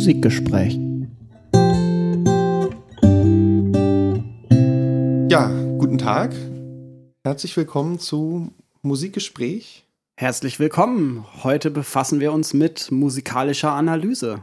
Musikgespräch. 0.00 0.78
Ja, 5.28 5.50
guten 5.76 5.98
Tag. 5.98 6.34
Herzlich 7.22 7.54
willkommen 7.54 7.98
zu 7.98 8.50
Musikgespräch. 8.80 9.84
Herzlich 10.16 10.58
willkommen. 10.58 11.26
Heute 11.44 11.70
befassen 11.70 12.18
wir 12.18 12.32
uns 12.32 12.54
mit 12.54 12.90
musikalischer 12.90 13.72
Analyse. 13.72 14.40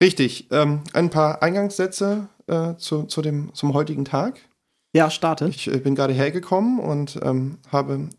Richtig. 0.00 0.46
Ähm, 0.52 0.82
ein 0.92 1.10
paar 1.10 1.42
Eingangssätze 1.42 2.28
äh, 2.46 2.76
zu, 2.76 3.02
zu 3.02 3.20
dem, 3.20 3.52
zum 3.54 3.74
heutigen 3.74 4.04
Tag. 4.04 4.38
Ja, 4.94 5.10
starte. 5.10 5.48
Ich 5.48 5.66
äh, 5.66 5.78
bin 5.78 5.96
gerade 5.96 6.14
hergekommen 6.14 6.78
und 6.78 7.18
ähm, 7.24 7.58
habe 7.72 8.10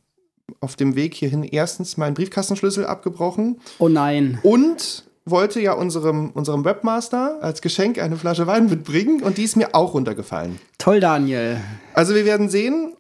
auf 0.60 0.76
dem 0.76 0.98
Weg 0.98 1.14
hierhin 1.14 1.44
erstens 1.44 1.96
meinen 1.96 2.16
Briefkastenschlüssel 2.16 2.86
abgebrochen. 2.86 3.62
Oh 3.78 3.88
nein. 3.88 4.40
Und 4.44 5.09
wollte 5.30 5.60
ja 5.60 5.74
unserem, 5.74 6.32
unserem 6.32 6.66
Webmaster 6.66 7.38
als 7.42 7.62
Geschenk 7.62 8.00
eine 8.00 8.16
Flasche 8.16 8.48
Wein 8.48 8.70
mitbringen 8.70 9.24
und 9.24 9.38
die 9.38 9.44
ist 9.44 9.56
mir 9.56 9.74
auch 9.74 9.94
runtergefallen. 9.94 10.60
Toll, 10.78 11.00
Daniel. 11.00 11.58
Also 11.94 12.16
wir 12.16 12.26
werden 12.26 12.50
sehen, 12.50 12.94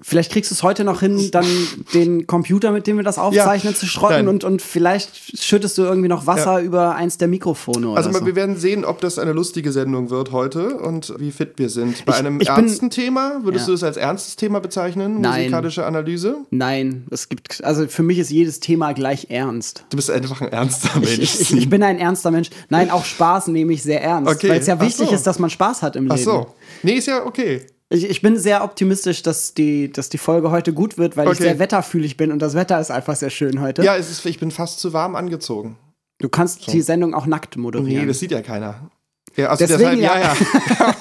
Vielleicht 0.00 0.32
kriegst 0.32 0.50
du 0.50 0.54
es 0.54 0.62
heute 0.64 0.82
noch 0.82 0.98
hin, 1.00 1.28
dann 1.30 1.46
den 1.94 2.26
Computer, 2.26 2.72
mit 2.72 2.88
dem 2.88 2.96
wir 2.96 3.04
das 3.04 3.18
aufzeichnen, 3.18 3.72
Ja, 3.74 3.78
zu 3.78 3.86
schrotten 3.86 4.26
und, 4.26 4.42
und 4.42 4.60
vielleicht 4.60 5.38
schüttest 5.40 5.78
du 5.78 5.82
irgendwie 5.82 6.08
noch 6.08 6.26
Wasser 6.26 6.60
über 6.60 6.96
eins 6.96 7.18
der 7.18 7.28
Mikrofone 7.28 7.86
oder 7.88 7.98
Also 7.98 8.10
so. 8.10 8.26
wir 8.26 8.34
werden 8.34 8.56
sehen, 8.56 8.84
ob 8.84 9.00
das 9.00 9.18
eine 9.20 9.32
lustige 9.32 9.70
Sendung 9.70 10.10
wird 10.10 10.32
heute 10.32 10.76
und 10.78 11.14
wie 11.18 11.30
fit 11.30 11.52
wir 11.56 11.68
sind. 11.68 12.04
Bei 12.04 12.14
Ich- 12.14 12.18
einem 12.18 12.40
ich 12.40 12.48
bin- 12.48 12.56
ernsten 12.56 12.90
Thema, 12.90 13.40
würdest 13.44 13.66
Ja. 13.66 13.68
du 13.68 13.74
es 13.74 13.84
als 13.84 13.96
ernstes 13.96 14.34
Thema 14.34 14.60
bezeichnen? 14.60 15.20
Nein. 15.20 15.42
Musikalische 15.42 15.84
Analyse? 15.86 16.36
Nein, 16.50 17.06
es 17.10 17.28
gibt, 17.28 17.62
also 17.62 17.86
für 17.86 18.02
mich 18.02 18.18
ist 18.18 18.30
jedes 18.30 18.58
Thema 18.58 18.94
gleich 18.94 19.26
ernst. 19.30 19.84
Du 19.90 19.96
bist 19.96 20.10
einfach 20.10 20.40
ein 20.40 20.48
ernster 20.48 20.98
Mensch. 20.98 21.18
Ich, 21.18 21.40
ich, 21.42 21.56
ich 21.56 21.70
bin 21.70 21.82
ein 21.84 21.98
ernster 21.98 22.32
Mensch. 22.32 22.50
Nein, 22.70 22.90
auch 22.90 23.04
Spaß 23.04 23.48
nehme 23.48 23.72
ich 23.74 23.82
sehr 23.84 24.02
ernst, 24.02 24.28
Okay, 24.32 24.48
weil 24.48 24.58
es 24.60 24.66
ja 24.66 24.74
ach 24.78 24.84
wichtig 24.84 25.10
so. 25.10 25.14
ist, 25.14 25.26
dass 25.28 25.38
man 25.38 25.50
Spaß 25.50 25.82
hat 25.82 25.94
im 25.94 26.10
Ach 26.10 26.16
Leben. 26.16 26.24
so. 26.28 26.54
Nee, 26.82 26.94
ist 26.94 27.06
ja 27.06 27.24
okay. 27.24 27.66
Ich, 27.92 28.08
ich 28.08 28.22
bin 28.22 28.38
sehr 28.38 28.64
optimistisch, 28.64 29.22
dass 29.22 29.54
die, 29.54 29.92
dass 29.92 30.08
die 30.08 30.18
Folge 30.18 30.50
heute 30.50 30.72
gut 30.72 30.96
wird, 30.98 31.16
weil 31.16 31.26
ich 31.26 31.32
Okay. 31.34 31.42
sehr 31.42 31.58
wetterfühlig 31.58 32.16
bin 32.16 32.32
und 32.32 32.38
das 32.40 32.54
Wetter 32.54 32.80
ist 32.80 32.90
einfach 32.90 33.16
sehr 33.16 33.30
schön 33.30 33.60
heute. 33.60 33.82
Ja, 33.82 33.96
es 33.96 34.10
ist, 34.10 34.24
ich 34.24 34.38
bin 34.40 34.50
fast 34.50 34.80
zu 34.80 34.92
warm 34.92 35.14
angezogen. 35.14 35.76
Du 36.18 36.28
kannst 36.28 36.72
die 36.72 36.80
Sendung 36.82 37.14
auch 37.14 37.26
nackt 37.26 37.56
moderieren. 37.56 38.02
Nee, 38.02 38.06
das 38.06 38.18
sieht 38.20 38.30
ja 38.30 38.40
keiner. 38.42 38.90
Ja, 39.36 39.48
also 39.48 39.66
Deswegen 39.66 40.00
deshalb, 40.00 40.00
ja, 40.00 40.34
ja. 40.80 40.94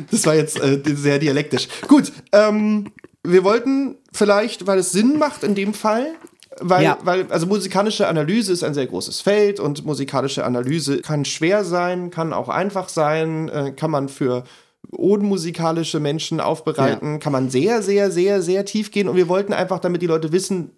das 0.10 0.24
war 0.26 0.34
jetzt 0.34 0.58
äh, 0.60 0.80
sehr 0.84 1.18
dialektisch. 1.18 1.68
Gut, 1.88 2.12
ähm, 2.32 2.92
wir 3.22 3.44
wollten 3.44 3.96
vielleicht, 4.12 4.66
weil 4.66 4.78
es 4.78 4.92
Sinn 4.92 5.18
macht 5.18 5.42
in 5.42 5.54
dem 5.54 5.74
Fall, 5.74 6.14
weil, 6.60 6.84
Ja. 6.84 6.98
weil, 7.02 7.26
also 7.30 7.46
musikalische 7.46 8.08
Analyse 8.08 8.52
ist 8.52 8.62
ein 8.64 8.72
sehr 8.74 8.86
großes 8.86 9.20
Feld 9.20 9.60
und 9.60 9.84
musikalische 9.84 10.44
Analyse 10.44 11.02
kann 11.02 11.24
schwer 11.24 11.64
sein, 11.64 12.10
kann 12.10 12.32
auch 12.32 12.48
einfach 12.48 12.88
sein, 12.88 13.48
äh, 13.48 13.72
kann 13.72 13.90
man 13.90 14.08
für 14.08 14.44
unmusikalische 14.90 16.00
Menschen 16.00 16.40
aufbereiten, 16.40 17.18
kann 17.20 17.32
man 17.32 17.50
sehr, 17.50 17.82
sehr, 17.82 18.10
sehr, 18.10 18.42
sehr 18.42 18.64
tief 18.64 18.90
gehen 18.90 19.08
und 19.08 19.16
wir 19.16 19.28
wollten 19.28 19.52
einfach, 19.52 19.78
damit 19.78 20.02
die 20.02 20.06
Leute 20.06 20.32
wissen, 20.32 20.70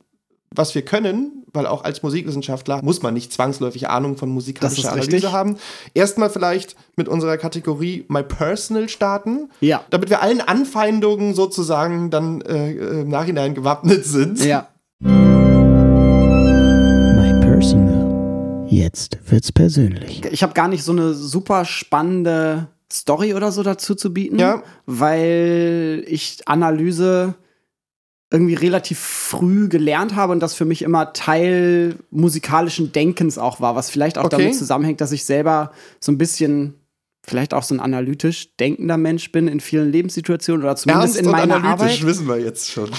was 0.54 0.74
wir 0.74 0.82
können, 0.82 1.44
weil 1.52 1.66
auch 1.66 1.84
als 1.84 2.02
Musikwissenschaftler 2.02 2.82
muss 2.82 3.02
man 3.02 3.12
nicht 3.14 3.32
zwangsläufig 3.32 3.88
Ahnung 3.88 4.16
von 4.16 4.30
musikalischer 4.30 4.92
Analyse 4.92 5.12
richtig. 5.12 5.32
haben. 5.32 5.56
Erstmal 5.94 6.30
vielleicht 6.30 6.74
mit 6.96 7.06
unserer 7.06 7.36
Kategorie 7.36 8.06
My 8.08 8.22
Personal 8.22 8.88
starten, 8.88 9.50
Ja. 9.60 9.84
damit 9.90 10.08
wir 10.10 10.22
allen 10.22 10.40
Anfeindungen 10.40 11.34
sozusagen 11.34 12.10
dann 12.10 12.40
äh, 12.42 12.72
äh, 12.72 13.00
im 13.02 13.08
Nachhinein 13.08 13.54
gewappnet 13.54 14.04
sind. 14.06 14.42
Ja. 14.44 14.68
My 17.14 17.40
personal. 17.40 18.66
Jetzt 18.68 19.18
wird's 19.30 19.52
persönlich. 19.52 20.22
Ich 20.30 20.42
habe 20.42 20.54
gar 20.54 20.68
nicht 20.68 20.82
so 20.82 20.92
eine 20.92 21.14
super 21.14 21.64
spannende 21.64 22.68
Story 22.92 23.34
oder 23.34 23.52
so 23.52 23.62
dazu 23.62 23.94
zu 23.94 24.12
bieten, 24.14 24.38
Ja. 24.38 24.62
weil 24.86 26.04
ich 26.06 26.38
Analyse 26.46 27.34
irgendwie 28.30 28.54
relativ 28.54 28.98
früh 28.98 29.68
gelernt 29.68 30.14
habe 30.14 30.32
und 30.32 30.40
das 30.40 30.54
für 30.54 30.66
mich 30.66 30.82
immer 30.82 31.12
Teil 31.14 31.96
musikalischen 32.10 32.92
Denkens 32.92 33.38
auch 33.38 33.60
war, 33.60 33.74
was 33.74 33.88
vielleicht 33.90 34.18
auch 34.18 34.24
Okay. 34.24 34.36
damit 34.36 34.54
zusammenhängt, 34.54 35.00
dass 35.00 35.12
ich 35.12 35.24
selber 35.24 35.72
so 36.00 36.12
ein 36.12 36.18
bisschen 36.18 36.74
vielleicht 37.26 37.52
auch 37.52 37.62
so 37.62 37.74
ein 37.74 37.80
analytisch 37.80 38.54
denkender 38.56 38.96
Mensch 38.96 39.32
bin 39.32 39.48
in 39.48 39.60
vielen 39.60 39.90
Lebenssituationen 39.92 40.62
oder 40.62 40.76
zumindest 40.76 41.16
Ernst 41.16 41.20
in 41.20 41.26
und 41.26 41.32
meiner 41.32 41.56
analytisch 41.56 41.82
Arbeit. 42.00 42.06
wissen 42.06 42.26
wir 42.28 42.38
jetzt 42.38 42.70
schon. 42.70 42.90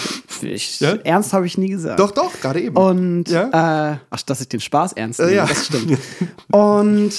Ich, 0.44 0.80
Ja? 0.80 0.94
Ernst 1.04 1.34
habe 1.34 1.46
ich 1.48 1.58
nie 1.58 1.70
gesagt. 1.70 2.00
Doch, 2.00 2.12
doch, 2.12 2.32
gerade 2.40 2.62
eben. 2.62 2.76
Und 2.76 3.28
Ja? 3.30 3.94
äh, 3.94 3.98
ach, 4.10 4.22
dass 4.24 4.42
ich 4.42 4.48
den 4.50 4.60
Spaß 4.62 4.94
ernst 4.94 5.20
Äh, 5.20 5.24
nehme, 5.26 5.36
ja. 5.38 5.46
das 5.48 5.66
stimmt. 5.66 5.98
Und 6.52 7.12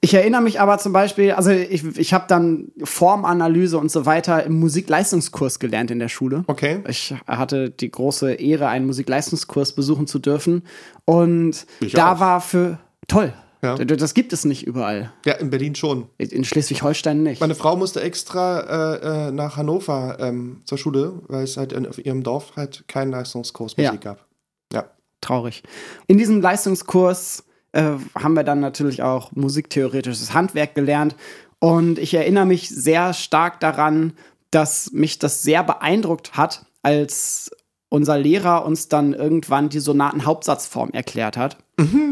ich 0.00 0.14
erinnere 0.14 0.42
mich 0.42 0.60
aber 0.60 0.78
zum 0.78 0.92
Beispiel, 0.92 1.32
also 1.32 1.50
ich, 1.50 1.84
ich 1.98 2.12
habe 2.12 2.24
dann 2.28 2.68
Formanalyse 2.82 3.78
und 3.78 3.90
so 3.90 4.06
weiter 4.06 4.44
im 4.44 4.58
Musikleistungskurs 4.60 5.58
gelernt 5.58 5.90
in 5.90 5.98
der 5.98 6.08
Schule. 6.08 6.44
Okay. 6.46 6.80
Ich 6.88 7.14
hatte 7.26 7.70
die 7.70 7.90
große 7.90 8.34
Ehre, 8.34 8.68
einen 8.68 8.86
Musikleistungskurs 8.86 9.72
besuchen 9.74 10.06
zu 10.06 10.18
dürfen. 10.18 10.62
Und 11.04 11.66
Ich 11.80 11.92
da 11.92 12.14
auch. 12.14 12.20
war 12.20 12.40
für 12.40 12.78
toll. 13.08 13.32
Ja. 13.62 13.74
Das 13.76 14.14
gibt 14.14 14.32
es 14.32 14.44
nicht 14.44 14.66
überall. 14.66 15.12
Ja, 15.24 15.32
in 15.34 15.50
Berlin 15.50 15.74
schon. 15.74 16.06
In 16.18 16.44
Schleswig-Holstein 16.44 17.22
nicht. 17.22 17.40
Meine 17.40 17.54
Frau 17.54 17.74
musste 17.76 18.00
extra 18.02 18.60
äh, 18.60 19.28
äh, 19.28 19.32
nach 19.32 19.56
Hannover 19.56 20.18
ähm, 20.20 20.60
zur 20.66 20.78
Schule, 20.78 21.14
weil 21.28 21.42
es 21.44 21.56
halt 21.56 21.72
in, 21.72 21.86
auf 21.86 21.98
ihrem 21.98 22.22
Dorf 22.22 22.52
halt 22.54 22.84
keinen 22.86 23.10
Leistungskurs 23.10 23.76
Musik 23.76 23.92
Ja. 23.92 23.96
gab. 24.12 24.26
Ja. 24.72 24.84
traurig. 25.22 25.62
In 26.06 26.18
diesem 26.18 26.40
Leistungskurs 26.42 27.44
äh, 27.76 27.98
haben 28.18 28.34
wir 28.34 28.42
dann 28.42 28.60
natürlich 28.60 29.02
auch 29.02 29.32
musiktheoretisches 29.32 30.32
Handwerk 30.32 30.74
gelernt. 30.74 31.14
Und 31.58 31.98
ich 31.98 32.14
erinnere 32.14 32.46
mich 32.46 32.70
sehr 32.70 33.12
stark 33.12 33.60
daran, 33.60 34.14
dass 34.50 34.92
mich 34.92 35.18
das 35.18 35.42
sehr 35.42 35.62
beeindruckt 35.62 36.36
hat, 36.36 36.64
als 36.82 37.50
unser 37.90 38.18
Lehrer 38.18 38.64
uns 38.64 38.88
dann 38.88 39.12
irgendwann 39.12 39.68
die 39.68 39.80
Sonaten-Hauptsatzform 39.80 40.90
erklärt 40.90 41.36
hat. 41.36 41.58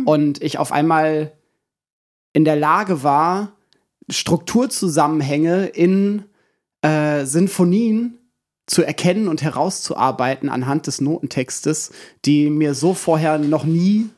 Und 0.04 0.42
ich 0.42 0.58
auf 0.58 0.70
einmal 0.70 1.32
in 2.34 2.44
der 2.44 2.56
Lage 2.56 3.02
war, 3.02 3.52
Strukturzusammenhänge 4.10 5.66
in 5.66 6.24
äh, 6.82 7.24
Sinfonien 7.24 8.18
zu 8.66 8.82
erkennen 8.82 9.28
und 9.28 9.42
herauszuarbeiten 9.42 10.50
anhand 10.50 10.86
des 10.86 11.00
Notentextes, 11.00 11.92
die 12.26 12.50
mir 12.50 12.74
so 12.74 12.92
vorher 12.92 13.38
noch 13.38 13.64
nie 13.64 14.10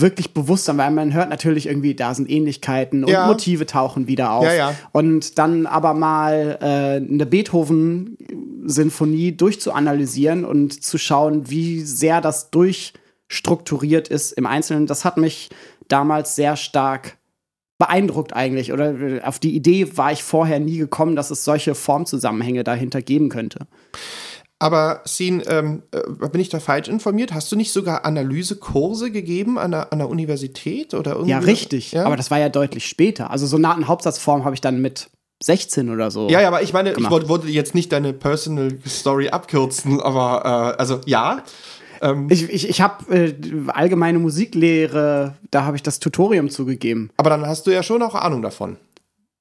wirklich 0.00 0.34
bewusst 0.34 0.68
waren, 0.68 0.78
weil 0.78 0.90
man 0.90 1.12
hört 1.12 1.30
natürlich 1.30 1.66
irgendwie, 1.66 1.94
da 1.94 2.14
sind 2.14 2.30
Ähnlichkeiten 2.30 3.04
und 3.04 3.10
Ja. 3.10 3.26
Motive 3.26 3.66
tauchen 3.66 4.08
wieder 4.08 4.32
auf. 4.32 4.44
Ja, 4.44 4.54
ja. 4.54 4.74
Und 4.92 5.38
dann 5.38 5.66
aber 5.66 5.94
mal 5.94 6.58
äh, 6.60 6.96
eine 6.96 7.26
Beethoven-Sinfonie 7.26 9.36
durchzuanalysieren 9.36 10.44
und 10.44 10.82
zu 10.82 10.98
schauen, 10.98 11.50
wie 11.50 11.80
sehr 11.80 12.20
das 12.20 12.50
durchstrukturiert 12.50 14.08
ist 14.08 14.32
im 14.32 14.46
Einzelnen, 14.46 14.86
das 14.86 15.04
hat 15.04 15.16
mich 15.16 15.50
damals 15.88 16.36
sehr 16.36 16.56
stark 16.56 17.16
beeindruckt 17.78 18.34
eigentlich. 18.34 18.72
Oder 18.72 19.00
äh, 19.00 19.22
auf 19.22 19.38
die 19.38 19.54
Idee 19.54 19.96
war 19.96 20.12
ich 20.12 20.22
vorher 20.22 20.60
nie 20.60 20.78
gekommen, 20.78 21.16
dass 21.16 21.30
es 21.30 21.44
solche 21.44 21.74
Formzusammenhänge 21.74 22.64
dahinter 22.64 23.02
geben 23.02 23.28
könnte. 23.28 23.66
Aber 24.60 25.02
Sin, 25.04 25.42
ähm, 25.46 25.82
äh, 25.92 26.28
bin 26.28 26.40
ich 26.40 26.48
da 26.48 26.58
falsch 26.58 26.88
informiert? 26.88 27.32
Hast 27.32 27.50
du 27.52 27.56
nicht 27.56 27.72
sogar 27.72 28.04
Analysekurse 28.04 29.12
gegeben 29.12 29.58
an 29.58 29.70
der, 29.70 29.92
an 29.92 30.00
der 30.00 30.08
Universität 30.08 30.94
oder 30.94 31.12
irgendwie? 31.12 31.30
Ja, 31.30 31.38
richtig. 31.38 31.92
Ja? 31.92 32.04
Aber 32.04 32.16
das 32.16 32.30
war 32.30 32.38
ja 32.38 32.48
deutlich 32.48 32.86
später. 32.86 33.30
Also 33.30 33.46
Sonaten-Hauptsatzform 33.46 34.44
habe 34.44 34.54
ich 34.54 34.60
dann 34.60 34.80
mit 34.80 35.10
16 35.44 35.90
oder 35.90 36.10
so. 36.10 36.28
ja, 36.28 36.40
ja, 36.40 36.48
aber 36.48 36.62
ich 36.62 36.72
meine, 36.72 36.92
gemacht. 36.92 37.22
ich 37.22 37.28
wollte, 37.28 37.46
jetzt 37.48 37.74
nicht 37.74 37.92
deine 37.92 38.12
Personal 38.12 38.76
Story 38.86 39.28
abkürzen, 39.28 40.00
aber 40.00 40.74
äh, 40.76 40.80
also 40.80 41.00
ja. 41.06 41.42
Ich, 42.28 42.48
ich, 42.48 42.68
ich 42.68 42.80
habe 42.80 43.12
äh, 43.12 43.34
allgemeine 43.68 44.20
Musiklehre, 44.20 45.34
da 45.50 45.64
habe 45.64 45.74
ich 45.74 45.82
das 45.82 45.98
Tutorium 45.98 46.48
zugegeben. 46.48 47.10
Aber 47.16 47.28
dann 47.28 47.44
hast 47.44 47.66
du 47.66 47.72
ja 47.72 47.82
schon 47.82 48.02
auch 48.02 48.14
Ahnung 48.14 48.40
davon. 48.40 48.76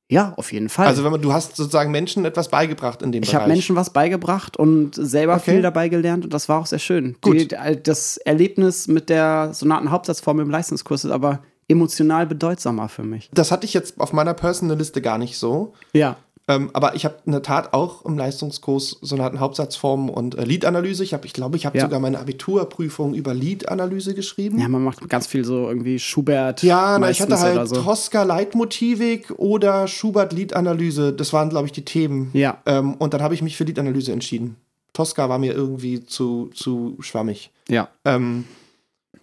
Ja, 0.10 0.34
auf 0.38 0.54
jeden 0.54 0.70
Fall. 0.70 0.88
Also 0.88 1.04
wenn 1.04 1.12
man, 1.12 1.22
du 1.22 1.34
hast 1.34 1.58
sozusagen 1.58 1.92
Menschen 1.92 2.24
etwas 2.24 2.48
beigebracht 2.48 3.02
in 3.02 3.12
dem 3.12 3.24
ich 3.24 3.30
Bereich. 3.30 3.42
habe 3.42 3.52
Menschen 3.52 3.76
was 3.76 3.90
beigebracht 3.90 4.56
und 4.56 4.96
selber 4.96 5.36
Okay. 5.36 5.52
viel 5.52 5.62
dabei 5.62 5.90
gelernt 5.90 6.24
und 6.24 6.34
das 6.34 6.48
war 6.48 6.60
auch 6.62 6.66
sehr 6.66 6.80
schön. 6.80 7.18
Gut. 7.22 7.52
Die, 7.52 7.84
das 7.84 8.16
Erlebnis 8.18 8.88
mit 8.88 9.10
der 9.10 9.50
Sonaten-Hauptsatzform 9.54 10.40
im 10.40 10.50
Leistungskurs 10.50 11.04
ist 11.04 11.12
aber 11.12 11.40
emotional 11.68 12.26
bedeutsamer 12.26 12.88
für 12.88 13.04
mich. 13.04 13.30
Das 13.34 13.52
hatte 13.52 13.66
ich 13.66 13.74
jetzt 13.74 14.00
auf 14.00 14.14
meiner 14.14 14.34
Personal-Liste 14.34 15.02
gar 15.02 15.18
nicht 15.18 15.38
so. 15.38 15.74
Ja. 15.92 16.16
Ähm, 16.50 16.70
aber 16.74 16.96
ich 16.96 17.04
habe 17.04 17.16
in 17.26 17.34
der 17.34 17.42
Tat 17.42 17.74
auch 17.74 18.06
im 18.06 18.18
Leistungskurs 18.18 18.98
Sonaten 19.02 19.40
Hauptsatzformen 19.42 20.10
und 20.10 20.36
äh, 20.38 20.46
Liedanalyse. 20.46 21.04
Ich 21.04 21.14
habe, 21.14 21.26
ich 21.26 21.34
glaube, 21.34 21.58
ich 21.58 21.66
habe 21.66 21.78
Ja. 21.78 21.84
sogar 21.84 22.00
meine 22.00 22.20
Abiturprüfung 22.20 23.14
über 23.14 23.34
Liedanalyse 23.34 24.16
geschrieben. 24.16 24.58
Ja, 24.60 24.68
man 24.70 24.84
macht 24.84 25.08
ganz 25.10 25.28
viel 25.28 25.44
so 25.44 25.68
irgendwie 25.68 26.00
Schubert. 26.00 26.64
Ja, 26.64 26.98
na, 27.00 27.10
ich 27.10 27.22
hatte 27.22 27.38
halt 27.38 27.68
so. 27.68 27.82
Tosca 27.82 28.24
Leitmotivik 28.24 29.34
oder 29.38 29.88
Schubert 29.88 30.32
Liedanalyse. 30.34 31.12
Das 31.14 31.34
waren, 31.34 31.50
glaube 31.50 31.66
ich, 31.66 31.74
die 31.74 31.84
Themen. 31.86 32.30
Ja. 32.34 32.62
Ähm, 32.66 32.94
und 32.96 33.14
dann 33.14 33.22
habe 33.22 33.34
ich 33.34 33.42
mich 33.42 33.58
für 33.58 33.66
Liedanalyse 33.66 34.12
entschieden. 34.14 34.56
Tosca 34.94 35.30
war 35.30 35.38
mir 35.40 35.54
irgendwie 35.54 36.06
zu, 36.06 36.50
zu 36.54 36.96
schwammig. 37.02 37.52
Ja. 37.70 37.90
Ähm, 38.06 38.46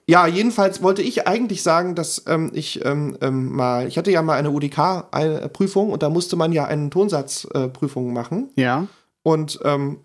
ja, 0.07 0.27
jedenfalls 0.27 0.83
wollte 0.83 1.03
ich 1.03 1.27
eigentlich 1.27 1.63
sagen, 1.63 1.95
dass 1.95 2.25
ähm, 2.27 2.51
ich 2.53 2.85
ähm, 2.85 3.17
ähm, 3.21 3.53
mal, 3.53 3.87
ich 3.87 3.97
hatte 3.97 4.11
ja 4.11 4.23
mal 4.23 4.39
eine 4.39 4.51
UDK-Prüfung 4.51 5.91
und 5.91 6.03
da 6.03 6.11
musste 6.11 6.37
man 6.37 6.53
ja 6.53 6.67
eine 6.67 6.91
Tonsatzprüfung 6.91 8.11
äh, 8.11 8.13
machen. 8.13 8.51
Ja. 8.57 8.87
Und 9.23 9.61
ähm, 9.65 10.01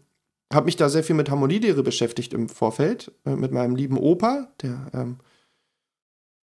habe 0.53 0.65
mich 0.65 0.77
da 0.77 0.89
sehr 0.89 1.03
viel 1.03 1.15
mit 1.15 1.29
Harmonielehre 1.29 1.83
beschäftigt 1.83 2.33
im 2.33 2.47
Vorfeld, 2.49 3.11
äh, 3.25 3.35
mit 3.35 3.51
meinem 3.51 3.75
lieben 3.75 3.97
Opa, 3.97 4.47
der 4.61 4.87
ähm, 4.93 5.17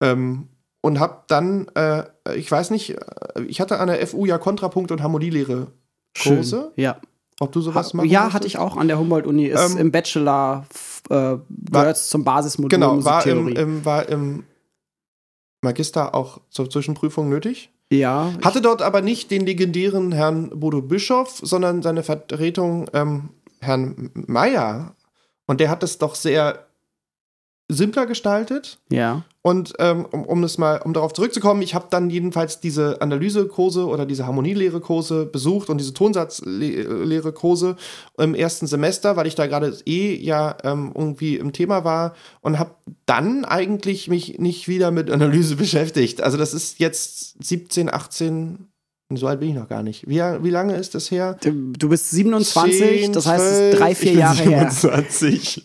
ähm, 0.01 0.49
und 0.81 0.99
habe 0.99 1.23
dann, 1.27 1.67
äh, 1.75 2.03
ich 2.35 2.51
weiß 2.51 2.69
nicht, 2.69 2.91
äh, 2.91 3.41
ich 3.47 3.61
hatte 3.61 3.79
an 3.79 3.87
der 3.87 4.05
FU 4.05 4.25
ja 4.25 4.37
Kontrapunkt 4.37 4.91
und 4.91 5.01
Harmonielehre 5.01 5.71
Kurse. 6.21 6.71
Schön. 6.75 6.83
Ja. 6.83 7.01
Ob 7.39 7.51
du 7.51 7.61
sowas 7.61 7.93
machst? 7.93 8.09
ja, 8.09 8.31
hatte 8.33 8.47
ich 8.47 8.57
auch 8.57 8.77
an 8.77 8.87
der 8.87 8.97
Humboldt-Uni. 8.97 9.45
Ist 9.47 9.71
Ähm, 9.73 9.77
im 9.77 9.91
Bachelor 9.91 10.65
äh, 11.09 11.35
gehört 11.49 11.97
zum 11.97 12.23
Basismodul 12.23 12.69
Genau, 12.69 13.03
war 13.03 13.25
im, 13.27 13.47
im, 13.49 13.85
war 13.85 14.07
im 14.07 14.43
Magister 15.61 16.15
auch 16.15 16.39
zur 16.49 16.69
Zwischenprüfung 16.69 17.29
nötig. 17.29 17.71
ja. 17.91 18.31
Hatte 18.43 18.61
dort 18.61 18.81
aber 18.81 19.01
nicht 19.01 19.31
den 19.31 19.45
legendären 19.45 20.11
Herrn 20.11 20.49
Bodo 20.59 20.81
Bischof, 20.81 21.39
sondern 21.43 21.81
seine 21.81 22.03
Vertretung 22.03 22.89
ähm, 22.93 23.29
Herrn 23.59 24.11
Meyer. 24.13 24.95
Und 25.47 25.59
der 25.59 25.69
hat 25.69 25.83
es 25.83 25.97
doch 25.97 26.15
sehr 26.15 26.64
simpler 27.67 28.05
gestaltet. 28.05 28.79
ja. 28.89 29.23
Und 29.45 29.73
ähm, 29.77 30.07
um, 30.11 30.25
um 30.25 30.41
das 30.41 30.57
mal, 30.57 30.81
um 30.81 30.91
darauf 30.91 31.13
zurückzukommen, 31.13 31.61
ich 31.61 31.75
habe 31.75 31.85
dann 31.91 32.09
jedenfalls 32.09 32.61
diese 32.61 32.99
Analysekurse 32.99 33.85
oder 33.85 34.07
diese 34.07 34.25
Harmonielehre-Kurse 34.25 35.27
besucht 35.27 35.69
und 35.69 35.77
diese 35.77 35.93
Tonsatzlehre-Kurse 35.93 37.75
im 38.17 38.33
ersten 38.33 38.65
Semester, 38.65 39.17
weil 39.17 39.27
ich 39.27 39.35
da 39.35 39.45
gerade 39.45 39.77
eh 39.85 40.15
ja 40.15 40.57
ähm, 40.63 40.91
irgendwie 40.95 41.35
im 41.35 41.53
Thema 41.53 41.83
war 41.83 42.15
und 42.41 42.57
habe 42.57 42.71
dann 43.05 43.45
eigentlich 43.45 44.07
mich 44.07 44.39
nicht 44.39 44.67
wieder 44.67 44.89
mit 44.89 45.11
Analyse 45.11 45.55
beschäftigt. 45.57 46.21
Also 46.21 46.37
das 46.37 46.55
ist 46.55 46.79
jetzt 46.79 47.43
17, 47.43 47.93
18, 47.93 48.67
so 49.13 49.27
alt 49.27 49.39
bin 49.39 49.49
ich 49.49 49.55
noch 49.55 49.67
gar 49.67 49.83
nicht. 49.83 50.07
Wie, 50.07 50.19
wie 50.19 50.49
lange 50.49 50.75
ist 50.75 50.95
das 50.95 51.11
her? 51.11 51.37
Du 51.41 51.89
bist 51.89 52.09
27, 52.09 52.79
10, 52.79 53.13
das 53.13 53.27
heißt, 53.27 53.43
es 53.43 53.57
12, 53.57 53.73
ist 53.73 53.79
drei, 53.79 53.95
vier 53.95 54.05
ich 54.05 54.11
bin 54.13 54.19
Jahre 54.19 54.43
her. 54.43 54.71
27. 54.71 55.61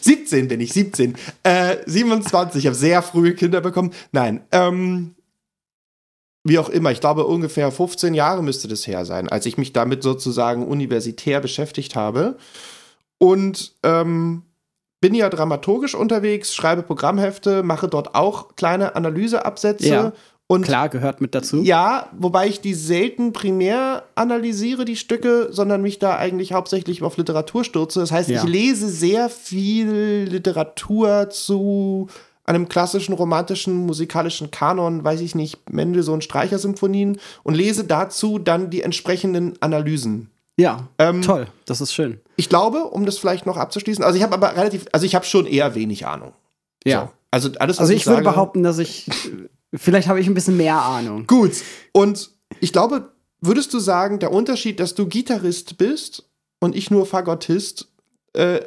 17 0.00 0.48
bin 0.48 0.60
ich, 0.60 0.72
17. 0.72 1.14
Äh, 1.42 1.76
27, 1.84 2.60
ich 2.60 2.66
habe 2.66 2.76
sehr 2.76 3.02
frühe 3.02 3.34
Kinder 3.34 3.60
bekommen. 3.60 3.92
Nein, 4.12 4.40
ähm, 4.52 5.14
wie 6.42 6.58
auch 6.58 6.70
immer, 6.70 6.90
ich 6.90 7.00
glaube 7.00 7.26
ungefähr 7.26 7.70
15 7.70 8.14
Jahre 8.14 8.42
müsste 8.42 8.66
das 8.68 8.86
her 8.86 9.04
sein, 9.04 9.28
als 9.28 9.44
ich 9.44 9.58
mich 9.58 9.74
damit 9.74 10.02
sozusagen 10.02 10.66
universitär 10.66 11.40
beschäftigt 11.40 11.96
habe. 11.96 12.38
Und 13.18 13.74
ähm, 13.82 14.44
bin 15.00 15.14
ja 15.14 15.28
dramaturgisch 15.28 15.94
unterwegs, 15.94 16.54
schreibe 16.54 16.82
Programmhefte, 16.82 17.62
mache 17.62 17.88
dort 17.88 18.14
auch 18.14 18.56
kleine 18.56 18.96
Analyseabsätze. 18.96 19.88
Ja. 19.88 20.12
Und 20.50 20.62
Klar, 20.64 20.88
gehört 20.88 21.20
mit 21.20 21.34
dazu. 21.34 21.62
ja, 21.62 22.08
wobei 22.18 22.48
ich 22.48 22.60
die 22.62 22.72
selten 22.72 23.32
primär 23.34 24.04
analysiere, 24.14 24.86
die 24.86 24.96
Stücke, 24.96 25.48
sondern 25.50 25.82
mich 25.82 25.98
da 25.98 26.16
eigentlich 26.16 26.52
hauptsächlich 26.54 27.02
auf 27.02 27.18
Literatur 27.18 27.64
stürze. 27.64 28.00
Das 28.00 28.10
heißt, 28.10 28.30
Ja. 28.30 28.42
ich 28.42 28.48
lese 28.48 28.88
sehr 28.88 29.28
viel 29.28 30.26
Literatur 30.30 31.28
zu 31.30 32.08
einem 32.46 32.66
klassischen 32.66 33.12
romantischen 33.12 33.74
musikalischen 33.84 34.50
Kanon, 34.50 35.04
weiß 35.04 35.20
ich 35.20 35.34
nicht, 35.34 35.58
Mendelssohn 35.70 36.22
Streichersymphonien 36.22 37.20
und 37.42 37.54
lese 37.54 37.84
dazu 37.84 38.38
dann 38.38 38.70
die 38.70 38.80
entsprechenden 38.80 39.60
Analysen. 39.60 40.30
Ja, 40.56 40.88
Ähm, 40.98 41.20
toll, 41.20 41.46
das 41.66 41.82
ist 41.82 41.92
schön. 41.92 42.20
Ich 42.36 42.48
glaube, 42.48 42.84
um 42.84 43.04
das 43.04 43.18
vielleicht 43.18 43.44
noch 43.44 43.58
abzuschließen, 43.58 44.02
also 44.02 44.16
ich 44.16 44.22
habe 44.24 44.32
aber 44.34 44.56
relativ, 44.56 44.86
also 44.92 45.04
ich 45.04 45.14
habe 45.14 45.26
schon 45.26 45.44
eher 45.44 45.74
wenig 45.74 46.06
Ahnung. 46.06 46.32
Ja. 46.86 47.02
So. 47.02 47.08
Also 47.30 47.48
alles, 47.58 47.76
was 47.76 47.80
Also 47.80 47.92
ich 47.92 48.06
würde 48.06 48.24
sage- 48.24 48.30
behaupten, 48.34 48.62
dass 48.62 48.78
ich, 48.78 49.10
vielleicht 49.74 50.08
habe 50.08 50.20
ich 50.20 50.26
ein 50.26 50.34
bisschen 50.34 50.56
mehr 50.56 50.80
Ahnung. 50.80 51.26
Gut. 51.26 51.52
Und 51.92 52.30
ich 52.60 52.72
glaube, 52.72 53.12
würdest 53.40 53.72
du 53.74 53.78
sagen, 53.78 54.18
der 54.18 54.32
Unterschied, 54.32 54.80
dass 54.80 54.94
du 54.94 55.06
Gitarrist 55.06 55.78
bist 55.78 56.24
und 56.60 56.74
ich 56.74 56.90
nur 56.90 57.06
Fagottist, 57.06 57.88
äh, 58.36 58.56
äh, 58.56 58.62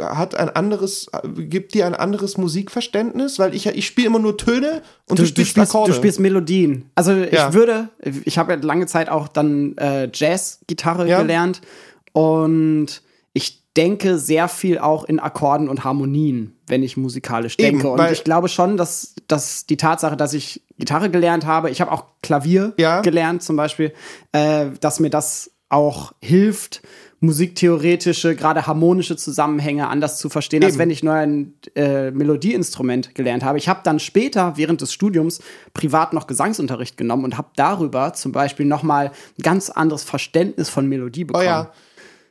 hat 0.00 0.34
ein 0.34 0.48
anderes, 0.48 1.10
gibt 1.36 1.74
dir 1.74 1.86
ein 1.86 1.94
anderes 1.94 2.38
Musikverständnis? 2.38 3.38
Weil 3.38 3.54
ich, 3.54 3.66
ich 3.66 3.86
spiele 3.86 4.06
immer 4.06 4.18
nur 4.18 4.38
Töne 4.38 4.82
und 5.08 5.18
du, 5.18 5.26
spielst, 5.26 5.50
spielst, 5.52 5.70
Akkorde. 5.74 5.92
du 5.92 5.96
spielst 5.96 6.18
Melodien. 6.18 6.90
Also 6.94 7.12
Ja. 7.12 7.48
ich 7.48 7.54
würde, 7.54 7.88
ich 8.24 8.38
habe 8.38 8.54
ja 8.54 8.58
lange 8.60 8.86
Zeit 8.86 9.08
auch 9.10 9.28
dann 9.28 9.76
äh, 9.76 10.08
Jazz-Gitarre 10.12 11.08
Ja. 11.08 11.20
gelernt 11.20 11.60
und 12.12 13.02
denke 13.76 14.18
sehr 14.18 14.48
viel 14.48 14.78
auch 14.78 15.04
in 15.04 15.18
Akkorden 15.18 15.68
und 15.68 15.82
Harmonien, 15.84 16.56
wenn 16.66 16.82
ich 16.82 16.96
musikalisch 16.96 17.54
Eben, 17.58 17.78
denke. 17.78 17.90
und 17.90 17.98
weil- 17.98 18.12
ich 18.12 18.24
glaube 18.24 18.48
schon, 18.48 18.76
dass, 18.76 19.14
dass 19.28 19.66
die 19.66 19.76
Tatsache, 19.78 20.16
dass 20.16 20.34
ich 20.34 20.62
Gitarre 20.78 21.08
gelernt 21.10 21.46
habe, 21.46 21.70
ich 21.70 21.80
habe 21.80 21.90
auch 21.92 22.04
Klavier 22.22 22.74
Ja. 22.76 23.00
gelernt 23.00 23.42
zum 23.42 23.56
Beispiel, 23.56 23.92
äh, 24.32 24.66
dass 24.80 25.00
mir 25.00 25.10
das 25.10 25.50
auch 25.70 26.12
hilft, 26.20 26.82
musiktheoretische, 27.20 28.34
gerade 28.36 28.66
harmonische 28.66 29.16
Zusammenhänge 29.16 29.88
anders 29.88 30.18
zu 30.18 30.28
verstehen, 30.28 30.62
als 30.64 30.74
Eben. 30.74 30.80
wenn 30.80 30.90
ich 30.90 31.02
nur 31.02 31.14
ein 31.14 31.54
äh, 31.74 32.10
Melodieinstrument 32.10 33.14
gelernt 33.14 33.42
habe. 33.44 33.58
Ich 33.58 33.68
habe 33.68 33.80
dann 33.84 33.98
später 34.00 34.54
während 34.56 34.80
des 34.80 34.92
Studiums 34.92 35.40
privat 35.74 36.12
noch 36.12 36.26
Gesangsunterricht 36.26 36.96
genommen 36.96 37.24
und 37.24 37.38
habe 37.38 37.48
darüber 37.56 38.12
zum 38.12 38.32
Beispiel 38.32 38.66
noch 38.66 38.82
mal 38.82 39.06
ein 39.38 39.42
ganz 39.42 39.70
anderes 39.70 40.04
Verständnis 40.04 40.68
von 40.68 40.86
Melodie 40.88 41.24
Oh 41.24 41.26
bekommen. 41.28 41.44
ja. 41.46 41.72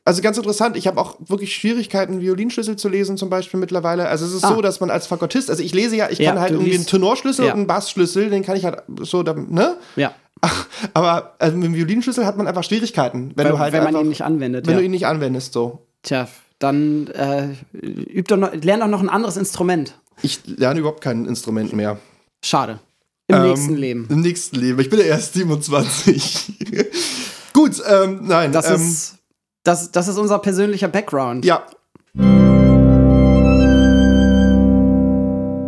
Also 0.04 0.22
ganz 0.24 0.36
interessant, 0.38 0.76
ich 0.78 0.88
habe 0.88 1.00
auch 1.00 1.18
wirklich 1.28 1.54
Schwierigkeiten, 1.56 2.22
Violinschlüssel 2.22 2.76
zu 2.76 2.90
lesen, 2.90 3.18
zum 3.18 3.30
Beispiel 3.30 3.60
mittlerweile. 3.60 4.08
Also 4.08 4.26
es 4.26 4.34
ist 4.34 4.44
Ah. 4.44 4.56
so, 4.56 4.62
dass 4.62 4.80
man 4.80 4.90
als 4.90 5.06
Fagottist, 5.06 5.50
also 5.52 5.62
ich 5.62 5.74
lese 5.76 5.96
ja, 5.96 6.10
ich 6.10 6.18
Ja, 6.18 6.32
kann 6.32 6.42
halt 6.42 6.52
irgendwie 6.54 6.74
einen 6.74 6.88
Tenorschlüssel 6.88 7.46
Ja. 7.46 7.52
und 7.54 7.60
einen 7.60 7.68
Bassschlüssel, 7.68 8.30
den 8.32 8.44
kann 8.44 8.56
ich 8.58 8.66
halt 8.66 8.82
so, 9.02 9.22
ne? 9.22 9.78
ja. 9.96 10.14
Aber 10.96 11.36
also 11.38 11.56
mit 11.56 11.66
dem 11.68 11.76
Violinschlüssel 11.76 12.26
hat 12.26 12.36
man 12.36 12.48
einfach 12.48 12.64
Schwierigkeiten, 12.64 13.32
wenn, 13.36 13.46
Wenn, 13.46 13.52
du 13.52 13.60
halt 13.60 13.74
wenn 13.74 13.80
man 13.84 13.90
einfach, 13.90 14.02
ihn 14.02 14.10
nicht 14.10 14.24
anwendet. 14.24 14.66
wenn 14.66 14.74
ja. 14.74 14.80
du 14.80 14.86
ihn 14.86 14.92
nicht 14.92 15.06
anwendest, 15.06 15.54
so. 15.54 15.86
Tja, 16.02 16.28
dann 16.58 17.06
äh, 17.08 17.50
üb 17.74 18.28
doch 18.28 18.38
noch, 18.38 18.52
lern 18.56 18.80
doch 18.80 18.88
noch 18.88 19.02
ein 19.02 19.10
anderes 19.10 19.38
Instrument. 19.38 19.94
Ich 20.24 20.40
lerne 20.48 20.80
überhaupt 20.80 21.02
kein 21.02 21.26
Instrument 21.26 21.74
mehr. 21.74 22.00
Schade. 22.44 22.80
Im 23.28 23.36
Ähm, 23.36 23.44
nächsten 23.44 23.76
Leben. 23.76 24.08
Im 24.10 24.22
nächsten 24.22 24.56
Leben. 24.56 24.80
Ich 24.80 24.90
bin 24.90 24.98
ja 25.00 25.06
erst 25.06 25.34
27. 25.36 26.54
Gut, 27.54 27.82
ähm, 27.88 28.22
nein. 28.24 28.52
Das 28.52 28.68
ähm, 28.68 28.76
ist 28.78 29.16
das, 29.64 29.92
das 29.92 30.08
ist 30.08 30.18
unser 30.18 30.40
persönlicher 30.40 30.88
Background. 30.88 31.46
Ja, 31.46 31.66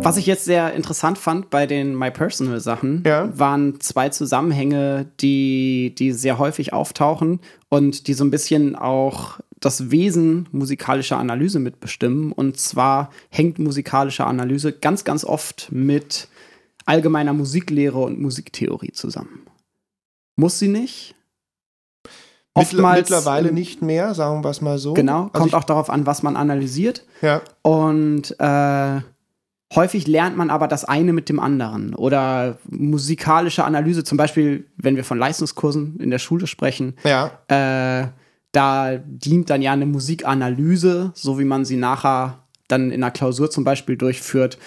Was 0.04 0.18
ich 0.18 0.26
jetzt 0.26 0.44
sehr 0.44 0.74
interessant 0.74 1.16
fand 1.16 1.48
bei 1.48 1.66
den 1.66 1.96
My 1.98 2.10
Personal 2.10 2.60
Sachen, 2.60 3.02
Ja. 3.06 3.30
waren 3.38 3.80
zwei 3.80 4.10
Zusammenhänge, 4.10 5.06
die, 5.20 5.94
die 5.96 6.12
sehr 6.12 6.36
häufig 6.36 6.74
auftauchen 6.74 7.40
und 7.70 8.06
die 8.06 8.12
so 8.12 8.22
ein 8.22 8.30
bisschen 8.30 8.76
auch 8.76 9.40
das 9.60 9.90
Wesen 9.90 10.46
musikalischer 10.52 11.16
Analyse 11.16 11.58
mitbestimmen. 11.58 12.32
Und 12.32 12.58
zwar 12.58 13.08
hängt 13.30 13.58
musikalische 13.58 14.26
Analyse 14.26 14.72
ganz, 14.72 15.04
ganz 15.04 15.24
oft 15.24 15.68
mit 15.72 16.28
allgemeiner 16.84 17.32
Musiklehre 17.32 18.00
und 18.00 18.20
Musiktheorie 18.20 18.92
zusammen. 18.92 19.46
Muss 20.36 20.58
sie 20.58 20.68
nicht? 20.68 21.14
Mittler- 22.56 22.94
mittlerweile 22.96 23.52
nicht 23.52 23.82
mehr, 23.82 24.14
sagen 24.14 24.44
wir 24.44 24.50
es 24.50 24.60
mal 24.60 24.78
so. 24.78 24.94
Genau, 24.94 25.22
Also 25.24 25.30
kommt 25.32 25.54
auch 25.54 25.64
darauf 25.64 25.90
an, 25.90 26.06
was 26.06 26.22
man 26.22 26.36
analysiert. 26.36 27.04
Ja, 27.20 27.40
Und 27.62 28.38
äh, 28.38 29.00
häufig 29.74 30.06
lernt 30.06 30.36
man 30.36 30.50
aber 30.50 30.68
das 30.68 30.84
eine 30.84 31.12
mit 31.12 31.28
dem 31.28 31.40
anderen. 31.40 31.94
Oder 31.94 32.58
musikalische 32.70 33.64
Analyse, 33.64 34.04
zum 34.04 34.18
Beispiel, 34.18 34.66
wenn 34.76 34.94
wir 34.96 35.04
von 35.04 35.18
Leistungskursen 35.18 35.98
in 35.98 36.10
der 36.10 36.18
Schule 36.20 36.46
sprechen, 36.46 36.94
ja, 37.04 37.30
äh, 37.48 38.08
da 38.52 38.98
dient 39.04 39.50
dann 39.50 39.62
ja 39.62 39.72
eine 39.72 39.86
Musikanalyse, 39.86 41.10
so 41.14 41.38
wie 41.40 41.44
man 41.44 41.64
sie 41.64 41.76
nachher 41.76 42.38
dann 42.68 42.92
in 42.92 43.02
einer 43.02 43.10
Klausur 43.10 43.50
zum 43.50 43.64
Beispiel 43.64 43.96
durchführt, 43.96 44.58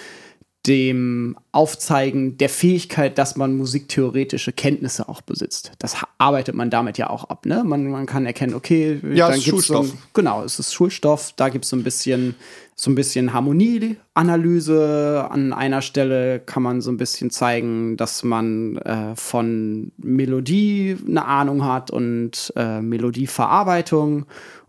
dem 0.67 1.38
Aufzeigen 1.51 2.38
der 2.38 2.50
Fähigkeit, 2.50 3.17
dass 3.17 3.36
man 3.36 3.55
musiktheoretische 3.55 4.51
Kenntnisse 4.51 5.07
auch 5.07 5.21
besitzt. 5.21 5.71
Das 5.79 5.95
arbeitet 6.17 6.55
man 6.55 6.69
damit 6.69 6.97
ja 6.97 7.09
auch 7.09 7.25
ab. 7.25 7.45
Ne? 7.45 7.63
Man, 7.65 7.89
man 7.89 8.05
kann 8.05 8.25
erkennen, 8.25 8.53
okay, 8.53 9.00
Ja, 9.13 9.29
dann 9.29 9.38
ist 9.38 9.45
gibt's 9.45 9.67
so 9.67 9.77
ein, 9.79 9.86
Schulstoff. 9.86 10.13
genau, 10.13 10.43
es 10.43 10.59
ist 10.59 10.74
Schulstoff, 10.74 11.33
da 11.38 11.50
gibt 11.50 11.65
es 11.65 11.69
so 11.69 11.77
ein 11.77 11.83
bisschen 11.83 12.36
so 12.79 12.91
ein 12.91 12.95
bisschen 12.95 13.33
Harmonieanalyse. 13.33 15.27
An 15.31 15.51
einer 15.51 15.81
Stelle 15.81 16.39
kann 16.39 16.62
man 16.62 16.79
so 16.81 16.91
ein 16.91 16.97
bisschen 16.97 17.31
zeigen, 17.31 17.97
dass 17.97 18.24
man 18.24 18.77
äh, 18.77 19.15
von 19.15 19.91
Melodie 19.97 20.95
eine 21.07 21.25
Ahnung 21.25 21.65
hat 21.65 21.89
und 21.89 22.53
äh, 22.55 22.79
Melodieverarbeitung. 22.81 24.27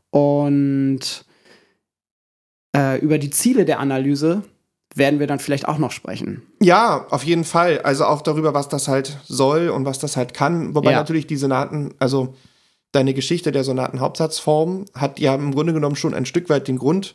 Und 0.09 1.01
äh, 2.75 2.99
über 3.01 3.19
die 3.19 3.29
Ziele 3.29 3.67
der 3.67 3.79
Analyse 3.79 4.43
werden 4.99 5.21
wir 5.21 5.27
dann 5.27 5.39
vielleicht 5.39 5.67
auch 5.69 5.79
noch 5.79 5.93
sprechen. 5.93 6.43
ja, 6.61 7.07
auf 7.11 7.25
jeden 7.25 7.45
Fall. 7.45 7.81
Also 7.83 8.05
auch 8.05 8.21
darüber, 8.23 8.53
was 8.55 8.69
das 8.69 8.89
halt 8.89 9.19
soll 9.27 9.69
und 9.71 9.85
was 9.85 9.99
das 9.99 10.17
halt 10.17 10.35
kann. 10.35 10.75
Wobei 10.75 10.91
Ja. 10.93 10.99
natürlich 10.99 11.27
die 11.27 11.37
Sonaten, 11.37 11.95
also 11.99 12.35
deine 12.93 13.15
Geschichte 13.15 13.53
der 13.53 13.65
Sonatenhauptsatzform 13.65 14.87
hat 14.95 15.19
ja 15.21 15.35
im 15.35 15.55
Grunde 15.55 15.73
genommen 15.73 15.97
schon 15.97 16.15
ein 16.15 16.27
Stück 16.27 16.49
weit 16.49 16.69
den 16.69 16.79
Grund 16.79 17.15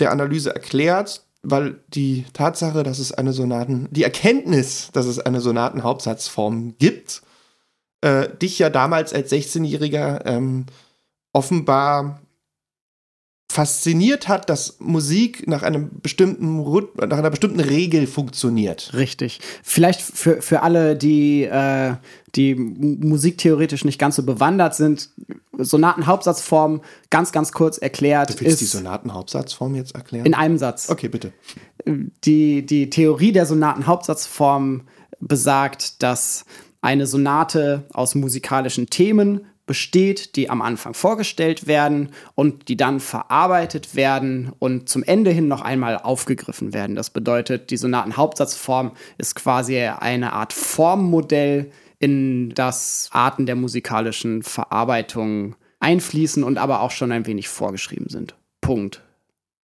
der 0.00 0.10
Analyse 0.12 0.54
erklärt. 0.54 1.22
weil 1.46 1.80
die 1.88 2.24
Tatsache, 2.32 2.84
dass 2.84 2.98
es 2.98 3.12
eine 3.12 3.34
Sonaten, 3.34 3.86
die 3.90 4.02
Erkenntnis, 4.02 4.88
dass 4.94 5.04
es 5.04 5.18
eine 5.18 5.42
Sonatenhauptsatzform 5.42 6.76
gibt, 6.78 7.20
äh, 8.00 8.30
dich 8.40 8.58
ja 8.58 8.70
damals 8.70 9.12
als 9.12 9.30
16-Jähriger 9.30 10.24
ähm, 10.24 10.64
offenbar 11.34 12.20
fasziniert 13.50 14.26
hat, 14.26 14.50
dass 14.50 14.76
Musik 14.80 15.46
nach 15.46 15.62
einem 15.62 15.90
bestimmten 16.02 16.56
nach 16.56 17.18
einer 17.18 17.30
bestimmten 17.30 17.60
Regel 17.60 18.06
funktioniert. 18.06 18.92
Richtig. 18.94 19.38
Vielleicht 19.62 20.00
für, 20.00 20.42
für 20.42 20.62
alle, 20.62 20.96
die, 20.96 21.44
äh, 21.44 21.94
die 22.34 22.56
musiktheoretisch 22.56 23.84
nicht 23.84 24.00
ganz 24.00 24.16
so 24.16 24.24
bewandert 24.24 24.74
sind, 24.74 25.10
Sonatenhauptsatzform 25.56 26.80
ganz, 27.10 27.30
ganz 27.30 27.52
kurz 27.52 27.78
erklärt. 27.78 28.30
Du 28.30 28.44
willst 28.44 28.60
die 28.60 28.64
Sonatenhauptsatzform 28.64 29.76
jetzt 29.76 29.94
erklären? 29.94 30.26
In 30.26 30.34
einem 30.34 30.58
Satz. 30.58 30.90
Okay, 30.90 31.08
bitte. 31.08 31.32
Die, 31.86 32.66
die 32.66 32.90
Theorie 32.90 33.30
der 33.30 33.46
Sonatenhauptsatzform 33.46 34.82
besagt, 35.20 36.02
dass 36.02 36.44
eine 36.80 37.06
Sonate 37.06 37.84
aus 37.92 38.14
musikalischen 38.14 38.90
Themen 38.90 39.46
besteht, 39.66 40.36
die 40.36 40.50
am 40.50 40.60
Anfang 40.60 40.94
vorgestellt 40.94 41.66
werden 41.66 42.10
und 42.34 42.68
die 42.68 42.76
dann 42.76 43.00
verarbeitet 43.00 43.94
werden 43.94 44.52
und 44.58 44.88
zum 44.88 45.02
Ende 45.02 45.30
hin 45.30 45.48
noch 45.48 45.62
einmal 45.62 45.98
aufgegriffen 45.98 46.74
werden. 46.74 46.96
Das 46.96 47.10
bedeutet, 47.10 47.70
die 47.70 47.76
Sonatenhauptsatzform 47.76 48.92
ist 49.16 49.34
quasi 49.34 49.78
eine 49.78 50.32
Art 50.34 50.52
Formmodell, 50.52 51.70
in 51.98 52.50
das 52.54 53.08
Arten 53.12 53.46
der 53.46 53.56
musikalischen 53.56 54.42
Verarbeitung 54.42 55.56
einfließen 55.80 56.44
und 56.44 56.58
aber 56.58 56.80
auch 56.80 56.90
schon 56.90 57.12
ein 57.12 57.26
wenig 57.26 57.48
vorgeschrieben 57.48 58.10
sind. 58.10 58.34
Punkt. 58.60 59.02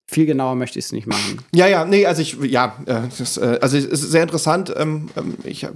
Viel 0.06 0.26
genauer 0.26 0.54
möchte 0.54 0.78
ich 0.78 0.86
es 0.86 0.92
nicht 0.92 1.06
machen. 1.06 1.42
Ja, 1.52 1.66
ja, 1.66 1.84
nee, 1.84 2.06
also 2.06 2.22
ich, 2.22 2.38
ja, 2.42 2.78
äh, 2.86 3.02
das, 3.16 3.36
äh, 3.36 3.58
also 3.60 3.76
es 3.76 3.84
ist 3.84 4.10
sehr 4.10 4.22
interessant. 4.22 4.72
Ähm, 4.76 5.10
ähm, 5.16 5.36
ich 5.44 5.66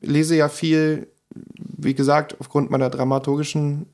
lese 0.00 0.36
ja 0.36 0.48
viel 0.48 1.08
wie 1.56 1.94
gesagt, 1.94 2.36
aufgrund 2.40 2.70
meiner 2.70 2.90
dramaturgischen 2.90 3.86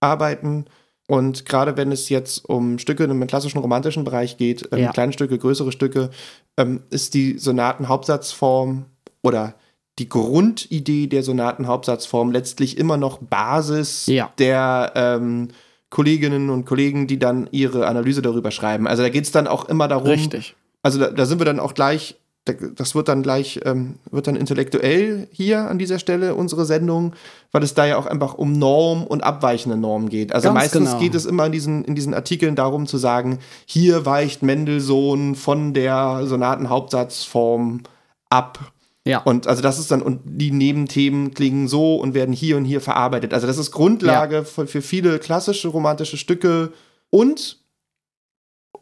Arbeiten 0.00 0.66
und 1.06 1.44
gerade 1.44 1.76
wenn 1.76 1.92
es 1.92 2.08
jetzt 2.08 2.48
um 2.48 2.78
Stücke 2.78 3.04
im 3.04 3.26
klassischen 3.26 3.58
romantischen 3.58 4.04
Bereich 4.04 4.36
geht, 4.36 4.68
ähm, 4.72 4.78
ja. 4.80 4.92
kleine 4.92 5.12
Stücke, 5.12 5.38
größere 5.38 5.70
Stücke, 5.70 6.10
ähm, 6.56 6.82
ist 6.90 7.14
die 7.14 7.38
Sonatenhauptsatzform 7.38 8.86
oder 9.22 9.54
die 9.98 10.08
Grundidee 10.08 11.06
der 11.06 11.22
Sonatenhauptsatzform 11.22 12.32
letztlich 12.32 12.78
immer 12.78 12.96
noch 12.96 13.18
Basis 13.18 14.06
ja. 14.06 14.32
der 14.38 14.92
ähm, 14.94 15.48
Kolleginnen 15.90 16.50
und 16.50 16.64
Kollegen, 16.64 17.06
die 17.06 17.18
dann 17.18 17.48
ihre 17.52 17.86
Analyse 17.86 18.22
darüber 18.22 18.50
schreiben. 18.50 18.88
Also 18.88 19.02
da 19.02 19.10
geht 19.10 19.24
es 19.24 19.30
dann 19.30 19.46
auch 19.46 19.68
immer 19.68 19.86
darum. 19.88 20.08
Richtig. 20.08 20.56
Also 20.82 20.98
da, 20.98 21.10
da 21.10 21.26
sind 21.26 21.38
wir 21.38 21.44
dann 21.44 21.60
auch 21.60 21.74
gleich 21.74 22.16
das 22.44 22.94
wird 22.94 23.08
dann 23.08 23.22
gleich, 23.22 23.60
ähm, 23.64 23.94
wird 24.10 24.26
dann 24.26 24.36
intellektuell 24.36 25.28
hier 25.32 25.68
an 25.68 25.78
dieser 25.78 25.98
Stelle 25.98 26.34
unsere 26.34 26.66
Sendung, 26.66 27.14
weil 27.52 27.62
es 27.62 27.72
da 27.72 27.86
ja 27.86 27.96
auch 27.96 28.06
einfach 28.06 28.34
um 28.34 28.52
Norm 28.52 29.04
und 29.04 29.24
abweichende 29.24 29.78
Normen 29.78 30.10
geht. 30.10 30.34
Also 30.34 30.48
Ganz 30.48 30.54
meistens 30.54 30.90
genau. 30.90 31.00
geht 31.00 31.14
es 31.14 31.24
immer 31.24 31.46
in 31.46 31.52
diesen, 31.52 31.84
in 31.84 31.94
diesen 31.94 32.12
Artikeln 32.12 32.54
darum 32.54 32.86
zu 32.86 32.98
sagen, 32.98 33.38
hier 33.64 34.04
weicht 34.04 34.42
Mendelssohn 34.42 35.36
von 35.36 35.72
der 35.72 36.26
Sonatenhauptsatzform 36.26 37.80
ab. 38.28 38.72
Ja. 39.06 39.22
Und 39.22 39.46
also 39.46 39.62
das 39.62 39.78
ist 39.78 39.90
dann, 39.90 40.02
und 40.02 40.20
die 40.24 40.50
Nebenthemen 40.50 41.32
klingen 41.32 41.66
so 41.66 41.96
und 41.96 42.12
werden 42.12 42.32
hier 42.32 42.58
und 42.58 42.66
hier 42.66 42.82
verarbeitet. 42.82 43.32
Also 43.32 43.46
das 43.46 43.56
ist 43.56 43.70
Grundlage 43.70 44.36
ja. 44.36 44.44
für, 44.44 44.66
für 44.66 44.82
viele 44.82 45.18
klassische 45.18 45.68
romantische 45.68 46.18
Stücke 46.18 46.72
und 47.08 47.63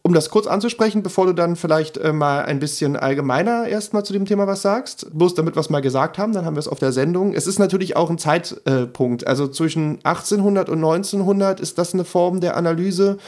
um 0.02 0.14
das 0.14 0.30
kurz 0.30 0.46
anzusprechen, 0.46 1.02
bevor 1.02 1.26
du 1.26 1.32
dann 1.32 1.54
vielleicht 1.54 1.96
äh, 1.96 2.12
mal 2.12 2.44
ein 2.44 2.58
bisschen 2.58 2.96
allgemeiner 2.96 3.68
erstmal 3.68 4.04
zu 4.04 4.12
dem 4.12 4.26
Thema 4.26 4.48
was 4.48 4.62
sagst, 4.62 5.06
bloß 5.12 5.34
damit 5.34 5.54
wir 5.54 5.60
es 5.60 5.70
mal 5.70 5.80
gesagt 5.80 6.18
haben, 6.18 6.32
dann 6.32 6.44
haben 6.44 6.56
wir 6.56 6.60
es 6.60 6.68
auf 6.68 6.80
der 6.80 6.92
Sendung. 6.92 7.34
Es 7.34 7.46
ist 7.46 7.60
natürlich 7.60 7.94
auch 7.94 8.10
ein 8.10 8.18
Zeitpunkt, 8.18 9.22
äh, 9.22 9.26
also 9.26 9.46
zwischen 9.46 9.98
1800 10.02 10.68
und 10.68 10.78
1900 10.78 11.60
ist 11.60 11.78
das 11.78 11.94
eine 11.94 12.04
Form 12.04 12.40
der 12.40 12.56
Analyse. 12.56 13.18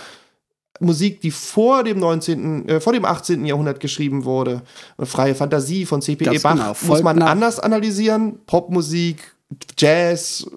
Musik, 0.80 1.20
die 1.20 1.30
vor 1.30 1.84
dem 1.84 2.00
19., 2.00 2.68
äh, 2.68 2.80
vor 2.80 2.92
dem 2.92 3.04
18. 3.04 3.44
Jahrhundert 3.44 3.78
geschrieben 3.78 4.24
wurde, 4.24 4.62
freie 4.98 5.36
Fantasie 5.36 5.86
von 5.86 6.02
C.P.E. 6.02 6.38
Bach, 6.38 6.54
genau. 6.54 6.76
muss 6.82 7.04
man 7.04 7.22
anders 7.22 7.60
analysieren. 7.60 8.40
Popmusik, 8.46 9.34
Jazz, 9.78 10.50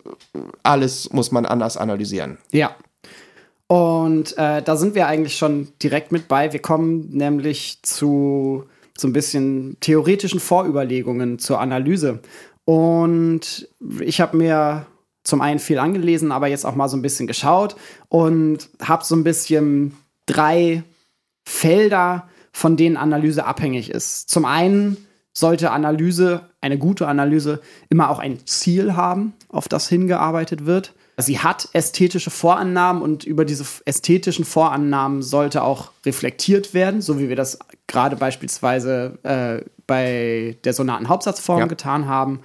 alles 0.63 1.13
muss 1.13 1.31
man 1.31 1.45
anders 1.45 1.77
analysieren. 1.77 2.39
Ja, 2.51 2.75
und 3.67 4.38
äh, 4.38 4.62
da 4.62 4.75
sind 4.77 4.95
wir 4.95 5.07
eigentlich 5.07 5.38
schon 5.38 5.67
direkt 5.83 6.12
mit 6.12 6.27
bei. 6.27 6.53
Wir 6.53 6.62
kommen 6.62 7.09
nämlich 7.12 7.79
zu 7.83 8.65
so 8.97 9.07
ein 9.07 9.13
bisschen 9.13 9.77
theoretischen 9.79 10.39
Vorüberlegungen 10.39 11.38
zur 11.39 11.59
Analyse. 11.59 12.19
Und 12.65 13.69
ich 14.00 14.19
habe 14.19 14.38
mir 14.38 14.86
zum 15.24 15.41
einen 15.41 15.59
viel 15.59 15.79
angelesen, 15.79 16.31
aber 16.31 16.47
jetzt 16.47 16.65
auch 16.65 16.75
mal 16.75 16.88
so 16.88 16.97
ein 16.97 17.01
bisschen 17.01 17.27
geschaut 17.27 17.75
und 18.09 18.69
habe 18.81 19.03
so 19.03 19.15
ein 19.15 19.24
bisschen 19.24 19.95
drei 20.25 20.83
Felder, 21.45 22.27
von 22.53 22.75
denen 22.75 22.97
Analyse 22.97 23.45
abhängig 23.45 23.91
ist. 23.91 24.29
Zum 24.29 24.45
einen 24.45 24.97
sollte 25.33 25.71
Analyse, 25.71 26.50
eine 26.62 26.77
gute 26.77 27.07
Analyse, 27.07 27.62
immer 27.89 28.09
auch 28.09 28.19
ein 28.19 28.45
Ziel 28.47 28.95
haben, 28.95 29.33
auf 29.50 29.67
das 29.67 29.88
hingearbeitet 29.88 30.65
wird. 30.65 30.93
Sie 31.19 31.39
hat 31.39 31.69
ästhetische 31.74 32.29
Vorannahmen 32.29 33.01
und 33.01 33.24
über 33.24 33.43
diese 33.43 33.65
ästhetischen 33.86 34.45
Vorannahmen 34.45 35.24
sollte 35.24 35.63
auch 35.63 35.89
reflektiert 36.05 36.75
werden, 36.75 37.01
so 37.01 37.19
wie 37.19 37.27
wir 37.27 37.36
das 37.36 37.57
gerade 37.88 38.15
beispielsweise 38.15 39.17
äh, 39.24 39.67
bei 39.88 40.57
der 40.63 40.74
Sonatenhauptsatzform 40.74 41.62
ja. 41.62 41.65
getan 41.65 42.07
haben. 42.07 42.41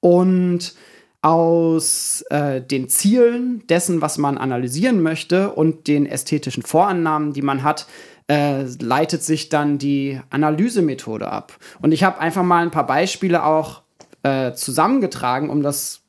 Und 0.00 0.74
aus 1.22 2.24
äh, 2.30 2.60
den 2.60 2.88
Zielen 2.88 3.64
dessen, 3.68 4.00
was 4.00 4.18
man 4.18 4.36
analysieren 4.36 5.00
möchte 5.00 5.50
und 5.52 5.86
den 5.86 6.06
ästhetischen 6.06 6.64
Vorannahmen, 6.64 7.32
die 7.32 7.42
man 7.42 7.62
hat, 7.62 7.86
äh, 8.28 8.64
leitet 8.80 9.22
sich 9.22 9.48
dann 9.48 9.78
die 9.78 10.20
Analysemethode 10.30 11.30
ab. 11.30 11.56
Und 11.80 11.92
ich 11.92 12.02
habe 12.02 12.18
einfach 12.18 12.42
mal 12.42 12.62
ein 12.62 12.70
paar 12.70 12.86
Beispiele 12.86 13.44
auch 13.44 13.82
äh, 14.22 14.52
zusammengetragen, 14.52 15.50
um 15.50 15.62
das 15.62 16.02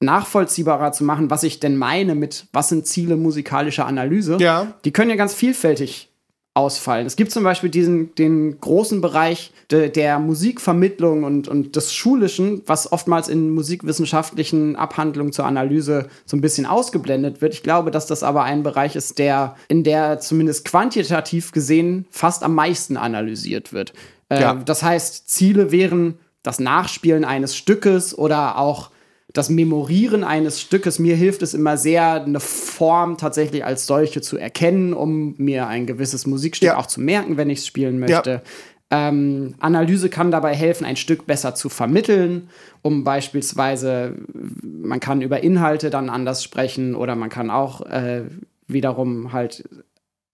nachvollziehbarer 0.00 0.92
zu 0.92 1.04
machen, 1.04 1.30
was 1.30 1.42
ich 1.42 1.60
denn 1.60 1.76
meine 1.76 2.14
mit, 2.14 2.46
was 2.52 2.70
sind 2.70 2.86
Ziele 2.86 3.16
musikalischer 3.16 3.86
Analyse. 3.86 4.38
Ja. 4.40 4.74
Die 4.84 4.92
können 4.92 5.10
ja 5.10 5.16
ganz 5.16 5.34
vielfältig 5.34 6.10
ausfallen. 6.52 7.06
Es 7.06 7.14
gibt 7.14 7.30
zum 7.30 7.44
Beispiel 7.44 7.70
diesen, 7.70 8.14
den 8.16 8.60
großen 8.60 9.00
Bereich 9.00 9.52
de, 9.70 9.88
der 9.88 10.18
Musikvermittlung 10.18 11.22
und, 11.22 11.46
und 11.46 11.76
des 11.76 11.94
Schulischen, 11.94 12.62
was 12.66 12.90
oftmals 12.90 13.28
in 13.28 13.50
musikwissenschaftlichen 13.50 14.74
Abhandlungen 14.74 15.32
zur 15.32 15.46
Analyse 15.46 16.08
so 16.26 16.36
ein 16.36 16.40
bisschen 16.40 16.66
ausgeblendet 16.66 17.40
wird. 17.40 17.54
Ich 17.54 17.62
glaube, 17.62 17.92
dass 17.92 18.06
das 18.06 18.24
aber 18.24 18.42
ein 18.42 18.64
Bereich 18.64 18.96
ist, 18.96 19.18
der 19.18 19.54
in 19.68 19.84
der 19.84 20.18
zumindest 20.18 20.64
quantitativ 20.64 21.52
gesehen 21.52 22.06
fast 22.10 22.42
am 22.42 22.54
meisten 22.54 22.96
analysiert 22.96 23.72
wird. 23.72 23.92
Äh, 24.28 24.40
ja. 24.40 24.54
Das 24.54 24.82
heißt, 24.82 25.30
Ziele 25.30 25.70
wären 25.70 26.18
das 26.42 26.58
Nachspielen 26.58 27.24
eines 27.24 27.54
Stückes 27.54 28.16
oder 28.16 28.58
auch 28.58 28.90
das 29.32 29.50
Memorieren 29.50 30.24
eines 30.24 30.60
Stückes, 30.60 30.98
mir 30.98 31.16
hilft 31.16 31.42
es 31.42 31.54
immer 31.54 31.76
sehr, 31.76 32.24
eine 32.24 32.40
Form 32.40 33.16
tatsächlich 33.16 33.64
als 33.64 33.86
solche 33.86 34.20
zu 34.20 34.36
erkennen, 34.36 34.92
um 34.92 35.34
mir 35.38 35.66
ein 35.66 35.86
gewisses 35.86 36.26
Musikstück 36.26 36.68
ja. 36.68 36.76
auch 36.76 36.86
zu 36.86 37.00
merken, 37.00 37.36
wenn 37.36 37.50
ich 37.50 37.60
es 37.60 37.66
spielen 37.66 37.98
möchte. 37.98 38.30
Ja. 38.30 39.08
Ähm, 39.08 39.54
Analyse 39.60 40.08
kann 40.08 40.32
dabei 40.32 40.54
helfen, 40.54 40.84
ein 40.84 40.96
Stück 40.96 41.26
besser 41.26 41.54
zu 41.54 41.68
vermitteln, 41.68 42.48
um 42.82 43.04
beispielsweise, 43.04 44.16
man 44.32 44.98
kann 44.98 45.22
über 45.22 45.42
Inhalte 45.42 45.90
dann 45.90 46.10
anders 46.10 46.42
sprechen 46.42 46.96
oder 46.96 47.14
man 47.14 47.28
kann 47.28 47.50
auch 47.50 47.82
äh, 47.82 48.24
wiederum 48.66 49.32
halt 49.32 49.68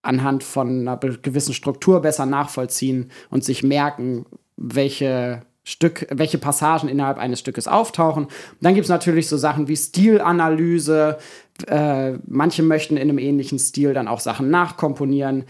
anhand 0.00 0.42
von 0.42 0.88
einer 0.88 0.96
gewissen 0.96 1.52
Struktur 1.52 2.00
besser 2.00 2.24
nachvollziehen 2.24 3.10
und 3.30 3.44
sich 3.44 3.62
merken, 3.62 4.24
welche 4.56 5.42
Stück, 5.68 6.06
welche 6.10 6.38
Passagen 6.38 6.88
innerhalb 6.88 7.18
eines 7.18 7.40
Stückes 7.40 7.66
auftauchen. 7.66 8.28
Dann 8.60 8.74
gibt 8.74 8.84
es 8.84 8.88
natürlich 8.88 9.28
so 9.28 9.36
Sachen 9.36 9.66
wie 9.66 9.76
Stilanalyse. 9.76 11.18
Äh, 11.66 12.12
manche 12.28 12.62
möchten 12.62 12.96
in 12.96 13.02
einem 13.02 13.18
ähnlichen 13.18 13.58
Stil 13.58 13.92
dann 13.92 14.06
auch 14.06 14.20
Sachen 14.20 14.48
nachkomponieren. 14.48 15.44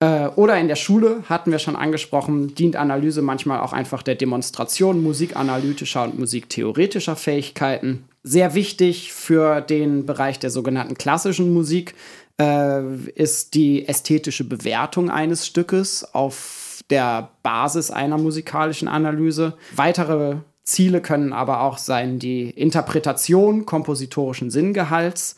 Äh, 0.00 0.26
oder 0.34 0.58
in 0.58 0.66
der 0.66 0.74
Schule, 0.74 1.22
hatten 1.28 1.52
wir 1.52 1.60
schon 1.60 1.76
angesprochen, 1.76 2.56
dient 2.56 2.74
Analyse 2.74 3.22
manchmal 3.22 3.60
auch 3.60 3.72
einfach 3.72 4.02
der 4.02 4.16
Demonstration 4.16 5.00
musikanalytischer 5.00 6.02
und 6.02 6.18
musiktheoretischer 6.18 7.14
Fähigkeiten. 7.14 8.06
Sehr 8.24 8.54
wichtig 8.54 9.12
für 9.12 9.60
den 9.60 10.06
Bereich 10.06 10.40
der 10.40 10.50
sogenannten 10.50 10.96
klassischen 10.96 11.54
Musik 11.54 11.94
äh, 12.40 12.82
ist 13.14 13.54
die 13.54 13.86
ästhetische 13.86 14.42
Bewertung 14.42 15.08
eines 15.08 15.46
Stückes 15.46 16.14
auf 16.14 16.59
der 16.90 17.30
Basis 17.42 17.90
einer 17.90 18.18
musikalischen 18.18 18.88
Analyse. 18.88 19.54
Weitere 19.74 20.36
Ziele 20.64 21.00
können 21.00 21.32
aber 21.32 21.62
auch 21.62 21.78
sein 21.78 22.18
die 22.18 22.50
Interpretation 22.50 23.66
kompositorischen 23.66 24.50
Sinngehalts, 24.50 25.36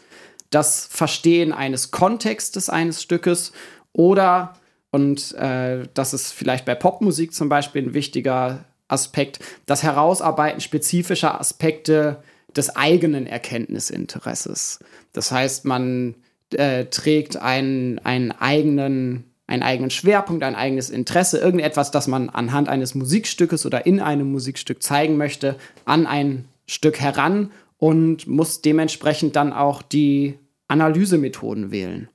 das 0.51 0.87
Verstehen 0.87 1.53
eines 1.53 1.91
Kontextes 1.91 2.69
eines 2.69 3.03
Stückes 3.03 3.53
oder 3.93 4.55
und 4.91 5.33
äh, 5.35 5.89
das 5.95 6.13
ist 6.13 6.33
vielleicht 6.33 6.67
bei 6.67 6.75
Popmusik 6.75 7.33
zum 7.33 7.49
Beispiel 7.49 7.83
ein 7.83 7.95
wichtiger 7.95 8.67
Aspekt, 8.89 9.41
das 9.65 9.83
Herausarbeiten 9.83 10.61
spezifischer 10.61 11.41
Aspekte 11.41 12.23
des 12.55 12.77
eigenen 12.77 13.27
Erkenntnisinteresses. 13.27 14.81
Das 15.15 15.33
heißt, 15.33 15.65
man 15.65 16.17
äh, 16.51 16.85
trägt 16.85 17.37
einen, 17.39 17.99
einen 18.01 18.33
eigenen 18.33 19.32
einen 19.47 19.63
eigenen 19.63 19.91
Schwerpunkt, 19.91 20.43
ein 20.45 20.55
eigenes 20.55 20.91
Interesse, 20.91 21.39
irgendetwas, 21.39 21.91
das 21.91 22.07
man 22.07 22.31
anhand 22.31 22.69
eines 22.69 22.95
Musikstückes 22.95 23.67
oder 23.67 23.87
in 23.87 24.01
einem 24.01 24.31
Musikstück 24.31 24.83
zeigen 24.83 25.17
möchte, 25.17 25.57
an 25.85 26.07
ein 26.07 26.47
Stück 26.67 27.01
heran 27.01 27.51
und 27.79 28.27
muss 28.27 28.63
dementsprechend 28.63 29.37
dann 29.37 29.53
auch 29.53 29.83
die 29.83 30.39
Analysemethoden 30.69 31.71
wählen. 31.71 32.09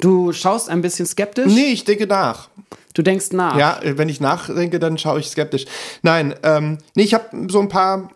Du 0.00 0.32
schaust 0.32 0.70
ein 0.70 0.80
bisschen 0.80 1.06
skeptisch? 1.06 1.52
Nee, 1.52 1.72
ich 1.72 1.84
denke 1.84 2.06
nach. 2.06 2.48
Du 2.94 3.02
denkst 3.02 3.32
nach. 3.32 3.56
Ja, 3.56 3.80
wenn 3.82 4.08
ich 4.08 4.20
nachdenke, 4.20 4.78
dann 4.78 4.98
schaue 4.98 5.20
ich 5.20 5.28
skeptisch. 5.28 5.66
Nein, 6.02 6.34
ähm, 6.42 6.78
nee, 6.94 7.02
ich 7.02 7.14
habe 7.14 7.46
so 7.48 7.60
ein 7.60 7.68
paar 7.68 8.10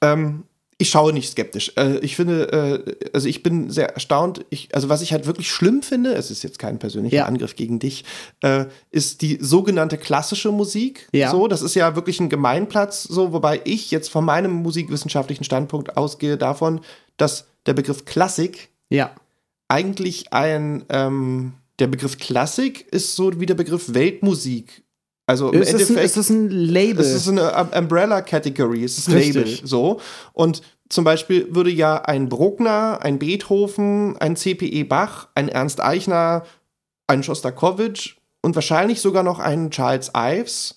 ähm, 0.00 0.44
ich 0.78 0.90
schaue 0.90 1.12
nicht 1.12 1.30
skeptisch. 1.30 1.72
Äh, 1.76 1.98
ich 2.00 2.16
finde, 2.16 2.84
äh, 2.86 3.08
also 3.14 3.28
ich 3.28 3.42
bin 3.42 3.70
sehr 3.70 3.94
erstaunt. 3.94 4.44
Ich, 4.50 4.74
also 4.74 4.88
was 4.90 5.00
ich 5.00 5.12
halt 5.12 5.26
wirklich 5.26 5.50
schlimm 5.50 5.82
finde, 5.82 6.12
es 6.14 6.30
ist 6.30 6.42
jetzt 6.42 6.58
kein 6.58 6.78
persönlicher 6.78 7.16
Ja. 7.16 7.24
Angriff 7.26 7.56
gegen 7.56 7.78
dich, 7.78 8.04
äh, 8.42 8.66
ist 8.90 9.22
die 9.22 9.38
sogenannte 9.40 9.96
klassische 9.96 10.52
Musik. 10.52 11.08
Ja. 11.12 11.30
So, 11.30 11.48
das 11.48 11.62
ist 11.62 11.74
ja 11.76 11.96
wirklich 11.96 12.20
ein 12.20 12.28
Gemeinplatz, 12.28 13.04
so, 13.04 13.32
wobei 13.32 13.60
ich 13.64 13.90
jetzt 13.90 14.10
von 14.10 14.24
meinem 14.24 14.52
musikwissenschaftlichen 14.52 15.44
Standpunkt 15.44 15.96
ausgehe 15.96 16.36
davon, 16.36 16.80
dass 17.16 17.46
der 17.64 17.72
Begriff 17.72 18.04
Klassik 18.04 18.68
Ja. 18.90 19.12
eigentlich 19.68 20.32
ein, 20.34 20.84
ähm, 20.90 21.54
der 21.78 21.86
Begriff 21.86 22.18
Klassik 22.18 22.86
ist 22.90 23.16
so 23.16 23.40
wie 23.40 23.46
der 23.46 23.54
Begriff 23.54 23.94
Weltmusik. 23.94 24.82
Also 25.26 25.50
im 25.50 25.60
Es 25.60 25.68
ist, 25.68 25.74
ein, 25.74 25.80
Endeffekt. 25.80 26.04
es 26.06 26.16
ist 26.16 26.30
ein 26.30 26.50
Label. 26.50 27.04
Es 27.04 27.12
ist 27.12 27.28
eine 27.28 27.52
Um- 27.52 27.70
Umbrella-Category, 27.76 28.84
es 28.84 28.98
ist 28.98 29.08
ein. 29.08 29.14
Label, 29.18 29.46
so. 29.64 30.00
Und 30.32 30.62
zum 30.88 31.02
Beispiel 31.04 31.52
würde 31.54 31.70
ja 31.70 31.96
ein 32.02 32.28
Bruckner, 32.28 33.00
ein 33.02 33.18
Beethoven, 33.18 34.16
ein 34.18 34.36
C.P.E. 34.36 34.84
Bach, 34.84 35.28
ein 35.34 35.48
Ernst 35.48 35.80
Eichner, 35.82 36.46
ein 37.08 37.24
Schostakowitsch 37.24 38.16
und 38.40 38.54
wahrscheinlich 38.54 39.00
sogar 39.00 39.24
noch 39.24 39.40
ein 39.40 39.70
Charles 39.72 40.12
Ives 40.16 40.76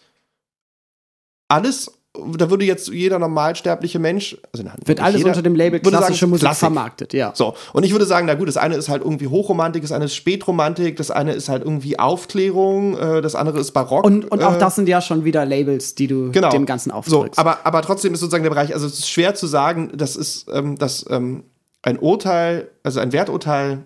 alles, 1.48 1.92
da 2.14 2.50
würde 2.50 2.66
jetzt 2.66 2.88
jeder 2.88 3.20
normalsterbliche 3.20 4.00
Mensch, 4.00 4.36
also 4.52 4.66
Wird 4.84 5.00
alles 5.00 5.20
jeder, 5.20 5.30
unter 5.30 5.44
dem 5.44 5.54
Label 5.54 5.80
würde 5.80 5.92
sagen, 5.92 6.06
klassische 6.06 6.28
Musik 6.28 6.42
Klassik. 6.42 6.60
vermarktet, 6.60 7.14
ja. 7.14 7.32
So, 7.36 7.54
und 7.72 7.84
ich 7.84 7.92
würde 7.92 8.06
sagen, 8.06 8.26
na 8.26 8.34
gut, 8.34 8.48
das 8.48 8.58
eine 8.58 8.76
ist 8.76 8.90
halt 8.90 9.04
irgendwie 9.04 9.28
Hochromantik, 9.28 9.84
das 9.84 9.92
eine 9.92 10.06
ist 10.06 10.16
Spätromantik, 10.16 10.98
das 10.98 11.12
eine 11.12 11.34
ist 11.34 11.50
halt 11.50 11.64
irgendwie 11.64 12.00
Aufklärung, 12.00 12.98
äh, 12.98 13.22
das 13.22 13.36
andere 13.36 13.60
ist 13.60 13.72
Barock. 13.74 14.06
Und, 14.06 14.26
und 14.32 14.44
auch 14.44 14.56
äh, 14.56 14.60
das 14.60 14.76
sind 14.76 14.90
ja 14.90 15.02
schon 15.02 15.24
wieder 15.24 15.46
Labels, 15.46 15.94
die 15.94 16.08
du 16.08 16.32
genau. 16.32 16.50
dem 16.50 16.66
Ganzen 16.66 16.90
So, 16.90 16.96
aufdrückst. 16.96 17.38
aber, 17.38 17.60
aber 17.64 17.82
trotzdem 17.84 18.14
ist 18.14 18.22
sozusagen 18.22 18.44
der 18.44 18.50
Bereich, 18.50 18.74
also 18.74 18.88
es 18.88 19.00
ist 19.00 19.10
schwer 19.10 19.36
zu 19.36 19.46
sagen, 19.46 19.92
das 19.94 20.16
ist, 20.16 20.48
ähm, 20.52 20.78
dass 20.78 21.06
ähm, 21.10 21.44
ein 21.84 22.00
Urteil, 22.00 22.70
also 22.84 23.00
ein 23.00 23.14
Werturteil 23.14 23.86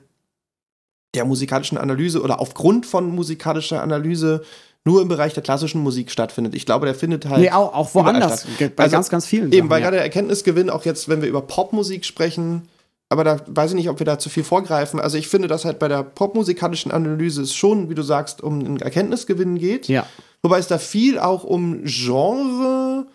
der 1.13 1.25
musikalischen 1.25 1.77
Analyse 1.77 2.21
oder 2.21 2.39
aufgrund 2.39 2.85
von 2.85 3.13
musikalischer 3.13 3.83
Analyse 3.83 4.43
nur 4.85 5.01
im 5.01 5.07
Bereich 5.07 5.33
der 5.33 5.43
klassischen 5.43 5.81
Musik 5.81 6.11
stattfindet. 6.11 6.55
Ich 6.55 6.65
glaube, 6.65 6.85
der 6.85 6.95
findet 6.95 7.27
halt. 7.27 7.41
nee, 7.41 7.51
auch, 7.51 7.73
auch 7.73 7.95
woanders. 7.95 8.45
Bei 8.75 8.83
Also 8.83 8.95
ganz, 8.95 9.09
ganz 9.09 9.25
vielen. 9.25 9.45
Eben, 9.51 9.53
Sachen, 9.53 9.69
weil 9.69 9.79
ja. 9.81 9.85
gerade 9.85 9.97
der 9.97 10.03
Erkenntnisgewinn, 10.03 10.69
auch 10.69 10.83
jetzt, 10.85 11.07
wenn 11.07 11.21
wir 11.21 11.29
über 11.29 11.41
Popmusik 11.41 12.03
sprechen, 12.05 12.67
aber 13.09 13.23
da 13.23 13.39
weiß 13.45 13.71
ich 13.71 13.75
nicht, 13.75 13.89
ob 13.89 13.99
wir 13.99 14.05
da 14.05 14.17
zu 14.19 14.29
viel 14.29 14.43
vorgreifen. 14.43 14.99
Also 14.99 15.17
ich 15.17 15.27
finde, 15.27 15.47
dass 15.47 15.65
halt 15.65 15.79
bei 15.79 15.87
der 15.87 16.03
popmusikalischen 16.03 16.91
Analyse 16.91 17.43
es 17.43 17.53
schon, 17.53 17.89
wie 17.89 17.95
du 17.95 18.01
sagst, 18.01 18.41
um 18.41 18.59
einen 18.59 18.77
Erkenntnisgewinn 18.81 19.57
geht. 19.57 19.87
Ja. 19.87 20.05
Wobei 20.41 20.57
es 20.57 20.67
da 20.67 20.77
viel 20.79 21.19
auch 21.19 21.43
um 21.43 21.83
Genre, 21.85 23.05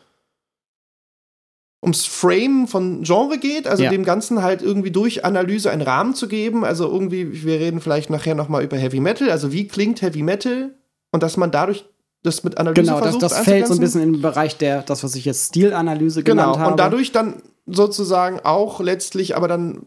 ums 1.83 2.07
Frame 2.07 2.67
von 2.67 3.03
Genre 3.03 3.39
geht, 3.39 3.67
also 3.67 3.83
Ja. 3.83 3.91
dem 3.91 4.05
Ganzen 4.05 4.43
halt 4.43 4.63
irgendwie 4.63 4.91
durch 4.91 5.25
Analyse 5.25 5.71
einen 5.71 5.83
Rahmen 5.83 6.15
zu 6.15 6.29
geben. 6.29 6.65
Also 6.65 6.87
irgendwie, 6.89 7.45
wir 7.45 7.61
reden 7.61 7.81
vielleicht 7.81 8.09
nachher 8.09 8.35
nochmal 8.35 8.65
über 8.65 8.77
Heavy 8.77 9.01
Metal, 9.01 9.31
also 9.31 9.53
wie 9.53 9.69
klingt 9.69 10.01
Heavy 10.01 10.23
Metal 10.23 10.71
und 11.13 11.23
dass 11.23 11.37
man 11.37 11.51
dadurch 11.51 11.85
das 12.23 12.43
mit 12.45 12.59
Analyse 12.59 12.83
Genau, 12.83 12.95
das, 12.99 13.03
versucht 13.05 13.23
das 13.23 13.39
fällt 13.41 13.67
so 13.67 13.75
ein 13.75 13.81
bisschen 13.81 14.03
in 14.03 14.13
den 14.15 14.23
Bereich 14.23 14.57
der, 14.57 14.83
das, 14.83 15.05
was 15.05 15.15
ich 15.15 15.25
jetzt 15.25 15.49
Stilanalyse 15.49 16.23
genannt 16.23 16.55
Genau, 16.55 16.59
habe. 16.59 16.71
und 16.73 16.81
dadurch 16.81 17.13
dann 17.13 17.43
sozusagen 17.67 18.41
auch 18.41 18.81
letztlich, 18.81 19.37
aber 19.37 19.47
dann 19.49 19.83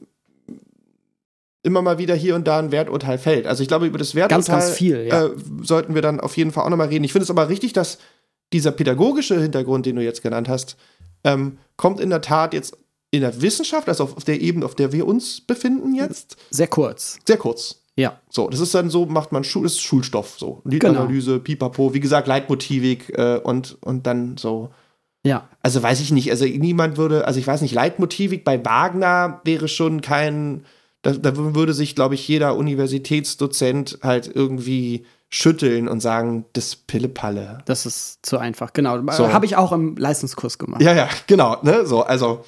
immer 1.63 1.81
mal 1.81 1.97
wieder 1.97 2.15
hier 2.15 2.36
und 2.36 2.47
da 2.47 2.60
ein 2.60 2.71
Werturteil 2.71 3.17
fällt. 3.17 3.45
Also 3.45 3.62
ich 3.62 3.67
glaube, 3.67 3.86
über 3.86 3.97
das 3.97 4.15
Werturteil 4.15 4.38
Ganz, 4.38 4.47
ganz 4.47 4.71
viel, 4.77 5.05
ja. 5.07 5.25
äh, 5.27 5.31
sollten 5.62 5.93
wir 5.93 6.01
dann 6.01 6.19
auf 6.19 6.36
jeden 6.38 6.51
Fall 6.51 6.63
auch 6.65 6.69
nochmal 6.69 6.88
reden. 6.88 7.03
Ich 7.03 7.12
finde 7.12 7.23
es 7.23 7.29
aber 7.29 7.49
richtig, 7.49 7.73
dass 7.73 7.99
dieser 8.53 8.71
pädagogische 8.71 9.39
Hintergrund, 9.39 9.86
den 9.86 9.95
du 9.95 10.03
jetzt 10.03 10.23
genannt 10.23 10.49
hast, 10.49 10.75
ähm, 11.23 11.57
kommt 11.77 11.99
in 11.99 12.10
der 12.10 12.21
Tat 12.21 12.53
jetzt 12.53 12.77
in 13.12 13.21
der 13.21 13.41
Wissenschaft, 13.41 13.89
also 13.89 14.05
auf 14.05 14.23
der 14.23 14.41
Ebene, 14.41 14.65
auf 14.65 14.73
der 14.73 14.91
wir 14.91 15.05
uns 15.05 15.41
befinden 15.41 15.93
jetzt, 15.93 16.38
Sehr 16.49 16.67
kurz. 16.67 17.19
sehr 17.25 17.38
kurz. 17.38 17.80
Ja. 18.01 18.19
So, 18.29 18.49
das 18.49 18.59
ist 18.59 18.73
dann 18.73 18.89
so, 18.89 19.05
macht 19.05 19.31
man 19.31 19.43
Schul, 19.43 19.65
ist 19.65 19.79
Schulstoff, 19.81 20.35
so. 20.37 20.61
Liedanalyse, 20.65 21.39
pipapo, 21.39 21.93
wie 21.93 21.99
gesagt, 21.99 22.27
Leitmotivik 22.27 23.17
äh, 23.17 23.39
und, 23.43 23.77
und 23.81 24.07
dann 24.07 24.37
so 24.37 24.69
Ja. 25.23 25.47
also 25.61 25.81
weiß 25.83 26.01
ich 26.01 26.11
nicht, 26.11 26.31
also 26.31 26.45
niemand 26.45 26.97
würde, 26.97 27.25
also 27.25 27.39
ich 27.39 27.45
weiß 27.45 27.61
nicht, 27.61 27.75
Leitmotivik 27.75 28.43
bei 28.43 28.63
Wagner 28.65 29.41
wäre 29.43 29.67
schon 29.67 30.01
kein, 30.01 30.65
da, 31.03 31.11
da 31.11 31.31
würde 31.35 31.73
sich, 31.73 31.93
glaube 31.95 32.15
ich, 32.15 32.27
jeder 32.27 32.55
Universitätsdozent 32.55 33.99
halt 34.01 34.31
irgendwie 34.33 35.05
schütteln 35.29 35.87
und 35.87 36.01
sagen, 36.01 36.45
das 36.53 36.75
Pillepalle. 36.75 37.59
Das 37.65 37.85
ist 37.85 38.25
zu 38.25 38.37
einfach. 38.37 38.73
Genau. 38.73 38.97
So. 39.11 39.31
Habe 39.31 39.45
ich 39.45 39.55
auch 39.55 39.71
im 39.71 39.95
Leistungskurs 39.95 40.57
gemacht. 40.57 40.81
Ja, 40.81 40.93
ja, 40.93 41.07
genau, 41.27 41.57
ne, 41.61 41.85
so, 41.85 42.03
also. 42.03 42.43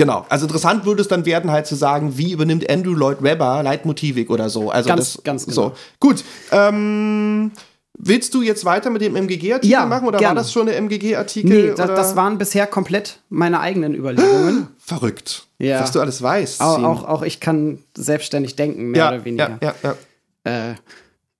Genau, 0.00 0.24
also 0.30 0.46
interessant 0.46 0.86
würde 0.86 1.02
es 1.02 1.08
dann 1.08 1.26
werden, 1.26 1.50
halt 1.50 1.66
zu 1.66 1.74
sagen, 1.74 2.16
wie 2.16 2.32
übernimmt 2.32 2.70
Andrew 2.70 2.94
Lloyd 2.94 3.22
Webber 3.22 3.62
Leitmotivik 3.62 4.30
oder 4.30 4.48
so. 4.48 4.70
Also 4.70 4.88
Ganz- 4.88 5.12
das, 5.16 5.22
ganz 5.24 5.44
genau. 5.44 5.54
So, 5.54 5.72
gut. 6.00 6.24
Ähm, 6.50 7.50
willst 7.98 8.32
du 8.32 8.40
jetzt 8.40 8.64
weiter 8.64 8.88
mit 8.88 9.02
dem 9.02 9.14
MGG-Artikel 9.14 9.70
Ja, 9.70 9.84
machen 9.84 10.08
oder 10.08 10.18
gerne. 10.18 10.36
war 10.36 10.42
das 10.42 10.52
schon 10.52 10.64
der 10.64 10.78
MGG-Artikel? 10.78 11.50
Nee, 11.50 11.74
das, 11.76 11.88
das 11.88 12.16
waren 12.16 12.38
bisher 12.38 12.66
komplett 12.66 13.18
meine 13.28 13.60
eigenen 13.60 13.94
Überlegungen. 13.94 14.68
Verrückt. 14.78 15.44
Ja. 15.58 15.80
Was 15.82 15.92
du 15.92 16.00
alles 16.00 16.22
weißt. 16.22 16.62
auch, 16.62 16.82
auch, 16.82 17.04
auch 17.04 17.22
ich 17.22 17.38
kann 17.38 17.80
selbstständig 17.94 18.56
denken, 18.56 18.92
mehr 18.92 19.00
ja, 19.04 19.08
oder 19.10 19.24
weniger. 19.26 19.58
Ja, 19.60 19.74
ja, 19.82 19.94
ja. 20.46 20.70
Äh, 20.70 20.74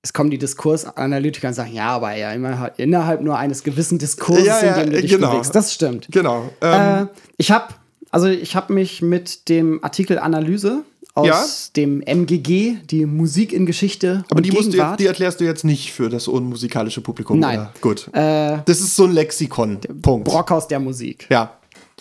es 0.02 0.12
kommen 0.12 0.28
die 0.30 0.36
Diskursanalytiker 0.38 1.48
und 1.48 1.54
sagen, 1.54 1.72
ja, 1.72 1.88
aber 1.88 2.14
ja, 2.14 2.30
immer, 2.32 2.72
innerhalb 2.78 3.22
nur 3.22 3.38
eines 3.38 3.62
gewissen 3.62 3.98
Diskurses, 3.98 4.44
Ja, 4.46 4.62
ja, 4.62 4.72
in 4.74 4.90
dem 4.90 4.92
du 4.96 5.00
dich 5.00 5.10
genau. 5.12 5.30
bewegst. 5.30 5.54
Das 5.54 5.72
stimmt. 5.72 6.08
Genau. 6.10 6.50
Ähm, 6.60 7.04
Äh, 7.04 7.06
ich 7.38 7.50
habe 7.50 7.72
also 8.10 8.26
ich 8.28 8.56
habe 8.56 8.72
mich 8.72 9.02
mit 9.02 9.48
dem 9.48 9.82
Artikel 9.82 10.18
Analyse 10.18 10.82
aus 11.14 11.26
Ja. 11.26 11.44
dem 11.76 12.02
MGG, 12.02 12.76
die 12.84 13.04
Musik 13.06 13.52
in 13.52 13.66
Geschichte 13.66 14.24
aber 14.30 14.40
die, 14.40 14.52
musst 14.52 14.72
du 14.72 14.76
jetzt, 14.76 15.00
die 15.00 15.06
erklärst 15.06 15.40
du 15.40 15.44
jetzt 15.44 15.64
nicht 15.64 15.92
für 15.92 16.08
das 16.08 16.28
unmusikalische 16.28 17.00
Publikum. 17.00 17.38
Nein. 17.40 17.58
Oder? 17.60 17.72
Gut. 17.80 18.08
äh, 18.12 18.58
Das 18.64 18.80
ist 18.80 18.94
so 18.94 19.04
ein 19.04 19.12
Lexikon. 19.12 19.78
Punkt. 20.02 20.26
Brockhaus 20.28 20.68
der 20.68 20.78
Musik. 20.80 21.26
Ja. 21.30 21.54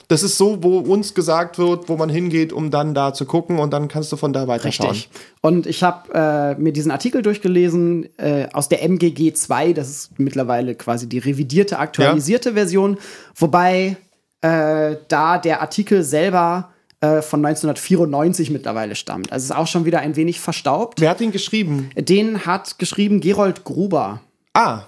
Das 0.08 0.24
ist 0.24 0.38
so, 0.38 0.64
wo 0.64 0.80
uns 0.80 1.14
gesagt 1.14 1.60
wird, 1.60 1.88
wo 1.90 1.96
man 1.98 2.10
hingeht, 2.10 2.52
um 2.54 2.72
dann 2.72 2.96
da 2.96 3.14
zu 3.14 3.26
gucken 3.26 3.60
und 3.60 3.72
dann 3.74 3.88
kannst 3.88 4.12
du 4.12 4.16
von 4.18 4.34
da 4.34 4.48
weiterschauen. 4.48 4.92
Richtig. 4.92 5.10
Und 5.42 5.68
ich 5.68 5.84
habe 5.84 6.12
äh, 6.58 6.60
mir 6.60 6.72
diesen 6.72 6.90
Artikel 6.90 7.22
durchgelesen 7.22 8.08
äh, 8.18 8.48
aus 8.54 8.70
der 8.70 8.82
MGG 8.82 9.34
2. 9.34 9.74
Das 9.74 9.90
ist 9.90 10.20
mittlerweile 10.20 10.74
quasi 10.74 11.08
die 11.08 11.20
revidierte, 11.20 11.78
aktualisierte 11.78 12.54
Version. 12.54 12.98
Wobei 13.36 13.98
äh, 14.42 14.96
da 15.08 15.38
der 15.38 15.62
Artikel 15.62 16.04
selber 16.04 16.70
äh, 17.02 17.22
von 17.22 17.46
1994 17.46 18.50
mittlerweile 18.52 18.96
stammt. 18.96 19.32
Also 19.32 19.46
ist 19.54 19.58
auch 19.58 19.68
schon 19.68 19.86
wieder 19.86 20.00
ein 20.00 20.16
wenig 20.16 20.40
verstaubt. 20.40 21.00
Wer 21.02 21.10
hat 21.12 21.20
den 21.20 21.32
geschrieben? 21.32 21.90
Den 21.96 22.46
hat 22.46 22.78
geschrieben 22.80 23.22
Gerold 23.22 23.64
Gruber. 23.64 24.22
Ah, 24.54 24.82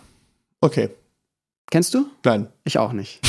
okay. 0.62 0.90
Kennst 1.70 1.94
du? 1.94 2.06
Nein. 2.26 2.48
Ich 2.66 2.78
auch 2.78 2.92
nicht. 2.94 3.20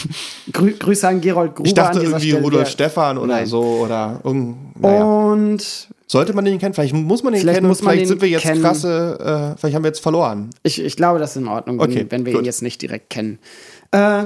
Grü 0.52 0.72
Grüße 0.78 1.06
an 1.08 1.20
Gerold 1.20 1.54
Gruber 1.56 1.66
Ich 1.66 1.74
dachte 1.74 2.00
irgendwie 2.00 2.28
Stelle. 2.30 2.42
Rudolf 2.44 2.68
Stefan 2.68 3.18
oder 3.18 3.34
Nein. 3.34 3.46
so 3.46 3.62
oder 3.62 4.20
irgend, 4.24 4.80
naja. 4.80 5.02
Und 5.04 5.88
Sollte 6.06 6.34
man 6.34 6.44
den 6.44 6.58
kennen? 6.58 6.72
Vielleicht 6.74 6.94
muss 6.94 7.22
man 7.22 7.32
den 7.32 7.40
Vielleicht 7.40 7.56
kennen. 7.58 7.68
muss 7.68 7.80
vielleicht 7.80 8.06
sind 8.06 8.20
wir 8.20 8.28
jetzt 8.28 8.42
kennen. 8.42 8.62
krasse, 8.62 9.54
äh, 9.54 9.58
vielleicht 9.58 9.74
haben 9.74 9.82
wir 9.82 9.88
jetzt 9.88 10.00
verloren. 10.00 10.50
Ich, 10.62 10.80
ich 10.82 10.96
glaube, 10.96 11.18
das 11.18 11.30
ist 11.30 11.36
in 11.36 11.48
Ordnung, 11.48 11.78
wenn, 11.80 11.90
Okay, 11.90 12.06
wenn 12.10 12.24
wir 12.26 12.32
gut. 12.34 12.42
ihn 12.42 12.44
jetzt 12.46 12.62
nicht 12.62 12.80
direkt 12.82 13.10
kennen. 13.10 13.38
Äh, 13.92 14.24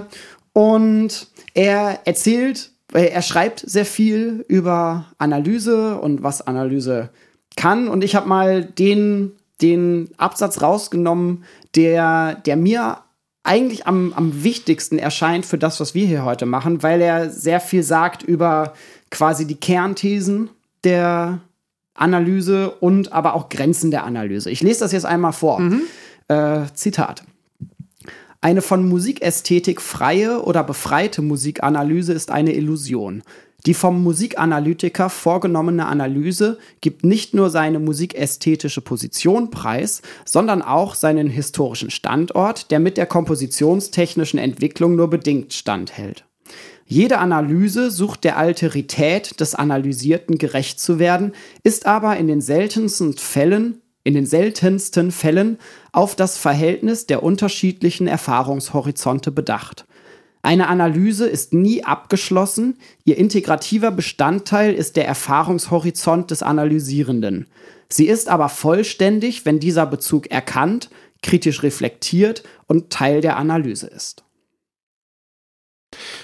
und 0.52 1.28
er 1.56 2.00
erzählt, 2.04 2.70
äh, 2.92 3.06
er 3.06 3.22
schreibt 3.22 3.60
sehr 3.60 3.84
viel 3.84 4.44
über 4.48 5.06
Analyse 5.18 5.98
und 5.98 6.22
was 6.22 6.46
Analyse 6.46 7.10
kann. 7.56 7.88
Und 7.88 8.04
ich 8.04 8.14
habe 8.14 8.28
mal 8.28 8.64
den, 8.64 9.32
den 9.60 10.10
Absatz 10.16 10.62
rausgenommen, 10.62 11.44
der, 11.74 12.34
der 12.46 12.56
mir 12.56 12.98
eigentlich 13.42 13.86
am, 13.86 14.12
am 14.12 14.44
wichtigsten 14.44 14.98
erscheint 14.98 15.46
für 15.46 15.58
das, 15.58 15.80
was 15.80 15.94
wir 15.94 16.06
hier 16.06 16.24
heute 16.24 16.46
machen, 16.46 16.82
weil 16.82 17.00
er 17.00 17.30
sehr 17.30 17.60
viel 17.60 17.82
sagt 17.82 18.22
über 18.22 18.74
quasi 19.10 19.46
die 19.46 19.54
Kernthesen 19.54 20.50
der 20.84 21.40
Musikanalyse 21.96 22.70
und 22.80 23.12
aber 23.12 23.34
auch 23.34 23.48
Grenzen 23.48 23.90
der 23.90 24.04
Analyse. 24.04 24.50
Ich 24.50 24.62
lese 24.62 24.80
das 24.80 24.92
jetzt 24.92 25.06
einmal 25.06 25.32
vor. 25.32 25.60
Äh, 26.28 26.66
Zitat. 26.74 27.22
Eine 28.46 28.62
von 28.62 28.88
Musikästhetik 28.88 29.80
freie 29.80 30.40
oder 30.40 30.62
befreite 30.62 31.20
Musikanalyse 31.20 32.12
ist 32.12 32.30
eine 32.30 32.54
Illusion. 32.54 33.24
Die 33.66 33.74
vom 33.74 34.00
Musikanalytiker 34.04 35.10
vorgenommene 35.10 35.84
Analyse 35.84 36.56
gibt 36.80 37.02
nicht 37.02 37.34
nur 37.34 37.50
seine 37.50 37.80
musikästhetische 37.80 38.82
Position 38.82 39.50
preis, 39.50 40.00
sondern 40.24 40.62
auch 40.62 40.94
seinen 40.94 41.28
historischen 41.28 41.90
Standort, 41.90 42.70
der 42.70 42.78
mit 42.78 42.96
der 42.98 43.06
kompositionstechnischen 43.06 44.38
Entwicklung 44.38 44.94
nur 44.94 45.10
bedingt 45.10 45.52
standhält. 45.52 46.24
Jede 46.86 47.18
Analyse 47.18 47.90
sucht 47.90 48.22
der 48.22 48.36
Alterität 48.36 49.40
des 49.40 49.56
Analysierten 49.56 50.38
gerecht 50.38 50.78
zu 50.78 51.00
werden, 51.00 51.32
ist 51.64 51.86
aber 51.86 52.16
in 52.16 52.28
den 52.28 52.40
seltensten 52.40 53.14
Fällen, 53.14 53.82
in 54.06 54.14
den 54.14 54.24
seltensten 54.24 55.10
Fällen 55.10 55.58
auf 55.90 56.14
das 56.14 56.38
Verhältnis 56.38 57.06
der 57.06 57.24
unterschiedlichen 57.24 58.06
Erfahrungshorizonte 58.06 59.32
bedacht. 59.32 59.84
Eine 60.42 60.68
Analyse 60.68 61.26
ist 61.26 61.52
nie 61.52 61.82
abgeschlossen, 61.82 62.78
ihr 63.04 63.18
integrativer 63.18 63.90
Bestandteil 63.90 64.74
ist 64.74 64.94
der 64.94 65.08
Erfahrungshorizont 65.08 66.30
des 66.30 66.44
Analysierenden. 66.44 67.48
Sie 67.88 68.06
ist 68.06 68.28
aber 68.28 68.48
vollständig, 68.48 69.44
wenn 69.44 69.58
dieser 69.58 69.86
Bezug 69.86 70.30
erkannt, 70.30 70.88
kritisch 71.20 71.64
reflektiert 71.64 72.44
und 72.68 72.90
Teil 72.90 73.20
der 73.20 73.36
Analyse 73.36 73.88
ist. 73.88 74.22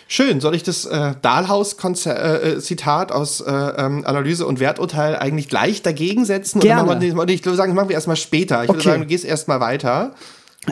Schön, 0.08 0.40
soll 0.40 0.54
ich 0.54 0.62
das 0.62 0.84
äh, 0.84 1.14
Dahlhaus-Zitat 1.22 3.10
äh, 3.10 3.14
aus 3.14 3.40
äh, 3.40 3.50
ähm, 3.50 4.04
Analyse 4.04 4.46
und 4.46 4.60
Werturteil 4.60 5.16
eigentlich 5.16 5.48
gleich 5.48 5.82
dagegen 5.82 6.24
setzen? 6.24 6.60
Gerne. 6.60 6.82
Oder 6.82 6.96
machen 6.96 7.28
wir, 7.28 7.34
ich 7.34 7.44
würde 7.44 7.56
sagen, 7.56 7.72
das 7.72 7.76
machen 7.76 7.88
wir 7.88 7.94
erstmal 7.94 8.16
später. 8.16 8.62
Ich 8.62 8.68
würde 8.68 8.80
Okay. 8.80 8.88
sagen, 8.90 9.02
du 9.02 9.08
gehst 9.08 9.24
erstmal 9.24 9.60
weiter. 9.60 10.14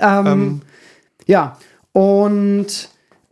Ähm, 0.01 0.27
Ähm. 0.27 0.63
Ja, 1.27 1.59
und 1.93 2.67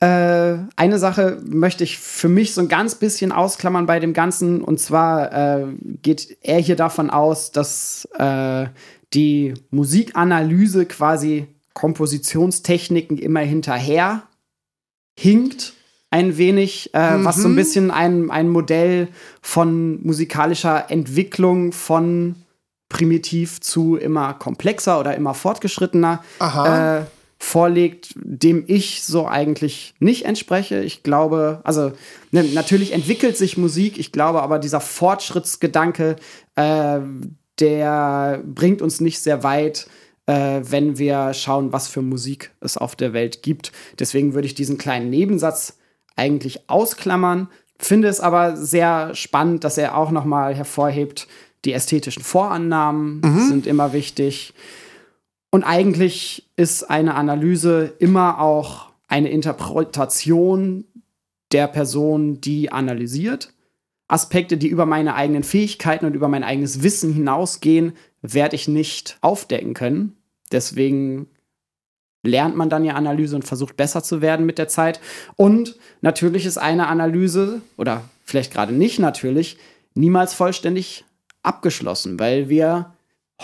äh, 0.00 0.54
eine 0.76 0.98
Sache 0.98 1.38
möchte 1.44 1.82
ich 1.84 1.98
für 1.98 2.28
mich 2.28 2.54
so 2.54 2.60
ein 2.60 2.68
ganz 2.68 2.94
bisschen 2.94 3.32
ausklammern 3.32 3.86
bei 3.86 3.98
dem 3.98 4.12
Ganzen. 4.12 4.62
Und 4.62 4.78
zwar 4.78 5.32
äh, 5.32 5.66
geht 6.02 6.36
er 6.42 6.60
hier 6.60 6.76
davon 6.76 7.10
aus, 7.10 7.50
dass 7.50 8.08
äh, 8.16 8.66
die 9.14 9.54
Musikanalyse 9.70 10.86
quasi 10.86 11.48
Kompositionstechniken 11.74 13.18
immer 13.18 13.40
hinterher 13.40 14.22
hinkt. 15.18 15.74
Ein 16.10 16.38
wenig, 16.38 16.94
äh, 16.94 17.22
was 17.22 17.36
so 17.36 17.48
ein 17.48 17.56
bisschen 17.56 17.90
ein, 17.90 18.30
ein 18.30 18.48
Modell 18.48 19.08
von 19.42 20.02
musikalischer 20.02 20.90
Entwicklung 20.90 21.72
von 21.72 22.36
primitiv 22.88 23.60
zu 23.60 23.96
immer 23.96 24.32
komplexer 24.32 24.98
oder 24.98 25.14
immer 25.14 25.34
fortgeschrittener 25.34 26.24
äh, 26.40 27.02
vorlegt, 27.38 28.14
dem 28.16 28.64
ich 28.66 29.04
so 29.04 29.28
eigentlich 29.28 29.94
nicht 29.98 30.24
entspreche. 30.24 30.82
Ich 30.82 31.02
glaube, 31.02 31.60
also 31.64 31.92
ne, 32.30 32.42
natürlich 32.44 32.92
entwickelt 32.92 33.36
sich 33.36 33.58
Musik, 33.58 33.98
ich 33.98 34.10
glaube 34.10 34.42
aber 34.42 34.58
dieser 34.58 34.80
Fortschrittsgedanke, 34.80 36.16
äh, 36.56 37.00
der 37.60 38.42
bringt 38.46 38.80
uns 38.80 39.00
nicht 39.00 39.20
sehr 39.20 39.42
weit, 39.42 39.88
äh, 40.28 40.60
wenn 40.62 40.98
wir 40.98 41.32
schauen, 41.32 41.72
was 41.72 41.88
für 41.88 42.02
Musik 42.02 42.52
es 42.60 42.76
auf 42.76 42.94
der 42.94 43.14
Welt 43.14 43.42
gibt. 43.42 43.72
Deswegen 43.98 44.34
würde 44.34 44.46
ich 44.46 44.54
diesen 44.54 44.76
kleinen 44.76 45.08
Nebensatz 45.08 45.78
eigentlich 46.16 46.68
ausklammern, 46.68 47.48
finde 47.78 48.08
es 48.08 48.20
aber 48.20 48.56
sehr 48.56 49.14
spannend, 49.14 49.64
dass 49.64 49.78
er 49.78 49.96
auch 49.96 50.10
noch 50.10 50.24
mal 50.24 50.54
hervorhebt, 50.54 51.28
die 51.64 51.72
ästhetischen 51.72 52.22
Vorannahmen 52.22 53.22
sind 53.48 53.66
immer 53.66 53.92
wichtig. 53.92 54.52
Und 55.50 55.64
eigentlich 55.64 56.48
ist 56.56 56.88
eine 56.90 57.14
Analyse 57.14 57.94
immer 57.98 58.40
auch 58.40 58.90
eine 59.08 59.30
Interpretation 59.30 60.84
der 61.52 61.68
Person, 61.68 62.40
die 62.40 62.70
analysiert. 62.70 63.54
Aspekte, 64.08 64.56
die 64.56 64.68
über 64.68 64.86
meine 64.86 65.14
eigenen 65.14 65.42
Fähigkeiten 65.42 66.04
und 66.04 66.14
über 66.14 66.28
mein 66.28 66.44
eigenes 66.44 66.82
Wissen 66.82 67.12
hinausgehen, 67.12 67.92
werde 68.22 68.56
ich 68.56 68.68
nicht 68.68 69.18
aufdecken 69.20 69.74
können. 69.74 70.17
Deswegen 70.52 71.28
lernt 72.22 72.56
man 72.56 72.68
dann 72.68 72.84
ja 72.84 72.94
Analyse 72.94 73.36
und 73.36 73.44
versucht 73.44 73.76
besser 73.76 74.02
zu 74.02 74.20
werden 74.20 74.46
mit 74.46 74.58
der 74.58 74.68
Zeit. 74.68 75.00
Und 75.36 75.76
natürlich 76.00 76.46
ist 76.46 76.58
eine 76.58 76.88
Analyse, 76.88 77.62
oder 77.76 78.02
vielleicht 78.24 78.52
gerade 78.52 78.72
nicht 78.72 78.98
natürlich, 78.98 79.58
niemals 79.94 80.34
vollständig 80.34 81.04
abgeschlossen, 81.42 82.18
weil 82.18 82.48
wir 82.48 82.92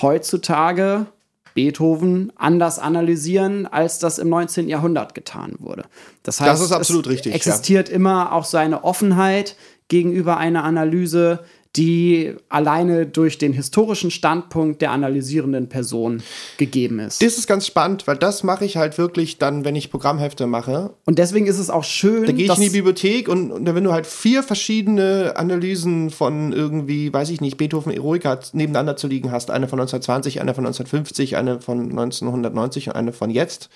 heutzutage 0.01 1.07
Beethoven 1.55 2.33
anders 2.35 2.81
analysieren, 2.81 3.67
als 3.67 4.01
das 4.01 4.19
im 4.19 4.29
19. 4.29 4.69
Jahrhundert 4.69 5.15
getan 5.15 5.55
wurde. 5.59 5.85
Das 6.25 6.41
heißt, 6.41 6.51
Das 6.51 6.61
ist 6.61 6.73
absolut 6.73 7.09
richtig, 7.09 7.31
ja. 7.33 7.37
existiert 7.37 7.89
immer 7.89 8.33
auch 8.33 8.45
so 8.45 8.57
eine 8.57 8.83
Offenheit 8.83 9.57
gegenüber 9.89 10.37
einer 10.37 10.65
Analyse, 10.65 11.45
die 11.77 12.35
alleine 12.49 13.07
durch 13.07 13.39
den 13.39 13.53
historischen 13.53 14.11
Standpunkt 14.11 14.81
der 14.81 14.93
analysierenden 14.93 15.69
Person 15.69 16.23
gegeben 16.57 17.01
ist. 17.01 17.21
Das 17.21 17.37
ist 17.37 17.47
ganz 17.47 17.67
spannend, 17.67 18.07
weil 18.07 18.17
das 18.17 18.45
mache 18.45 18.65
ich 18.65 18.77
halt 18.77 18.97
wirklich 18.97 19.39
dann, 19.39 19.65
wenn 19.65 19.75
ich 19.75 19.91
Programmhefte 19.91 20.47
mache. 20.47 20.95
Und 21.05 21.19
deswegen 21.19 21.47
ist 21.47 21.59
es 21.59 21.71
auch 21.71 21.85
schön, 21.85 22.27
Da 22.27 22.33
gehe 22.33 22.47
ich 22.47 22.57
in 22.57 22.63
die 22.63 22.71
Bibliothek 22.71 23.29
und, 23.29 23.51
und 23.51 23.67
wenn 23.67 23.85
du 23.85 23.93
halt 23.93 24.07
vier 24.07 24.43
verschiedene 24.43 25.33
Analysen 25.37 26.11
von 26.11 26.53
irgendwie, 26.53 27.13
weiß 27.13 27.31
ich 27.31 27.41
nicht, 27.41 27.57
Beethoven 27.57 27.93
Eroica 27.93 28.39
nebeneinander 28.53 28.97
zu 28.97 29.09
liegen 29.09 29.33
hast, 29.33 29.51
eine 29.51 29.67
von 29.67 29.81
1920, 29.81 30.41
eine 30.41 30.55
von 30.55 30.65
1950, 30.65 31.37
eine 31.37 31.61
von 31.61 31.81
1990 31.81 32.89
und 32.89 32.95
eine 32.95 33.13
von 33.13 33.31
jetzt, 33.31 33.69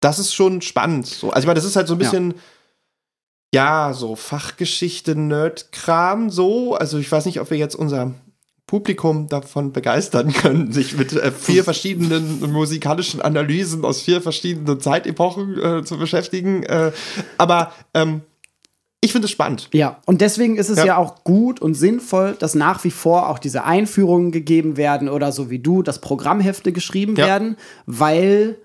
das 0.00 0.18
ist 0.18 0.34
schon 0.34 0.62
spannend. 0.62 1.06
So. 1.06 1.30
Also 1.30 1.40
ich 1.40 1.46
meine, 1.46 1.56
das 1.56 1.64
ist 1.64 1.76
halt 1.76 1.86
so 1.86 1.94
ein 1.94 1.98
bisschen, 1.98 2.30
ja, 2.30 2.36
so 3.92 4.16
Fachgeschichte, 4.16 5.16
Nerd-Kram 5.16 6.30
so. 6.30 6.74
Also 6.74 6.98
ich 6.98 7.10
weiß 7.10 7.26
nicht, 7.26 7.40
ob 7.40 7.50
wir 7.50 7.58
jetzt 7.58 7.74
unser 7.74 8.14
Publikum 8.66 9.28
davon 9.28 9.72
begeistern 9.72 10.32
können, 10.32 10.72
sich 10.72 10.96
mit 10.96 11.12
äh, 11.12 11.32
vier 11.32 11.64
verschiedenen 11.64 12.52
musikalischen 12.52 13.20
Analysen 13.20 13.84
aus 13.84 14.02
vier 14.02 14.20
verschiedenen 14.22 14.80
Zeitepochen 14.80 15.58
äh, 15.60 15.84
zu 15.84 15.98
beschäftigen. 15.98 16.62
Äh, 16.62 16.92
aber 17.36 17.72
ähm, 17.94 18.22
ich 19.00 19.12
finde 19.12 19.24
es 19.24 19.32
spannend. 19.32 19.68
Ja, 19.72 19.98
und 20.06 20.20
deswegen 20.20 20.56
ist 20.56 20.68
es 20.68 20.78
Ja. 20.78 20.84
ja. 20.84 20.96
auch 20.98 21.24
gut 21.24 21.60
und 21.60 21.74
sinnvoll, 21.74 22.36
dass 22.38 22.54
nach 22.54 22.84
wie 22.84 22.90
vor 22.92 23.28
auch 23.30 23.38
diese 23.40 23.64
Einführungen 23.64 24.30
gegeben 24.30 24.76
werden 24.76 25.08
oder 25.08 25.32
so 25.32 25.50
wie 25.50 25.58
du, 25.58 25.82
dass 25.82 26.00
Programmhefte 26.00 26.70
geschrieben 26.70 27.16
Ja. 27.16 27.26
werden, 27.26 27.56
weil 27.86 28.56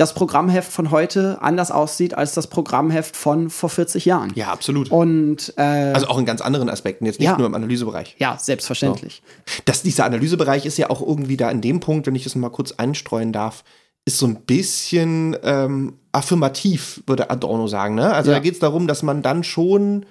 das 0.00 0.14
Programmheft 0.14 0.72
von 0.72 0.90
heute 0.90 1.38
anders 1.42 1.70
aussieht 1.70 2.14
als 2.14 2.32
das 2.32 2.46
Programmheft 2.46 3.16
von 3.16 3.50
vor 3.50 3.68
40 3.68 4.06
Jahren. 4.06 4.32
Ja, 4.34 4.48
absolut. 4.48 4.90
Und 4.90 5.52
äh, 5.56 5.62
Also 5.62 6.08
auch 6.08 6.18
in 6.18 6.24
ganz 6.24 6.40
anderen 6.40 6.70
Aspekten, 6.70 7.04
jetzt 7.04 7.18
nicht 7.20 7.28
Ja. 7.28 7.36
nur 7.36 7.46
im 7.46 7.54
Analysebereich. 7.54 8.16
ja, 8.18 8.38
selbstverständlich. 8.38 9.22
Das, 9.66 9.82
dieser 9.82 10.04
Analysebereich 10.06 10.64
ist 10.64 10.78
ja 10.78 10.88
auch 10.88 11.02
irgendwie 11.06 11.36
da 11.36 11.50
in 11.50 11.60
dem 11.60 11.80
Punkt, 11.80 12.06
wenn 12.06 12.14
ich 12.14 12.24
das 12.24 12.34
mal 12.34 12.48
kurz 12.50 12.72
einstreuen 12.72 13.32
darf, 13.32 13.62
ist 14.06 14.16
so 14.18 14.26
ein 14.26 14.36
bisschen 14.46 15.36
ähm, 15.44 15.98
affirmativ, 16.12 17.02
würde 17.06 17.28
Adorno 17.30 17.66
sagen. 17.66 17.94
Ne? 17.94 18.10
Also 18.12 18.30
Ja. 18.30 18.38
da 18.38 18.42
geht 18.42 18.54
es 18.54 18.58
darum, 18.60 18.86
dass 18.86 19.02
man 19.02 19.20
dann 19.22 19.44
schon 19.44 20.06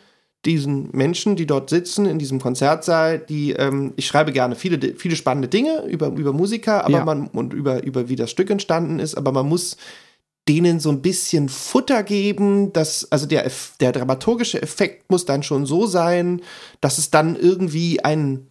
diesen 0.45 0.89
Menschen, 0.93 1.35
die 1.35 1.45
dort 1.45 1.69
sitzen 1.69 2.05
in 2.05 2.17
diesem 2.17 2.39
Konzertsaal, 2.39 3.19
die, 3.19 3.51
ähm, 3.51 3.93
ich 3.97 4.07
schreibe 4.07 4.31
gerne 4.31 4.55
viele, 4.55 4.95
viele 4.95 5.15
spannende 5.15 5.49
Dinge 5.49 5.85
über, 5.87 6.07
über 6.07 6.31
Musiker, 6.31 6.85
aber 6.85 6.99
Ja. 6.99 7.05
man 7.05 7.27
und 7.27 7.53
über, 7.53 7.83
über 7.83 8.07
wie 8.07 8.15
das 8.15 8.31
Stück 8.31 8.49
entstanden 8.49 8.99
ist, 8.99 9.15
aber 9.15 9.31
man 9.31 9.47
muss 9.49 9.75
denen 10.47 10.79
so 10.79 10.89
ein 10.89 11.01
bisschen 11.01 11.47
Futter 11.49 12.03
geben, 12.03 12.73
dass, 12.73 13.11
also 13.11 13.27
der, 13.27 13.51
der 13.81 13.91
dramaturgische 13.91 14.61
Effekt 14.61 15.11
muss 15.11 15.25
dann 15.25 15.43
schon 15.43 15.65
so 15.65 15.85
sein, 15.85 16.41
dass 16.81 16.97
es 16.97 17.11
dann 17.11 17.35
irgendwie 17.35 18.03
ein 18.03 18.47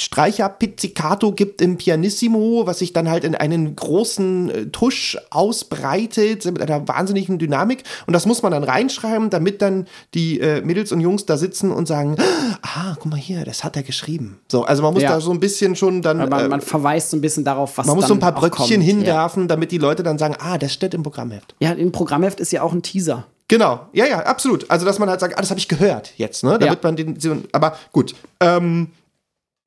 Streicher-Pizzicato 0.00 1.32
gibt 1.32 1.60
im 1.60 1.76
Pianissimo, 1.76 2.66
was 2.66 2.80
sich 2.80 2.92
dann 2.92 3.08
halt 3.08 3.24
in 3.24 3.34
einen 3.34 3.76
großen 3.76 4.50
äh, 4.50 4.66
Tusch 4.66 5.16
ausbreitet 5.30 6.44
mit 6.46 6.60
einer 6.60 6.86
wahnsinnigen 6.88 7.38
Dynamik. 7.38 7.84
Und 8.06 8.12
das 8.12 8.26
muss 8.26 8.42
man 8.42 8.52
dann 8.52 8.64
reinschreiben, 8.64 9.30
damit 9.30 9.62
dann 9.62 9.86
die 10.14 10.40
äh, 10.40 10.60
Mädels 10.62 10.92
und 10.92 11.00
Jungs 11.00 11.26
da 11.26 11.36
sitzen 11.36 11.70
und 11.70 11.86
sagen, 11.86 12.16
ah, 12.62 12.94
guck 12.98 13.06
mal 13.06 13.16
hier, 13.16 13.44
das 13.44 13.64
hat 13.64 13.76
er 13.76 13.82
geschrieben. 13.82 14.40
So, 14.50 14.64
also 14.64 14.82
man 14.82 14.94
muss 14.94 15.02
Ja. 15.02 15.10
da 15.10 15.20
so 15.20 15.30
ein 15.30 15.40
bisschen 15.40 15.76
schon 15.76 16.02
dann, 16.02 16.18
Weil 16.18 16.28
man, 16.28 16.44
äh, 16.44 16.48
man 16.48 16.60
verweist 16.60 17.10
so 17.10 17.16
ein 17.16 17.20
bisschen 17.20 17.44
darauf, 17.44 17.76
was 17.78 17.86
man 17.86 17.96
muss 17.96 18.06
so 18.08 18.14
ein 18.14 18.20
paar 18.20 18.32
Bröckchen 18.34 18.66
kommt. 18.76 18.82
hinwerfen, 18.84 19.48
damit 19.48 19.70
die 19.70 19.78
Leute 19.78 20.02
dann 20.02 20.18
sagen, 20.18 20.34
ah, 20.40 20.58
das 20.58 20.72
steht 20.72 20.94
im 20.94 21.02
Programmheft. 21.02 21.54
Ja. 21.60 21.70
ja, 21.70 21.74
im 21.76 21.92
Programmheft 21.92 22.40
ist 22.40 22.52
ja 22.52 22.62
auch 22.62 22.72
ein 22.72 22.82
Teaser. 22.82 23.26
Genau, 23.46 23.80
ja, 23.92 24.06
ja, 24.06 24.20
absolut. 24.20 24.70
Also, 24.70 24.86
dass 24.86 24.98
man 24.98 25.10
halt 25.10 25.20
sagt, 25.20 25.36
ah, 25.36 25.40
das 25.40 25.50
habe 25.50 25.60
ich 25.60 25.68
gehört 25.68 26.12
jetzt, 26.16 26.44
ne? 26.44 26.58
Damit 26.58 26.82
Ja. 26.82 26.88
man 26.90 26.96
den, 26.96 27.44
aber 27.52 27.76
gut. 27.92 28.14
Ähm, 28.40 28.88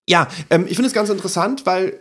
ja, 0.08 0.28
ähm, 0.50 0.66
ich 0.68 0.76
finde 0.76 0.88
es 0.88 0.94
ganz 0.94 1.10
interessant, 1.10 1.66
weil 1.66 2.00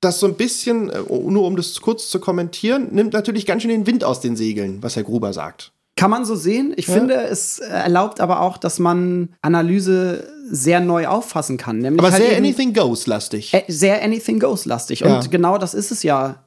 das 0.00 0.20
so 0.20 0.26
ein 0.26 0.34
bisschen, 0.34 0.90
äh, 0.90 1.00
nur 1.08 1.44
um 1.44 1.56
das 1.56 1.80
kurz 1.80 2.08
zu 2.08 2.20
kommentieren, 2.20 2.88
nimmt 2.92 3.12
natürlich 3.12 3.46
ganz 3.46 3.62
schön 3.62 3.70
den 3.70 3.86
Wind 3.86 4.04
aus 4.04 4.20
den 4.20 4.36
Segeln, 4.36 4.82
was 4.82 4.96
Herr 4.96 5.02
Gruber 5.02 5.32
sagt. 5.32 5.72
Kann 5.96 6.10
man 6.12 6.24
so 6.24 6.36
sehen. 6.36 6.72
Ich 6.76 6.86
Ja. 6.86 6.94
finde, 6.94 7.14
es 7.22 7.58
erlaubt 7.58 8.20
aber 8.20 8.40
auch, 8.42 8.56
dass 8.58 8.78
man 8.78 9.30
Analyse 9.42 10.32
sehr 10.48 10.78
neu 10.78 11.08
auffassen 11.08 11.56
kann. 11.56 11.78
Nämlich 11.78 11.98
Aber 12.00 12.12
halt 12.12 12.22
sehr 12.22 12.36
Anything 12.36 12.72
Goes-lastig. 12.72 13.52
Ä- 13.52 13.64
sehr 13.66 14.02
Anything 14.04 14.38
Goes 14.38 14.64
lastig. 14.64 15.00
Ja. 15.00 15.16
Und 15.16 15.30
genau 15.32 15.58
das 15.58 15.74
ist 15.74 15.90
es 15.90 16.04
ja 16.04 16.44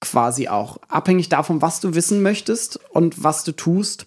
quasi 0.00 0.46
auch. 0.46 0.76
Abhängig 0.88 1.28
davon, 1.28 1.60
was 1.60 1.80
du 1.80 1.94
wissen 1.96 2.22
möchtest 2.22 2.78
und 2.92 3.24
was 3.24 3.42
du 3.42 3.50
tust, 3.52 4.06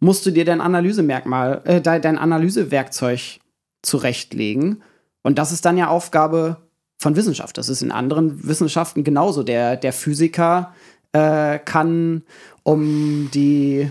musst 0.00 0.26
du 0.26 0.30
dir 0.30 0.44
dein 0.44 0.60
Analysemerkmal, 0.60 1.62
äh, 1.64 1.80
dein 1.80 2.18
Analysewerkzeug 2.18 3.38
zurechtlegen. 3.82 4.82
Und 5.26 5.38
das 5.38 5.50
ist 5.50 5.64
dann 5.64 5.76
ja 5.76 5.88
Aufgabe 5.88 6.58
von 6.98 7.16
Wissenschaft. 7.16 7.58
Das 7.58 7.68
ist 7.68 7.82
in 7.82 7.90
anderen 7.90 8.46
Wissenschaften 8.46 9.02
genauso. 9.02 9.42
Der, 9.42 9.76
der 9.76 9.92
Physiker 9.92 10.72
äh, 11.10 11.58
kann 11.58 12.22
um 12.62 13.28
die 13.34 13.90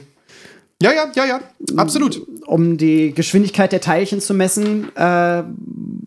Ja, 0.82 0.94
ja, 0.94 1.12
ja, 1.14 1.26
ja. 1.26 1.42
Absolut. 1.76 2.26
um 2.48 2.78
die 2.78 3.14
Geschwindigkeit 3.14 3.74
der 3.74 3.82
Teilchen 3.82 4.22
zu 4.22 4.34
messen, 4.34 4.96
äh, 4.96 5.44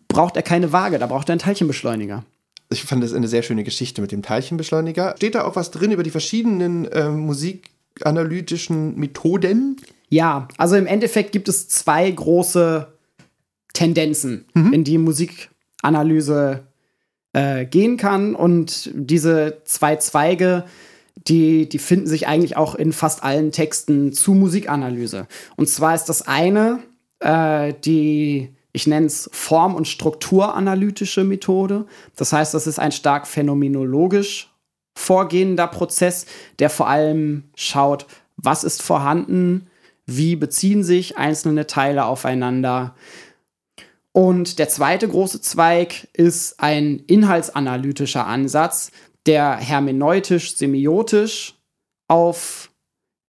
braucht 0.07 0.35
er 0.35 0.41
keine 0.41 0.73
Waage, 0.73 0.97
da 0.97 1.05
braucht 1.05 1.29
er 1.29 1.33
einen 1.33 1.41
Teilchenbeschleuniger. 1.41 2.23
Ich 2.71 2.83
fand 2.83 3.03
das 3.03 3.13
eine 3.13 3.27
sehr 3.27 3.43
schöne 3.43 3.63
Geschichte 3.63 4.01
mit 4.01 4.11
dem 4.11 4.23
Teilchenbeschleuniger. 4.23 5.13
Steht 5.15 5.35
da 5.35 5.43
auch 5.43 5.55
was 5.55 5.69
drin 5.69 5.91
über 5.91 6.01
die 6.01 6.09
verschiedenen 6.09 6.85
äh, 6.85 7.07
musikanalytischen 7.07 8.95
Methoden? 8.97 9.77
Ja, 10.09 10.47
also 10.57 10.75
im 10.75 10.87
Endeffekt 10.87 11.33
gibt 11.33 11.49
es 11.49 11.67
zwei 11.67 12.09
große 12.09 12.87
Tendenzen, 13.73 14.45
in 14.73 14.83
die 14.83 14.97
Musikanalyse 14.97 16.67
äh, 17.33 17.65
gehen 17.65 17.97
kann. 17.97 18.35
Und 18.35 18.91
diese 18.93 19.61
zwei 19.65 19.95
Zweige, 19.97 20.65
die, 21.15 21.69
die 21.69 21.79
finden 21.79 22.07
sich 22.07 22.27
eigentlich 22.27 22.57
auch 22.57 22.75
in 22.75 22.93
fast 22.93 23.23
allen 23.23 23.51
Texten 23.51 24.13
zu 24.13 24.33
Musikanalyse. 24.33 25.27
Und 25.55 25.69
zwar 25.69 25.95
ist 25.95 26.05
das 26.05 26.27
eine 26.27 26.79
äh, 27.19 27.73
die, 27.85 28.55
ich 28.71 28.87
nenne 28.87 29.07
es 29.07 29.29
Form- 29.33 29.75
und 29.75 29.87
Strukturanalytische 29.87 31.23
Methode. 31.23 31.85
Das 32.15 32.33
heißt, 32.33 32.53
das 32.53 32.67
ist 32.67 32.79
ein 32.79 32.91
stark 32.91 33.27
phänomenologisch 33.27 34.51
vorgehender 34.95 35.67
Prozess, 35.67 36.25
der 36.59 36.69
vor 36.69 36.89
allem 36.89 37.45
schaut, 37.55 38.05
was 38.35 38.63
ist 38.63 38.81
vorhanden, 38.81 39.67
wie 40.05 40.35
beziehen 40.35 40.83
sich 40.83 41.17
einzelne 41.17 41.67
Teile 41.67 42.05
aufeinander. 42.05 42.95
Und 44.11 44.59
der 44.59 44.69
zweite 44.69 45.07
große 45.07 45.41
Zweig 45.41 46.07
ist 46.13 46.59
ein 46.59 46.99
inhaltsanalytischer 47.07 48.25
Ansatz, 48.25 48.91
der 49.25 49.55
hermeneutisch, 49.55 50.55
semiotisch 50.55 51.55
auf 52.07 52.71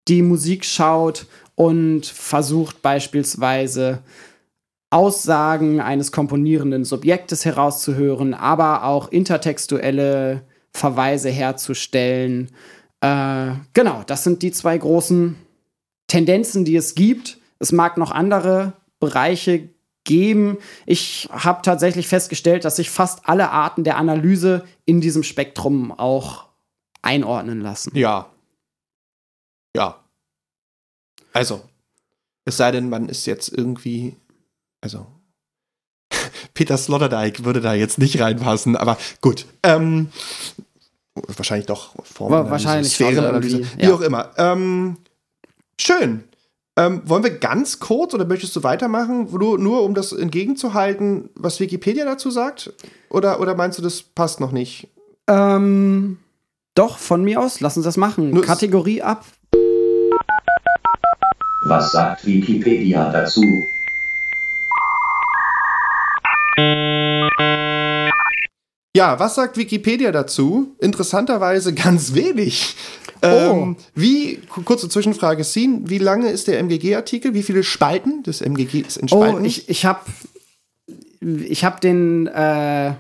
die 0.08 0.22
Musik 0.22 0.66
schaut 0.66 1.28
und 1.56 2.06
versucht 2.06 2.82
beispielsweise 2.82 4.02
Aussagen 4.90 5.80
eines 5.80 6.12
komponierenden 6.12 6.84
Subjektes 6.86 7.46
herauszuhören, 7.46 8.34
aber 8.34 8.84
auch 8.84 9.10
intertextuelle 9.10 10.44
Verweise 10.74 11.30
herzustellen. 11.30 12.50
Äh, 13.00 13.54
genau, 13.74 14.04
das 14.06 14.24
sind 14.24 14.42
die 14.42 14.52
zwei 14.52 14.78
großen 14.78 15.36
Tendenzen, 16.08 16.66
die 16.66 16.76
es 16.76 16.96
gibt. 16.96 17.38
Es 17.60 17.72
mag 17.72 17.98
noch 17.98 18.12
andere 18.12 18.74
Bereiche 19.00 19.70
geben. 20.04 20.58
Ich 20.86 21.30
habe 21.32 21.62
tatsächlich 21.62 22.08
festgestellt, 22.08 22.66
dass 22.66 22.78
sich 22.78 22.90
fast 22.90 23.28
alle 23.28 23.52
Arten 23.52 23.84
der 23.84 23.98
Analyse 23.98 24.66
in 24.86 25.02
diesem 25.02 25.24
Spektrum 25.24 25.92
auch 25.92 26.48
einordnen 27.02 27.62
lassen. 27.62 27.96
Ja. 27.96 28.30
Ja. 29.76 30.04
Also, 31.34 31.62
es 32.46 32.58
sei 32.58 32.72
denn, 32.72 32.90
man 32.90 33.10
ist 33.10 33.26
jetzt 33.26 33.50
irgendwie, 33.50 34.18
also, 34.82 35.08
Peter 36.54 36.78
Sloterdijk 36.78 37.46
würde 37.46 37.62
da 37.62 37.74
jetzt 37.74 37.98
nicht 37.98 38.20
reinpassen, 38.20 38.76
aber 38.76 38.98
gut. 39.22 39.46
Ähm, 39.64 40.12
wahrscheinlich 41.16 41.68
doch 41.68 41.94
schon 42.06 42.84
Sphärenanalyse, 42.84 43.66
wie 43.78 43.84
ja. 43.84 43.94
auch 43.94 44.02
immer. 44.02 44.32
Ähm, 44.38 44.98
schön. 45.80 46.24
Ähm, 46.78 47.02
wollen 47.06 47.24
wir 47.24 47.38
ganz 47.38 47.80
kurz 47.80 48.14
oder 48.14 48.26
möchtest 48.26 48.56
du 48.56 48.64
weitermachen, 48.64 49.28
nur, 49.32 49.58
nur 49.60 49.84
um 49.84 49.94
das 49.94 50.14
entgegenzuhalten, 50.14 51.30
was 51.36 51.60
Wikipedia 51.60 52.06
dazu 52.06 52.32
sagt? 52.32 52.72
Oder, 53.10 53.42
oder 53.42 53.56
meinst 53.56 53.78
du, 53.78 53.82
das 53.82 54.02
passt 54.02 54.40
noch 54.40 54.54
nicht? 54.54 54.88
Ähm, 55.28 56.18
doch, 56.74 56.98
von 56.98 57.24
mir 57.24 57.42
aus, 57.42 57.60
lass 57.60 57.76
uns 57.76 57.84
das 57.84 57.98
machen. 57.98 58.32
Nur- 58.32 58.44
Kategorie 58.46 59.02
ab. 59.02 59.26
Was 61.66 61.92
sagt 61.92 62.26
Wikipedia 62.26 63.12
dazu? 63.12 63.44
Ja, 68.96 69.20
was 69.20 69.36
sagt 69.36 69.58
Wikipedia 69.58 70.12
dazu? 70.12 70.76
Interessanterweise 70.80 71.74
ganz 71.74 72.14
wenig. 72.14 72.76
Ähm, 73.24 73.76
wie, 73.96 74.38
ku- 74.50 74.62
kurze 74.64 74.90
Zwischenfrage, 74.90 75.44
Sin, 75.44 75.90
wie 75.90 75.98
lange 76.00 76.30
ist 76.30 76.48
der 76.48 76.60
MGG-Artikel? 76.60 77.34
Wie 77.34 77.44
viele 77.44 77.64
Spalten 77.64 78.24
des 78.24 78.42
MGG 78.42 78.80
ist 78.88 78.98
in 78.98 79.08
Oh, 79.12 79.40
ich, 79.44 79.70
ich 79.70 79.86
habe 79.86 80.00
ich 81.48 81.64
hab 81.64 81.82
den, 81.82 82.28
äh, 82.28 82.94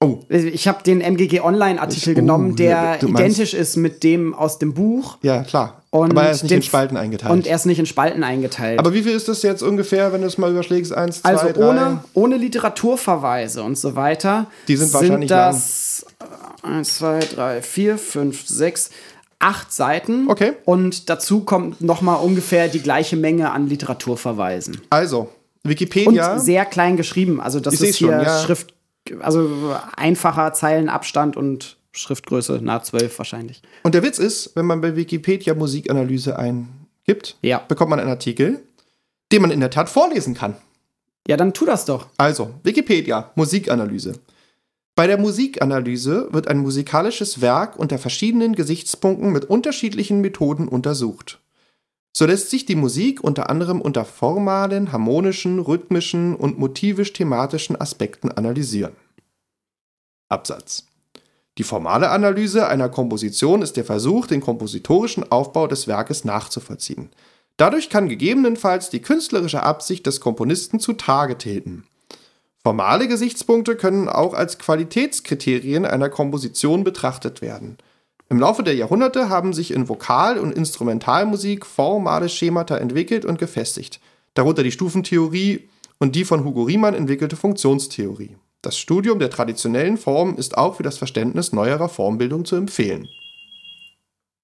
oh, 0.00 0.20
ich 0.28 0.68
habe 0.68 0.82
den 0.84 1.00
MGG 1.00 1.40
Online-Artikel 1.40 2.12
oh, 2.12 2.14
genommen, 2.14 2.56
der 2.56 2.98
meinst- 3.02 3.02
identisch 3.02 3.54
ist 3.54 3.76
mit 3.76 4.02
dem 4.04 4.34
aus 4.34 4.58
dem 4.58 4.74
Buch. 4.74 5.18
ja, 5.22 5.42
klar. 5.42 5.82
Und 5.90 6.10
Aber 6.10 6.24
er 6.24 6.32
ist 6.32 6.42
nicht 6.42 6.52
in 6.52 6.60
Spalten 6.62 6.98
eingeteilt. 6.98 7.32
Und 7.32 7.46
er 7.46 7.56
ist 7.56 7.64
nicht 7.64 7.78
in 7.78 7.86
Spalten 7.86 8.22
eingeteilt. 8.22 8.78
Aber 8.78 8.92
wie 8.92 9.02
viel 9.02 9.12
ist 9.12 9.28
das 9.28 9.42
jetzt 9.42 9.62
ungefähr, 9.62 10.12
wenn 10.12 10.20
du 10.20 10.26
es 10.26 10.36
mal 10.36 10.50
überschlägst? 10.50 10.92
Eins, 10.92 11.22
zwei, 11.22 11.30
also 11.30 11.52
drei? 11.52 11.68
ohne, 11.70 12.04
ohne 12.12 12.36
Literaturverweise 12.36 13.62
und 13.62 13.78
so 13.78 13.96
weiter. 13.96 14.46
Die 14.68 14.76
sind 14.76 14.92
wahrscheinlich 14.92 15.30
das 15.30 16.04
1, 16.62 16.96
2, 16.98 17.20
3, 17.20 17.62
4, 17.62 17.96
5, 17.96 18.46
6, 18.46 18.90
8 19.38 19.72
Seiten. 19.72 20.28
Okay. 20.28 20.52
Und 20.64 21.08
dazu 21.10 21.40
kommt 21.40 21.80
nochmal 21.80 22.22
ungefähr 22.24 22.68
die 22.68 22.80
gleiche 22.80 23.16
Menge 23.16 23.50
an 23.50 23.68
Literaturverweisen. 23.68 24.80
Also, 24.90 25.28
Und 25.62 25.70
Wikipedia. 25.70 26.38
sehr 26.38 26.64
klein 26.64 26.96
geschrieben. 26.96 27.40
Also 27.40 27.60
das 27.60 27.74
Ich 27.74 27.80
ist 27.90 27.96
hier 27.96 28.08
schon, 28.12 28.20
ja. 28.22 28.42
Schrift, 28.42 28.74
also 29.20 29.76
einfacher 29.96 30.52
Zeilenabstand 30.52 31.36
und 31.36 31.76
Schriftgröße 31.92 32.60
nahe 32.62 32.82
12 32.82 33.18
wahrscheinlich. 33.18 33.62
Und 33.82 33.94
der 33.94 34.02
Witz 34.02 34.18
ist, 34.18 34.52
wenn 34.54 34.66
man 34.66 34.80
bei 34.80 34.96
Wikipedia 34.96 35.54
Musikanalyse 35.54 36.38
eingibt, 36.38 37.36
Ja. 37.42 37.58
bekommt 37.66 37.90
man 37.90 38.00
einen 38.00 38.10
Artikel, 38.10 38.60
den 39.32 39.42
man 39.42 39.50
in 39.50 39.60
der 39.60 39.70
Tat 39.70 39.88
vorlesen 39.88 40.34
kann. 40.34 40.56
Ja, 41.28 41.36
dann 41.36 41.52
tu 41.52 41.64
das 41.66 41.84
doch. 41.84 42.06
Also, 42.18 42.50
Wikipedia, 42.62 43.30
Musikanalyse. 43.34 44.14
Bei 44.96 45.06
der 45.06 45.18
Musikanalyse 45.18 46.28
wird 46.32 46.48
ein 46.48 46.56
musikalisches 46.56 47.42
Werk 47.42 47.78
unter 47.78 47.98
verschiedenen 47.98 48.54
Gesichtspunkten 48.54 49.30
mit 49.30 49.44
unterschiedlichen 49.44 50.22
Methoden 50.22 50.68
untersucht. 50.68 51.38
So 52.14 52.24
lässt 52.24 52.48
sich 52.48 52.64
die 52.64 52.76
Musik 52.76 53.22
unter 53.22 53.50
anderem 53.50 53.82
unter 53.82 54.06
formalen, 54.06 54.92
harmonischen, 54.92 55.58
rhythmischen 55.58 56.34
und 56.34 56.58
motivisch-thematischen 56.58 57.78
Aspekten 57.78 58.32
analysieren. 58.32 58.96
Absatz. 60.30 60.86
Die 61.58 61.62
formale 61.62 62.08
Analyse 62.08 62.66
einer 62.66 62.88
Komposition 62.88 63.60
ist 63.60 63.76
der 63.76 63.84
Versuch, 63.84 64.26
den 64.26 64.40
kompositorischen 64.40 65.30
Aufbau 65.30 65.66
des 65.66 65.86
Werkes 65.86 66.24
nachzuvollziehen. 66.24 67.10
Dadurch 67.58 67.90
kann 67.90 68.08
gegebenenfalls 68.08 68.88
die 68.88 69.02
künstlerische 69.02 69.62
Absicht 69.62 70.06
des 70.06 70.20
Komponisten 70.20 70.80
zutage 70.80 71.36
treten. 71.36 71.84
Formale 72.66 73.06
Gesichtspunkte 73.06 73.76
können 73.76 74.08
auch 74.08 74.34
als 74.34 74.58
Qualitätskriterien 74.58 75.84
einer 75.84 76.08
Komposition 76.08 76.82
betrachtet 76.82 77.40
werden. 77.40 77.78
Im 78.28 78.40
Laufe 78.40 78.64
der 78.64 78.74
Jahrhunderte 78.74 79.28
haben 79.28 79.52
sich 79.52 79.70
in 79.70 79.88
Vokal- 79.88 80.36
und 80.36 80.50
Instrumentalmusik 80.50 81.64
formale 81.64 82.28
Schemata 82.28 82.76
entwickelt 82.76 83.24
und 83.24 83.38
gefestigt, 83.38 84.00
darunter 84.34 84.64
die 84.64 84.72
Stufentheorie 84.72 85.68
und 85.98 86.16
die 86.16 86.24
von 86.24 86.44
Hugo 86.44 86.64
Riemann 86.64 86.94
entwickelte 86.94 87.36
Funktionstheorie. 87.36 88.36
Das 88.62 88.76
Studium 88.76 89.20
der 89.20 89.30
traditionellen 89.30 89.96
Formen 89.96 90.36
ist 90.36 90.58
auch 90.58 90.74
für 90.74 90.82
das 90.82 90.98
Verständnis 90.98 91.52
neuerer 91.52 91.88
Formbildung 91.88 92.44
zu 92.44 92.56
empfehlen. 92.56 93.06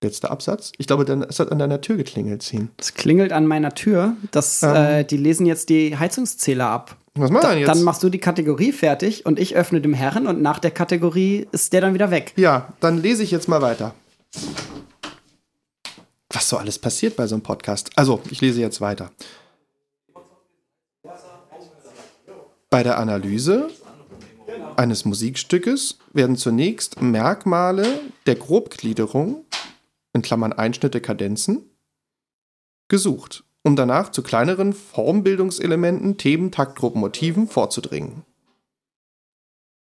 Letzter 0.00 0.30
Absatz. 0.30 0.70
Ich 0.78 0.86
glaube, 0.86 1.04
dann, 1.04 1.24
es 1.24 1.40
hat 1.40 1.50
an 1.50 1.58
deiner 1.58 1.80
Tür 1.80 1.96
geklingelt, 1.96 2.42
Zin. 2.42 2.70
Es 2.78 2.94
klingelt 2.94 3.32
an 3.32 3.48
meiner 3.48 3.74
Tür. 3.74 4.14
Das, 4.30 4.62
Ähm. 4.62 4.76
äh, 4.76 5.04
die 5.04 5.16
lesen 5.16 5.44
jetzt 5.44 5.70
die 5.70 5.98
Heizungszähler 5.98 6.68
ab. 6.68 6.98
Was 7.14 7.30
machen 7.30 7.42
wir 7.42 7.50
denn 7.50 7.58
jetzt? 7.58 7.68
Dann 7.68 7.82
machst 7.82 8.02
du 8.02 8.08
die 8.08 8.18
Kategorie 8.18 8.72
fertig 8.72 9.26
und 9.26 9.38
ich 9.38 9.54
öffne 9.54 9.80
dem 9.80 9.92
Herren 9.92 10.26
und 10.26 10.40
nach 10.40 10.58
der 10.58 10.70
Kategorie 10.70 11.46
ist 11.52 11.72
der 11.72 11.82
dann 11.82 11.92
wieder 11.92 12.10
weg. 12.10 12.32
Ja, 12.36 12.72
dann 12.80 13.02
lese 13.02 13.22
ich 13.22 13.30
jetzt 13.30 13.48
mal 13.48 13.60
weiter. 13.60 13.94
Was 16.30 16.48
so 16.48 16.56
alles 16.56 16.78
passiert 16.78 17.16
bei 17.16 17.26
so 17.26 17.34
einem 17.34 17.42
Podcast. 17.42 17.90
Also, 17.96 18.22
ich 18.30 18.40
lese 18.40 18.60
jetzt 18.60 18.80
weiter. 18.80 19.10
Bei 22.70 22.82
der 22.82 22.96
Analyse 22.98 23.68
eines 24.76 25.04
Musikstückes 25.04 25.98
werden 26.14 26.36
zunächst 26.36 27.02
Merkmale 27.02 28.00
der 28.24 28.36
Grobgliederung, 28.36 29.44
in 30.14 30.22
Klammern 30.22 30.54
Einschnitte, 30.54 31.02
Kadenzen, 31.02 31.70
gesucht, 32.88 33.44
um 33.62 33.76
danach 33.76 34.10
zu 34.10 34.22
kleineren 34.22 34.72
Formbildungselementen, 34.72 36.18
Themen, 36.18 36.50
Taktgruppen, 36.50 37.00
Motiven 37.00 37.48
vorzudringen. 37.48 38.24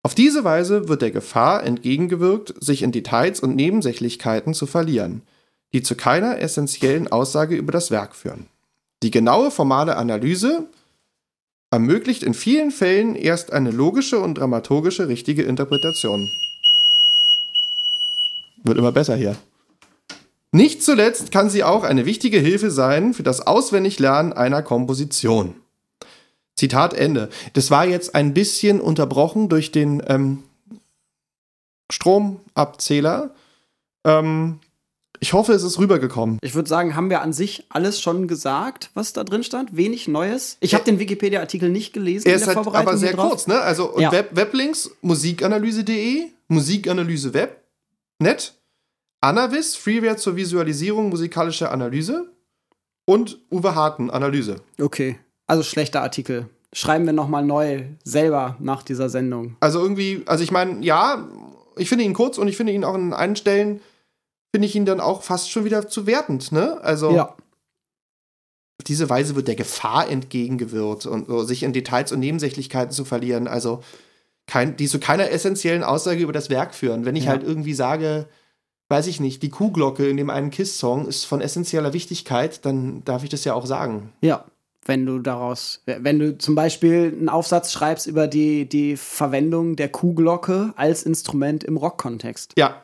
Auf 0.06 0.16
diese 0.16 0.44
Weise 0.44 0.90
wird 0.90 1.02
der 1.02 1.12
Gefahr 1.12 1.64
entgegengewirkt, 1.64 2.54
sich 2.62 2.84
in 2.84 2.92
Details 2.92 3.40
und 3.40 3.56
Nebensächlichkeiten 3.56 4.54
zu 4.54 4.66
verlieren, 4.66 5.22
die 5.72 5.82
zu 5.82 5.96
keiner 5.96 6.40
essentiellen 6.40 7.10
Aussage 7.10 7.56
über 7.56 7.72
das 7.72 7.90
Werk 7.90 8.14
führen. 8.14 8.48
Die 9.02 9.12
genaue 9.12 9.50
formale 9.50 9.96
Analyse 9.96 10.68
ermöglicht 11.72 12.22
in 12.22 12.34
vielen 12.34 12.72
Fällen 12.72 13.16
erst 13.16 13.54
eine 13.54 13.72
logische 13.72 14.20
und 14.20 14.36
dramaturgische 14.38 15.08
richtige 15.08 15.44
Interpretation. 15.44 16.30
Wird 18.64 18.78
immer 18.78 18.92
besser 18.92 19.16
hier. 19.16 19.38
Nicht 20.54 20.84
zuletzt 20.84 21.32
kann 21.32 21.50
sie 21.50 21.64
auch 21.64 21.84
eine 21.84 22.06
wichtige 22.06 22.38
Hilfe 22.38 22.70
sein 22.70 23.16
für 23.16 23.24
das 23.24 23.46
Auswendiglernen 23.48 24.34
einer 24.34 24.62
Komposition. 24.62 25.56
Zitat 26.56 26.94
Ende. 26.94 27.30
Das 27.54 27.72
war 27.72 27.88
jetzt 27.88 28.14
ein 28.14 28.36
bisschen 28.36 28.80
unterbrochen 28.80 29.50
durch 29.50 29.72
den 29.72 30.04
ähm, 30.08 30.44
Stromabzähler. 31.92 33.32
Ähm, 34.06 34.60
ich 35.20 35.34
hoffe, 35.34 35.54
es 35.54 35.64
ist 35.64 35.80
rübergekommen. 35.80 36.38
Ich 36.44 36.54
würde 36.54 36.70
sagen, 36.70 36.96
haben 36.96 37.10
wir 37.10 37.22
an 37.22 37.34
sich 37.34 37.66
alles 37.70 38.00
schon 38.00 38.28
gesagt, 38.28 38.92
was 38.94 39.12
da 39.12 39.24
drin 39.24 39.44
stand? 39.44 39.76
Wenig 39.76 40.08
Neues. 40.08 40.58
Ich 40.60 40.76
habe 40.76 40.84
den 40.84 41.00
Wikipedia-Artikel 41.00 41.70
nicht 41.70 41.94
gelesen 41.94 42.28
Er 42.28 42.36
in 42.36 42.42
ist 42.42 42.48
halt 42.48 42.58
aber 42.58 42.96
sehr 42.98 43.16
kurz, 43.16 43.48
ne? 43.48 43.60
Also 43.60 44.00
Ja. 44.00 44.12
Web, 44.12 44.36
Weblinks, 44.36 44.92
musikanalyse.de, 45.02 46.28
Musikanalyse 46.48 47.34
Web, 47.34 47.64
net, 48.20 48.54
Anavis, 49.24 49.76
Freeware 49.78 50.18
zur 50.18 50.36
Visualisierung 50.36 51.08
musikalischer 51.08 51.72
Analyse 51.72 52.30
und 53.06 53.40
Uwe 53.50 53.74
Harten, 53.74 54.10
Analyse. 54.10 54.58
Okay, 54.82 55.18
also 55.48 55.64
schlechter 55.64 56.02
Artikel. 56.02 56.50
Schreiben 56.74 57.06
wir 57.06 57.14
nochmal 57.14 57.46
neu 57.46 57.84
selber 58.04 58.58
nach 58.60 58.84
dieser 58.84 59.10
Sendung. 59.10 59.56
Also 59.62 59.80
irgendwie, 59.80 60.24
also 60.26 60.44
ich 60.44 60.52
meine, 60.52 60.84
ja, 60.84 61.26
ich 61.78 61.88
finde 61.88 62.04
ihn 62.04 62.14
kurz 62.14 62.38
und 62.38 62.50
ich 62.50 62.58
finde 62.58 62.74
ihn 62.74 62.84
auch 62.84 62.96
in 62.96 63.14
einen 63.14 63.38
Stellen, 63.38 63.80
finde 64.54 64.68
ich 64.68 64.76
ihn 64.76 64.86
dann 64.86 65.00
auch 65.00 65.24
fast 65.24 65.50
schon 65.52 65.64
wieder 65.64 65.88
zu 65.88 66.06
wertend, 66.06 66.52
ne? 66.52 66.82
Also 66.82 67.12
Ja. 67.12 67.30
auf 67.30 68.84
diese 68.86 69.10
Weise 69.10 69.38
wird 69.38 69.48
der 69.48 69.56
Gefahr 69.56 70.10
entgegengewirkt 70.10 71.06
und 71.06 71.28
so, 71.28 71.44
sich 71.44 71.64
in 71.64 71.72
Details 71.72 72.12
und 72.12 72.20
Nebensächlichkeiten 72.20 72.92
zu 72.92 73.06
verlieren, 73.06 73.48
also 73.48 73.82
kein, 74.48 74.76
die 74.76 74.88
zu 74.88 75.00
keiner 75.00 75.30
essentiellen 75.30 75.84
Aussage 75.84 76.22
über 76.22 76.34
das 76.34 76.50
Werk 76.50 76.76
führen. 76.76 77.06
Wenn 77.06 77.16
ich 77.16 77.24
Ja. 77.26 77.30
halt 77.32 77.44
irgendwie 77.44 77.74
sage, 77.74 78.28
weiß 78.94 79.08
ich 79.08 79.20
nicht, 79.20 79.42
die 79.42 79.50
Kuhglocke 79.50 80.08
in 80.08 80.18
dem 80.18 80.30
einen 80.30 80.52
Kiss-Song 80.52 81.08
ist 81.08 81.26
von 81.26 81.42
essentieller 81.42 81.94
Wichtigkeit, 81.94 82.64
dann 82.64 83.04
darf 83.06 83.24
ich 83.24 83.30
das 83.32 83.44
ja 83.44 83.56
auch 83.56 83.66
sagen. 83.66 84.14
Ja. 84.22 84.46
Wenn 84.86 85.06
du 85.06 85.18
daraus, 85.18 85.82
wenn 85.86 86.20
du 86.20 86.38
zum 86.38 86.54
Beispiel 86.54 87.16
einen 87.18 87.30
Aufsatz 87.30 87.72
schreibst 87.72 88.06
über 88.06 88.28
die, 88.28 88.70
die 88.70 88.96
Verwendung 88.96 89.76
der 89.76 89.90
Kuhglocke 89.90 90.74
als 90.76 91.04
Instrument 91.04 91.64
im 91.64 91.78
Rockkontext, 91.78 92.54
Ja, 92.56 92.84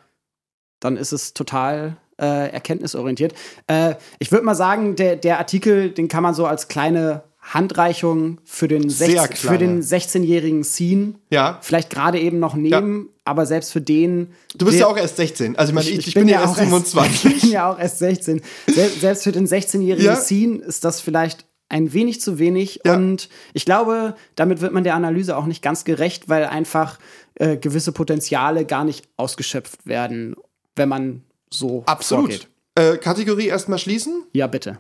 dann 0.79 0.97
ist 0.97 1.11
es 1.11 1.35
total 1.35 1.97
äh, 2.19 2.51
erkenntnisorientiert. 2.51 3.35
Äh, 3.67 3.95
ich 4.17 4.31
würde 4.31 4.45
mal 4.45 4.55
sagen, 4.55 4.95
der, 4.95 5.15
der 5.15 5.37
Artikel, 5.37 5.91
den 5.91 6.07
kann 6.07 6.23
man 6.23 6.33
so 6.33 6.47
als 6.47 6.69
kleine 6.69 7.21
Handreichung 7.53 8.39
für 8.45 8.67
den, 8.67 8.89
Sehr 8.89 9.07
16 9.07 9.29
kleine. 9.29 9.57
für 9.57 9.57
den 9.57 9.81
16-jährigen 9.81 10.63
Scene 10.63 11.15
ja. 11.29 11.57
vielleicht 11.61 11.89
gerade 11.89 12.19
eben 12.19 12.39
noch 12.39 12.55
nehmen, 12.55 13.09
aber 13.25 13.45
selbst 13.45 13.71
für 13.71 13.81
den. 13.81 14.33
Du 14.55 14.65
bist 14.65 14.75
der- 14.75 14.81
ja 14.81 14.87
auch 14.87 14.97
erst 14.97 15.17
16. 15.17 15.55
Also 15.57 15.71
ich 15.71 15.75
meine, 15.75 15.89
ich, 15.89 16.07
ich, 16.07 16.13
bin, 16.13 16.27
ja 16.27 16.41
erst 16.41 16.53
auch 16.53 16.57
27. 16.57 17.25
ich 17.35 17.41
bin 17.41 17.51
ja 17.51 17.71
auch 17.71 17.79
erst 17.79 17.99
16. 17.99 18.41
Sel 18.67 18.89
selbst 18.89 19.23
für 19.23 19.31
den 19.31 19.47
16-jährigen 19.47 20.05
Ja. 20.05 20.15
Scene 20.15 20.57
ist 20.57 20.85
das 20.85 21.01
vielleicht 21.01 21.45
ein 21.69 21.93
wenig 21.93 22.21
zu 22.21 22.39
wenig. 22.39 22.81
Ja. 22.85 22.95
Und 22.95 23.29
ich 23.53 23.65
glaube, 23.65 24.15
damit 24.35 24.61
wird 24.61 24.73
man 24.73 24.83
der 24.83 24.95
Analyse 24.95 25.37
auch 25.37 25.45
nicht 25.45 25.61
ganz 25.61 25.83
gerecht, 25.83 26.29
weil 26.29 26.45
einfach 26.45 26.99
äh, 27.35 27.57
gewisse 27.57 27.91
Potenziale 27.91 28.65
gar 28.65 28.83
nicht 28.83 29.07
ausgeschöpft 29.17 29.85
werden, 29.85 30.35
wenn 30.75 30.89
man 30.89 31.23
so 31.51 31.83
Absolut. 31.85 32.47
Äh, 32.75 32.97
Kategorie 32.97 33.47
erstmal 33.47 33.79
schließen. 33.79 34.23
Ja, 34.33 34.47
bitte. 34.47 34.79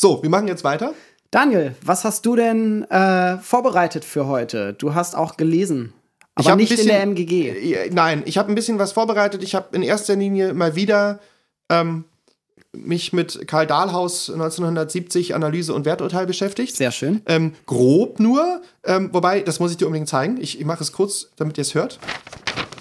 So, 0.00 0.22
wir 0.22 0.30
machen 0.30 0.46
jetzt 0.48 0.64
weiter. 0.64 0.94
Daniel, 1.30 1.74
was 1.84 2.04
hast 2.04 2.24
du 2.24 2.36
denn 2.36 2.84
äh, 2.90 3.38
vorbereitet 3.38 4.04
für 4.04 4.26
heute? 4.26 4.72
Du 4.74 4.94
hast 4.94 5.16
auch 5.16 5.36
gelesen, 5.36 5.92
Ich 6.38 6.46
aber 6.46 6.56
nicht 6.56 6.70
in 6.70 6.76
bisschen- 6.76 6.88
der 6.88 7.02
MGG. 7.02 7.90
Nein, 7.92 8.22
ich 8.24 8.38
habe 8.38 8.50
ein 8.50 8.54
bisschen 8.54 8.78
was 8.78 8.92
vorbereitet. 8.92 9.42
Ich 9.42 9.54
habe 9.54 9.74
in 9.76 9.82
erster 9.82 10.16
Linie 10.16 10.54
mal 10.54 10.74
wieder 10.76 11.18
ähm, 11.68 12.04
mich 12.72 13.12
mit 13.12 13.46
Karl 13.48 13.66
Dahlhaus 13.66 14.30
1970 14.30 15.34
Analyse 15.34 15.74
und 15.74 15.84
Werturteil 15.84 16.26
beschäftigt. 16.26 16.76
Sehr 16.76 16.92
schön. 16.92 17.20
Ähm, 17.26 17.54
grob 17.66 18.20
nur, 18.20 18.62
ähm, 18.84 19.10
wobei, 19.12 19.40
das 19.40 19.58
muss 19.58 19.72
ich 19.72 19.76
dir 19.78 19.86
unbedingt 19.86 20.08
zeigen. 20.08 20.40
Ich, 20.40 20.58
ich 20.60 20.64
mache 20.64 20.82
es 20.82 20.92
kurz, 20.92 21.28
damit 21.36 21.58
ihr 21.58 21.62
es 21.62 21.74
hört. 21.74 21.98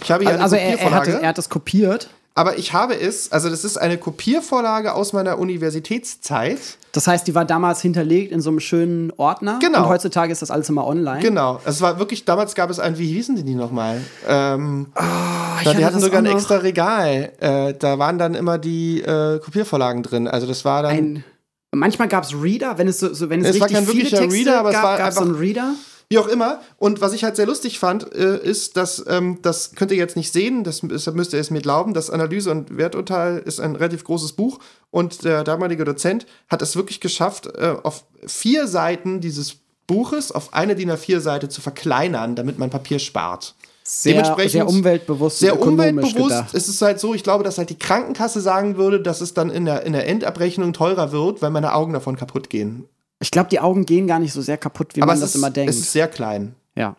Ich 0.03 0.12
habe 0.12 0.23
hier 0.23 0.33
eine 0.36 0.43
Also 0.43 0.55
er, 0.55 0.79
er, 0.79 0.91
hat 0.91 1.07
er 1.07 1.27
hat 1.27 1.38
es 1.38 1.49
kopiert. 1.49 2.10
Aber 2.38 2.60
ich 2.60 2.71
habe 2.71 2.93
es, 2.93 3.32
also 3.32 3.50
das 3.50 3.63
ist 3.63 3.78
eine 3.78 3.97
Kopiervorlage 3.97 4.93
aus 4.93 5.12
meiner 5.12 5.39
Universitätszeit. 5.39 6.60
Das 6.91 7.08
heißt, 7.08 7.26
die 7.26 7.34
war 7.34 7.45
damals 7.45 7.82
hinterlegt 7.82 8.32
in 8.32 8.41
so 8.41 8.52
einem 8.52 8.60
schönen 8.60 9.12
Ordner. 9.17 9.58
Genau. 9.60 9.84
Und 9.84 9.89
heutzutage 9.89 10.32
ist 10.32 10.43
das 10.43 10.52
alles 10.52 10.69
immer 10.69 10.86
online. 10.86 11.19
Genau, 11.21 11.60
es 11.65 11.82
war 11.82 11.97
wirklich, 11.97 12.26
damals 12.26 12.54
gab 12.54 12.69
es 12.69 12.78
einen, 12.80 13.00
wie 13.00 13.08
hießen 13.08 13.43
die 13.43 13.56
nochmal? 13.56 14.02
Ähm, 14.28 14.86
ich 14.95 15.02
Ja, 15.02 15.62
die 15.62 15.67
hatte 15.69 15.86
hatten 15.86 16.00
sogar 16.00 16.19
ein 16.19 16.28
extra 16.28 16.58
Regal. 16.58 17.32
Äh, 17.39 17.73
da 17.73 17.97
waren 17.97 18.19
dann 18.19 18.36
immer 18.36 18.60
die 18.60 19.02
äh, 19.02 19.39
Kopiervorlagen 19.39 20.04
drin. 20.04 20.28
Also 20.28 20.45
das 20.45 20.63
war 20.63 20.84
dann. 20.84 20.91
Ein, 20.95 21.23
manchmal 21.71 22.08
gab 22.08 22.23
es 22.23 22.34
Reader, 22.39 22.78
wenn 22.78 22.88
es 22.88 23.00
so, 23.00 23.13
so 23.15 23.32
wenn 23.32 23.41
es 23.43 23.56
Es 23.56 23.60
war 23.60 23.65
richtig 23.67 23.78
kein 23.78 23.86
viele 23.88 24.04
wirklicher 24.04 24.19
Texte 24.21 24.39
Reader, 24.39 24.60
aber 24.60 24.69
es 24.69 24.76
gab, 24.76 24.84
war 24.84 24.97
gab 25.00 25.10
es 25.10 25.15
so 25.15 25.21
einen 25.21 25.30
einfach- 25.32 25.41
Reader. 25.41 25.73
Wie 26.10 26.17
auch 26.17 26.28
immer. 26.28 26.62
Und 26.78 27.02
was 27.02 27.13
ich 27.13 27.24
halt 27.24 27.36
sehr 27.36 27.46
lustig 27.46 27.80
fand, 27.80 28.13
äh, 28.13 28.38
ist, 28.38 28.78
dass 28.78 29.04
ähm, 29.08 29.39
das 29.41 29.76
könnt 29.76 29.91
ihr 29.91 29.98
jetzt 29.98 30.15
nicht 30.15 30.32
sehen, 30.32 30.63
das, 30.63 30.82
deshalb 30.84 31.15
müsst 31.15 31.34
ihr 31.34 31.39
es 31.39 31.52
mir 31.52 31.62
glauben. 31.62 31.93
Das 31.93 32.10
Analyse 32.10 32.52
und 32.52 32.78
Werturteil 32.78 33.39
ist 33.39 33.60
ein 33.60 33.76
relativ 33.76 34.04
großes 34.04 34.34
Buch 34.34 34.60
und 34.89 35.24
der 35.24 35.43
damalige 35.43 35.84
Dozent 35.84 36.26
hat 36.48 36.62
es 36.62 36.76
wirklich 36.76 37.02
geschafft, 37.02 37.48
äh, 37.48 37.76
auf 37.84 38.06
vier 38.26 38.67
Seiten 38.67 39.20
dieses 39.22 39.58
Buches 39.88 40.32
auf 40.32 40.54
eine 40.54 40.76
DIN 40.76 40.91
A4-Seite 40.91 41.48
zu 41.50 41.62
verkleinern, 41.62 42.36
damit 42.36 42.60
man 42.60 42.70
Papier 42.70 43.00
spart. 43.00 43.56
Sehr, 43.84 44.36
sehr 44.50 44.67
umweltbewusst, 44.67 45.39
sehr 45.39 45.62
umweltbewusst. 45.62 46.13
gedacht. 46.13 46.54
Es 46.54 46.67
ist 46.67 46.82
halt 46.82 47.00
so, 47.00 47.13
ich 47.13 47.24
glaube, 47.24 47.46
dass 47.46 47.58
halt 47.58 47.70
die 47.70 47.80
Krankenkasse 47.80 48.41
sagen 48.41 48.76
würde, 48.76 49.00
dass 49.02 49.22
es 49.22 49.34
dann 49.34 49.50
in 49.50 49.63
der, 49.63 49.84
in 49.86 49.93
der 49.93 50.06
Endabrechnung 50.08 50.74
teurer 50.74 51.13
wird, 51.13 51.41
weil 51.41 51.52
meine 51.52 51.74
Augen 51.74 51.93
davon 51.93 52.17
kaputt 52.17 52.50
gehen. 52.50 52.89
Ich 53.19 53.32
glaube, 53.32 53.49
die 53.49 53.60
Augen 53.60 53.86
gehen 53.86 54.08
gar 54.08 54.19
nicht 54.19 54.34
so 54.34 54.41
sehr 54.41 54.58
kaputt, 54.58 54.95
wie 54.95 55.01
Aber 55.01 55.13
man 55.13 55.19
das 55.19 55.30
ist, 55.32 55.36
immer 55.36 55.49
denkt. 55.49 55.69
es 55.71 55.80
ist 55.80 55.91
sehr 55.91 56.08
klein. 56.08 56.56
ja. 56.75 56.95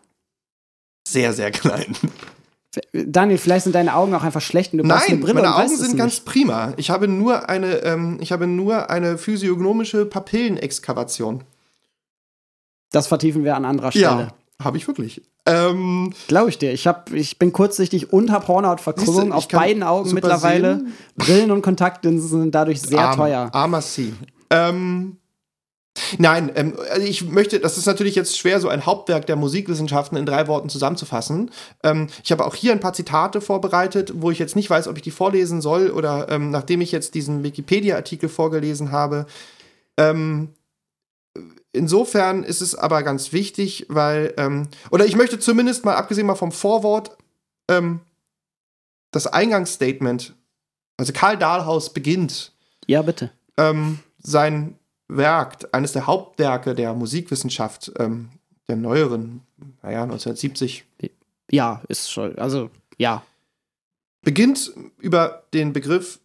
Sehr, 1.07 1.33
sehr 1.33 1.49
klein. 1.49 1.95
Daniel, 2.93 3.39
vielleicht 3.39 3.63
sind 3.63 3.73
deine 3.73 3.95
Augen 3.95 4.13
auch 4.13 4.21
einfach 4.21 4.41
schlecht 4.41 4.73
und 4.73 4.79
du 4.79 4.83
brauchst 4.83 5.07
eine 5.07 5.15
Nein, 5.15 5.21
Brille 5.21 5.33
meine 5.33 5.55
Augen 5.55 5.69
sind 5.75 5.87
nicht. 5.87 5.97
ganz 5.97 6.19
prima. 6.19 6.73
Ich 6.77 6.91
habe 6.91 7.07
nur 7.07 7.49
eine, 7.49 7.77
ähm, 7.83 8.17
ich 8.21 8.31
habe 8.31 8.45
nur 8.45 8.91
eine 8.91 9.17
physiognomische 9.17 10.05
Papillenexkavation. 10.05 11.43
Das 12.91 13.07
vertiefen 13.07 13.43
wir 13.43 13.55
an 13.55 13.65
anderer 13.65 13.91
Stelle. 13.91 14.05
Ja, 14.05 14.33
habe 14.63 14.77
ich 14.77 14.87
wirklich. 14.87 15.23
Ähm, 15.47 16.13
Glaube 16.27 16.49
ich 16.49 16.59
dir. 16.59 16.71
Ich, 16.71 16.85
hab, 16.85 17.11
ich 17.11 17.39
bin 17.39 17.53
kurzsichtig 17.53 18.13
und 18.13 18.29
habe 18.31 18.47
Hornhautverkrümmung 18.47 19.31
auf 19.31 19.47
beiden 19.47 19.81
Augen 19.81 20.13
mittlerweile. 20.13 20.77
sehen. 20.77 20.93
Brillen 21.15 21.49
und 21.51 21.63
Kontaktlinsen 21.63 22.29
sind 22.41 22.53
dadurch 22.53 22.81
sehr 22.81 22.99
arm, 22.99 23.15
teuer. 23.17 23.49
Armer 23.51 23.81
C. 23.81 24.13
Ähm, 24.51 25.17
nein, 26.17 26.51
ähm, 26.55 26.75
also 26.91 27.05
ich 27.05 27.25
möchte, 27.25 27.59
das 27.59 27.77
ist 27.77 27.85
natürlich 27.85 28.15
jetzt 28.15 28.37
schwer, 28.37 28.59
so 28.59 28.69
ein 28.69 28.85
Hauptwerk 28.85 29.25
der 29.25 29.35
Musikwissenschaften 29.35 30.17
in 30.17 30.25
drei 30.25 30.47
Worten 30.47 30.69
zusammenzufassen. 30.69 31.51
Ähm, 31.83 32.07
ich 32.23 32.31
habe 32.31 32.45
auch 32.45 32.55
hier 32.55 32.71
ein 32.71 32.79
paar 32.79 32.93
Zitate 32.93 33.41
vorbereitet, 33.41 34.13
wo 34.15 34.31
ich 34.31 34.39
jetzt 34.39 34.55
nicht 34.55 34.69
weiß, 34.69 34.87
ob 34.87 34.97
ich 34.97 35.03
die 35.03 35.11
vorlesen 35.11 35.61
soll 35.61 35.91
oder 35.91 36.29
ähm, 36.29 36.51
nachdem 36.51 36.81
ich 36.81 36.91
jetzt 36.91 37.15
diesen 37.15 37.43
Wikipedia-Artikel 37.43 38.29
vorgelesen 38.29 38.91
habe. 38.91 39.25
Ähm, 39.97 40.53
insofern 41.73 42.43
ist 42.43 42.61
es 42.61 42.75
aber 42.75 43.03
ganz 43.03 43.33
wichtig, 43.33 43.85
weil, 43.89 44.33
ähm, 44.37 44.67
oder 44.91 45.05
ich 45.05 45.15
möchte 45.15 45.39
zumindest 45.39 45.85
mal, 45.85 45.95
abgesehen 45.95 46.27
mal 46.27 46.35
vom 46.35 46.51
Vorwort, 46.51 47.17
ähm, 47.69 48.01
das 49.11 49.27
Eingangsstatement, 49.27 50.35
also 50.97 51.13
Karl 51.13 51.37
Dahlhaus 51.37 51.93
beginnt 51.93 52.53
Ja, 52.87 53.01
bitte. 53.01 53.31
sein 54.21 54.78
Werk, 55.09 55.67
eines 55.71 55.91
der 55.91 56.07
Hauptwerke 56.07 56.75
der 56.75 56.93
Musikwissenschaft, 56.93 57.91
ähm, 57.99 58.29
der 58.67 58.75
neueren, 58.75 59.41
naja, 59.81 60.03
1970, 60.03 60.85
Ja, 61.51 61.81
ist 61.87 62.11
schon. 62.11 62.37
Also, 62.37 62.69
ja. 62.97 63.23
beginnt 64.21 64.71
über 64.99 65.43
den 65.53 65.73
Begriff 65.73 66.19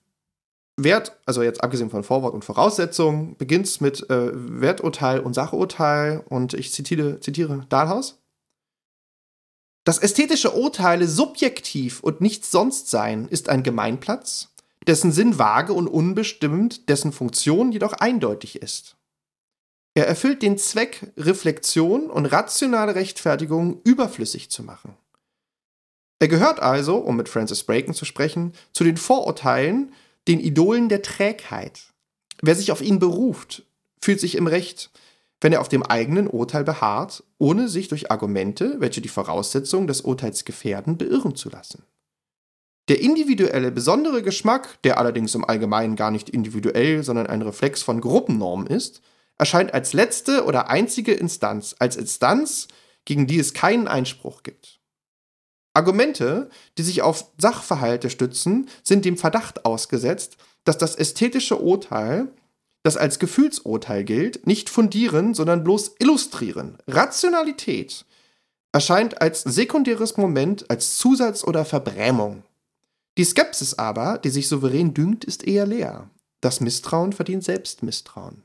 Wert, 0.77 1.17
also 1.25 1.43
jetzt 1.43 1.63
abgesehen 1.63 1.91
von 1.91 2.03
Vorwort 2.03 2.35
und 2.35 2.45
Voraussetzung, 2.45 3.37
beginnt 3.37 3.67
es 3.67 3.81
mit 3.81 4.09
äh, 4.11 4.31
Werturteil 4.35 5.21
und 5.21 5.35
Sachurteil 5.35 6.23
und 6.29 6.53
ich 6.55 6.73
zitiere, 6.73 7.21
zitiere 7.21 7.65
Dahlhaus. 7.69 8.19
Das 9.85 9.99
ästhetische 9.99 10.55
Urteile 10.55 11.07
subjektiv 11.07 12.01
und 12.01 12.21
nichts 12.21 12.51
sonst 12.51 12.91
sein 12.91 13.29
ist 13.29 13.49
ein 13.49 13.63
Gemeinplatz, 13.63 14.54
dessen 14.87 15.13
Sinn 15.13 15.39
vage 15.39 15.73
und 15.73 15.89
unbestimmt, 15.89 16.89
dessen 16.89 17.13
Funktion 17.13 17.73
jedoch 17.73 17.93
eindeutig 17.95 18.63
ist. 18.63 18.97
Er 19.95 20.07
erfüllt 20.07 20.43
den 20.43 20.59
Zweck, 20.59 21.13
Reflexion 21.17 22.11
und 22.11 22.27
rationale 22.27 22.95
Rechtfertigung 22.95 23.81
überflüssig 23.85 24.51
zu 24.51 24.63
machen. 24.65 24.97
Er 26.19 26.29
gehört 26.29 26.61
also, 26.61 26.97
um 26.97 27.17
mit 27.17 27.29
Francis 27.29 27.65
Bacon 27.65 27.95
zu 27.95 28.05
sprechen, 28.05 28.53
zu 28.73 28.83
den 28.83 28.97
Vorurteilen, 28.97 29.93
den 30.27 30.41
Idolen 30.41 30.89
der 30.89 31.03
Trägheit. 31.03 31.93
Wer 32.43 32.57
sich 32.57 32.73
auf 32.73 32.81
ihn 32.81 32.99
beruft, 32.99 33.63
fühlt 34.01 34.21
sich 34.21 34.35
im 34.37 34.47
Recht, 34.47 34.91
wenn 35.41 35.53
er 35.53 35.61
auf 35.61 35.69
dem 35.69 35.83
eigenen 35.83 36.27
Urteil 36.27 36.65
beharrt, 36.65 37.23
ohne 37.39 37.69
sich 37.69 37.89
durch 37.89 38.11
Argumente, 38.11 38.77
welche 38.79 39.01
die 39.01 39.09
Voraussetzungen 39.09 39.87
des 39.87 40.01
Urteils 40.01 40.45
gefährden, 40.45 40.97
beirren 40.97 41.37
zu 41.37 41.51
lassen. 41.51 41.85
Der 42.89 43.01
individuelle, 43.01 43.71
besondere 43.71 44.23
Geschmack, 44.23 44.83
der 44.83 44.99
allerdings 44.99 45.35
im 45.35 45.45
Allgemeinen 45.45 45.97
gar 45.97 46.11
nicht 46.11 46.29
individuell, 46.29 47.03
sondern 47.03 47.27
ein 47.27 47.41
Reflex 47.41 47.83
von 47.83 48.01
Gruppennormen 48.01 48.67
ist, 48.67 49.01
erscheint 49.39 49.73
als 49.73 49.95
letzte 49.95 50.45
oder 50.45 50.69
einzige 50.69 51.15
Instanz, 51.15 51.75
als 51.79 51.97
Instanz, 51.97 52.69
gegen 53.05 53.27
die 53.27 53.39
es 53.39 53.55
keinen 53.55 53.89
Einspruch 53.89 54.43
gibt. 54.43 54.81
Argumente, 55.73 56.51
die 56.79 56.83
sich 56.83 57.03
auf 57.03 57.33
Sachverhalte 57.39 58.11
stützen, 58.11 58.69
sind 58.83 59.05
dem 59.05 59.17
Verdacht 59.17 59.65
ausgesetzt, 59.65 60.37
dass 60.65 60.79
das 60.79 60.95
ästhetische 60.95 61.61
Urteil, 61.61 62.29
das 62.85 62.97
als 62.97 63.19
Gefühlsurteil 63.19 64.05
gilt, 64.05 64.47
nicht 64.47 64.71
fundieren, 64.71 65.35
sondern 65.35 65.65
bloß 65.65 65.97
illustrieren. 65.99 66.79
Rationalität 66.87 68.05
erscheint 68.73 69.21
als 69.21 69.43
sekundäres 69.43 70.17
Moment, 70.17 70.71
als 70.71 70.99
Zusatz 70.99 71.45
oder 71.45 71.65
Verbrämung. 71.65 72.45
Die 73.17 73.25
Skepsis 73.25 73.75
aber, 73.75 74.19
die 74.19 74.31
sich 74.31 74.49
souverän 74.49 74.95
dünkt, 74.95 75.25
ist 75.25 75.47
eher 75.47 75.67
leer. 75.67 76.11
Das 76.41 76.61
Misstrauen 76.61 77.13
verdient 77.13 77.45
selbst 77.45 77.83
Misstrauen. 77.83 78.43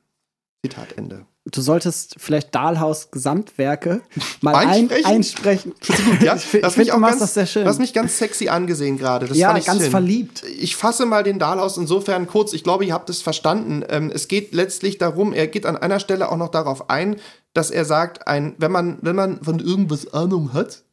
Zitat 0.63 0.97
Ende. 0.97 1.25
Du 1.45 1.61
solltest 1.61 2.15
vielleicht 2.17 2.53
Dahlhaus 2.53 3.11
Gesamtwerke 3.11 4.01
mal 4.41 4.55
einsprechen. 4.55 5.05
Ein, 5.05 5.15
einsprechen. 5.15 5.73
ja, 6.21 6.35
ich, 6.35 6.53
ich 6.53 6.65
finde, 6.67 6.91
du 6.91 6.97
machst 6.97 7.21
das 7.21 7.33
sehr 7.33 7.45
schön. 7.45 7.63
Du 7.63 7.69
hast 7.69 7.79
mich 7.79 7.93
ganz 7.93 8.17
sexy 8.17 8.49
angesehen 8.49 8.97
gerade. 8.97 9.33
Ja, 9.33 9.57
ganz 9.57 9.81
schön. 9.81 9.91
verliebt. 9.91 10.43
Ich 10.43 10.75
fasse 10.75 11.05
mal 11.05 11.23
den 11.23 11.39
Dahlhaus 11.39 11.77
insofern 11.77 12.27
kurz. 12.27 12.53
Ich 12.53 12.63
glaube, 12.63 12.85
ihr 12.85 12.93
habt 12.93 13.09
es 13.09 13.21
verstanden. 13.21 13.83
Ähm, 13.89 14.11
es 14.13 14.27
geht 14.27 14.53
letztlich 14.53 14.97
darum, 14.97 15.33
er 15.33 15.47
geht 15.47 15.65
an 15.65 15.77
einer 15.77 15.99
Stelle 15.99 16.29
auch 16.29 16.37
noch 16.37 16.49
darauf 16.49 16.89
ein, 16.89 17.15
dass 17.53 17.71
er 17.71 17.85
sagt, 17.85 18.27
ein, 18.27 18.55
wenn 18.57 18.71
man, 18.71 18.99
wenn 19.01 19.15
man 19.15 19.41
von 19.43 19.59
irgendwas 19.59 20.13
Ahnung 20.13 20.53
hat, 20.53 20.83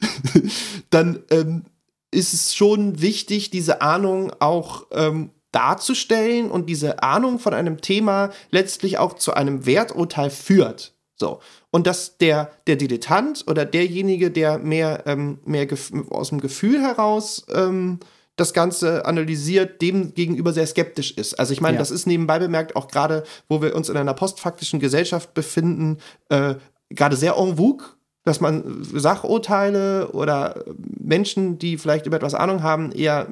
dann 0.90 1.24
ähm, 1.30 1.64
ist 2.10 2.32
es 2.32 2.54
schon 2.54 3.00
wichtig, 3.00 3.50
diese 3.50 3.82
Ahnung 3.82 4.32
auch 4.40 4.86
ähm, 4.92 5.30
darzustellen 5.52 6.50
und 6.50 6.68
diese 6.68 7.02
Ahnung 7.02 7.38
von 7.38 7.54
einem 7.54 7.80
Thema 7.80 8.30
letztlich 8.50 8.98
auch 8.98 9.14
zu 9.14 9.34
einem 9.34 9.66
Werturteil 9.66 10.30
führt. 10.30 10.94
So. 11.16 11.40
Und 11.70 11.86
dass 11.86 12.18
der, 12.18 12.50
der 12.66 12.76
Dilettant 12.76 13.44
oder 13.48 13.64
derjenige, 13.64 14.30
der 14.30 14.58
mehr, 14.58 15.04
ähm, 15.06 15.38
mehr 15.44 15.66
aus 16.10 16.28
dem 16.28 16.40
Gefühl 16.40 16.82
heraus 16.82 17.46
ähm, 17.52 18.00
das 18.36 18.52
Ganze 18.52 19.06
analysiert, 19.06 19.80
dem 19.80 20.12
gegenüber 20.12 20.52
sehr 20.52 20.66
skeptisch 20.66 21.12
ist. 21.12 21.40
Also 21.40 21.54
ich 21.54 21.62
meine, 21.62 21.76
ja. 21.76 21.78
das 21.78 21.90
ist 21.90 22.06
nebenbei 22.06 22.38
bemerkt 22.38 22.76
auch 22.76 22.88
gerade, 22.88 23.24
wo 23.48 23.62
wir 23.62 23.74
uns 23.74 23.88
in 23.88 23.96
einer 23.96 24.12
postfaktischen 24.12 24.78
Gesellschaft 24.78 25.32
befinden, 25.32 25.98
äh, 26.28 26.56
gerade 26.90 27.16
sehr 27.16 27.36
en 27.38 27.56
vogue, 27.56 27.95
dass 28.26 28.40
man 28.40 28.82
Sachurteile 28.82 30.10
oder 30.10 30.64
Menschen, 30.98 31.58
die 31.58 31.78
vielleicht 31.78 32.06
über 32.06 32.16
etwas 32.16 32.34
Ahnung 32.34 32.64
haben, 32.64 32.90
eher 32.90 33.28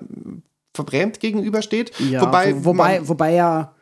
verbrämt 0.73 1.19
gegenübersteht. 1.19 1.91
Ja, 1.99 2.23
wobei, 2.23 2.55
wo, 2.55 2.67
wobei, 2.67 3.09
wobei 3.09 3.35
ja, 3.35 3.75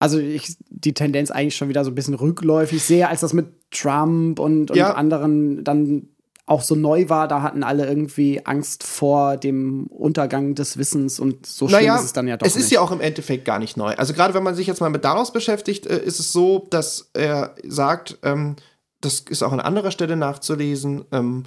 also 0.00 0.18
ich 0.18 0.56
die 0.68 0.92
Tendenz 0.92 1.30
eigentlich 1.30 1.54
schon 1.54 1.68
wieder 1.68 1.84
so 1.84 1.92
ein 1.92 1.94
bisschen 1.94 2.14
rückläufig 2.14 2.82
sehe, 2.82 3.08
als 3.08 3.20
das 3.20 3.32
mit 3.32 3.46
Trump 3.70 4.40
und, 4.40 4.72
und 4.72 4.76
ja. 4.76 4.94
anderen 4.94 5.62
dann 5.62 6.08
auch 6.46 6.62
so 6.62 6.74
neu 6.74 7.08
war, 7.08 7.28
da 7.28 7.42
hatten 7.42 7.62
alle 7.62 7.86
irgendwie 7.86 8.44
Angst 8.44 8.82
vor 8.82 9.36
dem 9.36 9.86
Untergang 9.86 10.56
des 10.56 10.78
Wissens 10.78 11.20
und 11.20 11.46
so 11.46 11.68
schlimm 11.68 11.80
naja, 11.80 11.96
ist 11.96 12.06
es 12.06 12.12
dann 12.12 12.26
ja 12.26 12.36
doch. 12.38 12.46
Es 12.46 12.56
ist 12.56 12.72
ja 12.72 12.80
auch 12.80 12.90
im 12.90 13.00
Endeffekt 13.00 13.44
gar 13.44 13.60
nicht 13.60 13.76
neu. 13.76 13.94
Also 13.94 14.14
gerade 14.14 14.34
wenn 14.34 14.42
man 14.42 14.56
sich 14.56 14.66
jetzt 14.66 14.80
mal 14.80 14.90
mit 14.90 15.04
Danos 15.04 15.32
beschäftigt, 15.32 15.86
äh, 15.86 16.02
ist 16.02 16.18
es 16.18 16.32
so, 16.32 16.66
dass 16.70 17.10
er 17.12 17.54
sagt, 17.64 18.18
ähm, 18.24 18.56
das 19.00 19.20
ist 19.20 19.42
auch 19.42 19.52
an 19.52 19.60
anderer 19.60 19.90
Stelle 19.90 20.16
nachzulesen, 20.16 21.04
ähm, 21.12 21.44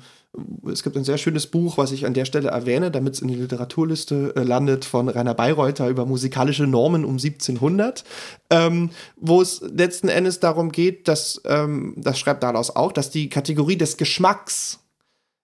es 0.71 0.83
gibt 0.83 0.95
ein 0.95 1.03
sehr 1.03 1.17
schönes 1.17 1.47
Buch, 1.47 1.77
was 1.77 1.91
ich 1.91 2.05
an 2.05 2.13
der 2.13 2.23
Stelle 2.23 2.49
erwähne, 2.49 2.89
damit 2.89 3.15
es 3.15 3.21
in 3.21 3.27
die 3.27 3.35
Literaturliste 3.35 4.33
äh, 4.35 4.43
landet, 4.43 4.85
von 4.85 5.09
Rainer 5.09 5.33
Bayreuther 5.33 5.89
über 5.89 6.05
musikalische 6.05 6.67
Normen 6.67 7.03
um 7.03 7.13
1700, 7.13 8.05
ähm, 8.49 8.91
wo 9.17 9.41
es 9.41 9.61
letzten 9.61 10.07
Endes 10.07 10.39
darum 10.39 10.71
geht, 10.71 11.09
dass, 11.09 11.41
ähm, 11.45 11.95
das 11.97 12.17
schreibt 12.17 12.43
Dalaus 12.43 12.73
auch, 12.73 12.93
dass 12.93 13.09
die 13.09 13.29
Kategorie 13.29 13.75
des 13.75 13.97
Geschmacks 13.97 14.79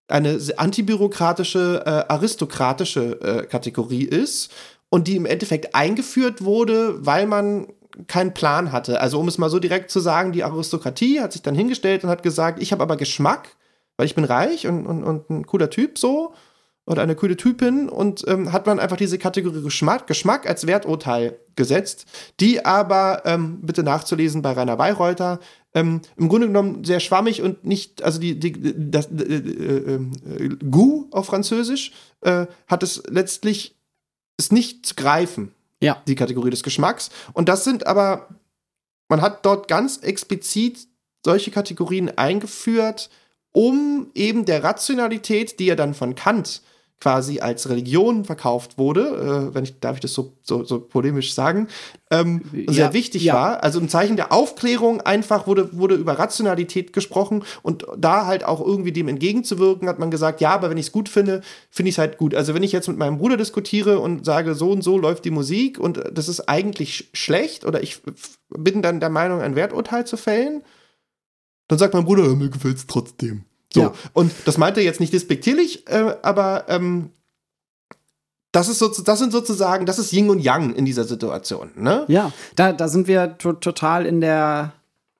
eine 0.07 0.39
antibürokratische, 0.55 1.83
äh, 1.85 1.89
aristokratische 2.13 3.19
äh, 3.21 3.45
Kategorie 3.45 4.05
ist 4.05 4.53
und 4.89 5.09
die 5.09 5.17
im 5.17 5.25
Endeffekt 5.25 5.75
eingeführt 5.75 6.45
wurde, 6.45 7.05
weil 7.05 7.27
man 7.27 7.67
keinen 8.05 8.33
Plan 8.33 8.71
hatte. 8.71 9.01
Also 9.01 9.19
um 9.19 9.27
es 9.27 9.37
mal 9.37 9.49
so 9.49 9.59
direkt 9.59 9.89
zu 9.89 9.99
sagen, 9.99 10.31
die 10.31 10.43
Aristokratie 10.43 11.19
hat 11.21 11.33
sich 11.33 11.41
dann 11.41 11.55
hingestellt 11.55 12.03
und 12.03 12.09
hat 12.09 12.21
gesagt, 12.21 12.61
ich 12.61 12.71
habe 12.71 12.83
aber 12.83 12.97
Geschmack 12.97 13.55
weil 13.97 14.05
ich 14.05 14.15
bin 14.15 14.23
reich 14.23 14.67
und, 14.67 14.85
und, 14.85 15.03
und 15.03 15.29
ein 15.29 15.45
cooler 15.45 15.69
Typ 15.69 15.97
so 15.97 16.33
oder 16.85 17.01
eine 17.01 17.15
coole 17.15 17.35
Typin 17.35 17.89
und 17.89 18.23
ähm, 18.27 18.53
hat 18.53 18.65
man 18.65 18.79
einfach 18.79 18.95
diese 18.95 19.17
Kategorie 19.17 19.61
Geschmack, 19.61 20.07
Geschmack 20.07 20.47
als 20.47 20.67
Werturteil 20.67 21.37
gesetzt, 21.55 22.05
die 22.39 22.63
aber, 22.63 23.23
ähm, 23.25 23.59
bitte 23.61 23.83
nachzulesen 23.83 24.41
bei 24.41 24.53
Rainer 24.53 24.77
Bayreuther, 24.77 25.39
ähm, 25.73 26.01
im 26.15 26.29
Grunde 26.29 26.47
genommen 26.47 26.85
sehr 26.85 27.01
schwammig 27.01 27.41
und 27.41 27.65
nicht, 27.65 28.03
also 28.03 28.19
die, 28.19 28.39
die 28.39 28.73
das 28.89 29.07
äh, 29.07 29.23
äh, 29.23 29.95
äh, 29.95 30.49
Goût 30.71 31.11
auf 31.11 31.25
Französisch 31.25 31.91
äh, 32.21 32.45
hat 32.67 32.83
es 32.83 33.03
letztlich 33.09 33.75
ist 34.39 34.53
nicht 34.53 34.85
zu 34.85 34.93
greifen, 34.93 35.51
ja. 35.81 36.01
die 36.07 36.15
Kategorie 36.15 36.49
des 36.49 36.63
Geschmacks. 36.63 37.09
Und 37.33 37.49
das 37.49 37.63
sind 37.63 37.87
aber, 37.87 38.29
man 39.09 39.21
hat 39.21 39.45
dort 39.45 39.67
ganz 39.67 39.97
explizit 39.97 40.87
solche 41.25 41.51
Kategorien 41.51 42.17
eingeführt, 42.17 43.09
um 43.51 44.11
eben 44.13 44.45
der 44.45 44.63
Rationalität, 44.63 45.59
die 45.59 45.65
ja 45.65 45.75
dann 45.75 45.93
von 45.93 46.15
Kant 46.15 46.61
quasi 46.99 47.39
als 47.39 47.69
Religion 47.69 48.25
verkauft 48.25 48.79
wurde, 48.79 49.49
äh, 49.51 49.53
wenn 49.53 49.63
ich, 49.63 49.79
darf 49.79 49.97
ich 49.97 50.01
das 50.01 50.13
so, 50.13 50.33
so, 50.41 50.63
so 50.63 50.79
polemisch 50.79 51.33
sagen, 51.33 51.67
ähm, 52.09 52.41
ja, 52.51 52.73
sehr 52.73 52.93
wichtig 52.93 53.23
ja. 53.23 53.33
war. 53.35 53.63
Also 53.63 53.79
im 53.79 53.87
Zeichen 53.87 54.15
der 54.15 54.31
Aufklärung 54.31 55.01
einfach 55.01 55.45
wurde, 55.45 55.77
wurde 55.77 55.93
über 55.93 56.17
Rationalität 56.17 56.93
gesprochen 56.93 57.43
und 57.61 57.85
da 57.95 58.25
halt 58.25 58.43
auch 58.43 58.65
irgendwie 58.65 58.91
dem 58.91 59.09
entgegenzuwirken, 59.09 59.87
hat 59.87 59.99
man 59.99 60.09
gesagt, 60.09 60.41
ja, 60.41 60.51
aber 60.51 60.71
wenn 60.71 60.77
ich 60.77 60.87
es 60.87 60.91
gut 60.91 61.07
finde, 61.07 61.41
finde 61.69 61.89
ich 61.89 61.95
es 61.95 61.99
halt 61.99 62.17
gut. 62.17 62.33
Also 62.33 62.55
wenn 62.55 62.63
ich 62.63 62.71
jetzt 62.71 62.87
mit 62.87 62.97
meinem 62.97 63.19
Bruder 63.19 63.37
diskutiere 63.37 63.99
und 63.99 64.25
sage, 64.25 64.55
so 64.55 64.71
und 64.71 64.83
so 64.83 64.97
läuft 64.97 65.23
die 65.25 65.31
Musik 65.31 65.79
und 65.79 66.01
das 66.11 66.27
ist 66.27 66.49
eigentlich 66.49 67.09
schlecht 67.13 67.63
oder 67.63 67.83
ich 67.83 68.01
bin 68.49 68.81
dann 68.81 68.99
der 68.99 69.09
Meinung, 69.09 69.41
ein 69.41 69.55
Werturteil 69.55 70.07
zu 70.07 70.17
fällen, 70.17 70.63
dann 71.67 71.77
sagt 71.77 71.93
mein 71.93 72.05
Bruder, 72.05 72.23
mir 72.35 72.49
gefällt 72.49 72.77
es 72.77 72.87
trotzdem. 72.87 73.43
So. 73.73 73.81
Ja. 73.81 73.93
Und 74.13 74.31
das 74.45 74.57
meint 74.57 74.77
er 74.77 74.83
jetzt 74.83 74.99
nicht 74.99 75.13
despektierlich, 75.13 75.87
äh, 75.87 76.15
aber 76.21 76.65
ähm, 76.69 77.09
das, 78.51 78.69
ist 78.69 78.79
so, 78.79 78.87
das 78.87 79.19
sind 79.19 79.31
sozusagen, 79.31 79.85
das 79.85 79.99
ist 79.99 80.13
Yin 80.13 80.29
und 80.29 80.39
Yang 80.39 80.75
in 80.75 80.85
dieser 80.85 81.03
Situation. 81.03 81.71
Ne? 81.75 82.05
Ja, 82.07 82.31
da, 82.55 82.71
da 82.73 82.87
sind 82.87 83.07
wir 83.07 83.37
to 83.37 83.53
total 83.53 84.05
in 84.05 84.21
der 84.21 84.73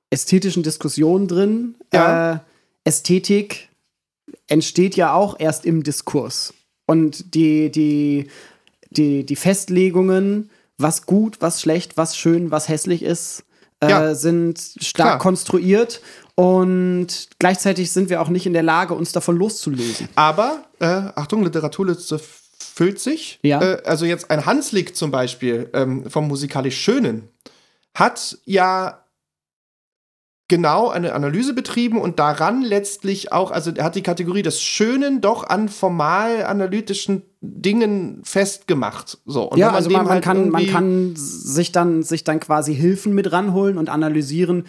ästhetischen 0.10 0.64
Diskussion 0.64 1.28
drin. 1.28 1.76
Ja. 1.94 2.34
Äh, 2.34 2.40
Ästhetik 2.86 3.70
entsteht 4.48 4.96
ja 4.96 5.14
auch 5.14 5.40
erst 5.40 5.66
im 5.66 5.84
Diskurs. 5.84 6.54
Und 6.86 7.36
die, 7.36 7.70
die, 7.70 8.30
die, 8.90 9.26
die 9.26 9.36
Festlegungen, 9.36 10.50
was 10.78 11.06
gut, 11.06 11.38
was 11.42 11.62
schlecht, 11.62 11.98
was 11.98 12.16
schön, 12.16 12.50
was 12.50 12.70
hässlich 12.70 13.04
ist, 13.04 13.44
äh, 13.82 13.90
ja. 13.90 14.16
sind 14.16 14.58
stark 14.80 15.10
Klar. 15.10 15.18
konstruiert 15.20 16.02
und 16.40 17.30
gleichzeitig 17.40 17.90
sind 17.90 18.12
wir 18.12 18.22
auch 18.22 18.30
nicht 18.30 18.46
in 18.46 18.54
der 18.54 18.62
Lage, 18.62 18.94
uns 18.94 19.12
davon 19.12 19.38
loszulösen. 19.38 20.08
Aber, 20.14 20.66
äh, 20.80 20.86
Achtung, 20.86 21.44
Literaturliste 21.44 22.20
füllt 22.60 23.00
sich. 23.00 23.40
Ja. 23.42 23.60
Äh, 23.60 23.82
also 23.86 24.06
jetzt 24.06 24.30
ein 24.30 24.46
Hanslick 24.46 24.96
zum 24.96 25.10
Beispiel 25.10 25.68
ähm, 25.74 26.08
vom 26.08 26.28
musikalisch 26.28 26.78
Schönen 26.78 27.28
hat 27.96 28.38
ja 28.46 29.04
genau 30.48 30.90
eine 30.90 31.14
Analyse 31.14 31.56
betrieben 31.56 32.00
und 32.00 32.20
daran 32.20 32.62
letztlich 32.62 33.32
auch, 33.32 33.50
also 33.50 33.72
er 33.72 33.84
hat 33.84 33.96
die 33.96 34.04
Kategorie 34.04 34.44
des 34.44 34.62
Schönen 34.62 35.22
doch 35.22 35.44
an 35.44 35.70
formal 35.70 36.46
analytischen 36.46 37.24
Dingen 37.42 38.22
festgemacht. 38.24 39.18
So, 39.26 39.52
ja, 39.56 39.68
man 39.68 39.76
also 39.76 39.90
man, 39.90 40.04
man 40.04 40.14
halt 40.14 40.24
kann, 40.24 40.50
man 40.50 40.68
kann 40.68 41.14
sich 41.16 41.72
dann, 41.72 42.04
sich 42.04 42.24
dann 42.24 42.40
quasi 42.40 42.76
Hilfen 42.76 43.16
mit 43.16 43.32
ranholen 43.32 43.80
und 43.80 43.90
analysieren, 43.90 44.66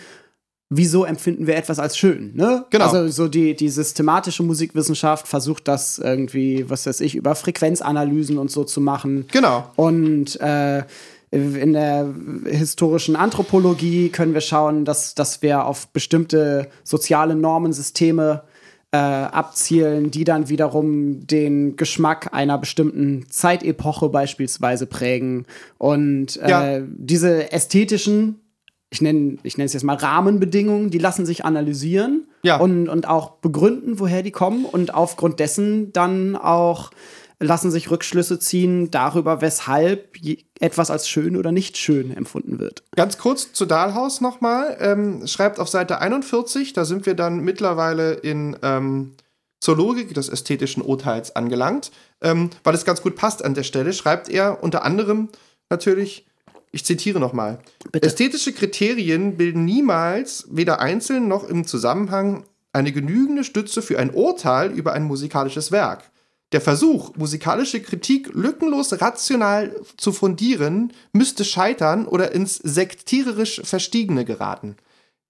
wieso 0.70 1.04
empfinden 1.04 1.46
wir 1.46 1.56
etwas 1.56 1.78
als 1.78 1.96
schön, 1.96 2.32
ne? 2.34 2.64
Genau. 2.70 2.84
Also 2.84 3.08
so 3.08 3.28
die, 3.28 3.56
die 3.56 3.68
systematische 3.70 4.42
Musikwissenschaft 4.42 5.26
versucht 5.26 5.66
das 5.66 5.98
irgendwie, 5.98 6.68
was 6.68 6.86
weiß 6.86 7.00
ich, 7.00 7.14
über 7.14 7.34
Frequenzanalysen 7.34 8.36
und 8.38 8.50
so 8.50 8.64
zu 8.64 8.80
machen. 8.80 9.26
Genau. 9.32 9.70
Und 9.76 10.38
äh, 10.40 10.82
in 11.30 11.72
der 11.74 12.12
historischen 12.46 13.16
Anthropologie 13.16 14.08
können 14.10 14.34
wir 14.34 14.40
schauen, 14.40 14.84
dass, 14.84 15.14
dass 15.14 15.42
wir 15.42 15.64
auf 15.66 15.88
bestimmte 15.88 16.68
soziale 16.84 17.34
Normensysteme 17.34 18.42
äh, 18.92 18.96
abzielen, 18.96 20.10
die 20.10 20.24
dann 20.24 20.48
wiederum 20.48 21.26
den 21.26 21.76
Geschmack 21.76 22.30
einer 22.32 22.56
bestimmten 22.56 23.26
Zeitepoche 23.28 24.08
beispielsweise 24.08 24.86
prägen. 24.86 25.44
Und 25.76 26.38
äh, 26.42 26.48
Ja. 26.50 26.78
diese 26.86 27.52
ästhetischen, 27.52 28.40
ich 28.90 29.02
nenne 29.02 29.36
ich 29.42 29.58
nenne 29.58 29.66
es 29.66 29.72
jetzt 29.74 29.82
mal 29.84 29.96
Rahmenbedingungen, 29.96 30.90
die 30.90 30.98
lassen 30.98 31.26
sich 31.26 31.44
analysieren 31.44 32.26
Ja. 32.42 32.56
und, 32.58 32.88
und 32.88 33.06
auch 33.06 33.30
begründen, 33.32 33.98
woher 33.98 34.22
die 34.22 34.30
kommen 34.30 34.64
und 34.64 34.94
aufgrund 34.94 35.40
dessen 35.40 35.92
dann 35.92 36.36
auch 36.36 36.90
lassen 37.40 37.70
sich 37.70 37.90
Rückschlüsse 37.90 38.40
ziehen 38.40 38.90
darüber, 38.90 39.40
weshalb 39.40 40.16
etwas 40.58 40.90
als 40.90 41.08
schön 41.08 41.36
oder 41.36 41.52
nicht 41.52 41.76
schön 41.76 42.10
empfunden 42.16 42.58
wird. 42.58 42.82
Ganz 42.96 43.16
kurz 43.18 43.52
zu 43.52 43.64
Dahlhaus 43.64 44.20
nochmal. 44.20 44.76
Ähm, 44.80 45.24
schreibt 45.26 45.60
auf 45.60 45.68
Seite 45.68 46.00
41, 46.00 46.72
da 46.72 46.84
sind 46.84 47.06
wir 47.06 47.14
dann 47.14 47.40
mittlerweile 47.40 48.14
in 48.14 48.56
ähm, 48.62 49.12
zur 49.60 49.76
Logik 49.76 50.14
des 50.14 50.28
ästhetischen 50.28 50.82
Urteils 50.82 51.36
angelangt, 51.36 51.90
ähm, 52.22 52.50
weil 52.64 52.74
es 52.74 52.84
ganz 52.84 53.02
gut 53.02 53.14
passt 53.16 53.44
an 53.44 53.54
der 53.54 53.64
Stelle, 53.64 53.92
schreibt 53.92 54.28
er 54.28 54.62
unter 54.62 54.84
anderem 54.84 55.28
natürlich, 55.70 56.26
ich 56.70 56.84
zitiere 56.84 57.20
nochmal, 57.20 57.58
ästhetische 57.92 58.52
Kriterien 58.52 59.36
bilden 59.36 59.64
niemals, 59.64 60.46
weder 60.50 60.80
einzeln 60.80 61.28
noch 61.28 61.48
im 61.48 61.66
Zusammenhang, 61.66 62.44
eine 62.72 62.92
genügende 62.92 63.44
Stütze 63.44 63.82
für 63.82 63.98
ein 63.98 64.12
Urteil 64.12 64.70
über 64.72 64.92
ein 64.92 65.04
musikalisches 65.04 65.72
Werk. 65.72 66.10
Der 66.52 66.60
Versuch, 66.60 67.14
musikalische 67.16 67.80
Kritik 67.80 68.30
lückenlos 68.32 69.00
rational 69.00 69.74
zu 69.96 70.12
fundieren, 70.12 70.92
müsste 71.12 71.44
scheitern 71.44 72.06
oder 72.06 72.32
ins 72.32 72.56
sektiererisch 72.56 73.60
Verstiegene 73.64 74.24
geraten. 74.24 74.76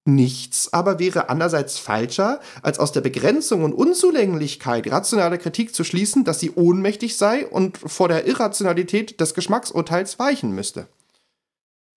Nichts 0.05 0.71
aber 0.71 0.97
wäre 0.97 1.29
andererseits 1.29 1.77
falscher, 1.77 2.39
als 2.61 2.79
aus 2.79 2.93
der 2.93 3.01
Begrenzung 3.01 3.63
und 3.63 3.73
Unzulänglichkeit 3.73 4.89
rationaler 4.89 5.37
Kritik 5.37 5.75
zu 5.75 5.83
schließen, 5.83 6.23
dass 6.23 6.39
sie 6.39 6.51
ohnmächtig 6.51 7.17
sei 7.17 7.45
und 7.45 7.77
vor 7.77 8.07
der 8.07 8.25
Irrationalität 8.25 9.19
des 9.19 9.33
Geschmacksurteils 9.33 10.17
weichen 10.19 10.51
müsste. 10.51 10.87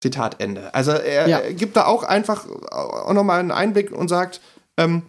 Zitat 0.01 0.41
Ende. 0.41 0.73
Also 0.73 0.91
er, 0.91 1.27
Ja. 1.27 1.39
er 1.39 1.53
gibt 1.53 1.77
da 1.77 1.85
auch 1.85 2.03
einfach 2.03 2.47
auch 2.71 3.13
nochmal 3.13 3.39
einen 3.39 3.51
Einblick 3.51 3.91
und 3.91 4.07
sagt, 4.07 4.41
ähm, 4.77 5.03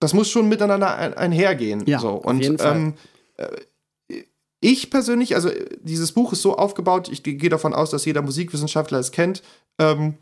das 0.00 0.12
muss 0.12 0.28
schon 0.28 0.48
miteinander 0.48 0.96
ein, 0.96 1.14
einhergehen. 1.14 1.84
Ja, 1.86 1.98
so. 1.98 2.10
auf 2.10 2.24
Und 2.24 2.40
jeden 2.40 2.58
Fall. 2.58 2.76
Ähm, 2.76 2.94
äh, 3.36 3.48
ich 4.60 4.90
persönlich, 4.90 5.34
also 5.36 5.48
äh, 5.50 5.68
dieses 5.80 6.12
Buch 6.12 6.32
ist 6.32 6.42
so 6.42 6.56
aufgebaut, 6.56 7.08
ich 7.08 7.22
gehe 7.22 7.48
davon 7.48 7.74
aus, 7.74 7.90
dass 7.90 8.04
jeder 8.04 8.22
Musikwissenschaftler 8.22 8.98
es 8.98 9.12
kennt, 9.12 9.42
ähm, 9.78 10.14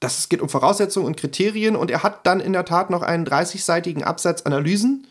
dass 0.00 0.18
es 0.18 0.28
geht 0.28 0.40
um 0.40 0.48
Voraussetzungen 0.48 1.06
und 1.06 1.16
Kriterien 1.16 1.76
und 1.76 1.90
er 1.90 2.02
hat 2.02 2.26
dann 2.26 2.40
in 2.40 2.52
der 2.52 2.64
Tat 2.64 2.88
noch 2.88 3.02
einen 3.02 3.26
30-seitigen 3.26 4.04
Absatz 4.04 4.42
Analysen. 4.42 5.06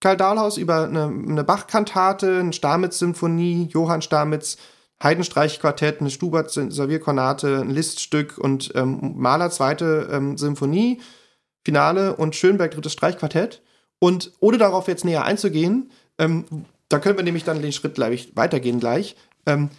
Karl 0.00 0.16
Dahlhaus 0.16 0.56
über 0.56 0.84
eine, 0.84 1.04
eine 1.04 1.44
Bach-Kantate, 1.44 2.40
eine 2.40 2.52
Stamitz-Symphonie, 2.52 3.68
Johann 3.72 4.02
Stamitz, 4.02 4.58
Heidenstreichquartett, 5.02 6.00
eine 6.00 6.10
Stubert-Servierkonate, 6.10 7.60
ein 7.60 7.70
Liststück 7.70 8.38
und 8.38 8.72
ähm, 8.74 9.14
Mahler 9.16 9.50
zweite 9.50 10.08
ähm, 10.12 10.36
Symphonie, 10.38 11.00
Finale 11.64 12.16
und 12.16 12.36
Schönberg 12.36 12.72
drittes 12.72 12.92
Streichquartett. 12.92 13.62
Und 13.98 14.32
ohne 14.40 14.58
darauf 14.58 14.88
jetzt 14.88 15.04
näher 15.04 15.24
einzugehen, 15.24 15.90
ähm, 16.18 16.44
da 16.88 16.98
können 16.98 17.16
wir 17.16 17.24
nämlich 17.24 17.44
dann 17.44 17.62
den 17.62 17.72
Schritt 17.72 17.94
gleich 17.94 18.32
weitergehen 18.34 18.80
gleich. 18.80 19.16
Ähm, 19.46 19.70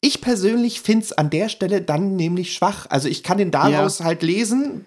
ich 0.00 0.20
persönlich 0.20 0.80
finde 0.80 1.04
es 1.04 1.12
an 1.12 1.30
der 1.30 1.48
Stelle 1.48 1.82
dann 1.82 2.16
nämlich 2.16 2.54
schwach. 2.54 2.86
Also 2.88 3.08
ich 3.08 3.22
kann 3.22 3.38
den 3.38 3.50
daraus 3.50 4.00
halt 4.04 4.22
lesen 4.22 4.86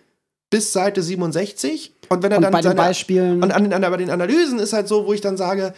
bis 0.50 0.74
Seite 0.74 1.02
67 1.04 1.94
und 2.10 2.24
wenn 2.24 2.32
er 2.32 2.38
Und 2.38 2.44
dann 2.44 2.52
bei 2.52 2.60
den 2.62 2.64
seine- 2.64 2.76
Beispielen- 2.82 3.44
und 3.44 3.52
an 3.52 3.64
den, 3.64 3.74
an, 3.74 3.82
bei 3.82 3.98
den 3.98 4.10
Analysen 4.12 4.60
ist 4.60 4.74
halt 4.74 4.88
so, 4.88 5.06
wo 5.06 5.14
ich 5.14 5.22
dann 5.22 5.38
sage, 5.38 5.74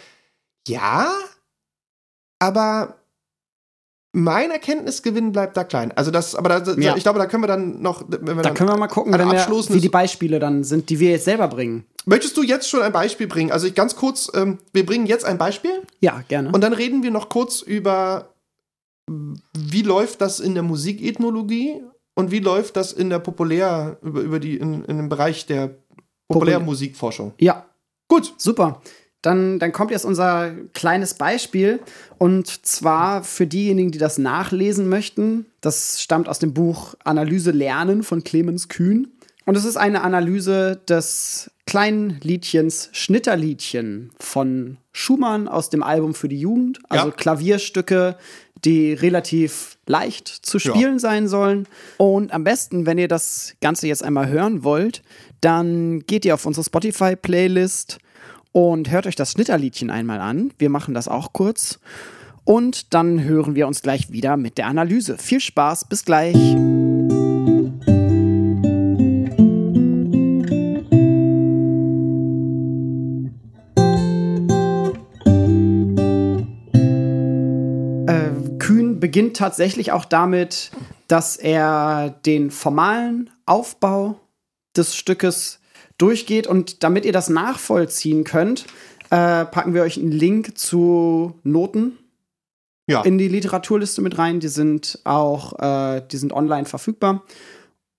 ja, 0.68 1.10
aber 2.38 2.96
mein 4.12 4.50
Erkenntnisgewinn 4.50 5.32
bleibt 5.32 5.56
da 5.56 5.64
klein. 5.64 5.92
Also 5.92 6.10
das, 6.10 6.34
aber 6.34 6.48
da, 6.60 6.72
Ja. 6.74 6.96
ich 6.96 7.02
glaube, 7.02 7.18
da 7.18 7.26
können 7.26 7.42
wir 7.42 7.48
dann 7.48 7.82
noch, 7.82 8.04
wenn 8.08 8.26
wir 8.26 8.34
Da 8.36 8.42
dann 8.42 8.54
können 8.54 8.70
wir 8.70 8.76
mal 8.76 8.86
gucken, 8.86 9.12
ein 9.14 9.20
wenn 9.20 9.30
wir, 9.30 9.74
wie 9.74 9.80
die 9.80 9.88
Beispiele 9.88 10.38
dann 10.38 10.64
sind, 10.64 10.88
die 10.90 11.00
wir 11.00 11.10
jetzt 11.10 11.24
selber 11.26 11.48
bringen. 11.48 11.84
Möchtest 12.06 12.36
du 12.36 12.42
jetzt 12.42 12.68
schon 12.68 12.82
ein 12.82 12.92
Beispiel 12.92 13.26
bringen? 13.26 13.50
Also 13.50 13.66
ich 13.66 13.74
ganz 13.74 13.96
kurz, 13.96 14.30
ähm, 14.34 14.58
wir 14.72 14.86
bringen 14.86 15.06
jetzt 15.06 15.24
ein 15.24 15.38
Beispiel 15.38 15.82
Ja, 16.00 16.22
gerne. 16.28 16.50
und 16.52 16.60
dann 16.62 16.72
reden 16.72 17.02
wir 17.02 17.10
noch 17.10 17.28
kurz 17.28 17.60
über, 17.62 18.30
wie 19.08 19.82
läuft 19.82 20.20
das 20.20 20.40
in 20.40 20.54
der 20.54 20.62
Musikethnologie 20.62 21.82
und 22.14 22.30
wie 22.30 22.38
läuft 22.38 22.76
das 22.76 22.92
in 22.92 23.10
der 23.10 23.18
Populär, 23.18 23.98
über, 24.02 24.20
über 24.20 24.38
die, 24.40 24.56
in, 24.56 24.84
in 24.84 24.96
dem 24.96 25.08
Bereich 25.08 25.46
der 25.46 25.76
Populärmusikforschung. 26.28 27.32
ja, 27.38 27.64
Gut. 28.08 28.34
Super. 28.38 28.80
Dann, 29.26 29.58
dann 29.58 29.72
kommt 29.72 29.90
jetzt 29.90 30.04
unser 30.04 30.52
kleines 30.72 31.14
Beispiel. 31.14 31.80
Und 32.16 32.64
zwar 32.64 33.24
für 33.24 33.46
diejenigen, 33.48 33.90
die 33.90 33.98
das 33.98 34.18
nachlesen 34.18 34.88
möchten. 34.88 35.46
Das 35.60 36.00
stammt 36.00 36.28
aus 36.28 36.38
dem 36.38 36.54
Buch 36.54 36.94
Analyse 37.02 37.50
Lernen 37.50 38.04
von 38.04 38.22
Clemens 38.22 38.68
Kühn. 38.68 39.08
Und 39.44 39.56
es 39.56 39.64
ist 39.64 39.76
eine 39.76 40.02
Analyse 40.02 40.80
des 40.88 41.50
kleinen 41.66 42.20
Liedchens 42.22 42.88
Schnitterliedchen 42.92 44.10
von 44.20 44.76
Schumann 44.92 45.48
aus 45.48 45.70
dem 45.70 45.82
Album 45.82 46.14
für 46.14 46.28
die 46.28 46.38
Jugend. 46.40 46.78
Also 46.88 47.08
Ja. 47.08 47.12
Klavierstücke, 47.14 48.16
die 48.64 48.92
relativ 48.92 49.76
leicht 49.86 50.28
zu 50.28 50.58
Ja. 50.58 50.70
spielen 50.74 50.98
sein 51.00 51.26
sollen. 51.26 51.66
Und 51.96 52.32
am 52.32 52.44
besten, 52.44 52.86
wenn 52.86 52.98
ihr 52.98 53.08
das 53.08 53.54
Ganze 53.60 53.88
jetzt 53.88 54.04
einmal 54.04 54.28
hören 54.28 54.62
wollt, 54.62 55.02
dann 55.40 56.00
geht 56.06 56.24
ihr 56.24 56.34
auf 56.34 56.46
unsere 56.46 56.64
Spotify-Playlist 56.64 57.98
und 58.56 58.90
hört 58.90 59.06
euch 59.06 59.16
das 59.16 59.32
Schnitterliedchen 59.32 59.90
einmal 59.90 60.18
an. 60.18 60.50
Wir 60.56 60.70
machen 60.70 60.94
das 60.94 61.08
auch 61.08 61.34
kurz. 61.34 61.78
Und 62.42 62.94
dann 62.94 63.22
hören 63.22 63.54
wir 63.54 63.66
uns 63.66 63.82
gleich 63.82 64.12
wieder 64.12 64.38
mit 64.38 64.56
der 64.56 64.66
Analyse. 64.66 65.18
Viel 65.18 65.40
Spaß, 65.40 65.84
bis 65.90 66.06
gleich. 66.06 66.34
Äh, 78.06 78.30
Kühn 78.58 79.00
beginnt 79.00 79.36
tatsächlich 79.36 79.92
auch 79.92 80.06
damit, 80.06 80.70
dass 81.08 81.36
er 81.36 82.08
den 82.24 82.50
formalen 82.50 83.28
Aufbau 83.44 84.18
des 84.74 84.96
Stückes 84.96 85.60
durchgeht 85.98 86.46
und 86.46 86.82
damit 86.82 87.04
ihr 87.04 87.12
das 87.12 87.28
nachvollziehen 87.28 88.24
könnt, 88.24 88.66
äh, 89.10 89.44
packen 89.44 89.74
wir 89.74 89.82
euch 89.82 89.98
einen 89.98 90.10
Link 90.12 90.58
zu 90.58 91.34
Noten 91.44 91.98
Ja. 92.88 93.02
in 93.02 93.18
die 93.18 93.28
Literaturliste 93.28 94.02
mit 94.02 94.18
rein. 94.18 94.40
Die 94.40 94.48
sind 94.48 95.00
auch, 95.04 95.58
äh, 95.58 96.02
die 96.10 96.16
sind 96.16 96.32
online 96.32 96.66
verfügbar. 96.66 97.22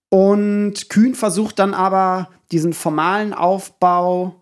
Und 0.09 0.89
Kühn 0.89 1.15
versucht 1.15 1.59
dann 1.59 1.73
aber 1.73 2.29
diesen 2.51 2.73
formalen 2.73 3.33
Aufbau 3.33 4.41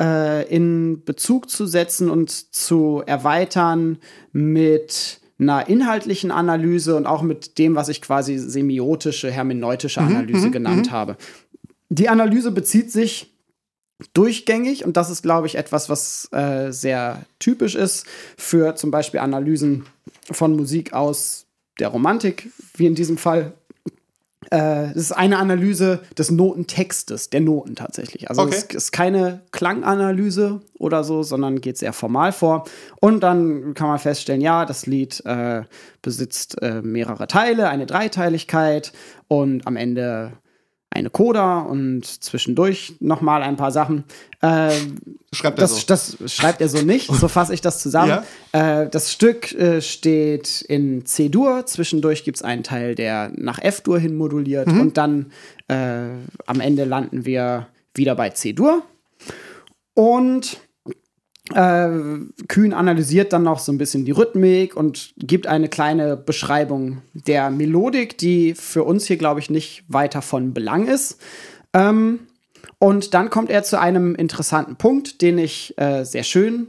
äh, 0.00 0.46
in 0.54 1.04
Bezug 1.04 1.48
zu 1.48 1.66
setzen 1.66 2.10
und 2.10 2.30
zu 2.54 3.02
erweitern 3.06 3.98
mit 4.32 5.20
einer 5.38 5.68
inhaltlichen 5.68 6.30
Analyse 6.30 6.96
und 6.96 7.06
auch 7.06 7.22
mit 7.22 7.58
dem, 7.58 7.74
was 7.76 7.88
ich 7.88 8.00
quasi 8.02 8.38
semiotische, 8.38 9.30
hermeneutische 9.30 10.00
Analyse 10.00 10.50
genannt 10.50 10.90
habe. 10.90 11.16
Die 11.88 12.08
Analyse 12.08 12.50
bezieht 12.50 12.90
sich 12.90 13.32
durchgängig 14.12 14.84
und 14.84 14.96
das 14.96 15.10
ist, 15.10 15.22
glaube 15.22 15.46
ich, 15.46 15.56
etwas, 15.56 15.88
was 15.88 16.28
äh, 16.32 16.70
sehr 16.70 17.22
typisch 17.38 17.74
ist 17.74 18.06
für 18.36 18.74
zum 18.76 18.90
Beispiel 18.90 19.20
Analysen 19.20 19.86
von 20.30 20.54
Musik 20.54 20.92
aus 20.92 21.46
der 21.78 21.88
Romantik, 21.88 22.50
wie 22.74 22.86
in 22.86 22.94
diesem 22.94 23.16
Fall. 23.16 23.52
Äh, 24.50 24.90
es 24.90 24.96
ist 24.96 25.12
eine 25.12 25.38
Analyse 25.38 26.00
des 26.16 26.30
Notentextes, 26.30 27.30
der 27.30 27.40
Noten 27.40 27.74
tatsächlich. 27.74 28.28
Also 28.28 28.42
Okay. 28.42 28.56
es 28.68 28.74
ist 28.74 28.92
keine 28.92 29.40
Klanganalyse 29.50 30.60
oder 30.78 31.02
so, 31.02 31.22
sondern 31.22 31.60
geht 31.60 31.78
sehr 31.78 31.92
formal 31.92 32.32
vor. 32.32 32.64
Und 33.00 33.20
dann 33.20 33.74
kann 33.74 33.88
man 33.88 33.98
feststellen, 33.98 34.40
ja, 34.40 34.64
das 34.64 34.86
Lied 34.86 35.24
äh, 35.24 35.62
besitzt 36.02 36.60
äh, 36.62 36.80
mehrere 36.82 37.26
Teile, 37.26 37.68
eine 37.68 37.86
Dreiteiligkeit 37.86 38.92
und 39.26 39.66
am 39.66 39.76
Ende 39.76 40.32
eine 40.96 41.10
Coda 41.10 41.60
und 41.60 42.04
zwischendurch 42.04 42.94
nochmal 43.00 43.42
ein 43.42 43.56
paar 43.56 43.70
Sachen. 43.70 44.04
Äh, 44.40 44.70
Schreibt 45.32 45.58
er 45.58 45.62
das, 45.62 45.80
so. 45.80 45.86
das 45.86 46.16
schreibt 46.26 46.60
er 46.60 46.68
so 46.68 46.82
nicht, 46.82 47.12
so 47.12 47.28
fasse 47.28 47.52
ich 47.54 47.60
das 47.60 47.80
zusammen. 47.80 48.18
Äh, 48.52 48.88
das 48.88 49.12
Stück 49.12 49.52
äh, 49.52 49.80
steht 49.82 50.62
in 50.62 51.04
C-Dur, 51.06 51.66
zwischendurch 51.66 52.24
gibt 52.24 52.38
es 52.38 52.42
einen 52.42 52.62
Teil, 52.62 52.94
der 52.94 53.30
nach 53.34 53.58
F-Dur 53.58 53.98
hin 53.98 54.16
moduliert 54.16 54.66
Mhm. 54.68 54.80
und 54.80 54.96
dann 54.96 55.32
äh, 55.68 56.08
am 56.46 56.60
Ende 56.60 56.84
landen 56.84 57.24
wir 57.26 57.66
wieder 57.94 58.14
bei 58.14 58.30
C-Dur. 58.30 58.82
Und 59.94 60.58
äh, 61.54 61.88
Kühn 62.48 62.72
analysiert 62.72 63.32
dann 63.32 63.44
noch 63.44 63.58
so 63.58 63.72
ein 63.72 63.78
bisschen 63.78 64.04
die 64.04 64.12
Rhythmik 64.12 64.76
und 64.76 65.14
gibt 65.16 65.46
eine 65.46 65.68
kleine 65.68 66.16
Beschreibung 66.16 67.02
der 67.14 67.50
Melodik, 67.50 68.18
die 68.18 68.54
für 68.54 68.84
uns 68.84 69.06
hier, 69.06 69.16
glaube 69.16 69.40
ich, 69.40 69.50
nicht 69.50 69.84
weiter 69.88 70.22
von 70.22 70.54
Belang 70.54 70.86
ist. 70.86 71.20
Ähm, 71.72 72.20
und 72.78 73.14
dann 73.14 73.30
kommt 73.30 73.50
er 73.50 73.62
zu 73.62 73.80
einem 73.80 74.14
interessanten 74.14 74.76
Punkt, 74.76 75.22
den 75.22 75.38
ich 75.38 75.76
äh, 75.78 76.04
sehr 76.04 76.24
schön 76.24 76.68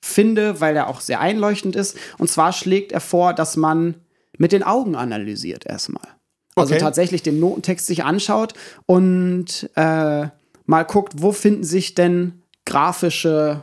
finde, 0.00 0.60
weil 0.60 0.76
er 0.76 0.88
auch 0.88 1.00
sehr 1.00 1.20
einleuchtend 1.20 1.74
ist. 1.74 1.96
Und 2.18 2.30
zwar 2.30 2.52
schlägt 2.52 2.92
er 2.92 3.00
vor, 3.00 3.32
dass 3.32 3.56
man 3.56 3.94
mit 4.36 4.52
den 4.52 4.62
Augen 4.62 4.94
analysiert 4.94 5.66
erstmal. 5.66 6.06
Also 6.54 6.74
Okay. 6.74 6.82
tatsächlich 6.82 7.22
den 7.22 7.40
Notentext 7.40 7.86
sich 7.86 8.04
anschaut 8.04 8.54
und 8.86 9.70
äh, 9.74 10.26
mal 10.66 10.82
guckt, 10.84 11.14
wo 11.16 11.32
finden 11.32 11.64
sich 11.64 11.94
denn 11.94 12.42
grafische 12.64 13.62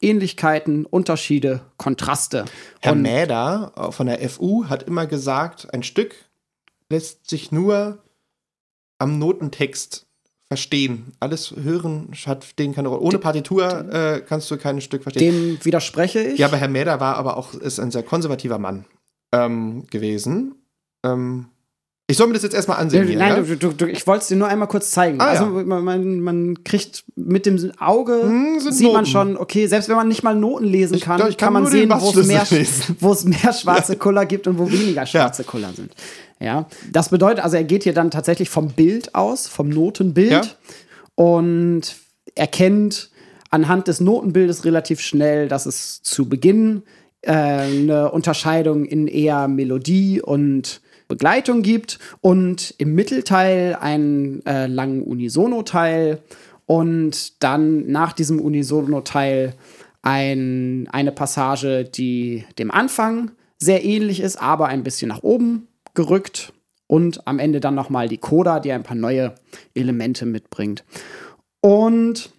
Ähnlichkeiten, 0.00 0.86
Unterschiede, 0.86 1.62
Kontraste. 1.76 2.44
Herr 2.80 2.92
Und 2.92 3.02
Mäder 3.02 3.72
von 3.90 4.06
der 4.06 4.28
FU 4.28 4.66
hat 4.68 4.82
immer 4.84 5.06
gesagt, 5.06 5.72
ein 5.72 5.82
Stück 5.82 6.14
lässt 6.90 7.28
sich 7.28 7.52
nur 7.52 7.98
am 8.98 9.18
Notentext 9.18 10.06
verstehen. 10.48 11.12
Alles 11.20 11.54
hören 11.56 12.10
hat 12.26 12.58
den 12.58 12.74
keine 12.74 12.88
Rolle. 12.88 13.00
Ohne 13.00 13.18
Partitur 13.18 13.92
äh, 13.92 14.20
kannst 14.20 14.50
du 14.50 14.56
kein 14.56 14.80
Stück 14.80 15.02
verstehen. 15.02 15.56
dem 15.56 15.64
widerspreche 15.64 16.20
ich. 16.20 16.38
Ja, 16.38 16.46
aber 16.46 16.58
Herr 16.58 16.68
Mäder 16.68 17.00
war 17.00 17.16
aber 17.16 17.36
auch 17.36 17.54
ist 17.54 17.80
ein 17.80 17.90
sehr 17.90 18.02
konservativer 18.02 18.58
Mann 18.58 18.84
ähm, 19.32 19.86
gewesen. 19.90 20.54
Ähm, 21.04 21.46
ich 22.06 22.16
soll 22.18 22.26
mir 22.26 22.34
das 22.34 22.42
jetzt 22.42 22.54
erstmal 22.54 22.76
ansehen. 22.78 23.06
hier, 23.06 23.18
Nein, 23.18 23.44
ja? 23.48 23.54
du, 23.56 23.72
du, 23.72 23.86
ich 23.86 24.06
wollte 24.06 24.22
es 24.22 24.28
dir 24.28 24.36
nur 24.36 24.48
einmal 24.48 24.68
kurz 24.68 24.90
zeigen. 24.90 25.20
Ah, 25.20 25.28
also 25.28 25.44
ja. 25.44 25.50
man, 25.64 25.84
man, 25.84 26.20
man 26.20 26.64
kriegt 26.64 27.04
mit 27.16 27.46
dem 27.46 27.72
Auge, 27.78 28.20
Hm, 28.22 28.60
sieht 28.60 28.82
man 28.88 28.92
Noten. 29.02 29.06
schon, 29.06 29.36
okay, 29.38 29.66
selbst 29.66 29.88
wenn 29.88 29.96
man 29.96 30.08
nicht 30.08 30.22
mal 30.22 30.34
Noten 30.36 30.64
lesen 30.66 30.94
Ich 30.94 31.00
kann, 31.02 31.16
glaub, 31.16 31.30
ich 31.30 31.36
kann 31.38 31.54
kann 31.54 31.62
man 31.62 31.66
sehen, 31.72 31.90
wo 31.90 32.10
es 32.10 33.24
mehr, 33.24 33.40
mehr 33.42 33.52
schwarze 33.54 33.96
Kuller 33.96 34.26
gibt 34.26 34.46
und 34.46 34.58
wo 34.58 34.70
weniger 34.70 35.06
schwarze 35.06 35.44
Kuller 35.44 35.70
sind. 35.74 35.92
Ja, 36.40 36.66
das 36.92 37.08
bedeutet, 37.08 37.42
also 37.42 37.56
er 37.56 37.64
geht 37.64 37.84
hier 37.84 37.94
dann 37.94 38.10
tatsächlich 38.10 38.50
vom 38.50 38.68
Bild 38.68 39.14
aus, 39.14 39.46
vom 39.46 39.68
Notenbild 39.70 40.30
Ja. 40.30 40.42
und 41.14 41.82
erkennt 42.34 43.10
anhand 43.50 43.88
des 43.88 44.00
Notenbildes 44.00 44.64
relativ 44.64 45.00
schnell, 45.00 45.48
dass 45.48 45.64
es 45.64 46.02
zu 46.02 46.28
Beginn 46.28 46.82
äh, 47.22 47.32
eine 47.32 48.10
Unterscheidung 48.10 48.84
in 48.84 49.06
eher 49.06 49.48
Melodie 49.48 50.20
und 50.20 50.80
Begleitung 51.08 51.62
gibt 51.62 51.98
und 52.20 52.74
im 52.78 52.94
Mittelteil 52.94 53.76
einen 53.80 54.44
äh, 54.46 54.66
langen 54.66 55.02
Unisono-Teil 55.02 56.20
und 56.66 57.42
dann 57.42 57.90
nach 57.90 58.12
diesem 58.12 58.40
Unisono-Teil 58.40 59.54
ein, 60.02 60.88
eine 60.90 61.12
Passage, 61.12 61.84
die 61.84 62.44
dem 62.58 62.70
Anfang 62.70 63.30
sehr 63.58 63.84
ähnlich 63.84 64.20
ist, 64.20 64.36
aber 64.36 64.66
ein 64.68 64.82
bisschen 64.82 65.08
nach 65.08 65.22
oben 65.22 65.68
gerückt 65.94 66.52
und 66.86 67.26
am 67.26 67.38
Ende 67.38 67.60
dann 67.60 67.74
noch 67.74 67.90
mal 67.90 68.08
die 68.08 68.18
Coda, 68.18 68.60
die 68.60 68.72
ein 68.72 68.82
paar 68.82 68.96
neue 68.96 69.34
Elemente 69.74 70.26
mitbringt. 70.26 70.84
Und 71.60 72.30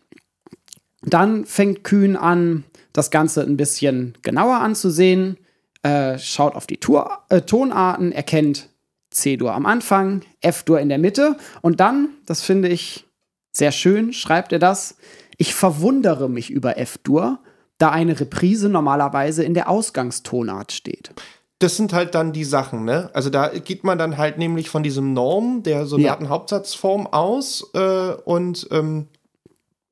dann 1.02 1.46
fängt 1.46 1.84
Kühn 1.84 2.16
an, 2.16 2.64
das 2.94 3.12
Ganze 3.12 3.42
ein 3.42 3.58
bisschen 3.58 4.14
genauer 4.22 4.58
anzusehen, 4.58 5.38
äh, 5.86 6.18
schaut 6.18 6.56
auf 6.56 6.66
die 6.66 6.78
Tour, 6.78 7.20
äh, 7.30 7.42
Tonarten, 7.42 8.12
erkennt 8.12 8.70
C-Dur 9.12 9.54
am 9.54 9.68
Anfang, 9.68 10.22
F-Dur 10.42 10.80
in 10.80 10.90
der 10.90 10.98
Mitte 10.98 11.38
und 11.62 11.80
dann, 11.80 12.10
das 12.26 12.42
finde 12.42 12.70
ich 12.70 13.06
sehr 13.52 13.72
schön, 13.72 14.12
schreibt 14.12 14.52
er 14.52 14.58
das, 14.58 14.98
ich 15.38 15.54
verwundere 15.54 16.28
mich 16.28 16.50
über 16.50 16.80
F-Dur, 16.80 17.38
da 17.78 17.92
eine 17.92 18.20
Reprise 18.20 18.68
normalerweise 18.68 19.44
in 19.44 19.54
der 19.54 19.70
Ausgangstonart 19.70 20.72
steht. 20.72 21.12
das 21.60 21.78
sind 21.78 21.94
halt 21.94 22.16
dann 22.16 22.34
die 22.34 22.46
Sachen, 22.46 22.84
ne? 22.84 23.12
Also 23.14 23.30
da 23.30 23.48
geht 23.50 23.84
man 23.84 23.98
dann 23.98 24.18
halt 24.18 24.40
nämlich 24.40 24.70
von 24.70 24.82
diesem 24.82 25.14
Norm 25.14 25.62
der 25.62 25.86
Sonatenhauptsatzform 25.86 27.08
aus 27.08 27.70
äh, 27.74 28.14
und 28.26 28.68
ähm, 28.72 29.08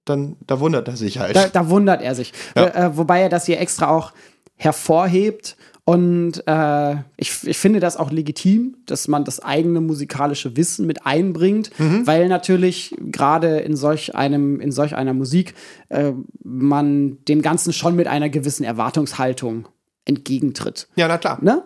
dann 0.06 0.38
da 0.46 0.60
wundert 0.60 0.88
er 0.88 0.98
sich 0.98 1.20
halt. 1.20 1.36
Da, 1.36 1.48
da 1.48 1.70
wundert 1.70 2.02
er 2.02 2.16
sich. 2.16 2.34
Ja. 2.56 2.66
Äh, 2.68 2.98
wobei 2.98 3.22
er 3.22 3.30
das 3.30 3.46
hier 3.46 3.60
extra 3.62 3.90
auch 3.90 4.12
hervorhebt. 4.56 5.56
Und 5.86 6.44
äh, 6.48 6.96
ich, 7.18 7.46
ich 7.46 7.58
finde 7.58 7.82
das 7.82 7.98
auch 7.98 8.10
legitim, 8.10 8.78
dass 8.86 9.10
man 9.10 9.26
das 9.26 9.42
eigene 9.42 9.82
musikalische 9.82 10.56
Wissen 10.56 10.88
mit 10.88 11.06
einbringt, 11.06 11.72
weil 12.06 12.30
natürlich 12.30 12.96
gerade 13.00 13.60
in 13.60 13.76
solch 13.76 14.16
einem, 14.16 14.62
in 14.62 14.72
solch 14.72 14.96
einer 14.96 15.14
Musik 15.14 15.56
äh, 15.90 16.14
man 16.42 17.18
dem 17.26 17.42
Ganzen 17.42 17.74
schon 17.74 17.98
mit 17.98 18.08
einer 18.08 18.30
gewissen 18.30 18.64
Erwartungshaltung 18.64 19.68
entgegentritt. 20.06 20.88
ja, 20.96 21.08
na 21.08 21.18
klar. 21.18 21.40
Ne? 21.42 21.64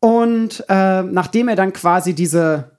Und 0.00 0.64
äh, 0.68 1.02
nachdem 1.02 1.48
er 1.48 1.56
dann 1.56 1.74
quasi 1.74 2.14
diese, 2.14 2.78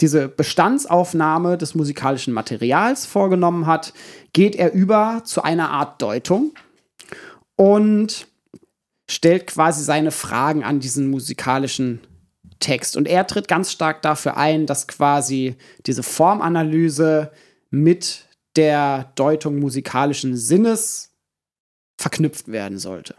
diese 0.00 0.28
Bestandsaufnahme 0.28 1.56
des 1.56 1.74
musikalischen 1.74 2.34
Materials 2.34 3.06
vorgenommen 3.06 3.66
hat, 3.66 3.94
geht 4.34 4.56
er 4.56 4.72
über 4.74 5.22
zu 5.24 5.42
einer 5.42 5.70
Art 5.70 6.02
Deutung 6.02 6.52
und 7.56 8.26
stellt 9.10 9.46
quasi 9.46 9.82
seine 9.82 10.10
Fragen 10.10 10.64
an 10.64 10.80
diesen 10.80 11.10
musikalischen 11.10 12.00
Text. 12.60 12.96
Und 12.96 13.08
er 13.08 13.26
tritt 13.26 13.48
ganz 13.48 13.72
stark 13.72 14.02
dafür 14.02 14.36
ein, 14.36 14.66
dass 14.66 14.88
quasi 14.88 15.56
diese 15.86 16.02
Formanalyse 16.02 17.30
mit 17.70 18.26
der 18.56 19.12
Deutung 19.14 19.58
musikalischen 19.58 20.36
Sinnes 20.36 21.14
verknüpft 21.96 22.48
werden 22.48 22.78
sollte. 22.78 23.14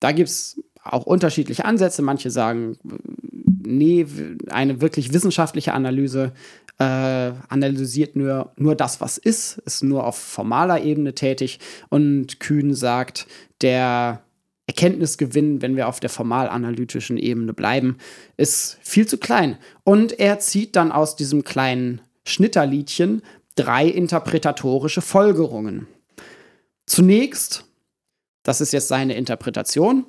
Da 0.00 0.12
gibt 0.12 0.28
es 0.28 0.60
auch 0.82 1.06
unterschiedliche 1.06 1.64
Ansätze. 1.64 2.02
Manche 2.02 2.30
sagen, 2.30 2.78
nee, 3.62 4.06
eine 4.48 4.80
wirklich 4.80 5.12
wissenschaftliche 5.12 5.72
Analyse 5.72 6.32
äh, 6.78 6.84
analysiert 7.48 8.16
nur, 8.16 8.52
nur 8.56 8.74
das, 8.74 9.00
was 9.00 9.16
ist, 9.16 9.58
ist 9.58 9.82
nur 9.82 10.04
auf 10.04 10.18
formaler 10.18 10.82
Ebene 10.82 11.14
tätig. 11.14 11.58
Und 11.88 12.38
Kühn 12.38 12.74
sagt, 12.74 13.26
der 13.62 14.22
Erkenntnisgewinn, 14.66 15.62
wenn 15.62 15.76
wir 15.76 15.88
auf 15.88 16.00
der 16.00 16.10
formal-analytischen 16.10 17.18
Ebene 17.18 17.52
bleiben, 17.52 17.98
ist 18.36 18.78
viel 18.82 19.06
zu 19.06 19.18
klein. 19.18 19.58
Und 19.84 20.18
er 20.18 20.40
zieht 20.40 20.74
dann 20.74 20.90
aus 20.90 21.14
diesem 21.14 21.44
kleinen 21.44 22.00
Schnitterliedchen 22.24 23.22
drei 23.54 23.86
interpretatorische 23.86 25.02
Folgerungen. 25.02 25.86
Zunächst, 26.86 27.64
das 28.42 28.60
ist 28.60 28.72
jetzt 28.72 28.88
seine 28.88 29.14
Interpretation, 29.14 30.06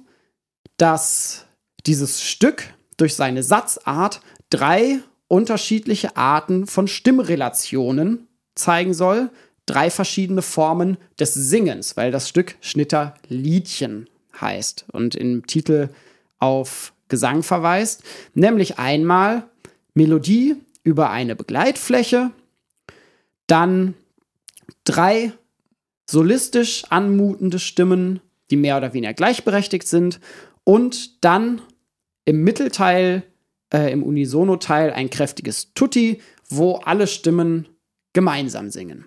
dass 0.77 1.45
dieses 1.85 2.23
Stück 2.23 2.73
durch 2.97 3.15
seine 3.15 3.43
Satzart 3.43 4.21
drei 4.49 4.99
unterschiedliche 5.27 6.17
Arten 6.17 6.65
von 6.67 6.87
Stimmrelationen 6.87 8.27
zeigen 8.55 8.93
soll, 8.93 9.29
drei 9.65 9.89
verschiedene 9.89 10.41
Formen 10.41 10.97
des 11.19 11.33
Singens, 11.33 11.97
weil 11.97 12.11
das 12.11 12.29
Stück 12.29 12.55
Schnitterliedchen 12.61 14.09
heißt 14.39 14.85
und 14.91 15.15
im 15.15 15.45
Titel 15.47 15.89
auf 16.39 16.93
Gesang 17.09 17.43
verweist, 17.43 18.03
nämlich 18.33 18.79
einmal 18.79 19.43
Melodie 19.93 20.55
über 20.83 21.09
eine 21.09 21.35
Begleitfläche, 21.35 22.31
dann 23.47 23.93
drei 24.83 25.31
solistisch 26.09 26.85
anmutende 26.89 27.59
Stimmen, 27.59 28.21
die 28.49 28.55
mehr 28.55 28.77
oder 28.77 28.93
weniger 28.93 29.13
gleichberechtigt 29.13 29.87
sind 29.87 30.19
und 30.63 31.23
dann 31.23 31.61
im 32.25 32.43
Mittelteil, 32.43 33.23
äh, 33.73 33.91
im 33.91 34.03
Unisono-Teil 34.03 34.91
ein 34.91 35.09
kräftiges 35.09 35.73
Tutti, 35.73 36.21
wo 36.49 36.75
alle 36.75 37.07
Stimmen 37.07 37.67
gemeinsam 38.13 38.69
singen. 38.69 39.05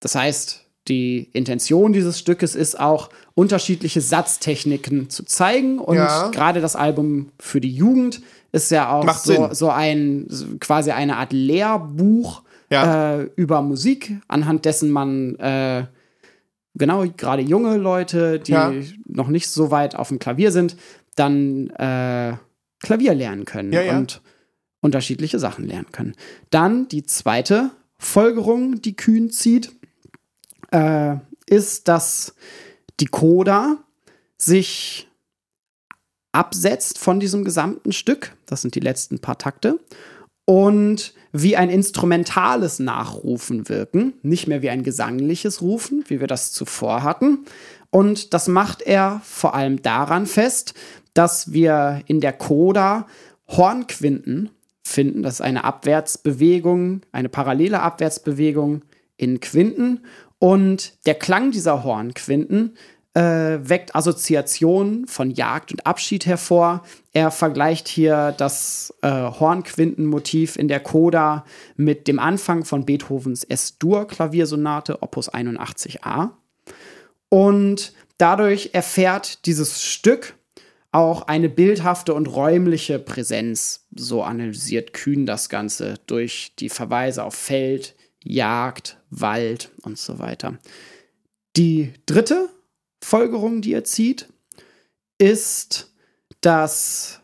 Das 0.00 0.14
heißt, 0.14 0.66
die 0.88 1.30
Intention 1.32 1.92
dieses 1.92 2.18
Stückes 2.18 2.54
ist 2.54 2.78
auch, 2.78 3.10
unterschiedliche 3.38 4.00
Satztechniken 4.00 5.10
zu 5.10 5.22
zeigen. 5.24 5.78
Und 5.78 5.94
Ja. 5.96 6.28
gerade 6.30 6.60
das 6.60 6.74
Album 6.74 7.30
für 7.38 7.60
die 7.60 7.70
Jugend 7.72 8.20
ist 8.50 8.70
ja 8.72 8.90
auch 8.92 9.04
Macht 9.04 9.22
so, 9.22 9.32
Sinn. 9.32 9.54
so 9.54 9.70
ein 9.70 10.26
quasi 10.58 10.90
eine 10.90 11.16
Art 11.18 11.32
Lehrbuch 11.32 12.42
Ja. 12.68 13.20
äh, 13.20 13.30
über 13.36 13.62
Musik, 13.62 14.16
anhand 14.26 14.64
dessen 14.64 14.90
man 14.90 15.36
äh, 15.36 15.86
genau 16.74 17.04
gerade 17.16 17.42
junge 17.42 17.76
Leute, 17.76 18.40
die 18.40 18.50
Ja. 18.52 18.72
noch 19.06 19.28
nicht 19.28 19.48
so 19.48 19.70
weit 19.70 19.94
auf 19.94 20.08
dem 20.08 20.18
Klavier 20.18 20.50
sind, 20.50 20.76
dann 21.14 21.70
äh, 21.70 22.34
Klavier 22.80 23.14
lernen 23.14 23.44
können 23.44 23.70
und 23.98 24.20
unterschiedliche 24.80 25.38
Sachen 25.38 25.64
lernen 25.64 25.92
können. 25.92 26.14
Dann 26.50 26.88
die 26.88 27.04
zweite 27.04 27.70
Folgerung, 27.98 28.82
die 28.82 28.96
Kühn 28.96 29.30
zieht, 29.30 29.70
äh, 30.72 31.16
ist, 31.46 31.86
dass 31.88 32.34
die 33.00 33.06
Coda 33.06 33.78
sich 34.36 35.08
absetzt 36.32 36.98
von 36.98 37.20
diesem 37.20 37.44
gesamten 37.44 37.92
Stück. 37.92 38.36
Das 38.46 38.62
sind 38.62 38.74
die 38.74 38.80
letzten 38.80 39.18
paar 39.18 39.38
Takte. 39.38 39.78
Und 40.44 41.12
wie 41.32 41.56
ein 41.56 41.68
instrumentales 41.68 42.78
Nachrufen 42.78 43.68
wirken, 43.68 44.14
nicht 44.22 44.46
mehr 44.46 44.62
wie 44.62 44.70
ein 44.70 44.82
gesangliches 44.82 45.60
Rufen, 45.60 46.04
wie 46.08 46.20
wir 46.20 46.26
das 46.26 46.52
zuvor 46.52 47.02
hatten. 47.02 47.44
Und 47.90 48.32
das 48.34 48.48
macht 48.48 48.82
er 48.82 49.20
vor 49.24 49.54
allem 49.54 49.82
daran 49.82 50.26
fest, 50.26 50.74
dass 51.12 51.52
wir 51.52 52.02
in 52.06 52.20
der 52.20 52.32
Coda 52.32 53.06
Hornquinten 53.46 54.50
finden. 54.82 55.22
Das 55.22 55.34
ist 55.34 55.40
eine 55.40 55.64
Abwärtsbewegung, 55.64 57.02
eine 57.12 57.28
parallele 57.28 57.80
Abwärtsbewegung 57.80 58.82
in 59.16 59.40
Quinten. 59.40 60.00
Und 60.38 61.04
der 61.06 61.14
Klang 61.14 61.50
dieser 61.50 61.84
Hornquinten 61.84 62.76
äh, 63.14 63.58
weckt 63.68 63.96
Assoziationen 63.96 65.06
von 65.08 65.30
Jagd 65.30 65.72
und 65.72 65.86
Abschied 65.86 66.26
hervor. 66.26 66.84
Er 67.12 67.30
vergleicht 67.30 67.88
hier 67.88 68.32
das 68.36 68.94
äh, 69.02 69.08
Hornquintenmotiv 69.08 70.56
in 70.56 70.68
der 70.68 70.80
Coda 70.80 71.44
mit 71.76 72.06
dem 72.06 72.20
Anfang 72.20 72.64
von 72.64 72.84
Beethovens 72.84 73.42
S-Dur-Klaviersonate 73.42 75.02
Opus 75.02 75.32
81a. 75.32 76.30
Und 77.28 77.92
dadurch 78.18 78.70
erfährt 78.72 79.46
dieses 79.46 79.82
Stück 79.82 80.34
auch 80.92 81.22
eine 81.22 81.48
bildhafte 81.48 82.14
und 82.14 82.26
räumliche 82.26 82.98
Präsenz. 82.98 83.86
So 83.94 84.22
analysiert 84.22 84.92
Kühn 84.92 85.26
das 85.26 85.48
Ganze 85.48 85.94
durch 86.06 86.52
die 86.58 86.70
Verweise 86.70 87.24
auf 87.24 87.34
Feld, 87.34 87.94
Jagd, 88.24 88.98
Wald 89.10 89.70
und 89.82 89.98
so 89.98 90.18
weiter. 90.18 90.58
Die 91.56 91.92
dritte 92.06 92.48
Folgerung, 93.02 93.62
die 93.62 93.72
er 93.72 93.84
zieht, 93.84 94.28
ist, 95.18 95.92
dass 96.40 97.20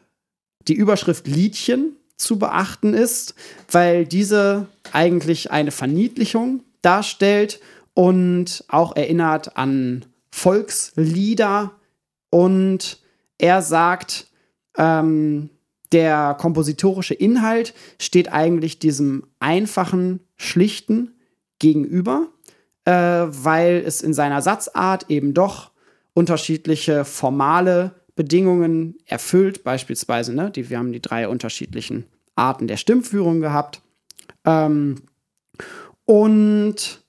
die 0.67 0.75
Überschrift 0.75 1.27
Liedchen 1.27 1.97
zu 2.17 2.39
beachten 2.39 2.95
ist, 2.95 3.35
weil 3.71 4.07
diese 4.07 4.69
eigentlich 4.93 5.51
eine 5.51 5.71
Verniedlichung 5.71 6.63
darstellt 6.83 7.61
und 7.93 8.65
auch 8.69 8.97
erinnert 8.97 9.57
an 9.57 10.07
Volkslieder 10.31 11.73
und 12.31 13.01
er 13.39 13.63
sagt, 13.63 14.27
ähm, 14.77 15.51
der 15.95 16.37
kompositorische 16.39 17.15
Inhalt 17.15 17.73
steht 17.99 18.33
eigentlich 18.33 18.81
diesem 18.81 19.25
einfachen, 19.39 20.21
schlichten 20.37 21.15
gegenüber, 21.61 22.29
äh, 22.85 22.93
weil 22.93 23.83
es 23.87 24.03
in 24.03 24.13
seiner 24.13 24.43
Satzart 24.43 25.09
eben 25.09 25.33
doch 25.33 25.71
unterschiedliche 26.13 27.05
formale 27.05 27.95
Bedingungen 28.17 28.99
erfüllt, 29.07 29.65
beispielsweise, 29.65 30.35
ne, 30.35 30.51
die, 30.51 30.69
wir 30.69 30.79
haben 30.79 30.93
die 30.93 31.03
drei 31.03 31.29
unterschiedlichen 31.29 32.05
Arten 32.35 32.67
der 32.67 32.77
Stimmführung 32.77 33.41
gehabt. 33.41 33.81
Ähm, 34.45 34.97
und 36.05 37.05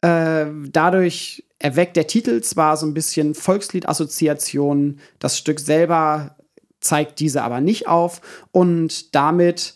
äh, 0.00 0.46
dadurch 0.70 1.44
erweckt 1.58 1.96
der 1.96 2.06
Titel 2.06 2.40
zwar 2.40 2.78
so 2.78 2.86
ein 2.86 2.94
bisschen 2.94 3.34
Volksliedassoziationen, 3.34 4.98
das 5.18 5.36
Stück 5.36 5.60
selber 5.60 6.36
zeigt 6.80 7.20
diese 7.20 7.42
aber 7.42 7.60
nicht 7.60 7.88
auf 7.88 8.20
und 8.52 9.14
damit 9.14 9.74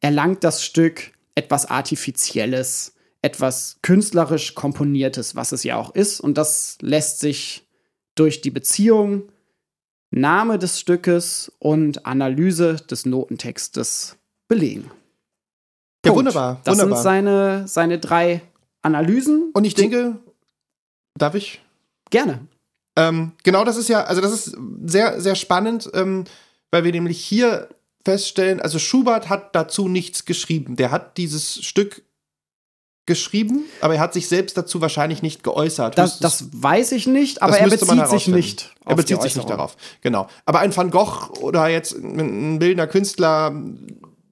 erlangt 0.00 0.44
das 0.44 0.64
Stück 0.64 1.12
etwas 1.34 1.66
Artifizielles, 1.66 2.94
etwas 3.22 3.78
künstlerisch 3.82 4.54
Komponiertes, 4.54 5.36
was 5.36 5.52
es 5.52 5.64
ja 5.64 5.76
auch 5.76 5.94
ist. 5.94 6.20
Und 6.20 6.38
das 6.38 6.78
lässt 6.80 7.20
sich 7.20 7.66
durch 8.14 8.40
die 8.40 8.50
Beziehung 8.50 9.30
Name 10.10 10.58
des 10.58 10.80
Stückes 10.80 11.52
und 11.58 12.06
Analyse 12.06 12.76
des 12.76 13.06
Notentextes 13.06 14.16
belegen. 14.48 14.90
Ja, 16.04 16.14
wunderbar. 16.14 16.60
Das 16.64 16.72
wunderbar. 16.72 16.96
sind 16.96 17.02
seine, 17.02 17.68
seine 17.68 17.98
drei 17.98 18.42
Analysen. 18.82 19.50
Und 19.52 19.64
ich 19.64 19.74
denke, 19.74 20.16
darf 21.18 21.34
ich? 21.34 21.60
Gerne. 22.10 22.46
Ähm, 22.96 23.32
genau, 23.42 23.64
das 23.64 23.76
ist 23.76 23.88
ja, 23.88 24.04
also 24.04 24.22
das 24.22 24.32
ist 24.32 24.56
sehr, 24.84 25.20
sehr 25.20 25.34
spannend, 25.34 25.90
ähm, 25.92 26.24
weil 26.70 26.84
wir 26.84 26.92
nämlich 26.92 27.20
hier 27.20 27.68
feststellen, 28.04 28.60
also 28.60 28.78
Schubert 28.78 29.28
hat 29.28 29.54
dazu 29.54 29.88
nichts 29.88 30.24
geschrieben. 30.24 30.76
Der 30.76 30.90
hat 30.90 31.16
dieses 31.16 31.64
Stück 31.64 32.02
geschrieben, 33.06 33.64
aber 33.80 33.94
er 33.94 34.00
hat 34.00 34.12
sich 34.12 34.28
selbst 34.28 34.56
dazu 34.56 34.80
wahrscheinlich 34.80 35.22
nicht 35.22 35.44
geäußert. 35.44 35.96
Das, 35.96 36.18
das 36.18 36.48
weiß 36.52 36.92
ich 36.92 37.06
nicht, 37.06 37.40
aber 37.40 37.56
er 37.58 37.68
bezieht 37.68 38.08
sich 38.08 38.28
nicht. 38.28 38.74
Er 38.84 38.96
bezieht 38.96 39.22
sich 39.22 39.36
nicht 39.36 39.48
darauf. 39.48 39.76
Genau. 40.00 40.28
Aber 40.44 40.58
ein 40.58 40.76
Van 40.76 40.90
Gogh 40.90 41.30
oder 41.40 41.68
jetzt 41.68 41.94
ein 41.94 42.54
ein 42.54 42.58
bildender 42.58 42.88
Künstler 42.88 43.54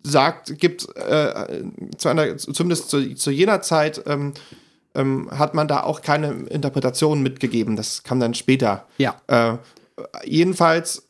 sagt, 0.03 0.59
gibt 0.59 0.87
äh, 0.97 1.62
zu 1.97 2.09
einer, 2.09 2.37
zumindest 2.37 2.91
zu, 2.91 3.14
zu 3.14 3.30
jener 3.30 3.62
Zeit 3.62 4.03
ähm, 4.07 4.35
ähm, 4.95 5.28
hat 5.30 5.55
man 5.55 5.68
da 5.68 5.82
auch 5.82 6.03
keine 6.03 6.32
Interpretation 6.49 7.22
mitgegeben. 7.22 7.76
Das 7.76 8.03
kam 8.03 8.20
dann 8.20 8.35
später. 8.35 8.87
Ja. 8.99 9.20
Äh, 9.26 9.57
jedenfalls 10.24 11.03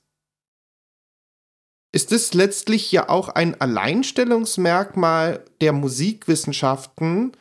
ist 1.95 2.11
es 2.11 2.35
letztlich 2.35 2.91
ja 2.91 3.09
auch 3.09 3.29
ein 3.29 3.61
Alleinstellungsmerkmal 3.61 5.45
der 5.61 5.73
Musikwissenschaften, 5.73 7.33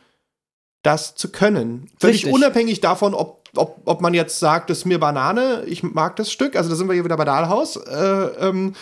das 0.82 1.16
zu 1.16 1.32
können. 1.32 1.90
Völlig 1.98 2.18
Richtig. 2.18 2.32
unabhängig 2.32 2.80
davon, 2.80 3.14
ob, 3.14 3.48
ob, 3.56 3.80
ob 3.84 4.00
man 4.00 4.14
jetzt 4.14 4.38
sagt, 4.38 4.70
das 4.70 4.78
ist 4.78 4.84
mir 4.84 5.00
Banane, 5.00 5.64
ich 5.66 5.82
mag 5.82 6.14
das 6.16 6.30
Stück, 6.30 6.54
also 6.54 6.70
da 6.70 6.76
sind 6.76 6.86
wir 6.86 6.94
hier 6.94 7.04
wieder 7.04 7.16
bei 7.16 7.24
Dahlhaus. 7.24 7.76
Äh, 7.76 7.96
ähm, 7.96 8.74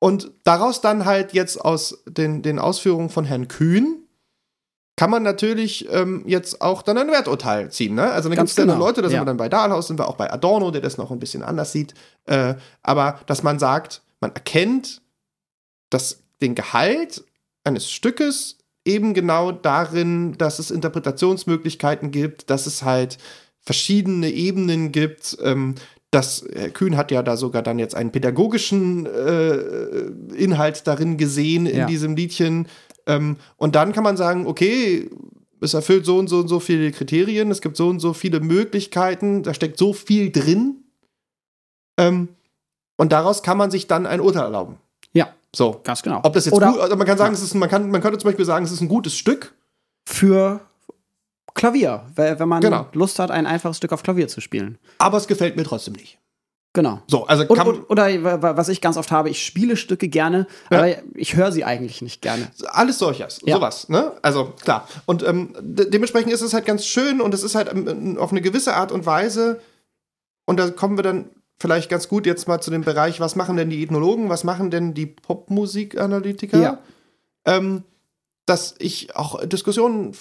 und 0.00 0.32
daraus 0.42 0.80
dann 0.80 1.04
halt 1.04 1.34
jetzt 1.34 1.64
aus 1.64 2.02
den, 2.08 2.42
den 2.42 2.58
Ausführungen 2.58 3.10
von 3.10 3.24
Herrn 3.24 3.46
Kühn 3.46 4.08
kann 4.96 5.10
man 5.10 5.22
natürlich 5.22 5.88
ähm, 5.92 6.24
jetzt 6.26 6.60
auch 6.60 6.82
dann 6.82 6.98
ein 6.98 7.12
Werturteil 7.12 7.70
ziehen. 7.70 7.94
Ne? 7.94 8.10
Also 8.10 8.28
dann 8.28 8.38
gibt 8.38 8.48
es 8.48 8.56
dann 8.56 8.66
genau, 8.66 8.78
Leute, 8.78 9.02
da 9.02 9.08
sind 9.08 9.16
ja. 9.16 9.22
wir 9.22 9.26
dann 9.26 9.36
bei 9.36 9.48
Dahlhaus, 9.48 9.86
sind 9.86 10.00
wir 10.00 10.08
auch 10.08 10.16
bei 10.16 10.32
Adorno, 10.32 10.72
der 10.72 10.80
das 10.80 10.98
noch 10.98 11.12
ein 11.12 11.20
bisschen 11.20 11.44
anders 11.44 11.70
sieht. 11.70 11.94
Äh, 12.26 12.54
aber 12.82 13.20
dass 13.26 13.44
man 13.44 13.58
sagt, 13.58 14.02
man 14.20 14.32
erkennt 14.32 15.00
dass 15.90 16.22
den 16.40 16.54
Gehalt 16.54 17.24
eines 17.64 17.90
Stückes 17.90 18.58
eben 18.84 19.12
genau 19.12 19.52
darin, 19.52 20.38
dass 20.38 20.58
es 20.58 20.70
Interpretationsmöglichkeiten 20.70 22.10
gibt, 22.10 22.48
dass 22.48 22.66
es 22.66 22.82
halt 22.82 23.18
verschiedene 23.60 24.30
Ebenen 24.30 24.92
gibt. 24.92 25.36
Ähm, 25.42 25.74
das 26.10 26.44
Herr 26.52 26.70
Kühn 26.70 26.96
hat 26.96 27.10
ja 27.10 27.22
da 27.22 27.36
sogar 27.36 27.62
dann 27.62 27.78
jetzt 27.78 27.94
einen 27.94 28.10
pädagogischen 28.10 29.06
äh, 29.06 29.56
Inhalt 30.34 30.86
darin 30.86 31.18
gesehen 31.18 31.66
in 31.66 31.78
Ja. 31.78 31.86
diesem 31.86 32.16
Liedchen. 32.16 32.68
Ähm, 33.06 33.36
und 33.56 33.74
dann 33.74 33.92
kann 33.92 34.04
man 34.04 34.16
sagen, 34.16 34.46
okay, 34.46 35.10
es 35.60 35.74
erfüllt 35.74 36.06
so 36.06 36.18
und 36.18 36.28
so 36.28 36.38
und 36.38 36.48
so 36.48 36.58
viele 36.58 36.90
Kriterien, 36.90 37.50
es 37.50 37.60
gibt 37.60 37.76
so 37.76 37.88
und 37.88 38.00
so 38.00 38.14
viele 38.14 38.40
Möglichkeiten, 38.40 39.42
da 39.42 39.52
steckt 39.52 39.76
so 39.76 39.92
viel 39.92 40.30
drin. 40.30 40.84
Ähm, 41.98 42.28
und 43.00 43.12
daraus 43.12 43.42
kann 43.42 43.56
man 43.56 43.70
sich 43.70 43.86
dann 43.86 44.06
ein 44.06 44.20
Urteil 44.20 44.44
erlauben. 44.44 44.76
Ja, 45.12 45.28
So. 45.54 45.80
ganz 45.82 46.02
genau. 46.02 46.20
Ob 46.22 46.32
das 46.34 46.44
jetzt 46.44 46.54
Oder 46.54 46.70
gut, 46.72 46.80
also 46.80 46.94
man 46.96 47.06
kann 47.06 47.18
sagen, 47.18 47.32
es 47.34 47.42
ist, 47.42 47.54
man, 47.54 47.68
kann, 47.68 47.90
man 47.90 48.00
könnte 48.00 48.18
zum 48.18 48.28
Beispiel 48.28 48.44
sagen, 48.44 48.64
es 48.64 48.70
ist 48.72 48.80
ein 48.80 48.88
gutes 48.88 49.14
Stück. 49.16 49.54
für 50.08 50.60
Klavier, 51.54 52.04
wenn 52.14 52.48
man 52.48 52.60
Genau. 52.62 52.86
Lust 52.92 53.18
hat, 53.18 53.30
ein 53.30 53.46
einfaches 53.46 53.76
Stück 53.78 53.92
auf 53.92 54.02
Klavier 54.02 54.28
zu 54.28 54.40
spielen. 54.40 54.78
aber 54.98 55.16
es 55.18 55.26
gefällt 55.26 55.56
mir 55.56 55.64
trotzdem 55.64 55.94
nicht. 55.94 56.18
Genau. 56.72 57.00
So, 57.08 57.26
also 57.26 57.44
Und, 57.48 57.56
kann, 57.56 57.66
und, 57.66 57.90
oder 57.90 58.06
wa- 58.42 58.56
was 58.56 58.68
ich 58.68 58.80
ganz 58.80 58.96
oft 58.96 59.10
habe, 59.10 59.28
ich 59.28 59.44
spiele 59.44 59.76
Stücke 59.76 60.06
gerne, 60.08 60.46
Ja. 60.70 60.78
aber 60.78 60.88
ich 61.14 61.34
höre 61.34 61.50
sie 61.50 61.64
eigentlich 61.64 62.00
nicht 62.02 62.22
gerne. 62.22 62.48
alles 62.68 62.98
solches, 63.00 63.40
Ja. 63.44 63.56
sowas, 63.56 63.88
ne? 63.88 64.12
Also 64.22 64.52
klar. 64.62 64.86
Und 65.06 65.24
ähm, 65.24 65.52
de 65.60 65.90
dementsprechend 65.90 66.32
ist 66.32 66.42
es 66.42 66.54
halt 66.54 66.66
ganz 66.66 66.86
schön 66.86 67.20
und 67.20 67.34
es 67.34 67.42
ist 67.42 67.56
halt 67.56 67.68
ähm, 67.72 68.16
auf 68.18 68.30
eine 68.30 68.40
gewisse 68.40 68.74
Art 68.76 68.92
und 68.92 69.04
Weise. 69.04 69.60
Und 70.46 70.60
da 70.60 70.70
kommen 70.70 70.96
wir 70.96 71.02
dann 71.02 71.28
vielleicht 71.60 71.90
ganz 71.90 72.08
gut 72.08 72.26
jetzt 72.26 72.48
mal 72.48 72.60
zu 72.60 72.70
dem 72.70 72.82
Bereich, 72.82 73.20
was 73.20 73.36
machen 73.36 73.56
denn 73.56 73.70
die 73.70 73.82
Ethnologen, 73.82 74.30
was 74.30 74.44
machen 74.44 74.70
denn 74.70 74.94
die 74.94 75.06
Popmusikanalytiker? 75.06 76.58
Ja. 76.58 76.78
Ähm, 77.44 77.84
dass 78.46 78.74
ich 78.78 79.14
auch 79.14 79.44
Diskussionen 79.46 80.12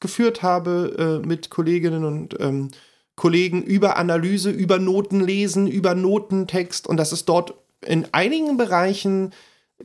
geführt 0.00 0.42
habe 0.42 1.20
äh, 1.22 1.26
mit 1.26 1.50
Kolleginnen 1.50 2.04
und 2.04 2.38
ähm, 2.40 2.70
Kollegen 3.14 3.62
über 3.62 3.96
Analyse, 3.96 4.50
über 4.50 4.78
Notenlesen, 4.78 5.66
über 5.66 5.94
Notentext 5.94 6.86
und 6.86 6.98
dass 6.98 7.12
es 7.12 7.24
dort 7.24 7.54
in 7.84 8.06
einigen 8.12 8.56
Bereichen 8.56 9.32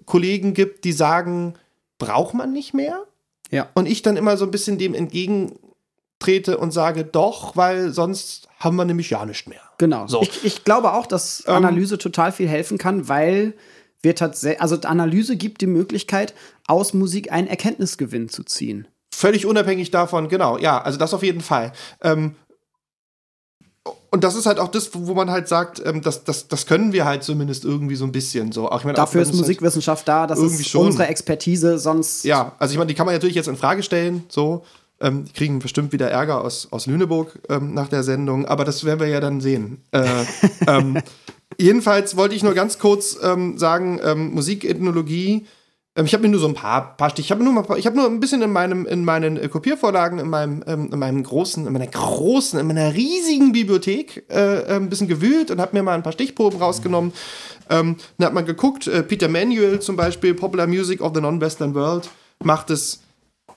Kollegen 0.06 0.54
gibt, 0.54 0.84
die 0.84 0.92
sagen, 0.92 1.54
braucht 2.00 2.34
man 2.34 2.52
nicht 2.52 2.74
mehr? 2.74 3.06
Ja. 3.52 3.70
Und 3.76 3.88
ich 3.88 4.02
dann 4.02 4.18
immer 4.18 4.36
so 4.38 4.46
ein 4.46 4.52
bisschen 4.52 4.78
dem 4.78 4.94
entgegentrete 6.24 6.58
und 6.58 6.72
sage, 6.72 7.04
doch, 7.04 7.56
weil 7.56 7.92
sonst 7.92 8.48
haben 8.60 8.76
wir 8.76 8.86
nämlich 8.86 9.10
ja 9.10 9.26
nicht 9.26 9.48
mehr. 9.48 9.62
Genau. 9.78 10.08
So. 10.08 10.22
Ich, 10.22 10.44
ich 10.46 10.64
glaube 10.64 10.94
auch, 10.94 11.06
dass 11.06 11.44
Ähm, 11.48 11.56
Analyse 11.56 11.98
total 11.98 12.32
viel 12.32 12.48
helfen 12.48 12.78
kann, 12.78 13.08
weil 13.10 13.54
wir 14.02 14.16
tatsächlich, 14.16 14.62
also 14.62 14.78
Analyse 14.82 15.36
gibt 15.38 15.62
die 15.62 15.68
Möglichkeit, 15.68 16.34
aus 16.68 16.94
Musik 16.94 17.32
einen 17.32 17.48
Erkenntnisgewinn 17.48 18.30
zu 18.30 18.44
ziehen. 18.44 18.88
völlig 19.14 19.46
unabhängig 19.46 19.92
davon, 19.92 20.28
genau, 20.28 20.58
ja, 20.58 20.82
also 20.82 20.98
das 20.98 21.14
auf 21.14 21.24
jeden 21.24 21.42
Fall. 21.42 21.72
Ähm, 22.02 22.36
und 24.12 24.24
das 24.24 24.36
ist 24.36 24.46
halt 24.46 24.60
auch 24.60 24.68
das, 24.70 24.90
wo 24.94 25.14
man 25.14 25.30
halt 25.32 25.48
sagt, 25.48 25.82
ähm, 25.86 26.02
das, 26.02 26.24
das, 26.24 26.48
das 26.48 26.66
können 26.68 26.94
wir 26.94 27.04
halt 27.06 27.24
zumindest 27.24 27.66
irgendwie 27.66 27.96
so 27.96 28.06
ein 28.06 28.12
bisschen 28.12 28.52
so. 28.52 28.70
Auch, 28.70 28.80
ich 28.80 28.86
meine, 28.86 28.96
Dafür 28.96 29.22
auch, 29.22 29.24
ist 29.24 29.30
halt- 29.32 29.40
Musikwissenschaft 29.40 30.08
da, 30.08 30.28
das 30.28 30.40
ist 30.40 30.68
schon. 30.70 30.86
unsere 30.88 31.08
Expertise, 31.08 31.78
sonst. 31.80 32.24
Ja, 32.24 32.54
also 32.60 32.72
ich 32.74 32.78
meine, 32.78 32.88
die 32.88 32.94
kann 32.94 33.06
man 33.06 33.16
natürlich 33.16 33.36
jetzt 33.36 33.48
in 33.48 33.56
Frage 33.58 33.84
stellen, 33.84 34.24
so. 34.30 34.66
Ähm, 35.04 35.26
die 35.26 35.34
kriegen 35.34 35.60
bestimmt 35.60 35.92
wieder 35.92 36.10
Ärger 36.10 36.42
aus, 36.42 36.70
aus 36.72 36.88
Lüneburg 36.88 37.38
ähm, 37.50 37.74
nach 37.74 37.90
der 37.90 38.04
Sendung, 38.04 38.46
aber 38.46 38.64
das 38.64 38.86
werden 38.86 39.02
wir 39.02 39.08
ja 39.08 39.20
dann 39.20 39.42
sehen. 39.42 39.82
Äh, 39.92 40.06
ähm, 40.68 40.98
jedenfalls 41.58 42.16
wollte 42.16 42.36
ich 42.36 42.44
nur 42.44 42.54
ganz 42.54 42.80
kurz 42.80 43.18
ähm, 43.22 43.58
sagen, 43.58 44.00
ähm, 44.02 44.34
Musikethnologie, 44.34 45.46
ähm, 45.98 46.06
ich 46.06 46.14
habe 46.14 46.24
mir 46.24 46.30
nur 46.30 46.40
so 46.40 46.48
ein 46.48 46.54
paar, 46.54 46.96
paar 46.96 47.10
Stich, 47.10 47.26
ich 47.26 47.32
habe 47.32 47.44
nur, 47.44 47.52
mal 47.52 47.78
ich 47.78 47.86
habe 47.86 47.98
nur 47.98 48.06
ein 48.06 48.22
bisschen 48.22 48.42
in, 48.42 48.52
meinem, 48.54 48.86
in 48.86 49.04
meinen 49.04 49.36
äh, 49.36 49.50
Kopiervorlagen, 49.50 50.20
in 50.20 50.30
meinem, 50.30 50.64
in 50.64 50.98
meinem 50.98 51.22
großen, 51.22 51.68
in 51.68 51.74
meiner 51.74 51.88
großen, 51.88 52.58
in 52.58 52.66
meiner 52.66 52.94
riesigen 52.94 53.52
Bibliothek 53.52 54.24
äh, 54.30 54.60
äh, 54.60 54.76
ein 54.78 54.90
bisschen 54.90 55.10
gewühlt 55.10 55.52
und 55.52 55.60
habe 55.60 55.76
mir 55.76 55.84
mal 55.84 55.96
ein 55.96 56.04
paar 56.04 56.14
Stichproben 56.14 56.60
rausgenommen. 56.60 57.12
Dann 57.68 57.96
hat 58.22 58.34
man 58.34 58.46
geguckt, 58.46 58.88
äh, 58.88 59.04
Peter 59.04 59.30
Manuel 59.30 59.80
zum 59.80 59.96
Beispiel, 59.96 60.34
Popular 60.34 60.68
Music 60.68 61.02
of 61.02 61.14
the 61.16 61.22
Non-Western 61.22 61.74
World, 61.74 62.10
macht 62.44 62.70
es 62.70 63.00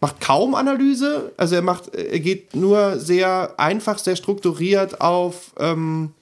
macht 0.01 0.21
kaum 0.21 0.55
Analyse. 0.55 1.33
Also 1.37 1.55
er 1.57 1.63
macht, 1.63 1.95
er 1.95 2.21
geht 2.21 2.55
nur 2.55 2.99
sehr 2.99 3.55
einfach, 3.59 3.99
sehr 3.99 4.17
strukturiert 4.17 5.01
auf. 5.01 5.53
Ähm, 5.59 6.13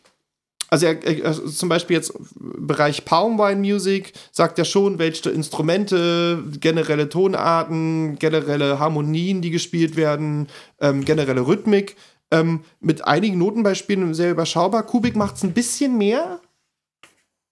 also 0.71 0.87
er, 0.87 1.05
er 1.05 1.27
also 1.27 1.49
zum 1.49 1.69
Beispiel 1.69 1.97
jetzt 1.97 2.11
im 2.11 2.67
Bereich 2.67 3.05
Palmwine 3.05 3.61
Music 3.61 4.13
sagt 4.33 4.59
er 4.59 4.65
schon, 4.65 4.99
welche 4.99 5.31
Instrumente, 5.31 6.43
generelle 6.61 7.09
Tonarten, 7.09 8.19
generelle 8.19 8.79
Harmonien, 8.79 9.41
die 9.41 9.51
gespielt 9.51 9.97
werden, 9.97 10.49
ähm, 10.81 11.05
generelle 11.05 11.47
Rhythmik. 11.47 11.97
Ähm, 12.31 12.65
mit 12.81 13.07
einigen 13.07 13.39
Notenbeispielen 13.39 14.15
sehr 14.15 14.33
überschaubar. 14.33 14.83
Kubik 14.85 15.15
macht 15.15 15.37
es 15.37 15.45
ein 15.45 15.53
bisschen 15.53 15.97
mehr, 15.99 16.41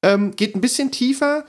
ähm, 0.02 0.34
geht 0.34 0.56
ein 0.56 0.60
bisschen 0.60 0.90
tiefer. 0.90 1.44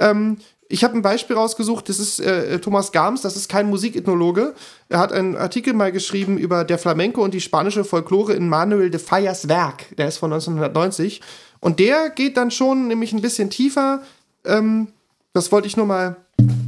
Ähm, 0.00 0.38
ich 0.68 0.82
habe 0.82 0.94
ein 0.94 1.02
Beispiel 1.02 1.36
rausgesucht, 1.36 1.88
das 1.88 1.98
ist 1.98 2.20
äh, 2.20 2.58
Thomas 2.58 2.92
Gams, 2.92 3.20
das 3.20 3.36
ist 3.36 3.48
kein 3.48 3.68
Musikethnologe. 3.68 4.54
Er 4.88 4.98
hat 4.98 5.12
einen 5.12 5.36
Artikel 5.36 5.74
mal 5.74 5.92
geschrieben 5.92 6.38
über 6.38 6.64
der 6.64 6.78
Flamenco 6.78 7.22
und 7.22 7.34
die 7.34 7.40
spanische 7.40 7.84
Folklore 7.84 8.32
in 8.32 8.48
Manuel 8.48 8.90
de 8.90 9.00
Fallas 9.00 9.48
Werk. 9.48 9.94
Der 9.96 10.08
ist 10.08 10.18
von 10.18 10.32
1990. 10.32 11.20
Und 11.60 11.78
der 11.78 12.10
geht 12.10 12.36
dann 12.36 12.50
schon 12.50 12.88
nämlich 12.88 13.12
ein 13.12 13.20
bisschen 13.20 13.50
tiefer. 13.50 14.02
Ähm, 14.44 14.88
das 15.32 15.52
wollte 15.52 15.66
ich 15.66 15.76
nur 15.76 15.86
mal 15.86 16.16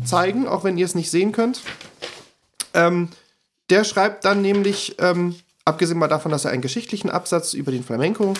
zeigen, 0.05 0.47
auch 0.47 0.64
wenn 0.64 0.78
ihr 0.78 0.86
es 0.86 0.94
nicht 0.94 1.11
sehen 1.11 1.32
könnt. 1.32 1.62
Ähm, 2.74 3.09
der 3.70 3.84
schreibt 3.84 4.24
dann 4.24 4.42
nämlich, 4.42 4.97
ähm, 4.99 5.36
abgesehen 5.64 5.99
mal 5.99 6.09
davon, 6.09 6.30
dass 6.30 6.44
er 6.44 6.53
einen 6.53 6.62
geschichtlichen 6.62 7.11
Absatz 7.11 7.55
über 7.55 7.72
den 7.72 7.82
Flamenco 7.82 8.34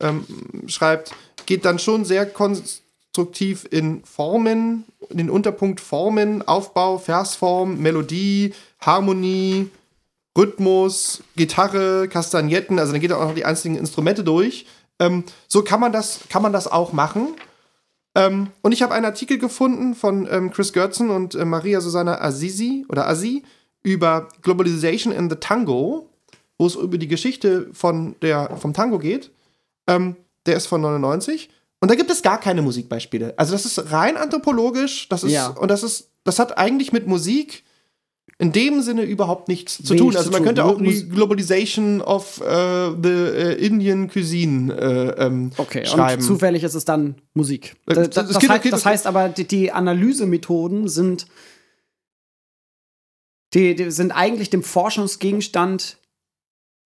ähm, 0.00 0.24
schreibt, 0.66 1.12
geht 1.46 1.64
dann 1.64 1.78
schon 1.78 2.04
sehr 2.04 2.26
konstruktiv 3.12 3.66
in 3.70 4.04
Formen, 4.04 4.84
in 5.08 5.18
den 5.18 5.30
Unterpunkt 5.30 5.80
Formen, 5.80 6.46
Aufbau, 6.46 6.98
Versform, 6.98 7.80
Melodie, 7.80 8.54
Harmonie, 8.80 9.68
Rhythmus, 10.38 11.22
Gitarre, 11.36 12.08
Kastagnetten, 12.08 12.78
also 12.78 12.92
dann 12.92 13.00
geht 13.00 13.10
er 13.10 13.18
auch 13.18 13.26
noch 13.26 13.34
die 13.34 13.44
einzelnen 13.44 13.78
Instrumente 13.78 14.22
durch. 14.22 14.66
Ähm, 15.00 15.24
so 15.48 15.62
kann 15.62 15.80
man 15.80 15.92
das, 15.92 16.20
kann 16.28 16.42
man 16.42 16.52
das 16.52 16.68
auch 16.68 16.92
machen. 16.92 17.34
Ähm, 18.14 18.48
und 18.62 18.72
ich 18.72 18.82
habe 18.82 18.94
einen 18.94 19.06
Artikel 19.06 19.38
gefunden 19.38 19.94
von 19.94 20.28
ähm, 20.30 20.52
Chris 20.52 20.72
Gertzen 20.72 21.10
und 21.10 21.34
äh, 21.34 21.44
Maria 21.44 21.80
Susanna 21.80 22.20
Azizi 22.20 22.86
oder 22.88 23.08
Azi 23.08 23.42
über 23.82 24.28
Globalization 24.42 25.12
in 25.12 25.28
the 25.28 25.36
Tango, 25.36 26.08
wo 26.58 26.66
es 26.66 26.76
über 26.76 26.98
die 26.98 27.08
Geschichte 27.08 27.68
von 27.72 28.14
der, 28.22 28.56
vom 28.56 28.72
Tango 28.72 28.98
geht. 28.98 29.32
Ähm, 29.88 30.16
der 30.46 30.56
ist 30.56 30.66
von 30.66 30.80
99. 30.80 31.50
Und 31.80 31.90
da 31.90 31.94
gibt 31.94 32.10
es 32.10 32.20
gar 32.22 32.38
keine 32.38 32.62
Musikbeispiele. 32.62 33.34
Also 33.38 33.52
das 33.52 33.64
ist 33.64 33.90
rein 33.90 34.16
anthropologisch, 34.16 35.08
das 35.08 35.24
ist, 35.24 35.32
Ja. 35.32 35.48
und 35.48 35.68
das 35.70 35.82
ist, 35.82 36.10
das 36.24 36.38
hat 36.38 36.58
eigentlich 36.58 36.92
mit 36.92 37.06
Musik 37.06 37.64
in 38.38 38.52
dem 38.52 38.80
Sinne 38.80 39.02
überhaupt 39.02 39.48
nichts 39.48 39.82
zu 39.82 39.94
tun. 39.94 40.16
Also 40.16 40.30
man 40.30 40.42
könnte 40.42 40.64
auch 40.64 40.78
Mus- 40.78 41.08
Globalization 41.10 42.00
of 42.00 42.40
äh, 42.40 42.90
the 43.02 43.08
äh, 43.08 43.66
Indian 43.66 44.08
Cuisine 44.08 44.72
äh, 44.74 45.26
ähm, 45.26 45.50
Okay, 45.58 45.84
schreiben. 45.84 46.22
und 46.22 46.26
zufällig 46.26 46.62
ist 46.64 46.74
es 46.74 46.84
dann 46.86 47.16
Musik. 47.34 47.76
Das, 47.86 48.08
das 48.10 48.28
das, 48.32 48.48
heißt, 48.48 48.72
das 48.72 48.86
heißt 48.86 49.06
aber, 49.06 49.28
die, 49.28 49.44
die 49.46 49.72
Analysemethoden 49.72 50.88
sind, 50.88 51.26
die, 53.52 53.74
die 53.74 53.90
sind 53.90 54.12
eigentlich 54.12 54.48
dem 54.50 54.62
Forschungsgegenstand 54.62 55.98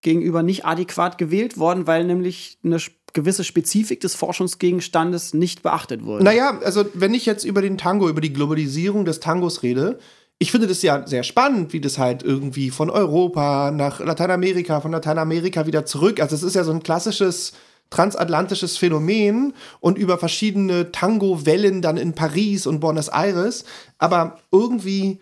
gegenüber 0.03 0.43
nicht 0.43 0.65
adäquat 0.65 1.19
gewählt 1.19 1.59
worden, 1.59 1.87
weil 1.87 2.05
nämlich 2.05 2.59
eine 2.65 2.79
gewisse 3.15 3.45
Spezifik 3.45 4.01
des 4.01 4.15
Forschungsgegenstandes 4.15 5.33
nicht 5.33 5.63
beachtet 5.63 6.05
wurde. 6.05 6.25
Naja, 6.25 6.61
also 6.63 6.85
wenn 6.93 7.15
ich 7.15 7.25
jetzt 7.25 7.45
über 7.45 7.63
den 7.63 7.79
Tango, 7.79 8.09
über 8.09 8.21
die 8.21 8.33
Globalisierung 8.33 9.05
des 9.05 9.21
Tangos 9.21 9.63
rede, 9.63 9.99
ich 10.39 10.51
finde 10.51 10.67
das 10.67 10.83
ja 10.83 11.07
sehr 11.07 11.23
spannend, 11.23 11.73
wie 11.73 11.81
das 11.81 11.97
halt 11.97 12.23
irgendwie 12.23 12.71
von 12.71 12.91
Europa 12.91 13.71
nach 13.71 14.01
Lateinamerika, 14.01 14.81
von 14.81 14.93
Lateinamerika 14.93 15.67
wieder 15.67 15.87
zurück. 15.87 16.21
Also 16.21 16.35
es 16.35 16.43
ist 16.43 16.57
ja 16.57 16.65
so 16.65 16.73
ein 16.73 16.83
klassisches 16.83 17.53
transatlantisches 17.91 18.77
Phänomen 18.77 19.55
und 19.79 19.99
über 19.99 20.19
verschiedene 20.19 20.91
Tango-Wellen 20.91 21.81
dann 21.81 21.97
in 21.97 22.15
Paris 22.15 22.67
und 22.67 22.81
Buenos 22.81 23.09
Aires. 23.09 23.65
Aber 23.99 24.41
irgendwie, 24.51 25.21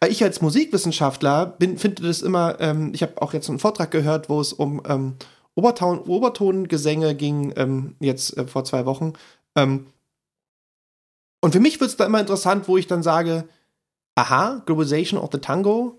äh, 0.00 0.08
ich 0.08 0.24
als 0.24 0.40
Musikwissenschaftler 0.40 1.46
bin, 1.46 1.78
finde 1.78 2.02
das 2.02 2.22
immer, 2.22 2.56
ähm, 2.60 2.90
ich 2.94 3.02
habe 3.02 3.22
auch 3.22 3.32
jetzt 3.32 3.48
einen 3.48 3.60
Vortrag 3.60 3.90
gehört, 3.92 4.28
wo 4.28 4.40
es 4.40 4.52
um 4.52 4.82
ähm, 4.88 5.14
Oberton, 5.54 6.00
Obertongesänge 6.00 7.14
ging, 7.14 7.52
ähm, 7.56 7.96
jetzt 8.00 8.36
äh, 8.36 8.46
vor 8.46 8.64
zwei 8.64 8.86
Wochen. 8.86 9.12
Ähm, 9.54 9.86
und 11.40 11.52
für 11.52 11.60
mich 11.60 11.80
wird 11.80 11.90
es 11.90 11.96
da 11.96 12.06
immer 12.06 12.20
interessant, 12.20 12.68
wo 12.68 12.76
ich 12.76 12.86
dann 12.86 13.02
sage, 13.02 13.48
aha, 14.14 14.62
Globalization 14.66 15.20
of 15.20 15.30
the 15.32 15.38
Tango, 15.38 15.98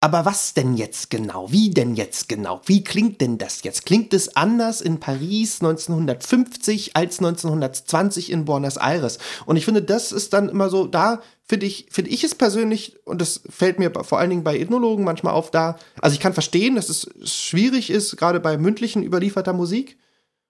aber 0.00 0.24
was 0.24 0.54
denn 0.54 0.76
jetzt 0.76 1.10
genau? 1.10 1.50
Wie 1.50 1.70
denn 1.70 1.94
jetzt 1.94 2.28
genau? 2.28 2.60
Wie 2.66 2.84
klingt 2.84 3.20
denn 3.20 3.38
das 3.38 3.62
jetzt? 3.62 3.86
Klingt 3.86 4.12
es 4.12 4.36
anders 4.36 4.80
in 4.80 5.00
Paris 5.00 5.62
1950 5.62 6.94
als 6.94 7.18
1920 7.18 8.30
in 8.30 8.44
Buenos 8.44 8.76
Aires? 8.76 9.18
Und 9.46 9.56
ich 9.56 9.64
finde, 9.64 9.82
das 9.82 10.12
ist 10.12 10.32
dann 10.32 10.48
immer 10.48 10.68
so, 10.68 10.86
da 10.86 11.22
finde 11.46 11.66
ich, 11.66 11.86
finde 11.90 12.10
ich 12.10 12.24
es 12.24 12.34
persönlich, 12.34 12.96
und 13.04 13.20
das 13.20 13.40
fällt 13.48 13.78
mir 13.78 13.92
vor 14.02 14.18
allen 14.18 14.30
Dingen 14.30 14.44
bei 14.44 14.58
Ethnologen 14.58 15.04
manchmal 15.04 15.32
auf, 15.34 15.50
da, 15.50 15.78
also 16.00 16.14
ich 16.14 16.20
kann 16.20 16.34
verstehen, 16.34 16.74
dass 16.74 16.88
es 16.88 17.08
schwierig 17.24 17.90
ist, 17.90 18.16
gerade 18.16 18.40
bei 18.40 18.58
mündlichen 18.58 19.02
überlieferter 19.02 19.52
Musik. 19.52 19.96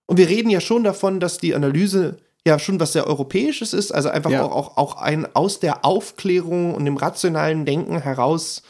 Und 0.07 0.16
wir 0.16 0.28
reden 0.28 0.51
ja 0.51 0.61
schon 0.61 0.84
davon, 0.84 1.20
dass 1.20 1.38
die 1.38 1.55
Analyse 1.55 2.16
ja 2.47 2.59
schon 2.59 2.80
was 2.80 2.92
sehr 2.92 3.07
Europäisches 3.07 3.72
ist, 3.72 3.92
also 3.92 4.09
einfach 4.09 4.30
Ja. 4.30 4.42
auch, 4.42 4.53
auch, 4.53 4.76
auch 4.76 4.97
ein 4.97 5.26
aus 5.34 5.61
der 5.61 5.84
Aufklärung 5.84 6.74
und 6.74 6.84
dem 6.84 6.97
rationalen 6.97 7.66
Denken 7.66 8.01
heraus 8.01 8.62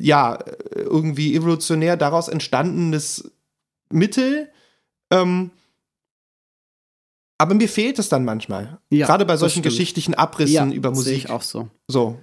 ja, 0.00 0.38
irgendwie 0.74 1.34
evolutionär 1.36 1.96
daraus 1.96 2.28
entstandenes 2.28 3.30
Mittel. 3.90 4.48
Ähm, 5.10 5.50
aber 7.40 7.54
mir 7.54 7.68
fehlt 7.68 7.98
es 7.98 8.10
dann 8.10 8.26
manchmal. 8.26 8.78
Ja, 8.90 9.06
Gerade 9.06 9.24
bei 9.24 9.38
solchen 9.38 9.62
geschichtlichen 9.62 10.12
Abrissen 10.12 10.70
ja, 10.70 10.76
über 10.76 10.90
Sehe 10.90 10.96
Musik. 10.96 11.16
ich 11.16 11.30
auch 11.30 11.40
so. 11.40 11.68
So. 11.88 12.18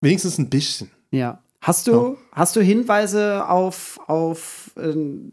Wenigstens 0.00 0.38
ein 0.38 0.50
bisschen. 0.50 0.90
Ja. 1.12 1.40
Hast 1.60 1.86
du, 1.86 2.16
hast 2.32 2.56
du 2.56 2.60
Hinweise 2.60 3.48
auf, 3.48 4.00
auf 4.08 4.72
ähm, 4.76 5.30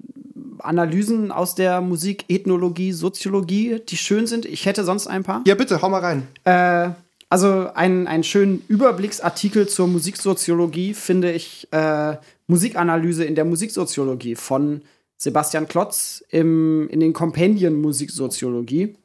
Analysen 0.60 1.32
aus 1.32 1.56
der 1.56 1.82
Musik, 1.82 2.26
Ethnologie, 2.28 2.92
Soziologie, 2.92 3.80
die 3.88 3.98
schön 3.98 4.28
sind? 4.28 4.46
Ich 4.46 4.68
hätte 4.68 4.84
sonst 4.84 5.08
ein 5.08 5.24
paar. 5.24 5.42
Ja, 5.48 5.56
bitte, 5.56 5.82
hau 5.82 5.90
mal 5.90 6.02
rein. 6.02 6.28
Äh, 6.44 6.92
also 7.30 7.70
einen, 7.74 8.06
einen 8.06 8.24
schönen 8.24 8.62
Überblicksartikel 8.68 9.68
zur 9.68 9.88
Musiksoziologie 9.88 10.94
finde 10.94 11.32
ich 11.32 11.68
äh, 11.72 12.18
Musikanalyse 12.46 13.24
in 13.24 13.34
der 13.34 13.46
Musiksoziologie 13.46 14.36
von 14.36 14.82
Sebastian 15.18 15.68
Klotz 15.68 16.24
im, 16.30 16.88
in 16.90 17.00
den 17.00 17.14
Kompendien 17.14 17.82
Musiksoziologie. 17.82 18.96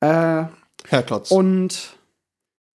Äh, 0.00 0.44
Herr 0.88 1.02
Klotz. 1.04 1.30
und, 1.30 1.96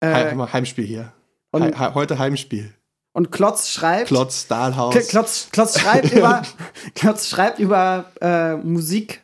äh, 0.01 0.35
Heimspiel 0.35 0.85
hier. 0.85 1.13
He 1.57 1.63
he 1.65 1.95
heute 1.95 2.19
Heimspiel. 2.19 2.75
und 3.13 3.31
Klotz 3.31 3.69
schreibt. 3.69 4.09
Klotz, 4.09 4.47
Dahlhaus. 4.49 4.95
Kl- 4.95 5.09
Klotz, 5.09 5.49
Klotz 5.53 5.79
schreibt 5.81 6.13
über, 6.13 6.43
Klotz 6.95 7.29
schreibt 7.29 7.59
über 7.61 8.11
äh, 8.21 8.57
Musik, 8.57 9.23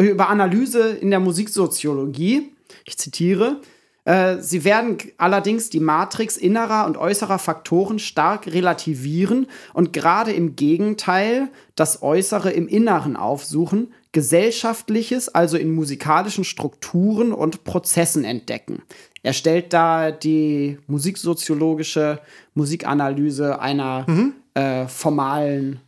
über 0.00 0.28
Analyse 0.28 0.90
in 0.90 1.10
der 1.10 1.18
Musiksoziologie. 1.20 2.54
Ich 2.84 2.96
zitiere. 2.98 3.60
Äh, 4.08 4.40
sie 4.40 4.64
werden 4.64 4.96
allerdings 5.18 5.68
die 5.68 5.80
Matrix 5.80 6.38
innerer 6.38 6.86
und 6.86 6.96
äußerer 6.96 7.38
Faktoren 7.38 7.98
stark 7.98 8.46
relativieren 8.46 9.48
und 9.74 9.92
gerade 9.92 10.32
im 10.32 10.56
Gegenteil 10.56 11.50
das 11.74 12.02
Äußere 12.02 12.50
im 12.50 12.68
Inneren 12.68 13.16
aufsuchen, 13.16 13.92
Gesellschaftliches 14.12 15.28
also 15.28 15.58
in 15.58 15.74
musikalischen 15.74 16.44
Strukturen 16.44 17.34
und 17.34 17.64
Prozessen 17.64 18.24
entdecken. 18.24 18.80
Er 19.22 19.34
stellt 19.34 19.74
da 19.74 20.10
die 20.10 20.78
musiksoziologische 20.86 22.18
Musikanalyse 22.54 23.60
einer 23.60 24.06
äh, 24.54 24.86
formalen 24.86 25.80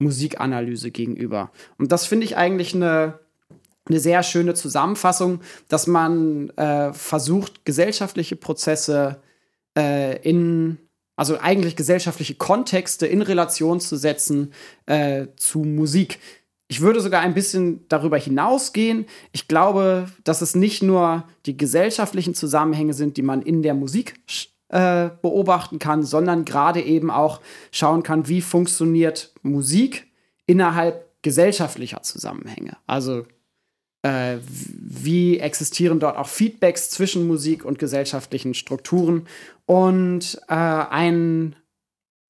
Musikanalyse 0.00 0.90
gegenüber. 0.90 1.52
Und 1.78 1.92
das 1.92 2.06
finde 2.06 2.24
ich 2.24 2.36
eigentlich 2.36 2.74
eine, 2.74 3.20
eine 3.90 4.00
sehr 4.00 4.22
schöne 4.22 4.54
Zusammenfassung, 4.54 5.40
dass 5.68 5.86
man 5.86 6.50
äh, 6.50 6.92
versucht, 6.92 7.64
gesellschaftliche 7.64 8.36
Prozesse 8.36 9.20
äh, 9.76 10.16
in, 10.22 10.78
also 11.16 11.38
eigentlich 11.38 11.76
gesellschaftliche 11.76 12.36
Kontexte 12.36 13.06
in 13.06 13.22
Relation 13.22 13.80
zu 13.80 13.96
setzen 13.96 14.52
äh, 14.86 15.26
zu 15.36 15.60
Musik. 15.60 16.18
Ich 16.68 16.80
würde 16.80 17.00
sogar 17.00 17.20
ein 17.20 17.34
bisschen 17.34 17.84
darüber 17.88 18.16
hinausgehen. 18.16 19.06
Ich 19.32 19.48
glaube, 19.48 20.08
dass 20.22 20.40
es 20.40 20.54
nicht 20.54 20.84
nur 20.84 21.24
die 21.46 21.56
gesellschaftlichen 21.56 22.34
Zusammenhänge 22.34 22.94
sind, 22.94 23.16
die 23.16 23.22
man 23.22 23.42
in 23.42 23.62
der 23.62 23.74
Musik 23.74 24.14
äh, 24.68 25.10
beobachten 25.20 25.80
kann, 25.80 26.04
sondern 26.04 26.44
gerade 26.44 26.80
eben 26.80 27.10
auch 27.10 27.40
schauen 27.72 28.04
kann, 28.04 28.28
wie 28.28 28.40
funktioniert 28.40 29.34
Musik 29.42 30.06
innerhalb 30.46 31.10
gesellschaftlicher 31.22 32.02
Zusammenhänge. 32.02 32.76
Also 32.86 33.26
äh, 34.02 34.38
wie 34.46 35.38
existieren 35.38 36.00
dort 36.00 36.16
auch 36.16 36.28
Feedbacks 36.28 36.90
zwischen 36.90 37.26
Musik 37.26 37.64
und 37.64 37.78
gesellschaftlichen 37.78 38.54
Strukturen. 38.54 39.26
Und 39.66 40.40
äh, 40.48 40.54
ein, 40.54 41.56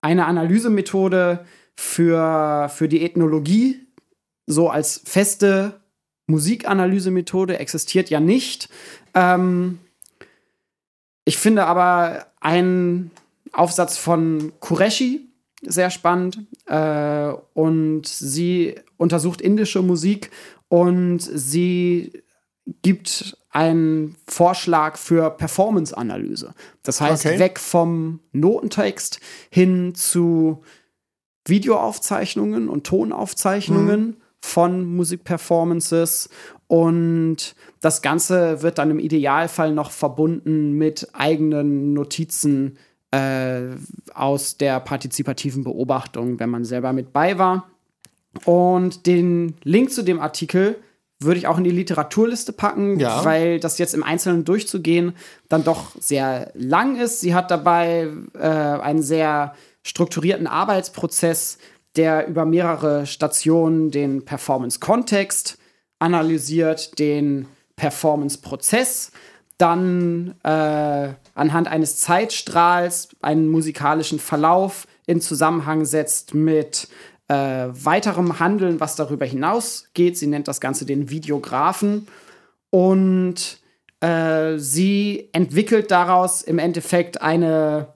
eine 0.01 0.27
Analysemethode 0.27 1.45
für, 1.77 2.71
für 2.75 2.89
die 2.89 3.03
Ethnologie, 3.05 3.87
so 4.47 4.69
als 4.69 5.01
feste 5.05 5.81
Musikanalysemethode, 6.27 7.59
existiert 7.59 8.11
ja 8.11 8.21
nicht. 8.21 8.69
Ähm, 9.15 9.79
ich 11.25 11.39
finde 11.39 11.67
aber 11.67 12.27
einen 12.41 13.11
Aufsatz 13.53 13.97
von 13.97 14.53
Qureshi 14.61 15.31
sehr 15.63 15.91
spannend 15.91 16.41
äh, 16.67 17.33
und 17.55 18.07
sie 18.07 18.75
untersucht 18.97 19.41
indische 19.41 19.83
Musik 19.83 20.31
und 20.71 21.19
sie 21.21 22.23
gibt 22.83 23.37
einen 23.51 24.17
Vorschlag 24.29 24.97
für 24.97 25.31
Performance-Analyse. 25.31 26.55
Das 26.85 27.01
heißt, 27.01 27.27
Okay. 27.27 27.39
weg 27.41 27.59
vom 27.59 28.21
Notentext 28.33 29.21
hin 29.51 29.95
zu 29.97 30.63
Videoaufzeichnungen 31.47 32.69
und 32.69 32.87
Tonaufzeichnungen 32.87 34.17
von 34.41 34.85
Musikperformances 34.85 36.29
und 36.69 37.57
das 37.81 38.01
Ganze 38.03 38.63
wird 38.63 38.79
dann 38.79 38.91
im 38.93 39.01
Idealfall 39.01 39.73
noch 39.73 39.91
verbunden 39.91 40.73
mit 40.73 41.09
eigenen 41.15 41.93
Notizen 41.93 42.79
äh, 43.11 43.63
aus 44.15 44.57
der 44.57 44.79
partizipativen 44.79 45.65
Beobachtung, 45.65 46.39
wenn 46.39 46.51
man 46.51 46.65
selber 46.65 46.93
mit 46.93 47.13
bei 47.13 47.39
war. 47.39 47.70
Und 48.45 49.07
den 49.07 49.57
Link 49.65 49.91
zu 49.93 50.03
dem 50.03 50.21
Artikel 50.21 50.77
würde 51.19 51.39
ich 51.39 51.47
auch 51.47 51.59
in 51.59 51.65
die 51.65 51.71
Literaturliste 51.71 52.53
packen, 52.53 52.99
Ja. 52.99 53.25
weil 53.25 53.61
das 53.61 53.77
jetzt 53.79 53.93
im 53.95 54.03
Einzelnen 54.03 54.45
durchzugehen 54.45 55.15
dann 55.49 55.65
doch 55.65 55.93
sehr 56.01 56.51
lang 56.55 56.97
ist. 56.99 57.21
Sie 57.21 57.35
hat 57.35 57.51
dabei 57.51 58.09
äh, 58.35 58.39
einen 58.41 59.03
sehr 59.03 59.55
strukturierten 59.83 60.47
Arbeitsprozess, 60.47 61.59
der 61.97 62.27
über 62.29 62.45
mehrere 62.45 63.05
Stationen 63.07 63.91
den 63.91 64.25
Performance-Kontext 64.25 65.59
analysiert, 65.99 66.99
den 66.99 67.49
Performance-Prozess, 67.77 69.13
dann 69.59 70.37
äh, 70.43 71.09
anhand 71.35 71.69
eines 71.69 71.99
Zeitstrahls 71.99 73.09
einen 73.21 73.49
musikalischen 73.49 74.19
Verlauf 74.19 74.87
in 75.07 75.21
Zusammenhang 75.21 75.85
setzt 75.85 76.35
mit 76.35 76.89
äh, 77.31 77.69
weiterem 77.73 78.41
Handeln, 78.41 78.81
was 78.81 78.97
darüber 78.97 79.25
hinausgeht. 79.25 80.19
Sie 80.19 80.27
nennt 80.27 80.49
das 80.49 80.61
Ganze 80.61 80.85
den 80.85 81.11
Videografen. 81.11 82.09
Und 82.71 83.61
äh, 84.01 84.59
sie 84.59 85.29
entwickelt 85.33 85.93
daraus 85.93 86.43
im 86.43 86.59
Endeffekt 86.59 87.23
eine, 87.23 87.95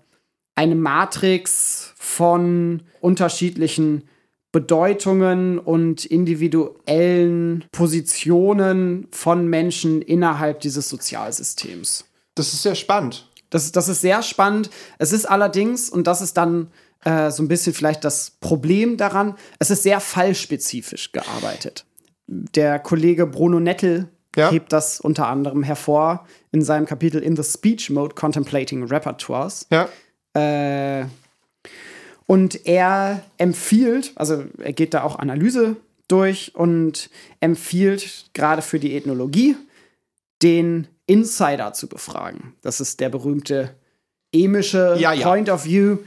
eine 0.54 0.76
Matrix 0.76 1.94
von 1.96 2.82
unterschiedlichen 3.00 4.04
Bedeutungen 4.52 5.58
und 5.58 6.04
individuellen 6.04 7.64
Positionen 7.72 9.08
von 9.10 9.48
Menschen 9.48 10.00
innerhalb 10.00 10.60
dieses 10.60 10.88
Sozialsystems. 10.88 12.04
Das 12.36 12.52
ist 12.54 12.62
sehr 12.62 12.76
spannend. 12.76 13.28
Das, 13.50 13.72
das 13.72 13.88
ist 13.88 14.00
sehr 14.00 14.22
spannend. 14.22 14.70
Es 14.98 15.12
ist 15.12 15.26
allerdings, 15.26 15.90
und 15.90 16.06
das 16.06 16.22
ist 16.22 16.36
dann 16.36 16.68
äh, 17.04 17.30
so 17.30 17.42
ein 17.42 17.48
bisschen 17.48 17.74
vielleicht 17.74 18.04
das 18.04 18.32
Problem 18.40 18.96
daran, 18.96 19.36
es 19.58 19.70
ist 19.70 19.82
sehr 19.82 20.00
fallspezifisch 20.00 21.12
gearbeitet. 21.12 21.84
Der 22.26 22.78
Kollege 22.78 23.26
Bruno 23.26 23.60
Nettel 23.60 24.08
Ja. 24.36 24.50
hebt 24.50 24.72
das 24.72 25.00
unter 25.00 25.28
anderem 25.28 25.62
hervor 25.62 26.26
in 26.52 26.62
seinem 26.62 26.86
Kapitel 26.86 27.22
In 27.22 27.36
the 27.36 27.42
Speech 27.44 27.90
Mode 27.90 28.14
Contemplating 28.14 28.84
Repertoires. 28.84 29.66
Ja. 29.70 29.88
Äh, 30.34 31.06
und 32.26 32.66
er 32.66 33.22
empfiehlt, 33.36 34.12
also 34.16 34.44
er 34.58 34.72
geht 34.72 34.94
da 34.94 35.02
auch 35.02 35.18
Analyse 35.18 35.76
durch 36.08 36.54
und 36.54 37.10
empfiehlt 37.40 38.26
gerade 38.32 38.62
für 38.62 38.78
die 38.78 38.96
Ethnologie, 38.96 39.56
den 40.42 40.88
Insider 41.06 41.72
zu 41.74 41.86
befragen. 41.86 42.54
Das 42.62 42.80
ist 42.80 43.00
der 43.00 43.10
berühmte 43.10 43.74
emische 44.32 44.96
Ja. 44.98 45.14
Point 45.14 45.48
of 45.50 45.64
View. 45.64 45.98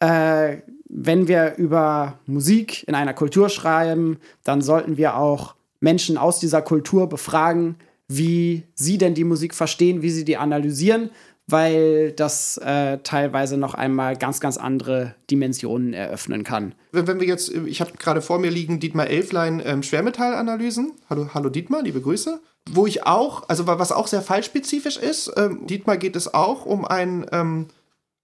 Äh, 0.00 0.58
wenn 0.88 1.26
wir 1.28 1.56
über 1.56 2.18
Musik 2.26 2.86
in 2.86 2.94
einer 2.94 3.14
Kultur 3.14 3.48
schreiben, 3.48 4.18
dann 4.44 4.62
sollten 4.62 4.96
wir 4.96 5.16
auch 5.16 5.54
Menschen 5.80 6.16
aus 6.16 6.38
dieser 6.40 6.62
Kultur 6.62 7.08
befragen, 7.08 7.76
wie 8.08 8.62
sie 8.74 8.98
denn 8.98 9.14
die 9.14 9.24
Musik 9.24 9.54
verstehen, 9.54 10.00
wie 10.02 10.10
sie 10.10 10.24
die 10.24 10.36
analysieren, 10.36 11.10
weil 11.48 12.12
das 12.12 12.56
äh, 12.58 12.98
teilweise 12.98 13.56
noch 13.56 13.74
einmal 13.74 14.16
ganz, 14.16 14.40
ganz 14.40 14.56
andere 14.56 15.14
Dimensionen 15.30 15.92
eröffnen 15.92 16.44
kann. 16.44 16.74
Wenn, 16.92 17.20
wir 17.20 17.26
jetzt, 17.26 17.52
ich 17.52 17.80
habe 17.80 17.92
gerade 17.98 18.20
vor 18.22 18.38
mir 18.38 18.50
liegen 18.50 18.80
Dietmar 18.80 19.08
Elflein 19.08 19.62
ähm, 19.64 19.82
Schwermetallanalysen. 19.82 20.92
Hallo, 21.10 21.28
hallo 21.34 21.48
Dietmar, 21.50 21.82
liebe 21.82 22.00
Grüße. 22.00 22.40
Wo 22.70 22.86
ich 22.86 23.06
auch, 23.06 23.48
also 23.48 23.66
wa- 23.68 23.78
was 23.78 23.92
auch 23.92 24.08
sehr 24.08 24.22
fallspezifisch 24.22 24.96
ist, 24.96 25.32
ähm, 25.36 25.66
Dietmar 25.66 25.98
geht 25.98 26.16
es 26.16 26.32
auch 26.34 26.66
um 26.66 26.84
ein, 26.84 27.26
ähm, 27.32 27.66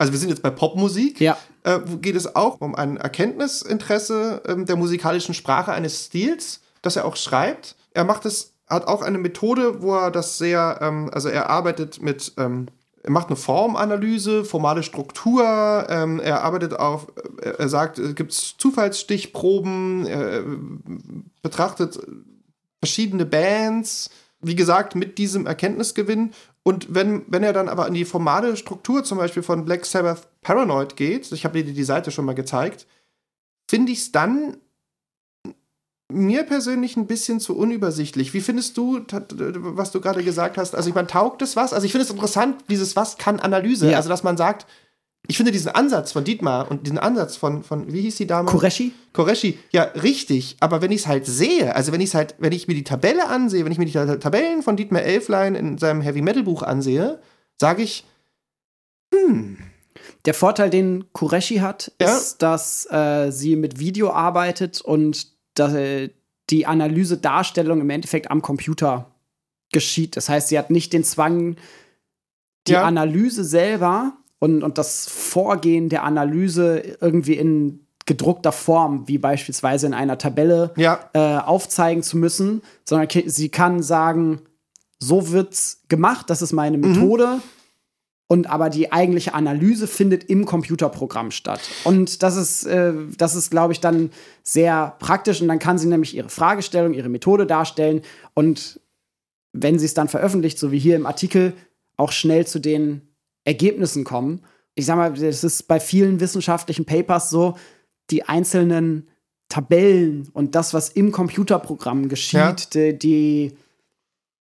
also 0.03 0.13
wir 0.13 0.19
sind 0.19 0.31
jetzt 0.31 0.43
bei 0.43 0.51
Popmusik, 0.51 1.21
Ja. 1.21 1.39
äh, 1.63 1.79
geht 2.01 2.17
es 2.17 2.35
auch 2.35 2.61
um 2.61 2.75
ein 2.75 2.97
Erkenntnisinteresse 2.97 4.43
ähm, 4.49 4.67
der 4.67 4.75
musikalischen 4.75 5.33
Sprache 5.33 5.71
eines 5.73 6.07
Stils, 6.07 6.61
das 6.83 6.97
er 6.97 7.05
auch 7.05 7.15
schreibt. 7.15 7.77
Er 7.95 8.03
macht 8.03 8.27
es, 8.27 8.53
hat 8.69 8.89
auch 8.89 9.03
eine 9.03 9.19
Methode, 9.19 9.81
wo 9.81 9.95
er 9.95 10.11
das 10.11 10.39
sehr, 10.39 10.79
ähm, 10.83 11.09
also 11.13 11.29
er 11.29 11.51
arbeitet 11.51 12.03
mit, 12.03 12.33
ähm, 12.37 12.67
er 13.05 13.13
macht 13.13 13.29
eine 13.29 13.37
Formanalyse, 13.37 14.45
formale 14.45 14.83
Struktur, 14.83 15.87
ähm, 15.89 16.19
er 16.19 16.43
arbeitet 16.43 16.75
auf, 16.75 17.07
er, 17.41 17.61
er 17.61 17.69
sagt, 17.69 18.01
es 18.01 18.17
gibt 18.17 18.33
Zufallsstichproben, 18.33 20.07
er 20.07 20.39
äh, 20.41 20.43
betrachtet 21.43 22.01
verschiedene 22.81 23.25
Bands, 23.25 24.11
wie 24.41 24.57
gesagt, 24.57 24.97
mit 24.97 25.19
diesem 25.19 25.47
Erkenntnisgewinn. 25.47 26.33
Und 26.65 26.95
wenn, 26.95 27.25
wenn 27.27 27.43
er 27.43 27.53
dann 27.53 27.69
aber 27.69 27.89
in 27.89 27.95
die 27.95 28.05
formale 28.05 28.57
Struktur 28.57 29.03
zum 29.03 29.19
Beispiel 29.19 29.43
von 29.43 29.65
Black 29.65 29.85
Sabbath 29.85 30.29
Paranoid 30.43 30.97
geht, 30.97 31.33
ich 31.33 31.45
habe 31.45 31.63
dir 31.63 31.73
die 31.73 31.85
Seite 31.85 32.11
schon 32.11 32.25
mal 32.25 32.35
gezeigt, 32.35 32.87
finde 33.69 33.93
ich 33.93 33.99
es 33.99 34.13
dann 34.13 34.59
mir 36.13 36.45
persönlich 36.45 36.97
ein 36.97 37.07
bisschen 37.07 37.41
zu 37.41 37.57
unübersichtlich. 37.57 38.35
Wie 38.35 38.41
findest 38.41 38.77
du, 38.77 39.01
was 39.09 39.91
du 39.93 40.01
gerade 40.01 40.23
gesagt 40.23 40.59
hast? 40.59 40.75
Also 40.75 40.89
ich 40.89 40.95
meine, 40.95 41.09
taugt 41.09 41.43
es 41.43 41.57
was? 41.57 41.73
Also 41.73 41.87
ich 41.87 41.93
finde 41.93 42.05
es 42.05 42.11
interessant, 42.11 42.65
dieses 42.69 42.97
Was 42.97 43.17
kann 43.17 43.41
Analyse. 43.41 43.91
Ja. 43.91 43.97
Also 43.97 44.09
dass 44.09 44.23
man 44.23 44.37
sagt, 44.37 44.67
ich 45.29 45.37
finde 45.37 45.53
diesen 45.53 45.71
Ansatz 45.71 46.13
von 46.13 46.25
Dietmar 46.25 46.71
und 46.71 46.87
diesen 46.87 46.99
Ansatz 46.99 47.37
von, 47.37 47.63
von 47.63 47.93
wie 47.93 48.01
hieß 48.03 48.17
die 48.17 48.27
Dame? 48.27 48.49
Kureshi? 48.51 48.93
Koreshi, 49.13 49.59
ja, 49.71 49.85
richtig. 49.85 50.57
Aber 50.61 50.83
wenn 50.83 50.91
ich 50.91 51.03
es 51.03 51.07
halt 51.07 51.27
sehe, 51.27 51.75
also 51.77 51.93
wenn 51.93 52.01
ich 52.01 52.15
halt, 52.15 52.35
wenn 52.39 52.53
ich 52.53 52.67
mir 52.69 52.75
die 52.75 52.83
Tabelle 52.85 53.29
ansehe, 53.29 53.65
wenn 53.65 53.73
ich 53.73 53.79
mir 53.79 53.85
die 53.87 53.93
Ta- 53.93 54.17
Tabellen 54.17 54.63
von 54.63 54.77
Dietmar 54.77 55.03
Elflein 55.03 55.55
in 55.55 55.79
seinem 55.79 56.01
Heavy 56.01 56.23
Metal 56.23 56.43
Buch 56.43 56.63
ansehe, 56.63 57.21
sage 57.61 57.83
ich, 57.83 58.05
Der 60.25 60.35
Vorteil, 60.35 60.71
den 60.71 61.05
Kureshi 61.13 61.57
hat, 61.57 61.93
Ja. 62.01 62.17
ist, 62.17 62.39
dass 62.43 62.87
äh, 62.91 63.31
sie 63.31 63.57
mit 63.57 63.79
Video 63.79 64.11
arbeitet 64.11 64.81
und 64.81 65.29
dass, 65.55 65.75
äh, 65.75 66.11
die 66.51 66.67
Analyse-Darstellung 66.67 67.81
im 67.81 67.91
Endeffekt 67.91 68.31
am 68.31 68.43
Computer 68.43 69.11
geschieht. 69.73 70.17
Das 70.17 70.29
heißt, 70.29 70.49
sie 70.49 70.59
hat 70.59 70.71
nicht 70.71 70.93
den 70.93 71.05
Zwang, 71.05 71.57
die 72.67 72.73
Ja. 72.73 72.83
Analyse 72.85 73.45
selber 73.45 74.13
und, 74.43 74.65
und 74.65 74.77
das 74.77 75.07
Vorgehen 75.07 75.89
der 75.89 76.03
Analyse 76.03 76.97
irgendwie 77.01 77.35
in 77.35 77.87
gedruckter 78.07 78.51
Form, 78.51 79.07
wie 79.07 79.17
beispielsweise 79.19 79.87
in 79.87 79.95
einer 79.95 80.19
Tabelle, 80.19 80.73
Ja. 80.77 80.99
äh, 81.13 81.39
aufzeigen 81.39 82.03
zu 82.03 82.17
müssen, 82.17 82.61
sondern 82.85 83.09
sie 83.27 83.49
kann 83.51 83.85
sagen, 83.85 84.41
so 84.99 85.31
wird's 85.31 85.83
gemacht, 85.89 86.29
das 86.29 86.43
ist 86.43 86.53
meine 86.53 86.77
Mhm. 86.77 86.89
Methode. 86.91 87.39
Und 88.27 88.49
aber 88.51 88.69
die 88.69 88.91
eigentliche 88.91 89.35
Analyse 89.35 89.87
findet 89.87 90.25
im 90.25 90.45
Computerprogramm 90.45 91.31
statt. 91.31 91.61
Und 91.85 92.25
das 92.25 92.35
ist, 92.37 92.65
äh, 92.65 92.93
das 93.19 93.37
ist, 93.37 93.51
glaube 93.51 93.75
ich, 93.75 93.79
dann 93.81 94.11
sehr 94.43 94.97
praktisch. 94.99 95.41
Und 95.41 95.47
dann 95.47 95.61
kann 95.61 95.79
sie 95.79 95.87
nämlich 95.87 96.17
ihre 96.17 96.31
Fragestellung, 96.31 96.95
ihre 96.95 97.11
Methode 97.11 97.47
darstellen. 97.47 98.01
Und 98.35 98.81
wenn 99.53 99.79
sie 99.79 99.85
es 99.87 99.95
dann 99.95 100.09
veröffentlicht, 100.09 100.59
so 100.59 100.73
wie 100.73 100.79
hier 100.81 100.97
im 100.97 101.07
Artikel, 101.07 101.53
auch 101.97 102.11
schnell 102.11 102.45
zu 102.47 102.59
den 102.59 103.03
Ergebnissen 103.45 104.05
kommen. 104.05 104.43
Ich 104.75 104.87
sag 104.87 104.97
mal, 104.97 105.13
das 105.13 105.45
ist 105.45 105.69
bei 105.69 105.81
vielen 105.81 106.21
wissenschaftlichen 106.21 106.85
Papers 106.85 107.31
so, 107.31 107.57
die 108.11 108.25
einzelnen 108.29 109.09
Tabellen 109.49 110.29
und 110.33 110.55
das, 110.55 110.73
was 110.73 110.89
im 110.89 111.13
Computerprogramm 111.13 112.09
geschieht, 112.09 112.39
Ja. 112.41 112.53
die, 112.75 112.99
die, 112.99 113.53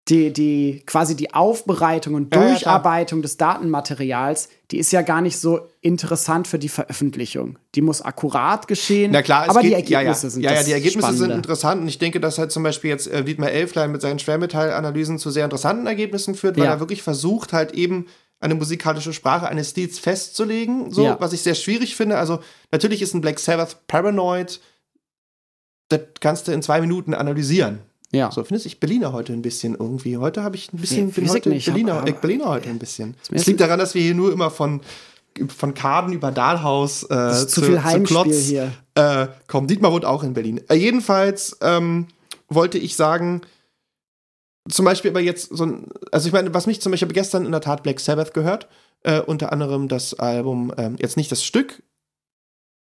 die, 0.10 0.34
die 0.34 0.82
quasi 0.88 1.16
die 1.16 1.34
Aufbereitung 1.34 2.16
und 2.16 2.34
Ja, 2.34 2.42
ja, 2.42 2.48
Durcharbeitung 2.50 3.22
des 3.22 3.38
Datenmaterials, 3.38 4.50
die 4.72 4.80
ist 4.80 4.92
ja 4.92 5.04
gar 5.04 5.22
nicht 5.22 5.38
so 5.38 5.62
interessant 5.82 6.48
für 6.48 6.58
die 6.58 6.68
Veröffentlichung. 6.68 7.60
Die 7.76 7.82
muss 7.82 8.02
akkurat 8.02 8.68
geschehen. 8.68 9.12
Na 9.12 9.22
klar, 9.22 9.44
es 9.44 9.50
aber 9.52 9.62
geht, 9.62 9.70
die 9.88 9.94
Ergebnisse 9.94 10.28
ja, 10.28 10.28
ja. 10.28 10.30
sind 10.32 10.42
ja, 10.44 10.54
ja, 10.54 10.64
die 10.64 10.72
Ergebnisse 10.72 11.08
sind 11.10 11.16
Spannende. 11.18 11.36
interessant 11.36 11.82
und 11.84 11.88
ich 11.88 12.00
denke, 12.00 12.20
dass 12.20 12.40
halt 12.40 12.52
zum 12.52 12.64
Beispiel 12.64 12.90
jetzt 12.90 13.08
äh, 13.08 13.24
Dietmar 13.24 13.52
Elflein 13.52 13.92
mit 13.92 14.02
seinen 14.02 14.18
Schwermetallanalysen 14.20 15.20
zu 15.20 15.30
sehr 15.30 15.44
interessanten 15.46 15.86
Ergebnissen 15.86 16.34
führt, 16.36 16.58
weil 16.58 16.66
Ja. 16.66 16.72
er 16.72 16.80
wirklich 16.80 17.04
versucht, 17.04 17.54
halt 17.54 17.74
eben 17.74 18.08
eine 18.40 18.56
musikalische 18.56 19.14
Sprache 19.14 19.48
eines 19.48 19.72
Stils 19.72 20.00
festzulegen, 20.00 20.92
so, 20.92 21.04
Ja. 21.04 21.18
was 21.20 21.34
ich 21.34 21.42
sehr 21.42 21.56
schwierig 21.56 21.96
finde. 21.96 22.18
Also, 22.18 22.40
natürlich 22.72 23.02
ist 23.02 23.14
ein 23.14 23.22
Black 23.22 23.40
Sabbath 23.40 23.86
Paranoid, 23.88 24.60
das 25.90 26.02
kannst 26.20 26.48
du 26.48 26.52
in 26.52 26.62
zwei 26.62 26.82
Minuten 26.82 27.14
analysieren. 27.14 27.80
Ja. 28.12 28.32
So, 28.32 28.44
findest 28.44 28.66
du, 28.66 28.70
ich 28.70 28.80
Berliner 28.80 29.12
heute 29.14 29.34
ein 29.34 29.42
bisschen 29.42 29.76
irgendwie. 29.76 30.18
Heute 30.18 30.44
habe 30.44 30.56
ich 30.56 30.72
ein 30.74 30.78
bisschen, 30.78 31.08
Nee, 31.08 31.12
bin 31.14 31.30
heute 31.30 31.50
nicht. 31.50 31.66
Berliner, 31.66 31.94
Aber- 31.96 32.08
ich 32.08 32.16
Berliner 32.16 32.46
heute 32.46 32.70
ein 32.70 32.80
bisschen. 32.80 33.16
Es 33.32 33.46
liegt 33.46 33.60
daran, 33.60 33.78
dass 33.80 33.94
wir 33.94 34.02
hier 34.02 34.16
nur 34.16 34.32
immer 34.32 34.50
von, 34.50 34.82
von 35.56 35.74
Kaden 35.74 36.14
über 36.14 36.32
Dahlhaus 36.32 37.04
äh, 37.04 37.32
ist 37.32 37.52
zu 37.52 37.62
viel 37.62 37.84
Heimspiel 37.84 38.34
hier. 38.34 38.72
Äh, 38.96 39.28
komm, 39.48 39.68
Dietmar 39.68 39.92
wohnt 39.92 40.06
auch 40.06 40.24
in 40.24 40.34
Berlin. 40.34 40.62
Äh, 40.70 40.76
jedenfalls 40.76 41.58
ähm, 41.62 42.08
wollte 42.48 42.78
ich 42.80 42.96
sagen, 42.96 43.42
zum 44.70 44.86
Beispiel 44.86 45.12
aber 45.12 45.20
jetzt 45.20 45.56
so 45.56 45.66
ein, 45.66 45.88
also 46.12 46.28
ich 46.28 46.34
meine, 46.34 46.54
was 46.54 46.68
mich 46.68 46.82
zum 46.82 46.92
Beispiel, 46.92 47.06
ich 47.06 47.10
habe 47.10 47.14
gestern 47.14 47.46
in 47.46 47.52
der 47.52 47.62
Tat 47.62 47.84
Black 47.84 48.00
Sabbath 48.00 48.34
gehört, 48.34 48.68
äh, 49.04 49.22
unter 49.22 49.52
anderem 49.52 49.88
das 49.88 50.14
Album, 50.14 50.74
ähm, 50.78 50.96
jetzt 51.00 51.18
nicht 51.18 51.32
das 51.32 51.44
Stück, 51.44 51.84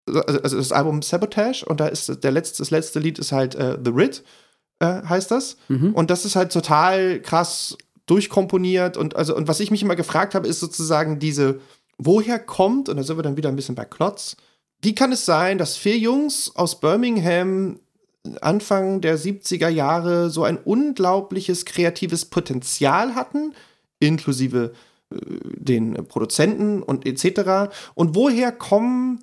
also, 0.05 0.41
also 0.41 0.57
das 0.57 0.71
Album 0.71 1.01
Sabotage 1.01 1.65
und 1.65 1.79
da 1.79 1.87
ist 1.87 2.23
der 2.23 2.31
letzte, 2.31 2.59
das 2.59 2.71
letzte 2.71 2.99
Lied 2.99 3.19
ist 3.19 3.31
halt 3.31 3.55
äh, 3.55 3.77
The 3.83 3.91
Rit, 3.91 4.23
äh, 4.79 5.03
heißt 5.03 5.31
das. 5.31 5.57
Mhm. 5.67 5.93
Und 5.93 6.09
das 6.09 6.25
ist 6.25 6.35
halt 6.35 6.51
total 6.51 7.21
krass 7.21 7.77
durchkomponiert 8.05 8.97
und 8.97 9.15
also 9.15 9.35
und 9.35 9.47
was 9.47 9.59
ich 9.59 9.71
mich 9.71 9.83
immer 9.83 9.95
gefragt 9.95 10.33
habe, 10.33 10.47
ist 10.47 10.59
sozusagen 10.59 11.19
diese, 11.19 11.59
woher 11.97 12.39
kommt, 12.39 12.89
und 12.89 12.97
da 12.97 13.03
sind 13.03 13.17
wir 13.17 13.23
dann 13.23 13.37
wieder 13.37 13.49
ein 13.49 13.55
bisschen 13.55 13.75
bei 13.75 13.85
Klotz, 13.85 14.35
wie 14.81 14.95
kann 14.95 15.11
es 15.11 15.25
sein, 15.25 15.57
dass 15.57 15.75
vier 15.75 15.97
Jungs 15.97 16.55
aus 16.55 16.79
Birmingham 16.79 17.79
Anfang 18.37 19.01
der 19.01 19.17
70er 19.17 19.69
Jahre 19.69 20.29
so 20.29 20.43
ein 20.43 20.57
unglaubliches 20.57 21.65
kreatives 21.65 22.25
Potenzial 22.25 23.15
hatten, 23.15 23.53
inklusive 23.99 24.73
äh, 25.11 25.15
den 25.55 25.93
Produzenten 26.07 26.83
und 26.83 27.05
etc. 27.05 27.71
Und 27.95 28.15
woher 28.15 28.51
kommen 28.51 29.19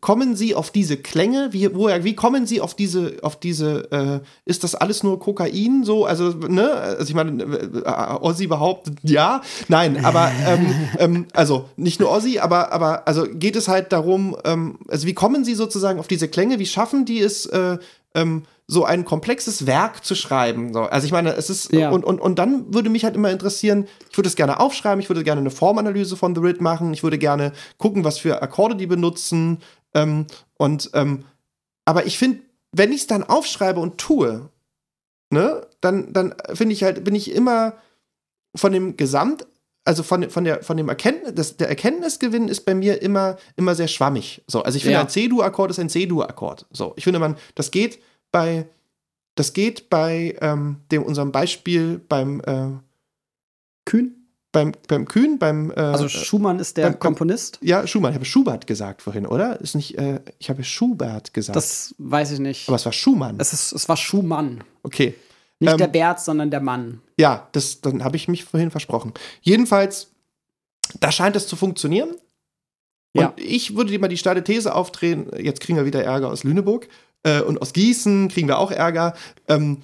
kommen 0.00 0.36
sie 0.36 0.54
auf 0.54 0.70
diese 0.70 0.96
Klänge? 0.96 1.48
Wie, 1.52 1.74
woher, 1.74 2.04
wie 2.04 2.14
kommen 2.14 2.46
sie 2.46 2.60
auf 2.60 2.74
diese, 2.74 3.16
auf 3.22 3.38
diese, 3.38 3.90
äh, 3.90 4.20
ist 4.44 4.64
das 4.64 4.74
alles 4.74 5.02
nur 5.02 5.18
Kokain 5.18 5.84
so? 5.84 6.04
Also, 6.04 6.30
ne, 6.30 6.70
also 6.72 7.08
ich 7.08 7.14
meine, 7.14 7.42
äh, 7.42 8.16
Ozzy 8.20 8.46
behauptet 8.46 8.98
ja, 9.02 9.42
nein, 9.68 10.04
aber 10.04 10.30
ähm, 10.46 10.74
ähm, 10.98 11.26
also 11.32 11.68
nicht 11.76 12.00
nur 12.00 12.10
Ozzy, 12.10 12.38
aber, 12.38 12.72
aber 12.72 13.06
also 13.08 13.24
geht 13.28 13.56
es 13.56 13.68
halt 13.68 13.92
darum, 13.92 14.36
ähm, 14.44 14.78
also 14.88 15.06
wie 15.06 15.14
kommen 15.14 15.44
sie 15.44 15.54
sozusagen 15.54 15.98
auf 15.98 16.08
diese 16.08 16.28
Klänge? 16.28 16.58
Wie 16.58 16.66
schaffen 16.66 17.04
die 17.04 17.20
es, 17.20 17.46
äh, 17.46 17.78
ähm, 18.16 18.42
so 18.66 18.84
ein 18.84 19.04
komplexes 19.04 19.66
Werk 19.66 20.04
zu 20.04 20.16
schreiben? 20.16 20.72
So, 20.72 20.80
also 20.82 21.06
ich 21.06 21.12
meine, 21.12 21.34
es 21.36 21.48
ist, 21.50 21.72
Ja. 21.72 21.90
und, 21.90 22.04
und, 22.04 22.20
und 22.20 22.38
dann 22.40 22.74
würde 22.74 22.90
mich 22.90 23.04
halt 23.04 23.14
immer 23.14 23.30
interessieren, 23.30 23.86
ich 24.10 24.18
würde 24.18 24.28
es 24.28 24.34
gerne 24.34 24.58
aufschreiben, 24.58 24.98
ich 25.00 25.08
würde 25.08 25.22
gerne 25.22 25.40
eine 25.40 25.50
Formanalyse 25.52 26.16
von 26.16 26.34
The 26.34 26.40
Rit 26.40 26.60
machen, 26.60 26.92
ich 26.92 27.04
würde 27.04 27.18
gerne 27.18 27.52
gucken, 27.78 28.02
was 28.02 28.18
für 28.18 28.42
Akkorde 28.42 28.74
die 28.74 28.86
benutzen. 28.88 29.58
Ähm, 29.94 30.26
und 30.58 30.90
ähm, 30.94 31.24
aber 31.84 32.06
ich 32.06 32.18
finde, 32.18 32.40
wenn 32.72 32.90
ich 32.90 33.02
es 33.02 33.06
dann 33.06 33.22
aufschreibe 33.22 33.78
und 33.78 33.98
tue, 33.98 34.48
ne, 35.30 35.66
dann, 35.80 36.12
dann 36.12 36.34
finde 36.54 36.72
ich 36.72 36.82
halt, 36.82 37.04
bin 37.04 37.14
ich 37.14 37.30
immer 37.32 37.74
von 38.56 38.72
dem 38.72 38.96
Gesamt, 38.96 39.46
also 39.86 40.02
von, 40.02 40.28
von 40.30 40.44
der, 40.44 40.62
von 40.62 40.76
dem 40.76 40.88
Erkenntnis, 40.88 41.32
das, 41.34 41.56
der 41.56 41.68
Erkenntnisgewinn 41.68 42.48
ist 42.48 42.64
bei 42.66 42.74
mir 42.74 43.00
immer, 43.02 43.36
immer 43.56 43.74
sehr 43.74 43.88
schwammig. 43.88 44.42
So, 44.46 44.62
also 44.62 44.76
ich 44.76 44.82
finde, 44.82 44.94
Ja. 44.94 45.00
ein 45.02 45.08
C-Dur-Akkord 45.08 45.70
ist 45.70 45.78
ein 45.78 45.88
C-Dur-Akkord. 45.88 46.66
So, 46.72 46.92
ich 46.96 47.04
finde, 47.04 47.18
man, 47.20 47.36
das 47.54 47.70
geht 47.70 48.00
bei, 48.32 48.66
das 49.36 49.52
geht 49.52 49.88
bei 49.88 50.36
ähm, 50.40 50.76
dem, 50.90 51.02
unserem 51.02 51.32
Beispiel 51.32 52.00
beim, 52.08 52.40
äh, 52.40 52.68
Kühn? 53.84 54.12
beim, 54.52 54.72
beim 54.88 55.06
Kühn, 55.06 55.38
beim, 55.38 55.70
äh, 55.70 55.74
Also 55.74 56.08
Schumann 56.08 56.58
ist 56.58 56.76
der 56.78 56.84
beim- 56.84 56.92
beim- 56.94 56.98
Komponist? 57.00 57.58
ja, 57.60 57.86
Schumann, 57.86 58.12
ich 58.12 58.16
habe 58.16 58.24
Schubert 58.24 58.66
gesagt 58.66 59.02
vorhin, 59.02 59.26
oder? 59.26 59.60
Ist 59.60 59.74
nicht, 59.74 59.98
äh, 59.98 60.20
ich 60.38 60.48
habe 60.48 60.64
Schubert 60.64 61.34
gesagt. 61.34 61.56
Das 61.56 61.94
weiß 61.98 62.32
ich 62.32 62.38
nicht. 62.38 62.66
aber 62.68 62.76
es 62.76 62.84
war 62.86 62.92
Schumann. 62.92 63.36
Es, 63.38 63.52
ist, 63.52 63.72
es 63.72 63.88
war 63.88 63.96
Schumann. 63.98 64.64
Okay. 64.82 65.14
Nicht 65.60 65.72
Ähm, 65.72 65.78
der 65.78 65.88
Bert, 65.88 66.20
sondern 66.20 66.50
der 66.50 66.60
Mann. 66.60 67.00
Ja, 67.18 67.48
das, 67.52 67.80
dann 67.80 68.04
habe 68.04 68.16
ich 68.16 68.28
mich 68.28 68.44
vorhin 68.44 68.70
versprochen. 68.70 69.12
Jedenfalls, 69.40 70.12
da 71.00 71.10
scheint 71.10 71.36
es 71.36 71.46
zu 71.46 71.56
funktionieren. 71.56 72.16
Ja. 73.14 73.28
Und 73.28 73.40
ich 73.40 73.74
würde 73.74 73.90
dir 73.90 73.98
mal 73.98 74.08
die 74.08 74.18
steile 74.18 74.44
These 74.44 74.74
aufdrehen, 74.74 75.30
jetzt 75.38 75.60
kriegen 75.60 75.78
wir 75.78 75.86
wieder 75.86 76.04
Ärger 76.04 76.30
aus 76.30 76.44
Lüneburg 76.44 76.88
äh, 77.22 77.40
und 77.40 77.62
aus 77.62 77.72
Gießen 77.72 78.28
kriegen 78.28 78.48
wir 78.48 78.58
auch 78.58 78.70
Ärger, 78.70 79.14
ähm, 79.48 79.82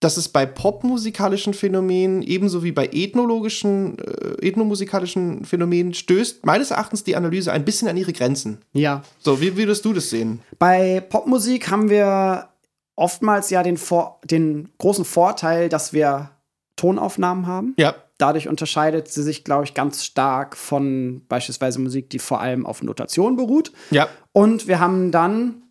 dass 0.00 0.18
es 0.18 0.28
bei 0.28 0.44
popmusikalischen 0.44 1.54
Phänomenen 1.54 2.20
ebenso 2.20 2.62
wie 2.62 2.72
bei 2.72 2.90
ethnologischen, 2.92 3.98
äh, 3.98 4.46
ethnomusikalischen 4.46 5.46
Phänomenen 5.46 5.94
stößt 5.94 6.44
meines 6.44 6.72
Erachtens 6.72 7.04
die 7.04 7.16
Analyse 7.16 7.52
ein 7.52 7.64
bisschen 7.64 7.88
an 7.88 7.96
ihre 7.96 8.12
Grenzen. 8.12 8.58
Ja. 8.74 9.02
So, 9.20 9.40
wie 9.40 9.56
würdest 9.56 9.82
du 9.86 9.94
das 9.94 10.10
sehen? 10.10 10.40
Bei 10.58 11.00
Popmusik 11.00 11.70
haben 11.70 11.88
wir 11.88 12.50
oftmals 12.96 13.50
ja 13.50 13.62
den, 13.62 13.76
Vor 13.76 14.20
den 14.24 14.68
großen 14.78 15.04
Vorteil, 15.04 15.68
dass 15.68 15.92
wir 15.92 16.30
Tonaufnahmen 16.76 17.46
haben. 17.46 17.74
Ja, 17.78 17.94
Dadurch 18.18 18.48
unterscheidet 18.48 19.08
sie 19.08 19.22
sich, 19.24 19.42
glaube 19.42 19.64
ich, 19.64 19.74
ganz 19.74 20.04
stark 20.04 20.56
von 20.56 21.22
beispielsweise 21.28 21.80
Musik, 21.80 22.10
die 22.10 22.20
vor 22.20 22.40
allem 22.40 22.64
auf 22.64 22.82
Notation 22.82 23.34
beruht. 23.36 23.72
ja, 23.90 24.08
Und 24.32 24.68
wir 24.68 24.78
haben 24.78 25.10
dann 25.10 25.62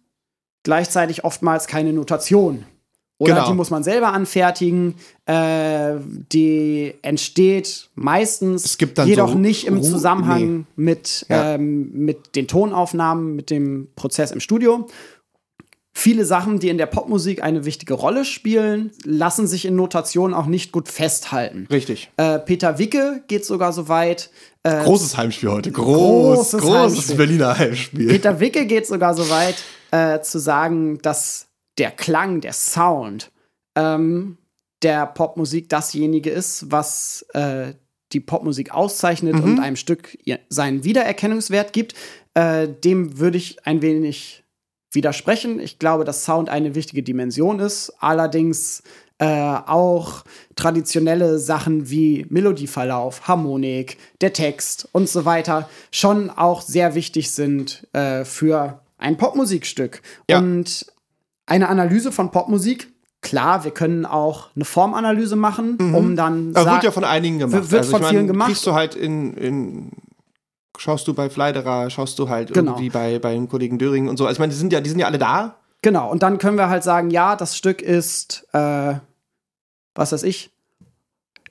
gleichzeitig 0.63 1.23
oftmals 1.23 1.67
keine 1.67 1.93
Notation. 1.93 2.65
Oder 3.19 3.35
Genau. 3.35 3.47
die 3.47 3.53
muss 3.53 3.69
man 3.69 3.83
selber 3.83 4.11
anfertigen. 4.11 4.95
Äh, 5.25 5.95
die 6.33 6.95
entsteht 7.01 7.89
meistens 7.95 8.77
jedoch 9.05 9.29
so 9.29 9.37
nicht 9.37 9.65
im 9.67 9.77
Ru- 9.77 9.81
Zusammenhang 9.83 10.65
mit, 10.75 11.25
Ja. 11.29 11.53
ähm, 11.55 11.91
mit 11.93 12.35
den 12.35 12.47
Tonaufnahmen, 12.47 13.35
mit 13.35 13.49
dem 13.49 13.87
Prozess 13.95 14.31
im 14.31 14.39
Studio. 14.41 14.87
Viele 15.95 16.25
Sachen, 16.25 16.59
die 16.59 16.69
in 16.69 16.79
der 16.79 16.87
Popmusik 16.87 17.43
eine 17.43 17.65
wichtige 17.65 17.93
Rolle 17.93 18.25
spielen, 18.25 18.91
lassen 19.05 19.45
sich 19.45 19.65
in 19.65 19.75
Notation 19.75 20.33
auch 20.33 20.47
nicht 20.47 20.71
gut 20.71 20.89
festhalten. 20.89 21.67
richtig. 21.69 22.11
Äh, 22.17 22.39
Peter 22.39 22.79
Wicke 22.79 23.23
geht 23.27 23.45
sogar 23.45 23.73
so 23.73 23.87
weit, 23.87 24.31
äh, 24.63 24.83
Großes 24.83 25.17
Heimspiel 25.17 25.51
heute. 25.51 25.71
Großes 25.71 26.63
Heimspiel. 26.63 27.15
Berliner 27.15 27.57
Heimspiel. 27.57 28.07
Peter 28.07 28.39
Wicke 28.39 28.65
geht 28.65 28.87
sogar 28.87 29.13
so 29.13 29.29
weit, 29.29 29.63
äh, 29.91 30.21
zu 30.21 30.39
sagen, 30.39 30.99
dass 31.01 31.47
der 31.77 31.91
Klang, 31.91 32.41
der 32.41 32.53
Sound 32.53 33.31
ähm, 33.75 34.37
der 34.81 35.05
Popmusik 35.05 35.69
dasjenige 35.69 36.29
ist, 36.29 36.71
was 36.71 37.25
äh, 37.33 37.73
die 38.11 38.19
Popmusik 38.19 38.73
auszeichnet 38.73 39.35
und 39.35 39.59
einem 39.59 39.75
Stück 39.75 40.17
seinen 40.49 40.83
Wiedererkennungswert 40.83 41.73
gibt. 41.73 41.95
Äh, 42.35 42.67
dem 42.67 43.19
würde 43.19 43.37
ich 43.37 43.65
ein 43.65 43.81
wenig 43.81 44.42
widersprechen. 44.93 45.59
Ich 45.59 45.79
glaube, 45.79 46.03
dass 46.03 46.23
Sound 46.25 46.49
eine 46.49 46.75
wichtige 46.75 47.03
Dimension 47.03 47.59
ist. 47.59 47.93
Allerdings 47.99 48.83
äh, 49.19 49.25
auch 49.25 50.23
traditionelle 50.55 51.37
Sachen 51.39 51.89
wie 51.89 52.25
Melodieverlauf, 52.29 53.27
Harmonik, 53.27 53.97
der 54.21 54.33
Text 54.33 54.87
und 54.91 55.07
so 55.09 55.25
weiter 55.25 55.69
schon 55.91 56.29
auch 56.29 56.61
sehr 56.61 56.95
wichtig 56.95 57.31
sind 57.31 57.87
äh, 57.93 58.25
für 58.25 58.79
ein 58.97 59.17
Popmusikstück. 59.17 60.01
Ja. 60.29 60.39
Und 60.39 60.85
eine 61.45 61.69
Analyse 61.69 62.11
von 62.11 62.31
Popmusik, 62.31 62.91
klar, 63.21 63.63
wir 63.63 63.71
können 63.71 64.05
auch 64.05 64.49
eine 64.55 64.65
Formanalyse 64.65 65.35
machen, 65.35 65.77
um 65.93 66.15
dann 66.15 66.53
sa- 66.53 66.71
wird 66.73 66.83
ja 66.83 66.91
von 66.91 67.03
einigen 67.03 67.39
gemacht. 67.39 67.61
Also 67.61 67.71
Wird 67.71 67.85
von 67.85 67.95
ich 67.95 68.01
mein, 68.01 68.09
vielen 68.11 68.27
gemacht. 68.27 68.47
Kriegst 68.49 68.65
du 68.65 68.73
halt 68.73 68.95
in, 68.95 69.33
in 69.35 69.91
schaust 70.77 71.07
du 71.07 71.13
bei 71.13 71.29
Fleiderer, 71.29 71.89
schaust 71.89 72.17
du 72.19 72.29
halt 72.29 72.53
Genau. 72.53 72.71
irgendwie 72.71 72.89
bei, 72.89 73.19
bei 73.19 73.37
Kollegen 73.49 73.77
Döring 73.77 74.07
und 74.09 74.17
so. 74.17 74.25
Also 74.25 74.33
ich 74.35 74.39
meine, 74.39 74.51
die 74.51 74.57
sind 74.57 74.73
ja, 74.73 74.81
die 74.81 74.89
sind 74.89 74.99
ja 74.99 75.07
alle 75.07 75.19
da. 75.19 75.55
Genau, 75.81 76.09
und 76.09 76.23
dann 76.23 76.37
können 76.37 76.57
wir 76.57 76.69
halt 76.69 76.83
sagen, 76.83 77.09
ja, 77.09 77.35
das 77.35 77.57
Stück 77.57 77.81
ist, 77.81 78.47
äh, 78.53 78.93
was 79.95 80.11
weiß 80.11 80.23
ich, 80.23 80.49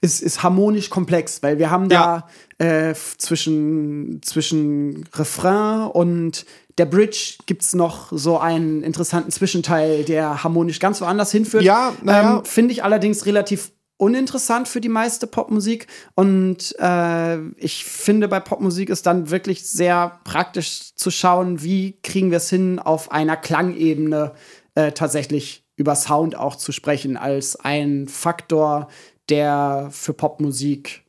ist, 0.00 0.20
ist 0.20 0.42
harmonisch 0.42 0.90
komplex, 0.90 1.42
weil 1.42 1.58
wir 1.58 1.70
haben 1.70 1.88
da 1.88 2.26
äh, 2.58 2.94
zwischen, 3.18 4.20
zwischen 4.22 5.04
Refrain 5.14 5.86
und 5.90 6.44
der 6.78 6.86
Bridge 6.86 7.34
gibt's 7.46 7.74
noch 7.74 8.08
so 8.10 8.38
einen 8.38 8.82
interessanten 8.82 9.30
Zwischenteil, 9.30 10.04
der 10.04 10.42
harmonisch 10.42 10.80
ganz 10.80 11.00
woanders 11.00 11.30
hinführt. 11.30 11.62
Ja, 11.62 11.92
naja. 12.02 12.38
Ähm, 12.38 12.44
Finde 12.44 12.72
ich 12.72 12.82
allerdings 12.82 13.26
relativ 13.26 13.70
uninteressant 13.96 14.68
für 14.68 14.80
die 14.80 14.88
meiste 14.88 15.26
Popmusik. 15.26 15.86
Und 16.14 16.74
äh, 16.78 17.38
ich 17.56 17.84
finde, 17.84 18.28
bei 18.28 18.40
Popmusik 18.40 18.90
ist 18.90 19.06
dann 19.06 19.30
wirklich 19.30 19.68
sehr 19.68 20.20
praktisch 20.24 20.94
zu 20.94 21.10
schauen, 21.10 21.62
wie 21.62 21.98
kriegen 22.02 22.30
wir 22.30 22.38
es 22.38 22.50
hin, 22.50 22.78
auf 22.78 23.12
einer 23.12 23.36
Klangebene 23.36 24.32
äh, 24.74 24.92
tatsächlich 24.92 25.64
über 25.76 25.94
Sound 25.94 26.36
auch 26.36 26.56
zu 26.56 26.72
sprechen, 26.72 27.16
als 27.16 27.56
ein 27.56 28.08
Faktor, 28.08 28.88
der 29.28 29.88
für 29.90 30.12
Popmusik 30.12 31.04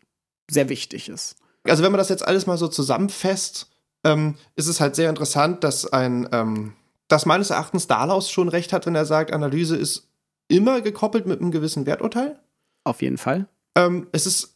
sehr 0.49 0.69
wichtig 0.69 1.09
ist. 1.09 1.35
Also 1.63 1.83
wenn 1.83 1.91
man 1.91 1.99
das 1.99 2.09
jetzt 2.09 2.25
alles 2.27 2.45
mal 2.45 2.57
so 2.57 2.67
zusammenfasst, 2.67 3.69
ähm, 4.03 4.35
ist 4.55 4.67
es 4.67 4.79
halt 4.79 4.95
sehr 4.95 5.09
interessant, 5.09 5.63
dass 5.63 5.91
ein, 5.91 6.27
ähm, 6.31 6.73
dass 7.07 7.25
meines 7.25 7.49
Erachtens 7.49 7.87
Dalaus 7.87 8.29
schon 8.29 8.49
recht 8.49 8.73
hat, 8.73 8.85
wenn 8.85 8.95
er 8.95 9.05
sagt, 9.05 9.31
Analyse 9.31 9.77
ist 9.77 10.09
immer 10.47 10.81
gekoppelt 10.81 11.25
mit 11.25 11.39
einem 11.39 11.51
gewissen 11.51 11.85
Werturteil. 11.85 12.39
Auf 12.83 13.01
jeden 13.01 13.17
Fall. 13.17 13.47
Ähm, 13.75 14.07
es 14.11 14.25
ist 14.25 14.55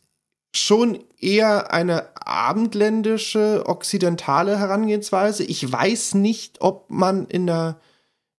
schon 0.54 1.00
eher 1.20 1.72
eine 1.72 2.16
abendländische, 2.16 3.64
okzidentale 3.66 4.60
Herangehensweise. 4.60 5.44
Ich 5.44 5.72
weiß 5.72 6.16
nicht, 6.16 6.62
ob 6.62 6.90
man 6.90 7.28
in 7.28 7.48
der, 7.48 7.80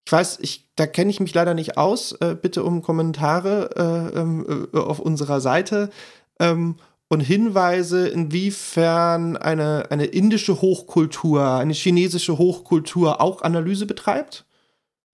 ich 0.07 0.13
weiß, 0.13 0.39
ich, 0.41 0.69
da 0.77 0.87
kenne 0.87 1.11
ich 1.11 1.21
mich 1.21 1.35
leider 1.35 1.55
nicht 1.55 1.77
aus. 1.77 2.13
Äh, 2.13 2.37
bitte 2.41 2.65
um 2.65 2.83
Kommentare 2.83 4.13
äh, 4.15 4.19
ähm, 4.19 4.69
äh, 4.73 4.79
auf 4.79 5.01
unserer 5.01 5.41
Seite 5.41 5.91
ähm, 6.39 6.77
und 7.09 7.21
Hinweise, 7.21 8.09
inwiefern 8.09 9.37
eine, 9.37 9.91
eine 9.91 10.05
indische 10.05 10.61
Hochkultur, 10.61 11.43
eine 11.55 11.73
chinesische 11.73 12.37
Hochkultur 12.37 13.21
auch 13.21 13.43
Analyse 13.43 13.87
betreibt. 13.87 14.45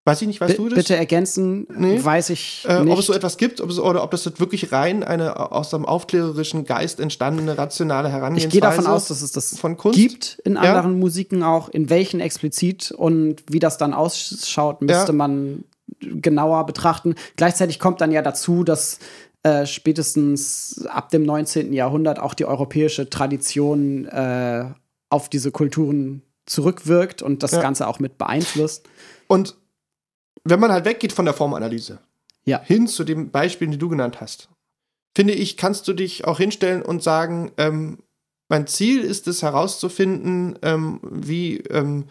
Weiß 0.07 0.21
ich 0.21 0.29
nicht, 0.29 0.41
weißt 0.41 0.57
B 0.59 0.63
du 0.63 0.69
das? 0.69 0.77
bitte 0.77 0.97
ergänzen, 0.97 1.67
Nee. 1.75 1.99
weiß 2.05 2.29
ich 2.31 2.67
Äh, 2.69 2.83
nicht. 2.83 2.93
ob 2.93 2.99
es 2.99 3.07
so 3.07 3.15
etwas 3.15 3.39
gibt 3.39 3.63
ob 3.63 3.71
es, 3.71 3.79
oder 3.79 4.03
ob 4.03 4.11
das 4.11 4.39
wirklich 4.39 4.71
rein 4.71 5.03
eine 5.03 5.51
aus 5.53 5.73
einem 5.73 5.87
aufklärerischen 5.87 6.65
Geist 6.67 7.01
entstandene 7.01 7.57
rationale 7.57 8.11
Herangehensweise 8.11 8.49
Ich 8.49 8.53
gehe 8.53 8.61
davon 8.61 8.87
aus, 8.87 9.09
dass 9.09 9.23
es 9.23 9.33
das 9.33 9.59
von 9.59 9.79
Kunst 9.79 9.99
gibt 9.99 10.41
in 10.45 10.55
Ja. 10.55 10.61
anderen 10.61 10.99
Musiken 10.99 11.43
auch, 11.43 11.71
in 11.71 11.89
welchen 11.89 12.21
explizit 12.21 12.93
und 12.93 13.43
wie 13.51 13.61
das 13.61 13.79
dann 13.79 13.95
ausschaut, 13.95 14.83
müsste 14.83 15.13
Ja. 15.13 15.13
man 15.13 15.65
genauer 16.01 16.67
betrachten. 16.67 17.15
Gleichzeitig 17.37 17.79
kommt 17.79 18.01
dann 18.03 18.13
ja 18.13 18.21
dazu, 18.21 18.63
dass 18.63 18.99
äh, 19.43 19.65
spätestens 19.67 20.85
ab 20.89 21.11
dem 21.11 21.23
19. 21.25 21.73
Jahrhundert 21.73 22.19
auch 22.19 22.35
die 22.35 22.45
europäische 22.47 23.09
Tradition 23.11 24.07
äh, 24.07 24.65
auf 25.11 25.29
diese 25.29 25.51
Kulturen 25.51 26.23
zurückwirkt 26.47 27.23
und 27.23 27.43
das 27.43 27.53
Ja. 27.53 27.61
Ganze 27.63 27.87
auch 27.87 27.99
mit 28.01 28.17
beeinflusst. 28.19 28.87
Und 29.29 29.55
wenn 30.45 30.61
man 30.61 30.73
halt 30.73 30.85
weggeht 30.85 31.13
von 31.13 31.25
der 31.25 31.35
Formanalyse 31.35 31.99
Ja. 32.45 32.61
hin 32.63 32.87
zu 32.87 33.05
den 33.05 33.31
Beispielen, 33.31 33.71
die 33.71 33.79
du 33.79 33.89
genannt 33.89 34.21
hast, 34.21 34.49
finde 35.17 35.33
ich, 35.35 35.57
kannst 35.57 35.89
du 35.89 35.93
dich 35.93 36.25
auch 36.25 36.39
hinstellen 36.39 36.83
und 36.83 37.03
sagen, 37.03 37.53
ähm, 37.57 37.99
mein 38.49 38.67
Ziel 38.67 39.01
ist 39.03 39.27
es 39.27 39.43
herauszufinden, 39.43 40.59
ähm, 40.63 41.01
wie, 41.03 41.59
ähm, 41.71 42.05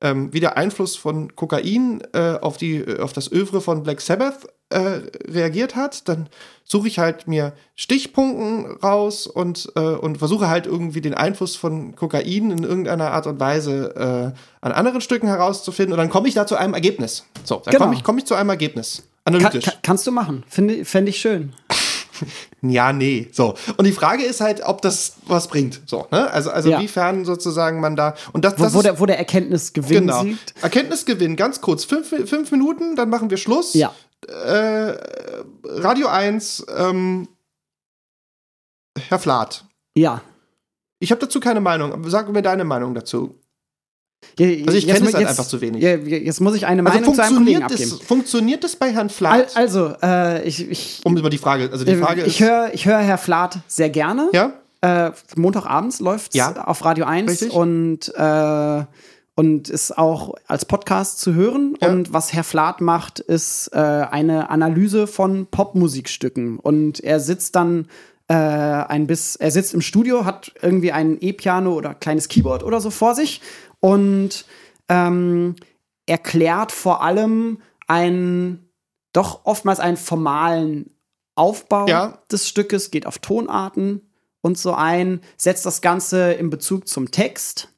ähm, 0.00 0.32
wie 0.32 0.40
der 0.40 0.56
Einfluss 0.56 0.96
von 0.96 1.34
Kokain 1.34 2.02
äh, 2.12 2.38
auf, 2.40 2.56
die, 2.56 2.76
äh, 2.76 3.00
auf 3.00 3.12
das 3.12 3.30
Övre 3.32 3.60
von 3.60 3.82
Black 3.82 4.00
Sabbath 4.00 4.46
äh, 4.72 5.02
reagiert 5.30 5.76
hat. 5.76 6.08
Dann 6.08 6.28
suche 6.64 6.88
ich 6.88 6.98
halt 6.98 7.28
mir 7.28 7.52
Stichpunkten 7.76 8.78
raus 8.82 9.26
und, 9.26 9.70
äh, 9.76 9.80
und 9.80 10.18
versuche 10.18 10.48
halt 10.48 10.66
irgendwie 10.66 11.00
den 11.00 11.14
Einfluss 11.14 11.56
von 11.56 11.94
Kokain 11.94 12.50
in 12.50 12.64
irgendeiner 12.64 13.10
Art 13.12 13.26
und 13.26 13.38
Weise 13.40 13.94
äh, 14.34 14.38
an 14.66 14.72
anderen 14.72 15.00
Stücken 15.00 15.26
herauszufinden. 15.28 15.92
Und 15.92 15.98
dann 15.98 16.10
komme 16.10 16.28
ich 16.28 16.34
da 16.34 16.46
zu 16.46 16.56
einem 16.56 16.74
Ergebnis. 16.74 17.24
So, 17.44 17.56
dann 17.64 17.72
Genau. 17.72 17.84
komme 17.84 17.94
ich, 17.96 18.02
komm 18.04 18.18
ich 18.18 18.24
zu 18.24 18.34
einem 18.34 18.50
Ergebnis. 18.50 19.02
Analytisch. 19.24 19.64
kann, 19.64 19.74
kannst 19.82 20.06
du 20.06 20.10
machen. 20.10 20.42
Finde 20.48 20.84
fänd 20.84 21.08
ich 21.08 21.18
schön. 21.20 21.52
Ja, 22.62 22.92
nee. 22.92 23.28
So. 23.32 23.54
Und 23.76 23.84
die 23.84 23.92
Frage 23.92 24.22
ist 24.22 24.40
halt, 24.40 24.62
ob 24.64 24.82
das 24.82 25.14
was 25.26 25.48
bringt. 25.48 25.80
So, 25.86 26.06
ne? 26.12 26.30
Also, 26.30 26.50
also 26.50 26.70
Ja. 26.70 26.80
wiefern 26.80 27.24
sozusagen 27.24 27.80
man 27.80 27.96
da. 27.96 28.14
Und 28.32 28.44
das, 28.44 28.58
Wo, 28.58 28.62
das 28.62 28.74
wo, 28.74 28.82
der, 28.82 29.00
wo 29.00 29.06
der 29.06 29.18
Erkenntnisgewinn 29.18 30.06
genau. 30.06 30.22
siegt. 30.22 30.54
Erkenntnisgewinn, 30.62 31.34
ganz 31.34 31.60
kurz. 31.60 31.84
Fünf, 31.84 32.08
fünf 32.08 32.50
Minuten, 32.52 32.94
dann 32.94 33.08
machen 33.10 33.30
wir 33.30 33.36
Schluss. 33.36 33.74
Ja. 33.74 33.92
Äh, 34.28 34.94
Radio 35.64 36.08
1, 36.08 36.66
ähm, 36.76 37.28
Herr 39.08 39.18
Flath. 39.18 39.64
Ja. 39.96 40.22
Ich 41.00 41.10
habe 41.10 41.20
dazu 41.20 41.40
keine 41.40 41.60
Meinung. 41.60 41.92
aber 41.92 42.08
Sag 42.10 42.28
mir 42.32 42.42
deine 42.42 42.64
Meinung 42.64 42.94
dazu. 42.94 43.34
Ja, 44.38 44.46
Also 44.46 44.78
ich 44.78 44.84
jetzt 44.84 44.94
kenn 44.94 45.02
mu- 45.02 45.08
es 45.08 45.14
halt 45.14 45.22
jetzt- 45.22 45.30
einfach 45.30 45.46
zu 45.48 45.60
wenig. 45.60 45.82
Ja, 45.82 45.96
jetzt 45.96 46.40
muss 46.40 46.54
ich 46.54 46.64
eine 46.66 46.82
Also 46.88 47.00
Meinung 47.00 47.14
zu 47.14 47.22
einem 47.22 47.36
Kollegen 47.38 47.60
funktioniert 47.60 47.72
abgeben. 47.72 47.98
das, 47.98 48.06
funktioniert 48.06 48.64
das 48.64 48.76
bei 48.76 48.92
Herrn 48.92 49.10
Flath? 49.10 49.56
also, 49.56 49.94
äh, 50.00 50.46
ich, 50.46 50.70
ich, 50.70 51.00
um 51.04 51.16
über 51.16 51.28
die 51.28 51.38
Frage, 51.38 51.68
also 51.72 51.84
die 51.84 51.96
Frage 51.96 52.22
äh, 52.22 52.26
ich 52.26 52.40
ist. 52.40 52.46
höre 52.48 52.70
ich 52.72 52.86
hör 52.86 52.98
Herr 52.98 53.18
Flath 53.18 53.58
sehr 53.66 53.90
gerne. 53.90 54.28
Ja? 54.32 54.52
Äh, 54.80 55.10
Montagabends 55.34 55.98
läuft 55.98 56.34
Ja. 56.36 56.64
auf 56.66 56.84
Radio 56.84 57.04
1 57.06 57.30
Richtig. 57.30 57.52
und, 57.52 58.08
äh, 58.14 58.84
und 59.34 59.68
ist 59.70 59.96
auch 59.96 60.34
als 60.46 60.64
Podcast 60.64 61.20
zu 61.20 61.34
hören. 61.34 61.74
Ja. 61.80 61.90
Und 61.90 62.12
was 62.12 62.32
Herr 62.32 62.44
Flath 62.44 62.80
macht, 62.80 63.18
ist 63.18 63.68
äh, 63.72 63.78
eine 63.78 64.50
Analyse 64.50 65.06
von 65.06 65.46
Popmusikstücken. 65.46 66.58
Und 66.58 67.00
er 67.00 67.18
sitzt 67.20 67.56
dann 67.56 67.88
äh, 68.28 68.34
ein 68.34 69.06
bis, 69.06 69.36
er 69.36 69.50
sitzt 69.50 69.74
im 69.74 69.80
Studio, 69.80 70.24
hat 70.24 70.52
irgendwie 70.60 70.92
ein 70.92 71.18
E-Piano 71.20 71.72
oder 71.72 71.94
kleines 71.94 72.28
Keyboard 72.28 72.62
oder 72.62 72.80
so 72.80 72.90
vor 72.90 73.14
sich 73.14 73.40
und 73.80 74.44
ähm, 74.88 75.56
erklärt 76.06 76.72
vor 76.72 77.02
allem 77.02 77.58
einen, 77.88 78.68
doch 79.12 79.44
oftmals 79.44 79.80
einen 79.80 79.96
formalen 79.96 80.90
Aufbau 81.34 81.86
Ja. 81.88 82.18
des 82.30 82.48
Stückes, 82.48 82.90
geht 82.90 83.06
auf 83.06 83.18
Tonarten 83.18 84.02
und 84.42 84.58
so 84.58 84.74
ein, 84.74 85.20
setzt 85.36 85.64
das 85.64 85.80
Ganze 85.80 86.32
in 86.32 86.50
Bezug 86.50 86.86
zum 86.86 87.10
Text 87.10 87.71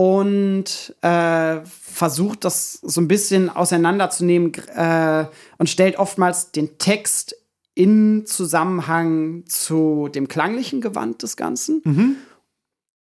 und 0.00 0.94
äh, 1.02 1.60
versucht 1.66 2.46
das 2.46 2.72
so 2.72 3.02
ein 3.02 3.08
bisschen 3.08 3.50
auseinanderzunehmen 3.50 4.54
äh, 4.74 5.26
und 5.58 5.68
stellt 5.68 5.98
oftmals 5.98 6.52
den 6.52 6.78
Text 6.78 7.36
in 7.74 8.24
Zusammenhang 8.24 9.44
zu 9.44 10.08
dem 10.08 10.26
klanglichen 10.26 10.80
Gewand 10.80 11.22
des 11.22 11.36
Ganzen 11.36 11.82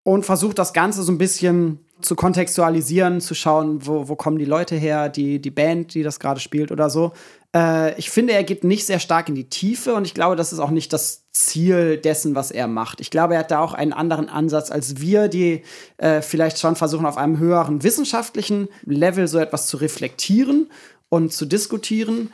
und 0.04 0.24
versucht 0.24 0.56
das 0.60 0.72
Ganze 0.72 1.02
so 1.02 1.10
ein 1.10 1.18
bisschen 1.18 1.80
zu 2.00 2.14
kontextualisieren, 2.14 3.20
zu 3.20 3.34
schauen, 3.34 3.84
wo, 3.84 4.06
wo 4.06 4.14
kommen 4.14 4.38
die 4.38 4.44
Leute 4.44 4.76
her, 4.76 5.08
die, 5.08 5.40
die 5.40 5.50
Band, 5.50 5.94
die 5.94 6.04
das 6.04 6.20
gerade 6.20 6.38
spielt 6.38 6.70
oder 6.70 6.90
so. 6.90 7.12
Äh, 7.52 7.98
ich 7.98 8.08
finde, 8.08 8.34
er 8.34 8.44
geht 8.44 8.62
nicht 8.62 8.86
sehr 8.86 9.00
stark 9.00 9.28
in 9.28 9.34
die 9.34 9.48
Tiefe 9.48 9.96
und 9.96 10.04
ich 10.04 10.14
glaube, 10.14 10.36
das 10.36 10.52
ist 10.52 10.60
auch 10.60 10.70
nicht 10.70 10.92
das 10.92 11.23
Ziel 11.34 11.98
dessen, 11.98 12.34
was 12.34 12.50
er 12.50 12.68
macht. 12.68 13.00
Ich 13.00 13.10
glaube, 13.10 13.34
er 13.34 13.40
hat 13.40 13.50
da 13.50 13.58
auch 13.60 13.74
einen 13.74 13.92
anderen 13.92 14.28
Ansatz 14.28 14.70
als 14.70 15.00
wir, 15.00 15.28
die 15.28 15.62
äh, 15.98 16.22
vielleicht 16.22 16.58
schon 16.58 16.76
versuchen, 16.76 17.06
auf 17.06 17.18
einem 17.18 17.38
höheren 17.38 17.82
wissenschaftlichen 17.82 18.68
Level 18.84 19.28
so 19.28 19.38
etwas 19.38 19.66
zu 19.66 19.76
reflektieren 19.76 20.70
und 21.08 21.32
zu 21.32 21.44
diskutieren 21.44 22.30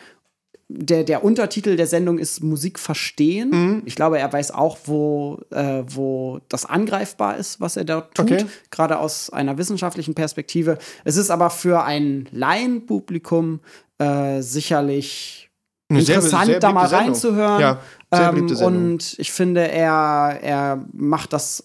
der, 0.72 1.02
der 1.02 1.24
Untertitel 1.24 1.74
der 1.74 1.88
Sendung 1.88 2.18
ist 2.18 2.44
Musik 2.44 2.78
verstehen. 2.78 3.50
Mhm. 3.50 3.82
Ich 3.86 3.96
glaube, 3.96 4.20
er 4.20 4.32
weiß 4.32 4.52
auch, 4.52 4.78
wo, 4.84 5.40
äh, 5.50 5.82
wo 5.84 6.38
das 6.48 6.64
angreifbar 6.64 7.36
ist, 7.36 7.60
was 7.60 7.76
er 7.76 7.84
dort 7.84 8.14
tut, 8.14 8.30
Okay. 8.30 8.46
gerade 8.70 8.98
aus 9.00 9.30
einer 9.30 9.58
wissenschaftlichen 9.58 10.14
Perspektive. 10.14 10.78
Es 11.02 11.16
ist 11.16 11.30
aber 11.30 11.50
für 11.50 11.82
ein 11.82 12.28
Laienpublikum 12.30 13.60
äh, 13.98 14.42
sicherlich 14.42 15.49
Eine 15.90 16.02
sehr- 16.02 16.16
interessant, 16.16 16.46
sehr 16.46 16.60
da 16.60 16.72
mal 16.72 16.88
Sendung. 16.88 17.06
reinzuhören. 17.08 17.60
Ja, 17.60 17.78
ähm, 18.12 18.46
und 18.62 19.18
ich 19.18 19.32
finde, 19.32 19.68
er, 19.68 20.38
er 20.42 20.84
macht 20.92 21.32
das, 21.32 21.64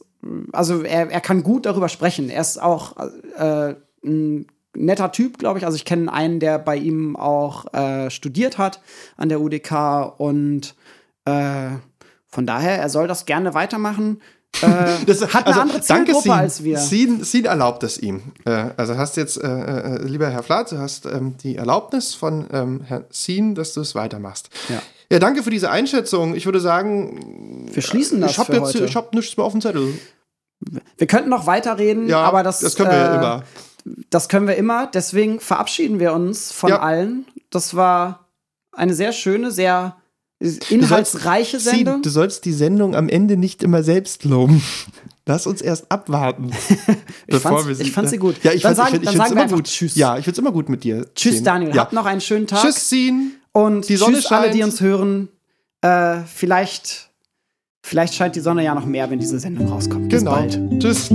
also 0.52 0.82
er, 0.82 1.12
er 1.12 1.22
kann 1.22 1.44
gut 1.44 1.66
darüber 1.66 1.88
sprechen. 1.90 2.30
Er 2.30 2.42
ist 2.42 2.62
auch 2.62 2.96
äh, 3.38 3.76
ein 4.04 4.48
netter 4.76 5.12
Typ, 5.12 5.38
glaube 5.38 5.60
ich. 5.60 5.66
Also 5.66 5.76
ich 5.76 5.86
kenne 5.86 6.12
einen, 6.12 6.40
der 6.40 6.60
bei 6.60 6.76
ihm 6.76 7.16
auch 7.16 7.72
äh, 7.74 8.10
studiert 8.10 8.58
hat 8.58 8.82
an 9.16 9.30
der 9.30 9.40
UDK 9.42 10.20
und 10.20 10.76
äh, 11.26 11.70
von 12.28 12.46
daher, 12.46 12.78
er 12.80 12.90
soll 12.90 13.08
das 13.08 13.26
gerne 13.26 13.54
weitermachen. 13.54 14.22
Äh, 14.61 15.06
Das, 15.06 15.34
hat 15.34 15.48
eine 15.48 15.61
andere 15.61 15.82
Zielgruppe 15.82 16.22
Scene. 16.22 16.36
als 16.36 16.64
wir. 16.64 16.77
Scene, 16.77 17.23
Scene 17.26 17.48
erlaubt 17.48 17.84
es 17.84 17.98
ihm. 17.98 18.22
Äh, 18.45 18.69
also 18.77 18.98
hast 18.98 19.18
jetzt, 19.18 19.38
äh, 19.41 19.48
äh, 19.48 20.02
lieber 20.03 20.30
Herr 20.30 20.44
Flath, 20.44 20.72
du 20.72 20.77
hast 20.77 21.06
ähm, 21.06 21.36
die 21.44 21.56
Erlaubnis 21.56 22.15
von 22.15 22.48
ähm, 22.52 22.82
Herrn 22.86 23.06
Scene, 23.11 23.53
dass 23.53 23.73
du 23.73 23.82
es 23.82 23.95
weitermachst. 23.95 24.49
Ja. 24.69 24.82
Ja, 25.11 25.19
danke 25.19 25.44
für 25.44 25.52
diese 25.52 25.69
Einschätzung. 25.69 26.36
Ich 26.36 26.45
würde 26.45 26.60
sagen, 26.60 27.69
Wir 27.72 27.84
schließen 27.84 28.22
das 28.22 28.32
ich 28.32 28.38
habe 28.40 28.53
jetzt, 28.53 28.64
heute. 28.73 28.86
ich 28.86 28.95
habe 28.95 29.15
nichts 29.15 29.38
mehr 29.38 29.45
auf 29.45 29.52
dem 29.52 29.61
Zettel. 29.61 29.94
wir 30.98 31.07
könnten 31.07 31.30
noch 31.30 31.45
weiterreden, 31.45 32.07
Ja, 32.07 32.23
aber 32.23 32.41
das, 32.41 32.60
das 32.60 32.76
können 32.76 32.90
wir 32.91 33.11
äh, 33.11 33.15
immer. 33.15 33.44
Das 34.10 34.30
können 34.30 34.48
wir 34.48 34.56
immer. 34.56 34.88
Deswegen 34.88 35.40
verabschieden 35.40 35.99
wir 35.99 36.14
uns 36.14 36.52
von 36.52 36.69
Ja. 36.72 36.80
allen. 36.80 37.26
Das 37.52 37.76
war 37.76 38.26
eine 38.72 38.95
sehr 38.95 39.11
schöne, 39.11 39.52
sehr 39.52 39.95
inhaltsreiche 40.70 41.60
Scene, 41.60 41.76
Sendung. 41.78 42.02
du 42.02 42.10
sollst 42.10 42.46
die 42.46 42.54
Sendung 42.54 42.96
am 42.96 43.10
Ende 43.10 43.38
nicht 43.38 43.64
immer 43.64 43.84
selbst 43.84 44.24
loben. 44.24 44.62
Lass 45.26 45.48
uns 45.48 45.62
erst 45.62 45.92
abwarten. 45.92 46.52
Ich 47.28 47.38
fand's- 47.38 47.80
ich 47.80 47.92
fand 47.92 48.08
sie 48.10 48.18
gut. 48.18 48.36
Ja, 48.44 48.52
ich 48.54 48.62
Dann 48.62 48.76
fand's, 48.76 48.92
sagen- 48.92 49.04
ich, 49.04 49.10
ich 49.10 49.18
dann 49.18 49.28
sagen 49.28 49.36
wir 49.36 49.44
immer 49.46 49.56
gut. 49.56 49.66
Tschüss. 49.66 49.96
Ja, 49.96 50.18
ich 50.18 50.24
find's 50.26 50.38
immer 50.38 50.52
gut 50.52 50.70
mit 50.70 50.84
dir. 50.84 51.08
Tschüss, 51.16 51.34
Scene. 51.38 51.44
Daniel. 51.46 51.70
Ja. 51.76 51.82
Habt 51.82 51.94
noch 51.94 52.06
einen 52.06 52.22
schönen 52.22 52.46
Tag. 52.46 52.62
Tschüss, 52.62 52.88
Scene. 52.88 53.32
Und 53.52 53.90
Die 53.90 53.96
Sonne 53.96 54.18
tschüss 54.18 54.32
alle, 54.32 54.52
die 54.52 54.60
scheint. 54.60 54.72
uns 54.74 54.82
hören. 54.82 55.30
Äh, 55.82 56.18
vielleicht, 56.32 57.10
vielleicht 57.84 58.14
scheint 58.14 58.36
die 58.36 58.42
Sonne 58.42 58.64
ja 58.64 58.76
noch 58.76 58.86
mehr, 58.86 59.10
wenn 59.10 59.18
diese 59.20 59.40
Sendung 59.40 59.68
rauskommt. 59.70 60.10
Bis 60.10 60.20
Genau. 60.20 60.32
bald. 60.36 60.60
Tschüss. 60.80 61.10